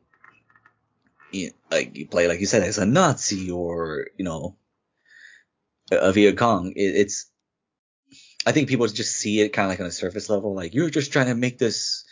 you, 1.32 1.52
like 1.72 1.97
you 1.97 2.08
play 2.08 2.28
like 2.28 2.39
you 2.39 2.45
said 2.45 2.64
as 2.64 2.78
a 2.78 2.86
Nazi 2.86 3.49
or 3.49 4.08
you 4.18 4.26
know, 4.26 4.58
a, 5.91 5.97
a 5.97 6.12
Viet 6.12 6.38
Cong, 6.38 6.74
it, 6.76 6.82
it's. 6.82 7.28
I 8.45 8.52
think 8.52 8.70
people 8.70 8.88
just 8.88 9.16
see 9.16 9.39
it 9.39 9.49
kind 9.49 9.68
of 9.68 9.70
like 9.70 9.80
on 9.80 9.86
a 9.86 9.91
surface 9.91 10.30
level, 10.30 10.56
like 10.56 10.74
you're 10.74 10.89
just 10.89 11.14
trying 11.14 11.28
to 11.28 11.36
make 11.36 11.60
this, 11.60 12.06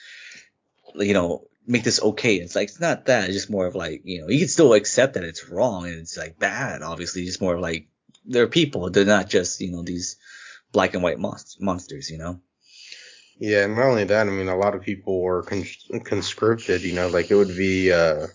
you 0.94 1.14
know, 1.14 1.48
make 1.66 1.84
this 1.84 2.02
okay. 2.02 2.36
It's 2.36 2.56
like 2.56 2.70
it's 2.70 2.80
not 2.80 3.06
that. 3.06 3.26
It's 3.26 3.34
just 3.34 3.50
more 3.50 3.66
of 3.68 3.76
like 3.76 4.02
you 4.04 4.22
know 4.22 4.30
you 4.30 4.40
can 4.40 4.48
still 4.48 4.74
accept 4.74 5.14
that 5.14 5.24
it's 5.24 5.50
wrong 5.50 5.86
and 5.86 6.00
it's 6.00 6.18
like 6.18 6.40
bad. 6.40 6.82
Obviously, 6.82 7.26
just 7.26 7.42
more 7.42 7.56
of 7.56 7.62
like 7.62 7.88
they're 8.26 8.48
people. 8.48 8.90
They're 8.90 9.06
not 9.06 9.30
just 9.30 9.60
you 9.62 9.72
know 9.72 9.84
these 9.84 10.18
black 10.72 10.94
and 10.94 11.04
white 11.04 11.18
monst- 11.18 11.60
monsters. 11.62 12.10
You 12.10 12.18
know. 12.18 12.40
Yeah, 13.40 13.64
and 13.64 13.76
not 13.76 13.86
only 13.86 14.04
that, 14.04 14.28
I 14.28 14.30
mean, 14.32 14.50
a 14.50 14.58
lot 14.58 14.76
of 14.76 14.82
people 14.82 15.22
were 15.22 15.44
con- 15.44 15.66
conscripted. 16.04 16.82
You 16.82 16.94
know, 16.94 17.08
like 17.08 17.32
it 17.32 17.36
would 17.36 17.56
be 17.56 17.92
uh, 17.92 18.28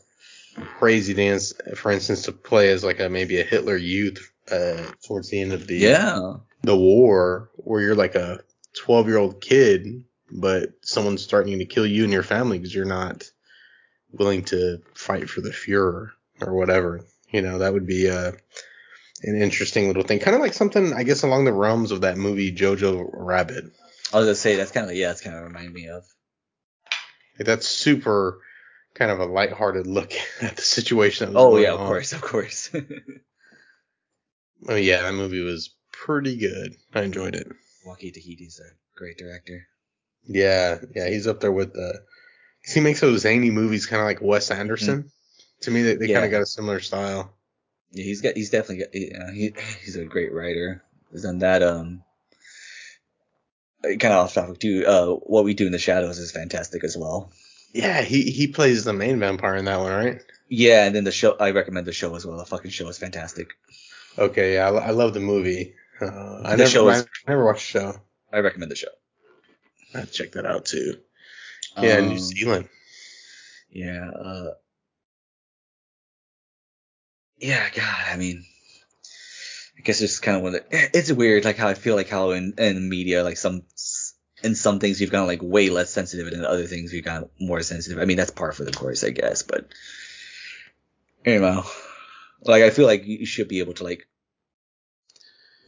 crazy 0.78 1.12
dance, 1.14 1.53
for 1.76 1.91
instance, 1.93 2.22
to 2.22 2.32
play 2.32 2.70
as 2.70 2.82
like 2.85 3.01
a 3.01 3.09
maybe 3.09 3.39
a 3.41 3.45
Hitler 3.45 3.76
Youth 3.76 4.30
uh, 4.51 4.82
towards 5.07 5.28
the 5.30 5.41
end 5.41 5.53
of 5.53 5.66
the 5.66 5.76
Yeah. 5.76 6.35
the 6.62 6.76
war, 6.76 7.51
where 7.57 7.82
you're 7.82 7.95
like 7.95 8.14
a 8.14 8.41
12 8.78 9.07
year 9.09 9.18
old 9.18 9.41
kid, 9.43 10.05
but 10.32 10.70
someone's 10.82 11.26
threatening 11.26 11.59
to 11.59 11.66
kill 11.66 11.87
you 11.87 12.05
and 12.05 12.12
your 12.12 12.22
family 12.22 12.59
because 12.59 12.74
you're 12.74 12.85
not 12.87 13.24
willing 14.12 14.45
to 14.45 14.78
fight 14.95 15.28
for 15.28 15.43
the 15.43 15.51
Fuhrer 15.51 16.11
or 16.41 16.55
whatever. 16.55 17.05
You 17.30 17.43
know, 17.43 17.59
that 17.59 17.72
would 17.74 17.87
be 17.87 18.09
uh, 18.09 18.32
an 19.25 19.41
interesting 19.41 19.89
little 19.89 20.03
thing. 20.03 20.18
Kind 20.18 20.35
of 20.35 20.41
like 20.43 20.53
something, 20.55 20.93
I 20.93 21.03
guess, 21.03 21.22
along 21.22 21.45
the 21.45 21.53
realms 21.53 21.91
of 21.91 22.03
that 22.03 22.16
movie 22.16 22.55
Jojo 22.55 23.09
Rabbit. 23.12 23.64
I 24.12 24.18
was 24.18 24.27
gonna 24.27 24.35
say 24.35 24.57
that's 24.57 24.70
kind 24.70 24.89
of 24.89 24.97
yeah, 24.97 25.09
that's 25.09 25.20
kind 25.20 25.37
of 25.37 25.45
remind 25.45 25.72
me 25.72 25.89
of. 25.89 26.05
Like, 27.39 27.47
that's 27.47 27.66
super 27.66 28.41
kind 28.95 29.11
of 29.11 29.18
a 29.18 29.27
lighthearted 29.27 29.87
look 29.87 30.12
at 30.41 30.57
the 30.57 30.62
situation. 30.62 31.33
That 31.33 31.35
was 31.35 31.55
Oh 31.55 31.57
yeah, 31.57 31.72
of 31.75 31.81
on. 31.81 31.87
course, 31.87 32.12
of 32.12 32.20
course. 32.22 32.70
Oh 34.66 34.77
yeah, 34.77 35.03
that 35.03 35.12
movie 35.14 35.43
was 35.43 35.75
pretty 35.93 36.37
good. 36.37 36.75
I 36.95 37.03
enjoyed 37.03 37.35
it. 37.35 37.47
Taika 37.87 38.14
Waititi's 38.14 38.61
a 38.61 38.75
great 38.97 39.18
director. 39.18 39.66
Yeah, 40.27 40.79
yeah, 40.95 41.09
he's 41.09 41.27
up 41.27 41.41
there 41.41 41.53
with 41.53 41.75
the. 41.75 42.01
'cause 42.64 42.72
he 42.72 42.81
makes 42.81 43.01
those 43.01 43.20
zany 43.20 43.51
movies, 43.51 43.85
kind 43.85 44.01
of 44.01 44.07
like 44.07 44.22
Wes 44.22 44.49
mm-hmm. 44.49 44.61
Anderson. 44.61 45.11
To 45.62 45.70
me, 45.70 45.83
they, 45.83 45.97
they 45.97 46.12
kind 46.12 46.25
of 46.25 46.31
got 46.31 46.41
a 46.43 46.47
similar 46.47 46.81
style. 46.81 47.35
Yeah, 47.95 48.05
he's 48.05 48.21
got 48.21 48.37
he's 48.37 48.51
definitely 48.51 48.85
got 48.85 48.95
yeah, 48.95 49.33
he 49.33 49.55
he's 49.85 49.97
a 49.97 50.05
great 50.05 50.33
writer. 50.33 50.83
He's 51.13 51.23
done 51.23 51.39
that 51.39 51.63
um 51.63 52.03
kind 53.83 54.05
of 54.05 54.13
off 54.25 54.35
topic 54.35 54.59
too. 54.59 54.85
Uh, 54.87 55.07
what 55.15 55.45
we 55.45 55.55
do 55.55 55.67
in 55.67 55.73
the 55.73 55.79
shadows 55.79 56.19
is 56.19 56.33
fantastic 56.33 56.85
as 56.85 56.97
well. 56.97 57.31
Yeah, 57.73 58.03
he 58.03 58.31
he 58.31 58.47
plays 58.49 58.85
the 58.85 58.93
main 58.93 59.19
vampire 59.19 59.57
in 59.57 59.65
that 59.67 59.79
one, 59.81 59.93
right? 59.93 60.23
Yeah, 60.49 60.85
and 60.87 60.95
then 60.95 61.05
the 61.05 61.13
show 61.13 61.37
I 61.39 61.51
recommend 61.51 61.87
the 61.87 61.93
show 61.93 62.15
as 62.15 62.25
well. 62.27 62.37
The 62.39 62.45
fucking 62.47 62.71
show 62.71 62.89
is 62.89 62.99
fantastic. 62.99 63.55
Okay, 64.19 64.55
yeah, 64.55 64.71
I, 64.71 64.89
I 64.89 64.91
love 64.91 65.13
the 65.15 65.21
movie. 65.21 65.75
Uh, 66.01 66.41
I 66.45 66.51
The 66.53 66.57
never 66.59 66.71
show 66.71 66.89
is- 66.91 67.03
I 67.27 67.31
never 67.31 67.45
watched 67.45 67.73
the 67.73 67.81
show. 67.81 68.01
I 68.33 68.39
recommend 68.41 68.71
the 68.71 68.77
show. 68.77 68.89
I 69.95 70.03
check 70.05 70.33
that 70.33 70.47
out 70.47 70.67
too. 70.67 70.99
Yeah, 71.81 72.01
New 72.01 72.13
Um, 72.13 72.19
Zealand. 72.19 72.69
Yeah. 73.71 74.09
Uh, 74.11 74.51
yeah. 77.49 77.69
God. 77.75 78.05
I 78.13 78.17
mean, 78.17 78.45
I 79.79 79.83
guess 79.83 80.01
it's 80.01 80.21
kind 80.21 80.37
of 80.37 80.43
one 80.43 80.55
of 80.55 80.63
the, 80.63 80.97
it's 80.97 81.13
weird, 81.13 81.45
like 81.45 81.57
how 81.57 81.69
I 81.69 81.75
feel 81.75 81.97
like 81.97 82.09
how 82.09 82.31
in, 82.31 82.55
media, 82.89 83.23
like 83.23 83.37
some 83.37 83.63
in 84.43 84.55
some 84.55 84.79
things 84.79 85.01
you've 85.01 85.11
gotten 85.11 85.27
like 85.27 85.43
way 85.43 85.71
less 85.71 85.91
sensitive, 85.91 86.27
and 86.27 86.37
in 86.37 86.45
other 86.45 86.67
things 86.67 86.93
you've 86.93 87.05
got 87.05 87.31
more 87.41 87.63
sensitive. 87.63 87.99
I 87.99 88.05
mean, 88.05 88.17
that's 88.17 88.31
par 88.31 88.53
for 88.53 88.65
the 88.65 88.73
course, 88.73 89.03
I 89.03 89.11
guess. 89.11 89.43
But 89.43 89.69
know, 91.41 91.65
like 92.43 92.63
I 92.63 92.71
feel 92.71 92.87
like 92.87 93.05
you 93.07 93.27
should 93.27 93.49
be 93.49 93.61
able 93.61 93.75
to 93.75 93.85
like 93.85 94.07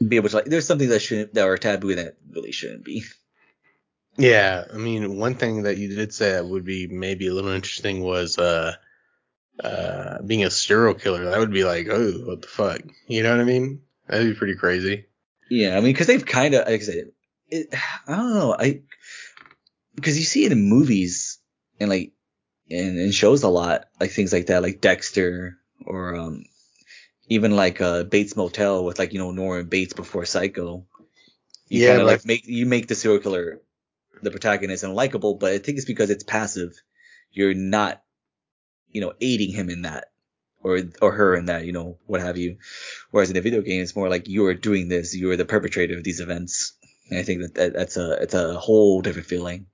be 0.06 0.16
able 0.16 0.28
to 0.28 0.36
like. 0.36 0.44
There's 0.44 0.66
something 0.66 0.90
that 0.90 1.00
shouldn't 1.00 1.34
that 1.34 1.46
are 1.46 1.56
taboo 1.56 1.94
that 1.94 2.16
really 2.30 2.52
shouldn't 2.52 2.84
be. 2.84 3.04
Yeah, 4.18 4.64
I 4.72 4.76
mean, 4.78 5.18
one 5.18 5.34
thing 5.34 5.64
that 5.64 5.76
you 5.76 5.94
did 5.94 6.12
say 6.12 6.32
that 6.32 6.46
would 6.46 6.64
be 6.64 6.86
maybe 6.86 7.26
a 7.26 7.34
little 7.34 7.50
interesting 7.50 8.02
was 8.02 8.38
uh, 8.38 8.74
uh, 9.62 10.22
being 10.22 10.44
a 10.44 10.50
serial 10.50 10.94
killer. 10.94 11.24
That 11.24 11.38
would 11.38 11.52
be 11.52 11.64
like, 11.64 11.88
oh, 11.90 12.12
what 12.24 12.42
the 12.42 12.48
fuck? 12.48 12.80
You 13.06 13.22
know 13.22 13.30
what 13.30 13.40
I 13.40 13.44
mean? 13.44 13.82
That'd 14.06 14.28
be 14.32 14.38
pretty 14.38 14.56
crazy. 14.56 15.06
Yeah, 15.48 15.76
I 15.76 15.80
mean, 15.80 15.92
because 15.92 16.06
they've 16.06 16.24
kind 16.24 16.54
of, 16.54 16.66
like 16.66 16.80
I 16.80 16.84
said, 16.84 17.12
it, 17.48 17.68
I 18.06 18.16
don't 18.16 18.34
know, 18.34 18.56
I, 18.58 18.82
because 19.94 20.18
you 20.18 20.24
see 20.24 20.44
it 20.44 20.52
in 20.52 20.68
movies 20.68 21.38
and 21.80 21.88
like, 21.90 22.12
and 22.70 22.98
in 22.98 23.12
shows 23.12 23.44
a 23.44 23.48
lot, 23.48 23.86
like 24.00 24.10
things 24.10 24.32
like 24.32 24.46
that, 24.46 24.62
like 24.62 24.80
Dexter 24.80 25.58
or 25.84 26.16
um, 26.16 26.44
even 27.28 27.54
like 27.54 27.80
uh 27.80 28.02
Bates 28.04 28.36
Motel 28.36 28.84
with 28.84 28.98
like 28.98 29.12
you 29.12 29.18
know 29.20 29.30
Norman 29.30 29.66
Bates 29.66 29.92
before 29.94 30.24
Psycho. 30.24 30.86
You 31.68 31.80
Yeah, 31.80 31.88
kind 31.88 32.00
of 32.00 32.06
like 32.06 32.26
make 32.26 32.46
you 32.46 32.66
make 32.66 32.88
the 32.88 32.94
serial 32.94 33.20
killer 33.20 33.60
the 34.22 34.30
protagonist 34.30 34.82
and 34.84 34.94
likable, 34.94 35.34
but 35.34 35.52
I 35.52 35.58
think 35.58 35.78
it's 35.78 35.86
because 35.86 36.10
it's 36.10 36.24
passive. 36.24 36.72
You're 37.30 37.54
not, 37.54 38.02
you 38.90 39.00
know, 39.00 39.12
aiding 39.20 39.52
him 39.52 39.70
in 39.70 39.82
that 39.82 40.10
or 40.62 40.80
or 41.00 41.12
her 41.12 41.36
in 41.36 41.46
that, 41.46 41.64
you 41.64 41.72
know, 41.72 41.98
what 42.06 42.20
have 42.20 42.36
you. 42.36 42.58
Whereas 43.10 43.30
in 43.30 43.36
a 43.36 43.40
video 43.40 43.62
game, 43.62 43.82
it's 43.82 43.96
more 43.96 44.08
like 44.08 44.28
you 44.28 44.46
are 44.46 44.54
doing 44.54 44.88
this, 44.88 45.14
you 45.14 45.30
are 45.30 45.36
the 45.36 45.44
perpetrator 45.44 45.96
of 45.96 46.04
these 46.04 46.20
events. 46.20 46.72
And 47.08 47.18
I 47.18 47.22
think 47.22 47.42
that, 47.42 47.54
that 47.54 47.72
that's 47.74 47.96
a 47.96 48.12
it's 48.22 48.34
a 48.34 48.58
whole 48.58 49.00
different 49.00 49.28
feeling. 49.28 49.66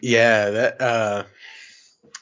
Yeah, 0.00 0.50
that 0.50 0.80
uh 0.80 1.24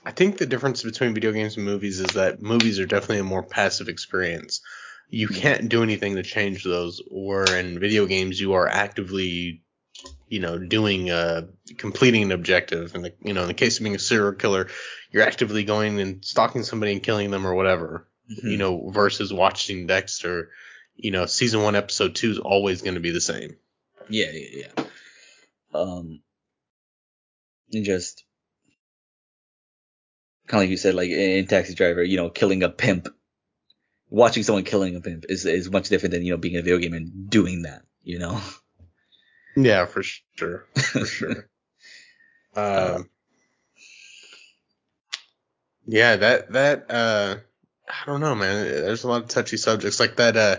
I 0.04 0.10
think 0.12 0.38
the 0.38 0.46
difference 0.46 0.82
between 0.82 1.14
video 1.14 1.32
games 1.32 1.56
and 1.56 1.64
movies 1.64 2.00
is 2.00 2.14
that 2.14 2.42
movies 2.42 2.78
are 2.78 2.86
definitely 2.86 3.18
a 3.18 3.24
more 3.24 3.42
passive 3.42 3.88
experience. 3.88 4.60
You 5.08 5.28
can't 5.28 5.68
do 5.68 5.82
anything 5.82 6.16
to 6.16 6.22
change 6.22 6.64
those, 6.64 7.02
or 7.10 7.44
in 7.54 7.78
video 7.78 8.06
games 8.06 8.40
you 8.40 8.54
are 8.54 8.66
actively, 8.66 9.62
you 10.28 10.40
know, 10.40 10.58
doing 10.58 11.10
uh 11.10 11.42
completing 11.78 12.22
an 12.24 12.32
objective. 12.32 12.94
And 12.94 13.12
you 13.24 13.32
know, 13.32 13.42
in 13.42 13.48
the 13.48 13.54
case 13.54 13.78
of 13.78 13.84
being 13.84 13.96
a 13.96 14.00
serial 14.00 14.32
killer, 14.32 14.68
you're 15.12 15.22
actively 15.22 15.64
going 15.64 16.00
and 16.00 16.24
stalking 16.24 16.62
somebody 16.62 16.92
and 16.92 17.02
killing 17.02 17.30
them 17.30 17.46
or 17.46 17.54
whatever. 17.54 18.08
You 18.28 18.56
know, 18.56 18.88
versus 18.88 19.32
watching 19.32 19.86
Dexter, 19.86 20.50
you 20.96 21.10
know, 21.10 21.26
season 21.26 21.62
one, 21.62 21.76
episode 21.76 22.14
two 22.14 22.30
is 22.30 22.38
always 22.38 22.80
going 22.80 22.94
to 22.94 23.00
be 23.00 23.10
the 23.10 23.20
same. 23.20 23.56
Yeah, 24.08 24.30
yeah, 24.32 24.64
yeah. 24.76 24.84
Um, 25.74 26.22
and 27.72 27.84
just 27.84 28.24
kind 30.46 30.60
of 30.60 30.62
like 30.62 30.70
you 30.70 30.76
said, 30.76 30.94
like 30.94 31.10
in 31.10 31.46
Taxi 31.46 31.74
Driver, 31.74 32.02
you 32.02 32.16
know, 32.16 32.30
killing 32.30 32.62
a 32.62 32.68
pimp, 32.70 33.08
watching 34.08 34.44
someone 34.44 34.64
killing 34.64 34.96
a 34.96 35.00
pimp 35.00 35.26
is 35.28 35.44
is 35.44 35.70
much 35.70 35.88
different 35.88 36.12
than 36.12 36.24
you 36.24 36.30
know 36.32 36.38
being 36.38 36.54
in 36.54 36.60
a 36.60 36.62
video 36.62 36.78
game 36.78 36.94
and 36.94 37.28
doing 37.28 37.62
that. 37.62 37.82
You 38.02 38.18
know. 38.18 38.40
Yeah, 39.56 39.84
for 39.84 40.02
sure, 40.02 40.66
for 40.74 41.04
sure. 41.04 41.48
Um, 42.54 43.08
yeah, 45.86 46.16
that 46.16 46.52
that 46.52 46.90
uh, 46.90 47.36
I 47.88 48.06
don't 48.06 48.20
know, 48.20 48.34
man. 48.34 48.64
There's 48.64 49.04
a 49.04 49.08
lot 49.08 49.22
of 49.22 49.28
touchy 49.28 49.56
subjects 49.56 50.00
like 50.00 50.16
that 50.16 50.36
uh, 50.36 50.56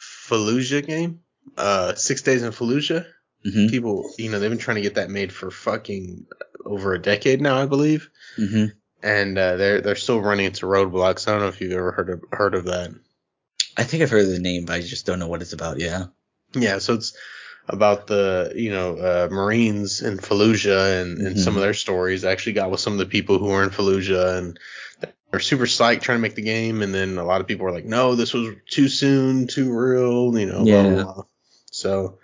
Fallujah 0.00 0.86
game, 0.86 1.20
uh, 1.56 1.94
Six 1.94 2.22
Days 2.22 2.42
in 2.42 2.52
Fallujah. 2.52 3.06
hmm 3.44 3.68
People, 3.68 4.10
you 4.18 4.30
know, 4.30 4.38
they've 4.38 4.50
been 4.50 4.58
trying 4.58 4.76
to 4.76 4.82
get 4.82 4.94
that 4.96 5.10
made 5.10 5.32
for 5.32 5.50
fucking 5.50 6.26
over 6.64 6.94
a 6.94 7.00
decade 7.02 7.40
now, 7.40 7.56
I 7.56 7.66
believe, 7.66 8.10
hmm 8.36 8.66
and 9.02 9.38
uh, 9.38 9.56
they're 9.56 9.80
they're 9.80 9.96
still 9.96 10.20
running 10.20 10.46
into 10.46 10.66
roadblocks. 10.66 11.26
I 11.26 11.32
don't 11.32 11.40
know 11.40 11.48
if 11.48 11.60
you've 11.60 11.72
ever 11.72 11.92
heard 11.92 12.10
of 12.10 12.24
heard 12.32 12.54
of 12.54 12.66
that. 12.66 12.90
I 13.76 13.84
think 13.84 14.02
I've 14.02 14.10
heard 14.10 14.24
of 14.24 14.30
the 14.30 14.38
name, 14.38 14.66
but 14.66 14.74
I 14.74 14.80
just 14.80 15.06
don't 15.06 15.18
know 15.18 15.28
what 15.28 15.42
it's 15.42 15.52
about. 15.54 15.78
Yeah. 15.78 16.06
Yeah, 16.54 16.78
so 16.78 16.94
it's 16.94 17.16
about 17.72 18.06
the 18.06 18.52
you 18.54 18.70
know 18.70 18.96
uh, 18.96 19.28
Marines 19.30 20.02
in 20.02 20.18
Fallujah 20.18 21.00
and, 21.02 21.18
and 21.18 21.38
some 21.38 21.54
Mhm. 21.54 21.56
of 21.58 21.62
their 21.62 21.74
stories. 21.74 22.24
I 22.24 22.32
actually 22.32 22.54
got 22.54 22.70
with 22.70 22.80
some 22.80 22.92
of 22.94 22.98
the 22.98 23.06
people 23.06 23.38
who 23.38 23.46
were 23.46 23.62
in 23.62 23.70
Fallujah 23.70 24.38
and 24.38 24.58
they're 25.30 25.40
super 25.40 25.66
psyched 25.66 26.02
trying 26.02 26.18
to 26.18 26.22
make 26.22 26.34
the 26.34 26.42
game, 26.42 26.82
and 26.82 26.92
then 26.92 27.16
a 27.18 27.24
lot 27.24 27.40
of 27.40 27.46
people 27.46 27.64
were 27.64 27.72
like, 27.72 27.84
"No, 27.84 28.14
this 28.16 28.32
was 28.34 28.54
too 28.68 28.88
soon, 28.88 29.46
too 29.46 29.72
real," 29.72 30.36
you 30.38 30.46
know. 30.46 30.64
Yeah. 30.64 30.82
blah, 30.82 31.04
blah. 31.04 31.24
So 31.70 32.18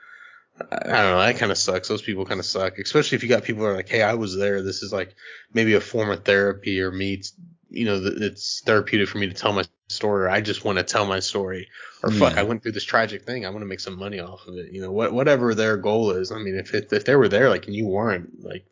I, 0.58 0.76
don't 0.84 1.12
know. 1.12 1.20
That 1.20 1.36
kind 1.36 1.52
of 1.52 1.58
sucks. 1.58 1.88
Those 1.88 2.02
people 2.02 2.24
kind 2.24 2.40
of 2.40 2.46
suck, 2.46 2.78
especially 2.78 3.16
if 3.16 3.22
you 3.22 3.28
got 3.28 3.44
people 3.44 3.62
who 3.62 3.68
are 3.68 3.76
like, 3.76 3.88
"Hey, 3.88 4.02
I 4.02 4.14
was 4.14 4.36
there. 4.36 4.62
This 4.62 4.82
is 4.82 4.92
like 4.92 5.14
maybe 5.52 5.74
a 5.74 5.80
form 5.80 6.10
of 6.10 6.24
therapy 6.24 6.80
or 6.80 6.90
me." 6.90 7.22
You 7.68 7.84
know, 7.84 8.00
it's 8.04 8.62
therapeutic 8.64 9.08
for 9.08 9.18
me 9.18 9.26
to 9.26 9.34
tell 9.34 9.52
my 9.52 9.64
story. 9.88 10.24
Or 10.24 10.28
I 10.28 10.40
just 10.40 10.64
want 10.64 10.78
to 10.78 10.84
tell 10.84 11.06
my 11.06 11.20
story 11.20 11.68
or 12.06 12.10
fuck, 12.10 12.34
Yeah. 12.34 12.40
I 12.40 12.44
went 12.44 12.62
through 12.62 12.72
this 12.72 12.84
tragic 12.84 13.24
thing. 13.24 13.44
I 13.46 13.50
want 13.50 13.62
to 13.62 13.66
make 13.66 13.80
some 13.80 13.98
money 13.98 14.18
off 14.20 14.46
of 14.46 14.54
it. 14.56 14.72
You 14.72 14.80
know, 14.80 14.92
what 14.92 15.12
whatever 15.12 15.54
their 15.54 15.76
goal 15.76 16.10
is. 16.12 16.30
I 16.32 16.38
mean, 16.38 16.54
if 16.56 16.74
it, 16.74 16.92
if 16.92 17.04
they 17.04 17.16
were 17.16 17.28
there, 17.28 17.48
like, 17.48 17.66
and 17.66 17.74
you 17.74 17.86
weren't, 17.86 18.42
like, 18.42 18.66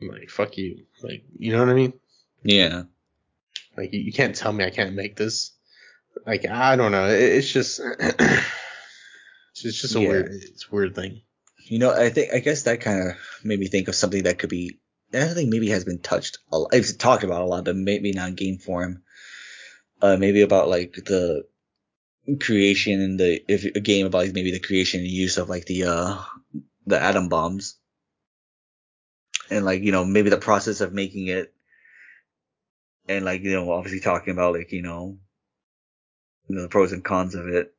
like 0.00 0.30
fuck 0.30 0.56
you, 0.56 0.84
like, 1.02 1.24
you 1.38 1.52
know 1.52 1.58
what 1.60 1.68
I 1.68 1.74
mean? 1.74 1.92
Yeah. 2.42 2.82
Like, 3.76 3.92
you, 3.92 4.00
you 4.00 4.12
can't 4.12 4.34
tell 4.34 4.52
me 4.52 4.64
I 4.64 4.70
can't 4.70 4.94
make 4.94 5.16
this. 5.16 5.52
Like, 6.26 6.46
I 6.46 6.76
don't 6.76 6.92
know. 6.92 7.06
It, 7.08 7.20
it's 7.22 7.50
just, 7.52 7.80
it's 8.00 9.80
just 9.80 9.94
a 9.94 10.00
Yeah. 10.00 10.08
weird, 10.08 10.26
it's 10.32 10.66
a 10.70 10.74
weird 10.74 10.94
thing. 10.94 11.22
You 11.64 11.78
know, 11.78 11.92
I 11.92 12.10
think 12.10 12.32
I 12.34 12.40
guess 12.40 12.64
that 12.64 12.80
kind 12.80 13.08
of 13.10 13.16
made 13.44 13.60
me 13.60 13.68
think 13.68 13.88
of 13.88 13.94
something 13.94 14.24
that 14.24 14.38
could 14.38 14.50
be. 14.50 14.78
I 15.14 15.26
think 15.28 15.50
maybe 15.50 15.68
has 15.70 15.84
been 15.84 15.98
touched. 16.00 16.38
A 16.50 16.58
lot, 16.58 16.70
it's 16.74 16.94
talked 16.94 17.22
about 17.22 17.42
a 17.42 17.44
lot, 17.46 17.64
but 17.64 17.76
maybe 17.76 18.12
not 18.12 18.30
in 18.30 18.34
game 18.34 18.58
form. 18.58 19.02
Uh, 20.00 20.16
maybe 20.16 20.40
about 20.40 20.68
like 20.68 20.94
the 20.94 21.44
creation 22.40 23.00
and 23.00 23.18
the 23.18 23.42
if 23.48 23.64
a 23.64 23.80
game 23.80 24.06
about 24.06 24.18
like 24.18 24.32
maybe 24.32 24.52
the 24.52 24.60
creation 24.60 25.00
and 25.00 25.08
use 25.08 25.38
of 25.38 25.48
like 25.48 25.64
the 25.66 25.84
uh 25.84 26.18
the 26.86 27.00
atom 27.00 27.28
bombs. 27.28 27.76
And 29.50 29.64
like 29.64 29.82
you 29.82 29.92
know 29.92 30.04
maybe 30.04 30.30
the 30.30 30.38
process 30.38 30.80
of 30.80 30.92
making 30.92 31.26
it 31.26 31.52
and 33.08 33.24
like 33.24 33.42
you 33.42 33.52
know 33.52 33.70
obviously 33.70 34.00
talking 34.00 34.32
about 34.32 34.54
like 34.54 34.72
you 34.72 34.82
know 34.82 35.18
you 36.48 36.56
know 36.56 36.62
the 36.62 36.68
pros 36.68 36.92
and 36.92 37.04
cons 37.04 37.34
of 37.34 37.48
it 37.48 37.74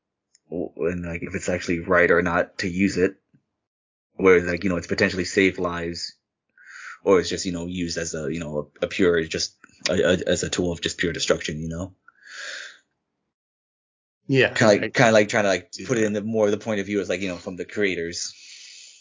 and 0.52 1.06
like 1.06 1.24
if 1.24 1.34
it's 1.34 1.50
actually 1.50 1.80
right 1.80 2.12
or 2.12 2.22
not 2.22 2.60
to 2.60 2.68
use 2.68 2.98
it. 2.98 3.16
Where 4.16 4.42
like 4.42 4.64
you 4.64 4.70
know 4.70 4.78
it's 4.78 4.88
potentially 4.88 5.26
saved 5.26 5.58
lives 5.58 6.14
or 7.04 7.20
it's 7.20 7.30
just 7.30 7.46
you 7.46 7.52
know 7.52 7.66
used 7.66 7.98
as 7.98 8.14
a 8.14 8.32
you 8.32 8.40
know 8.40 8.72
a, 8.82 8.86
a 8.86 8.88
pure 8.88 9.24
just 9.24 9.56
a, 9.90 9.94
a, 9.94 10.18
as 10.28 10.44
a 10.44 10.50
tool 10.50 10.72
of 10.72 10.82
just 10.82 10.98
pure 10.98 11.14
destruction 11.14 11.60
you 11.60 11.68
know 11.68 11.96
Yeah. 14.28 14.54
kind 14.54 14.72
of 14.78 14.78
I- 14.80 14.86
like 14.86 14.94
kind 14.94 15.10
of 15.10 15.14
like 15.14 15.30
trying 15.30 15.44
to 15.44 15.50
like 15.50 15.72
put 15.88 15.98
it 15.98 16.04
in 16.06 16.14
the 16.14 16.22
more 16.22 16.50
the 16.52 16.58
point 16.58 16.80
of 16.80 16.86
view 16.86 17.02
as 17.02 17.10
like 17.10 17.22
you 17.22 17.28
know 17.30 17.38
from 17.38 17.56
the 17.56 17.66
creators 17.66 18.34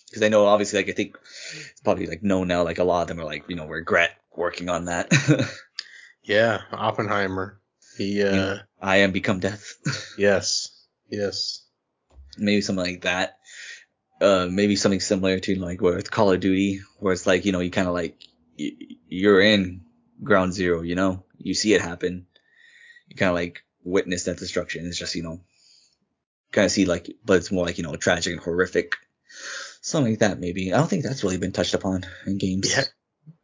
because 0.08 0.22
I 0.22 0.28
know 0.28 0.46
obviously 0.46 0.78
like 0.80 0.88
I 0.88 0.92
think 0.92 1.16
it's 1.54 1.80
probably 1.80 2.06
like 2.06 2.22
known 2.22 2.48
now 2.48 2.62
like 2.64 2.78
a 2.78 2.84
lot 2.84 3.02
of 3.02 3.08
them 3.08 3.20
are 3.20 3.24
like 3.24 3.44
you 3.48 3.56
know 3.56 3.66
regret 3.66 4.10
working 4.36 4.68
on 4.68 4.86
that. 4.86 5.12
yeah. 6.22 6.60
Oppenheimer. 6.72 7.60
He. 7.98 8.22
Uh. 8.22 8.36
know. 8.36 8.58
I 8.80 8.96
am 8.98 9.12
become 9.12 9.40
death. 9.40 9.74
Yes. 10.18 10.68
Yes. 11.10 11.62
maybe 12.38 12.60
something 12.62 12.84
like 12.84 13.02
that. 13.02 13.38
Uh, 14.20 14.46
maybe 14.50 14.76
something 14.76 15.00
similar 15.00 15.38
to 15.40 15.54
like 15.58 15.80
with 15.80 16.10
Call 16.10 16.30
of 16.32 16.40
Duty, 16.40 16.80
where 16.98 17.12
it's 17.12 17.26
like 17.26 17.44
you 17.44 17.52
know 17.52 17.60
you 17.60 17.70
kind 17.70 17.88
of 17.88 17.94
like 17.94 18.16
y- 18.58 18.76
you're 19.08 19.40
in 19.40 19.82
ground 20.22 20.54
zero, 20.54 20.82
you 20.82 20.94
know, 20.94 21.24
you 21.38 21.54
see 21.54 21.74
it 21.74 21.80
happen, 21.82 22.26
you 23.08 23.16
kind 23.16 23.30
of 23.30 23.34
like 23.34 23.64
witness 23.84 24.24
that 24.24 24.38
destruction. 24.38 24.86
It's 24.86 24.98
just 24.98 25.14
you 25.14 25.22
know, 25.22 25.40
kind 26.52 26.66
of 26.66 26.72
see 26.72 26.84
like, 26.84 27.10
but 27.24 27.38
it's 27.38 27.52
more 27.52 27.66
like 27.66 27.78
you 27.78 27.84
know 27.84 27.96
tragic 27.96 28.32
and 28.32 28.42
horrific, 28.42 28.94
something 29.80 30.12
like 30.12 30.20
that. 30.20 30.38
Maybe 30.38 30.72
I 30.72 30.78
don't 30.78 30.88
think 30.88 31.02
that's 31.02 31.24
really 31.24 31.38
been 31.38 31.52
touched 31.52 31.74
upon 31.74 32.04
in 32.26 32.38
games. 32.38 32.74
Yeah. 32.74 32.84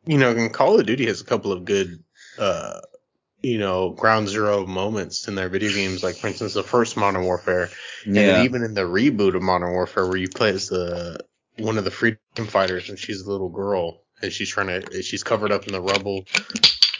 You 0.06 0.18
know, 0.18 0.30
and 0.30 0.52
Call 0.52 0.80
of 0.80 0.86
Duty 0.86 1.06
has 1.06 1.20
a 1.20 1.24
couple 1.24 1.52
of 1.52 1.64
good, 1.64 2.02
uh, 2.38 2.80
you 3.42 3.58
know, 3.58 3.90
ground 3.90 4.28
zero 4.28 4.66
moments 4.66 5.28
in 5.28 5.34
their 5.34 5.50
video 5.50 5.70
games. 5.70 6.02
Like, 6.02 6.16
for 6.16 6.28
instance, 6.28 6.54
the 6.54 6.62
first 6.62 6.96
Modern 6.96 7.24
Warfare, 7.24 7.68
and 8.06 8.16
yeah, 8.16 8.26
then 8.26 8.44
even 8.44 8.62
in 8.62 8.74
the 8.74 8.82
reboot 8.82 9.34
of 9.34 9.42
Modern 9.42 9.70
Warfare, 9.70 10.06
where 10.06 10.16
you 10.16 10.28
play 10.28 10.50
as 10.50 10.68
the 10.68 11.20
one 11.58 11.76
of 11.76 11.84
the 11.84 11.90
freedom 11.90 12.18
fighters, 12.46 12.88
and 12.88 12.98
she's 12.98 13.20
a 13.20 13.30
little 13.30 13.50
girl, 13.50 14.02
and 14.22 14.32
she's 14.32 14.48
trying 14.48 14.80
to, 14.80 15.02
she's 15.02 15.22
covered 15.22 15.52
up 15.52 15.66
in 15.66 15.72
the 15.72 15.82
rubble, 15.82 16.24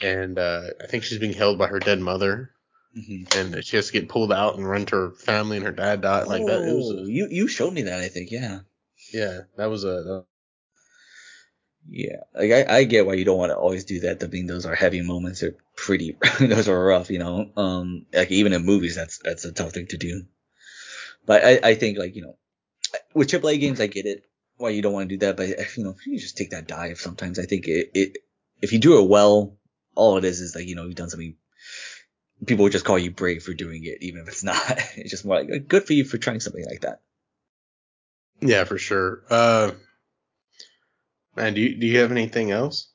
and 0.02 0.39
uh, 0.39 0.62
I 0.82 0.86
think 0.86 1.05
she's 1.05 1.19
being 1.19 1.32
held 1.32 1.59
by 1.59 1.69
her 1.69 1.78
dead 1.78 2.01
mother, 2.01 2.51
Mhm. 2.97 3.35
and 3.36 3.65
she 3.65 3.77
has 3.77 3.86
to 3.86 3.93
get 3.93 4.09
pulled 4.09 4.32
out 4.32 4.56
and 4.56 4.69
run 4.69 4.86
to 4.86 4.97
her 4.97 5.10
family, 5.12 5.56
and 5.59 5.66
her 5.66 5.73
dad 5.73 6.01
died. 6.01 6.27
Like 6.27 6.47
that, 6.47 6.69
it 6.69 6.74
was, 6.74 6.90
Oh, 6.90 6.98
a, 6.98 7.10
you 7.10 7.28
you 7.31 7.48
showed 7.48 7.73
me 7.73 7.82
that 7.82 8.01
I 8.01 8.09
think 8.09 8.31
yeah. 8.31 8.60
yeah, 9.12 9.40
that 9.56 9.66
was 9.66 9.85
a, 9.85 10.24
Yeah, 11.90 12.20
like 12.35 12.52
I, 12.52 12.78
I 12.78 12.85
get 12.85 13.06
why 13.06 13.15
you 13.15 13.24
don't 13.24 13.39
want 13.39 13.51
to 13.51 13.56
always 13.56 13.85
do 13.85 14.01
that. 14.01 14.23
I 14.23 14.27
mean, 14.27 14.47
those 14.47 14.66
are 14.66 14.74
heavy 14.74 15.01
moments. 15.01 15.40
They're 15.40 15.56
pretty, 15.74 16.16
those 16.40 16.69
are 16.69 16.85
rough, 16.85 17.10
you 17.10 17.19
know. 17.19 17.51
Um, 17.56 18.06
like 18.12 18.31
even 18.31 18.52
in 18.52 18.65
movies, 18.66 18.94
that's 18.94 19.19
that's 19.19 19.44
a 19.44 19.52
tough 19.52 19.73
thing 19.73 19.86
to 19.89 19.97
do. 19.97 20.24
But 21.27 21.44
I, 21.44 21.60
I 21.70 21.74
think 21.74 21.98
like 21.98 22.16
you 22.16 22.23
know, 22.23 22.36
with 23.15 23.28
AAA 23.28 23.59
games, 23.59 23.81
I 23.81 23.86
get 23.89 24.06
it 24.06 24.24
why 24.56 24.70
you 24.70 24.82
don't 24.82 24.93
want 24.93 25.09
to 25.09 25.16
do 25.16 25.27
that. 25.27 25.36
But 25.36 25.48
if, 25.51 25.78
you 25.78 25.85
know, 25.85 25.90
if 25.98 26.06
you 26.06 26.19
just 26.19 26.36
take 26.36 26.51
that 26.51 26.66
dive, 26.69 26.98
sometimes 27.01 27.39
I 27.39 27.44
think 27.47 27.69
it, 27.69 27.90
it 27.94 28.19
if 28.62 28.73
you 28.73 28.78
do 28.78 28.98
it 29.02 29.09
well, 29.09 29.56
all 29.94 30.19
it 30.19 30.24
is 30.24 30.40
is 30.40 30.55
like 30.55 30.66
you 30.66 30.74
know 30.74 30.85
you've 30.86 30.94
done 30.97 31.10
something. 31.10 31.36
People 32.47 32.65
would 32.65 32.73
just 32.73 32.85
call 32.85 32.98
you 32.98 33.10
brave 33.10 33.43
for 33.43 33.52
doing 33.52 33.85
it, 33.85 33.98
even 34.02 34.23
if 34.23 34.28
it's 34.28 34.44
not. 34.44 34.78
It's 34.97 35.10
just 35.10 35.24
more 35.24 35.43
like 35.43 35.69
good 35.69 35.86
for 35.86 35.93
you 35.93 36.05
for 36.05 36.19
trying 36.19 36.40
something 36.40 36.65
like 36.65 36.82
that. 36.82 37.01
yeah, 38.40 38.65
for 38.65 38.78
sure. 38.78 39.23
Uh, 39.28 39.73
man, 41.36 41.55
do 41.55 41.60
you 41.60 41.77
do 41.77 41.86
you 41.86 41.98
have 42.01 42.12
anything 42.12 42.51
else? 42.51 42.89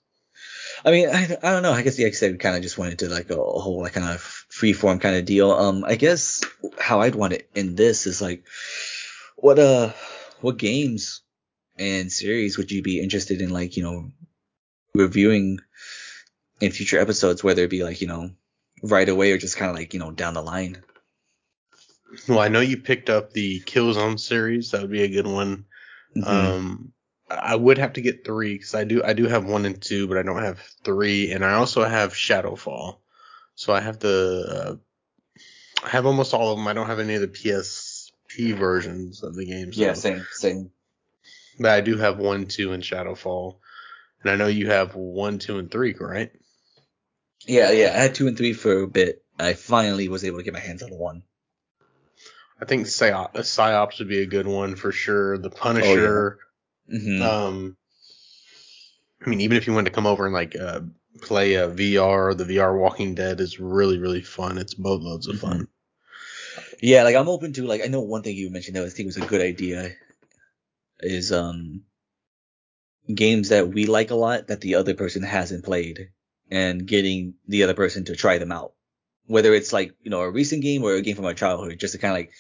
I 0.86 0.91
mean, 0.91 1.10
I, 1.10 1.38
I 1.41 1.52
don't 1.52 1.64
know. 1.64 1.72
I 1.72 1.82
guess, 1.82 1.98
like 1.98 2.07
I 2.07 2.11
said, 2.11 2.32
we 2.32 2.38
kind 2.38 2.56
of 2.56 2.61
just 2.61 2.78
went 2.78 2.91
into 2.91 3.14
like 3.14 3.30
a, 3.30 3.40
a 3.40 3.60
whole 3.60 3.82
like 3.82 3.94
kind 3.94 4.10
of 4.10 4.22
free 4.22 4.74
form 4.74 4.99
kind 4.99 5.15
of 5.15 5.26
deal. 5.26 5.52
Um, 5.52 5.84
I 5.86 5.95
guess 5.95 6.41
how 6.80 7.02
I'd 7.02 7.15
want 7.15 7.34
to 7.34 7.44
end 7.56 7.78
this 7.78 8.06
is 8.07 8.22
like, 8.22 8.45
what 9.38 9.60
uh, 9.60 9.91
what 10.41 10.57
games 10.57 11.22
and 11.78 12.11
series 12.11 12.57
would 12.57 12.72
you 12.72 12.82
be 12.82 13.02
interested 13.02 13.41
in, 13.41 13.49
like 13.49 13.78
you 13.78 13.84
know, 13.84 14.11
reviewing 14.94 15.60
in 16.60 16.72
future 16.72 16.99
episodes, 16.99 17.44
whether 17.44 17.64
it 17.64 17.70
be 17.70 17.84
like 17.84 18.02
you 18.02 18.07
know, 18.07 18.32
right 18.84 19.07
away 19.10 19.31
or 19.31 19.38
just 19.38 19.57
kind 19.57 19.72
of 19.72 19.76
like 19.76 19.93
you 19.93 19.99
know 19.99 20.11
down 20.11 20.34
the 20.35 20.41
line. 20.41 20.84
Well, 22.27 22.39
I 22.39 22.49
know 22.49 22.60
you 22.60 22.77
picked 22.77 23.10
up 23.10 23.31
the 23.31 23.61
Killzone 23.61 24.19
series. 24.19 24.72
That 24.72 24.81
would 24.81 24.91
be 24.91 25.03
a 25.03 25.07
good 25.07 25.26
one. 25.26 25.65
Mhm. 26.15 26.27
Um, 26.27 26.93
I 27.30 27.55
would 27.55 27.80
have 27.80 27.93
to 27.93 28.01
get 28.01 28.23
three 28.23 28.53
because 28.53 28.76
I 28.76 28.84
do 28.84 29.01
I 29.03 29.14
do 29.14 29.26
have 29.27 29.45
one 29.45 29.65
and 29.65 29.81
two, 29.81 30.07
but 30.07 30.18
I 30.18 30.23
don't 30.23 30.43
have 30.43 30.60
three, 30.84 31.31
and 31.31 31.43
I 31.43 31.53
also 31.53 31.84
have 31.84 32.14
Shadowfall. 32.14 32.97
So 33.55 33.73
I 33.73 33.81
have 33.81 33.99
the 33.99 34.77
uh, 34.77 35.85
I 35.85 35.89
have 35.89 36.05
almost 36.05 36.34
all 36.34 36.51
of 36.51 36.57
them. 36.57 36.68
I 36.68 36.73
don't 36.73 36.88
have 36.88 36.99
any 36.99 37.15
of 37.15 37.22
the 37.22 37.27
PSP 37.27 38.55
versions 38.55 39.23
of 39.23 39.35
the 39.35 39.45
games. 39.45 39.77
yeah, 39.77 39.93
same, 39.93 40.26
same. 40.31 40.72
but 41.60 41.72
I 41.72 41.81
do 41.81 41.97
have 41.97 42.19
one, 42.19 42.45
two, 42.45 42.73
and 42.73 42.84
Shadowfall, 42.84 43.57
and 44.22 44.31
I 44.31 44.35
know 44.35 44.47
you 44.47 44.69
have 44.69 44.95
one, 44.95 45.39
two, 45.39 45.57
and 45.60 45.72
three, 45.72 45.95
right? 45.99 46.31
Yeah, 47.45 47.72
yeah. 47.72 47.91
I 47.94 47.98
had 48.02 48.15
two 48.15 48.28
and 48.28 48.38
three 48.38 48.53
for 48.53 48.82
a 48.82 48.88
bit. 48.88 49.24
I 49.40 49.53
finally 49.53 50.07
was 50.07 50.24
able 50.24 50.38
to 50.38 50.44
get 50.44 50.53
my 50.53 50.60
hands 50.60 50.84
on 50.84 50.91
one. 50.91 51.24
I 52.61 52.65
think 52.65 52.88
Psi-Op- 52.88 53.44
Psi-Ops 53.44 53.99
would 53.99 54.07
be 54.07 54.22
a 54.22 54.26
good 54.26 54.48
one 54.48 54.76
for 54.76 54.91
sure. 54.91 55.38
The 55.38 55.49
Punisher. 55.49 56.40
hmm 56.90 57.22
Um, 57.22 57.78
I 59.26 59.30
mean, 59.30 59.41
even 59.41 59.57
if 59.57 59.68
you 59.68 59.74
wanted 59.74 59.90
to 59.90 59.95
come 59.95 60.07
over 60.07 60.26
and 60.26 60.34
like 60.34 60.56
uh, 60.56 60.82
play 61.22 61.56
a 61.56 61.68
VR, 61.68 62.38
the 62.38 62.45
VR 62.45 62.78
Walking 62.78 63.15
Dead 63.15 63.40
is 63.41 63.60
really 63.60 63.98
really 63.98 64.22
fun. 64.22 64.57
It's 64.57 64.74
boatloads 64.74 65.28
of 65.28 65.40
fun. 65.40 65.68
Yeah, 66.82 67.03
like 67.03 67.15
I'm 67.15 67.30
open 67.30 67.53
to 67.53 67.65
like 67.65 67.82
I 67.84 67.88
know 67.88 68.02
one 68.02 68.24
thing 68.24 68.36
you 68.36 68.49
mentioned 68.49 68.76
that 68.76 68.86
I 68.86 68.90
think 68.90 69.07
was 69.07 69.18
a 69.18 69.26
good 69.26 69.41
idea 69.41 69.91
is 70.99 71.32
um 71.32 71.84
games 73.14 73.49
that 73.49 73.68
we 73.70 73.86
like 73.86 74.11
a 74.11 74.15
lot 74.15 74.48
that 74.48 74.61
the 74.61 74.76
other 74.76 74.94
person 74.94 75.24
hasn't 75.24 75.65
played 75.65 76.10
and 76.54 76.86
getting 76.86 77.34
the 77.48 77.64
other 77.64 77.74
person 77.74 78.06
to 78.06 78.16
try 78.16 78.38
them 78.38 78.52
out. 78.52 78.74
Whether 79.26 79.54
it's 79.54 79.74
like, 79.74 79.96
you 80.04 80.12
know, 80.12 80.22
a 80.22 80.30
recent 80.30 80.62
game 80.62 80.84
or 80.84 80.94
a 80.94 81.02
game 81.02 81.16
from 81.16 81.26
our 81.26 81.34
childhood, 81.34 81.80
just 81.80 81.94
to 81.94 81.98
kind 81.98 82.12
of 82.12 82.18
like, 82.18 82.32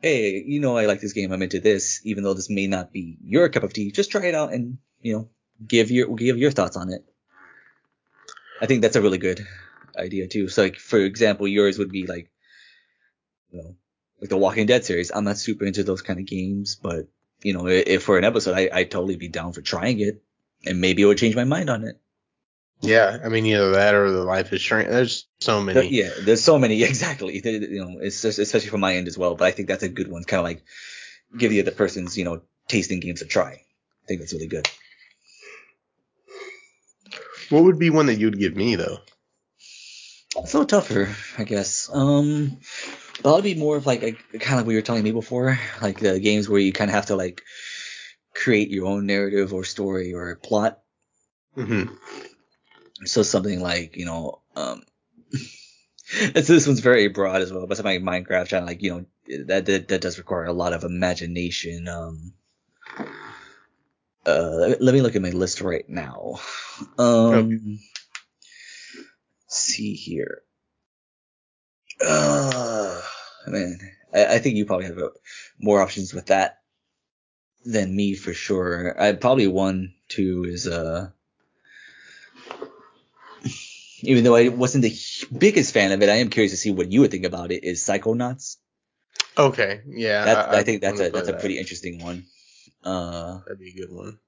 hey, 0.00 0.42
you 0.46 0.60
know, 0.60 0.76
I 0.76 0.86
like 0.86 1.00
this 1.00 1.12
game, 1.12 1.32
I'm 1.32 1.42
into 1.42 1.58
this, 1.58 2.00
even 2.04 2.22
though 2.22 2.34
this 2.34 2.48
may 2.48 2.68
not 2.68 2.92
be 2.92 3.18
your 3.22 3.48
cup 3.48 3.64
of 3.64 3.72
tea, 3.72 3.90
just 3.90 4.12
try 4.12 4.26
it 4.26 4.34
out 4.34 4.52
and, 4.52 4.78
you 5.02 5.14
know, 5.14 5.28
give 5.66 5.90
your 5.90 6.14
give 6.14 6.38
your 6.38 6.52
thoughts 6.52 6.76
on 6.76 6.92
it. 6.92 7.04
I 8.60 8.66
think 8.66 8.82
that's 8.82 8.96
a 8.96 9.02
really 9.02 9.18
good 9.18 9.44
idea 9.96 10.28
too. 10.28 10.48
So 10.48 10.62
like 10.62 10.76
for 10.76 10.98
example, 10.98 11.48
yours 11.48 11.78
would 11.78 11.90
be 11.90 12.06
like 12.06 12.30
you 13.50 13.62
know, 13.62 13.74
like 14.20 14.30
the 14.30 14.36
Walking 14.36 14.66
Dead 14.66 14.84
series. 14.84 15.10
I'm 15.12 15.24
not 15.24 15.38
super 15.38 15.64
into 15.64 15.82
those 15.82 16.02
kind 16.02 16.20
of 16.20 16.26
games, 16.26 16.76
but 16.76 17.08
you 17.42 17.54
know, 17.54 17.66
if 17.66 18.04
for 18.04 18.18
an 18.18 18.24
episode, 18.24 18.56
I 18.56 18.70
I'd 18.72 18.90
totally 18.90 19.16
be 19.16 19.28
down 19.28 19.52
for 19.52 19.62
trying 19.62 19.98
it, 20.00 20.22
and 20.64 20.80
maybe 20.80 21.02
it 21.02 21.06
would 21.06 21.18
change 21.18 21.34
my 21.34 21.44
mind 21.44 21.70
on 21.70 21.84
it. 21.84 22.00
Yeah, 22.80 23.18
I 23.24 23.28
mean 23.28 23.44
either 23.46 23.72
that 23.72 23.94
or 23.94 24.10
the 24.10 24.22
Life 24.22 24.52
is 24.52 24.62
Strange. 24.62 24.88
There's 24.88 25.26
so 25.40 25.60
many. 25.60 25.80
But 25.80 25.90
yeah, 25.90 26.10
there's 26.20 26.44
so 26.44 26.58
many 26.58 26.82
exactly. 26.84 27.40
You 27.44 27.84
know, 27.84 27.98
it's 28.00 28.22
just, 28.22 28.38
especially 28.38 28.70
from 28.70 28.80
my 28.80 28.94
end 28.96 29.08
as 29.08 29.18
well. 29.18 29.34
But 29.34 29.46
I 29.46 29.50
think 29.50 29.68
that's 29.68 29.82
a 29.82 29.88
good 29.88 30.10
one. 30.10 30.24
Kind 30.24 30.38
of 30.38 30.44
like 30.44 30.64
give 31.36 31.50
the 31.50 31.60
other 31.60 31.72
person's 31.72 32.16
you 32.16 32.24
know 32.24 32.42
tasting 32.68 33.00
games 33.00 33.22
a 33.22 33.26
try. 33.26 33.52
I 33.52 34.06
think 34.06 34.20
that's 34.20 34.32
really 34.32 34.46
good. 34.46 34.68
What 37.50 37.64
would 37.64 37.78
be 37.78 37.90
one 37.90 38.06
that 38.06 38.18
you'd 38.18 38.38
give 38.38 38.56
me 38.56 38.76
though? 38.76 38.98
It's 40.36 40.54
a 40.54 40.58
little 40.58 40.66
tougher, 40.66 41.14
I 41.36 41.44
guess. 41.44 41.90
Um, 41.92 42.58
but 43.22 43.30
it'll 43.30 43.42
be 43.42 43.54
more 43.54 43.76
of 43.76 43.86
like 43.86 44.02
a, 44.02 44.12
kind 44.12 44.34
of 44.34 44.58
like 44.58 44.66
what 44.66 44.72
you 44.72 44.78
were 44.78 44.82
telling 44.82 45.02
me 45.02 45.12
before, 45.12 45.58
like 45.82 45.98
the 45.98 46.20
games 46.20 46.48
where 46.48 46.60
you 46.60 46.72
kind 46.72 46.90
of 46.90 46.94
have 46.94 47.06
to 47.06 47.16
like 47.16 47.42
create 48.34 48.70
your 48.70 48.86
own 48.86 49.06
narrative 49.06 49.52
or 49.52 49.64
story 49.64 50.14
or 50.14 50.36
plot. 50.36 50.78
hmm 51.54 51.84
So 53.04 53.22
something 53.22 53.60
like 53.60 53.96
you 53.96 54.04
know, 54.04 54.40
um, 54.56 54.82
it's, 56.10 56.48
this 56.48 56.66
one's 56.66 56.80
very 56.80 57.08
broad 57.08 57.42
as 57.42 57.52
well, 57.52 57.66
but 57.66 57.76
something 57.76 58.04
like 58.04 58.26
Minecraft, 58.26 58.50
kind 58.50 58.62
of 58.62 58.68
like 58.68 58.82
you 58.82 58.90
know 58.90 59.44
that, 59.46 59.66
that 59.66 59.88
that 59.88 60.00
does 60.00 60.18
require 60.18 60.44
a 60.44 60.52
lot 60.52 60.72
of 60.72 60.84
imagination. 60.84 61.88
Um, 61.88 62.32
uh, 64.26 64.74
let 64.80 64.94
me 64.94 65.00
look 65.00 65.16
at 65.16 65.22
my 65.22 65.30
list 65.30 65.60
right 65.60 65.88
now. 65.88 66.40
Um, 66.98 67.78
let's 69.46 69.58
see 69.58 69.94
here. 69.94 70.42
Uh, 72.04 73.00
man, 73.46 73.78
I, 74.12 74.34
I 74.34 74.38
think 74.38 74.56
you 74.56 74.66
probably 74.66 74.86
have 74.86 74.98
uh, 74.98 75.08
more 75.58 75.80
options 75.80 76.12
with 76.12 76.26
that 76.26 76.58
than 77.64 77.94
me 77.94 78.14
for 78.14 78.32
sure. 78.32 79.00
I 79.00 79.12
probably 79.12 79.46
one 79.46 79.94
two 80.08 80.44
is 80.46 80.66
uh 80.66 81.10
even 84.02 84.24
though 84.24 84.36
I 84.36 84.48
wasn't 84.48 84.82
the 84.82 84.96
biggest 85.36 85.72
fan 85.72 85.92
of 85.92 86.02
it, 86.02 86.08
I 86.08 86.16
am 86.16 86.30
curious 86.30 86.52
to 86.52 86.56
see 86.56 86.70
what 86.70 86.90
you 86.90 87.00
would 87.00 87.10
think 87.10 87.24
about 87.24 87.52
it. 87.52 87.64
Is 87.64 87.82
Psychonauts? 87.82 88.56
Okay, 89.36 89.82
yeah. 89.86 90.24
That, 90.24 90.48
I, 90.48 90.58
I, 90.58 90.62
think 90.62 90.80
that's 90.80 91.00
a 91.00 91.10
that's 91.10 91.28
play 91.28 91.36
a 91.36 91.40
pretty 91.40 91.58
interesting 91.58 92.02
one. 92.02 92.24
Uh, 92.82 93.38
That'd 93.46 93.58
be 93.58 93.70
a 93.70 93.86
good 93.86 93.92
one. 93.92 94.18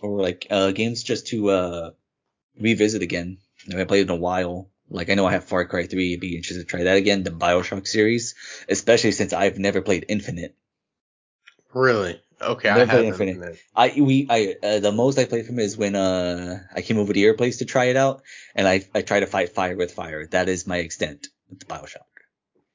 or 0.00 0.20
like 0.20 0.46
uh 0.50 0.70
games 0.72 1.02
just 1.02 1.28
to 1.28 1.50
uh 1.50 1.90
revisit 2.60 3.02
again. 3.02 3.38
I 3.68 3.72
haven't 3.72 3.88
played 3.88 4.02
in 4.02 4.10
a 4.10 4.16
while. 4.16 4.70
Like 4.90 5.08
I 5.08 5.14
know 5.14 5.26
I 5.26 5.32
have 5.32 5.44
Far 5.44 5.64
Cry 5.64 5.86
3. 5.86 6.14
I'd 6.14 6.20
be 6.20 6.36
interested 6.36 6.62
to 6.62 6.70
try 6.70 6.84
that 6.84 6.96
again. 6.96 7.22
The 7.22 7.30
Bioshock 7.30 7.86
series, 7.86 8.34
especially 8.68 9.12
since 9.12 9.32
I've 9.32 9.58
never 9.58 9.80
played 9.80 10.04
Infinite. 10.08 10.54
Really? 11.72 12.20
Okay, 12.40 12.68
I 12.68 12.78
Never 12.78 12.90
played 12.90 13.04
have 13.04 13.20
Infinite. 13.20 13.36
Infinite. 13.36 13.58
I 13.74 13.94
we 14.00 14.26
I 14.28 14.56
uh, 14.62 14.80
the 14.80 14.92
most 14.92 15.18
I 15.18 15.24
played 15.24 15.46
from 15.46 15.58
is 15.58 15.76
when 15.76 15.94
uh 15.94 16.62
I 16.74 16.82
came 16.82 16.98
over 16.98 17.12
to 17.12 17.18
your 17.18 17.34
place 17.34 17.58
to 17.58 17.64
try 17.64 17.86
it 17.86 17.96
out, 17.96 18.22
and 18.54 18.66
I 18.68 18.86
I 18.94 19.02
tried 19.02 19.20
to 19.20 19.26
fight 19.26 19.54
fire 19.54 19.76
with 19.76 19.92
fire. 19.92 20.26
That 20.26 20.48
is 20.48 20.66
my 20.66 20.78
extent 20.78 21.28
with 21.48 21.60
the 21.60 21.66
Bioshock. 21.66 22.06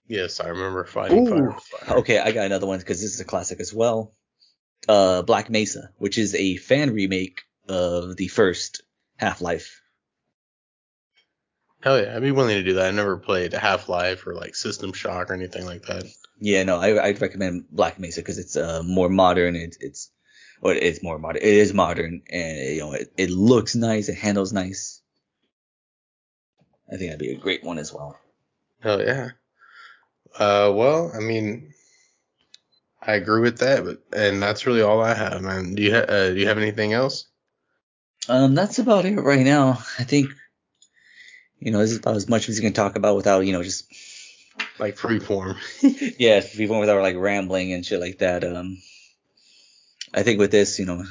Yes, 0.07 0.39
I 0.39 0.47
remember 0.47 0.85
fighting 0.85 1.19
Ooh. 1.19 1.29
fire. 1.29 1.51
with 1.51 1.63
fire. 1.63 1.97
Okay, 1.99 2.19
I 2.19 2.31
got 2.31 2.45
another 2.47 2.65
one 2.67 2.79
because 2.79 3.01
this 3.01 3.13
is 3.13 3.19
a 3.19 3.25
classic 3.25 3.59
as 3.59 3.73
well. 3.73 4.13
Uh, 4.87 5.21
Black 5.21 5.49
Mesa, 5.49 5.91
which 5.97 6.17
is 6.17 6.33
a 6.35 6.55
fan 6.57 6.93
remake 6.93 7.41
of 7.67 8.15
the 8.15 8.27
first 8.27 8.81
Half 9.17 9.41
Life. 9.41 9.81
Hell 11.81 12.01
yeah, 12.01 12.15
I'd 12.15 12.21
be 12.21 12.31
willing 12.31 12.57
to 12.57 12.63
do 12.63 12.73
that. 12.73 12.87
I 12.87 12.91
never 12.91 13.17
played 13.17 13.53
Half 13.53 13.87
Life 13.87 14.25
or 14.25 14.33
like 14.33 14.55
System 14.55 14.93
Shock 14.93 15.29
or 15.29 15.33
anything 15.33 15.65
like 15.65 15.83
that. 15.83 16.05
Yeah, 16.39 16.63
no, 16.63 16.77
I, 16.77 17.03
I'd 17.03 17.21
recommend 17.21 17.65
Black 17.69 17.99
Mesa 17.99 18.21
because 18.21 18.37
it's 18.37 18.55
uh, 18.55 18.81
more 18.83 19.09
modern. 19.09 19.55
It's 19.55 19.77
it's 19.79 20.11
or 20.61 20.73
it's 20.73 21.03
more 21.03 21.19
modern. 21.19 21.41
It 21.41 21.47
is 21.47 21.73
modern, 21.73 22.21
and 22.29 22.57
you 22.75 22.79
know 22.79 22.93
it, 22.93 23.11
it 23.17 23.29
looks 23.29 23.75
nice. 23.75 24.09
It 24.09 24.15
handles 24.17 24.53
nice. 24.53 25.01
I 26.87 26.97
think 26.97 27.11
that'd 27.11 27.19
be 27.19 27.33
a 27.33 27.37
great 27.37 27.63
one 27.63 27.77
as 27.77 27.93
well. 27.93 28.17
Hell 28.79 29.01
yeah. 29.01 29.31
Uh, 30.37 30.71
well, 30.73 31.11
I 31.13 31.19
mean, 31.19 31.73
I 33.01 33.13
agree 33.13 33.41
with 33.41 33.59
that, 33.59 33.83
but 33.83 34.01
and 34.13 34.41
that's 34.41 34.65
really 34.65 34.81
all 34.81 35.01
I 35.01 35.13
have, 35.13 35.41
man. 35.41 35.75
Do 35.75 35.83
you 35.83 35.93
ha- 35.93 36.07
uh, 36.07 36.29
do 36.29 36.35
you 36.35 36.47
have 36.47 36.57
anything 36.57 36.93
else? 36.93 37.25
Um, 38.27 38.55
that's 38.55 38.79
about 38.79 39.05
it 39.05 39.15
right 39.15 39.45
now. 39.45 39.83
I 39.97 40.03
think, 40.03 40.29
you 41.59 41.71
know, 41.71 41.79
this 41.79 41.91
is 41.91 41.97
about 41.97 42.15
as 42.15 42.29
much 42.29 42.47
as 42.47 42.57
we 42.57 42.61
can 42.61 42.73
talk 42.73 42.95
about 42.95 43.15
without, 43.15 43.45
you 43.45 43.53
know, 43.53 43.63
just 43.63 43.85
Like 44.79 44.97
free 44.97 45.19
form. 45.19 45.57
yeah, 46.17 46.41
people 46.41 46.79
without 46.79 47.01
like 47.01 47.17
rambling 47.17 47.73
and 47.73 47.85
shit 47.85 47.99
like 47.99 48.19
that. 48.19 48.43
Um, 48.43 48.77
I 50.13 50.23
think 50.23 50.39
with 50.39 50.51
this, 50.51 50.79
you 50.79 50.85
know, 50.85 51.03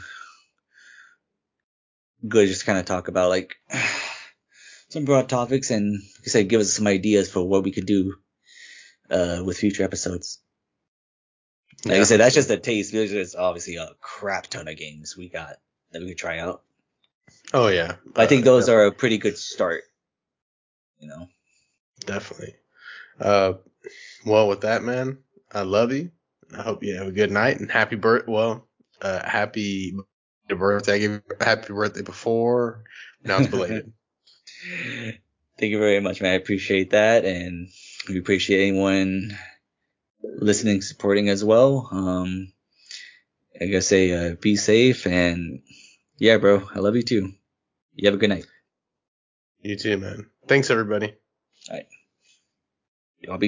good 2.27 2.49
just 2.49 2.67
kind 2.67 2.79
of 2.79 2.87
talk 2.87 3.09
about 3.09 3.29
like 3.31 3.57
some 4.89 5.05
broad 5.05 5.29
topics 5.29 5.71
and, 5.71 5.93
like 5.93 6.27
I 6.27 6.31
said, 6.31 6.49
give 6.49 6.61
us 6.61 6.73
some 6.73 6.87
ideas 6.87 7.31
for 7.31 7.47
what 7.47 7.63
we 7.63 7.71
could 7.73 7.87
do 7.87 8.17
uh 9.11 9.43
with 9.45 9.59
future 9.59 9.85
episodes. 9.85 10.41
Like 11.85 12.01
I 12.01 12.05
said, 12.05 12.21
that's 12.21 12.35
just 12.35 12.51
a 12.51 12.57
taste. 12.57 12.93
There's 12.93 13.35
obviously 13.37 13.77
a 13.77 13.91
crap 14.01 14.49
ton 14.49 14.67
of 14.67 14.77
games 14.77 15.17
we 15.17 15.29
got 15.29 15.57
that 15.93 16.03
we 16.03 16.09
could 16.09 16.19
try 16.19 16.39
out. 16.39 16.63
Oh 17.53 17.69
yeah. 17.69 17.97
I 18.17 18.27
think 18.27 18.43
Uh, 18.43 18.47
those 18.47 18.69
are 18.69 18.87
a 18.87 18.93
pretty 18.93 19.19
good 19.19 19.39
start. 19.39 19.85
You 20.99 21.09
know. 21.09 21.29
definitely. 22.05 22.55
Uh, 23.21 23.55
well, 24.25 24.49
with 24.49 24.63
that, 24.63 24.83
man, 24.83 25.19
I 25.53 25.63
love 25.63 25.93
you. 25.93 26.11
I 26.57 26.63
hope 26.63 26.83
you 26.83 26.97
have 26.97 27.09
a 27.09 27.13
good 27.13 27.31
night 27.31 27.61
and 27.61 27.71
happy 27.71 27.97
birth. 27.97 28.27
Well, 28.27 28.67
uh, 29.03 29.27
happy 29.27 29.95
birthday. 30.49 30.95
I 30.95 30.99
gave 30.99 31.11
you 31.11 31.23
a 31.41 31.45
happy 31.45 31.73
birthday 31.73 32.03
before. 32.03 32.85
Now 33.25 33.39
it's 33.39 33.49
belated. 33.49 33.93
Thank 35.59 35.73
you 35.73 35.79
very 35.79 36.01
much, 36.01 36.21
man. 36.23 36.33
I 36.33 36.37
appreciate 36.37 36.91
that, 36.91 37.25
and 37.25 37.69
we 38.09 38.19
appreciate 38.19 38.63
anyone 38.69 39.37
listening, 40.23 40.83
supporting 40.83 41.29
as 41.29 41.45
well. 41.45 41.89
Um, 41.91 42.53
I 43.61 43.67
gotta 43.67 43.83
say, 43.83 44.13
uh, 44.13 44.37
be 44.41 44.57
safe, 44.57 45.07
and 45.07 45.63
yeah, 46.19 46.39
bro, 46.39 46.69
I 46.75 46.79
love 46.79 46.97
you 46.97 47.03
too. 47.03 47.33
You 47.95 48.07
have 48.07 48.15
a 48.15 48.19
good 48.19 48.31
night. 48.31 48.47
you 49.63 49.77
too, 49.77 49.99
man. 49.99 50.27
Thanks, 50.47 50.71
everybody. 50.71 51.15
Y'all 53.21 53.39
be 53.39 53.47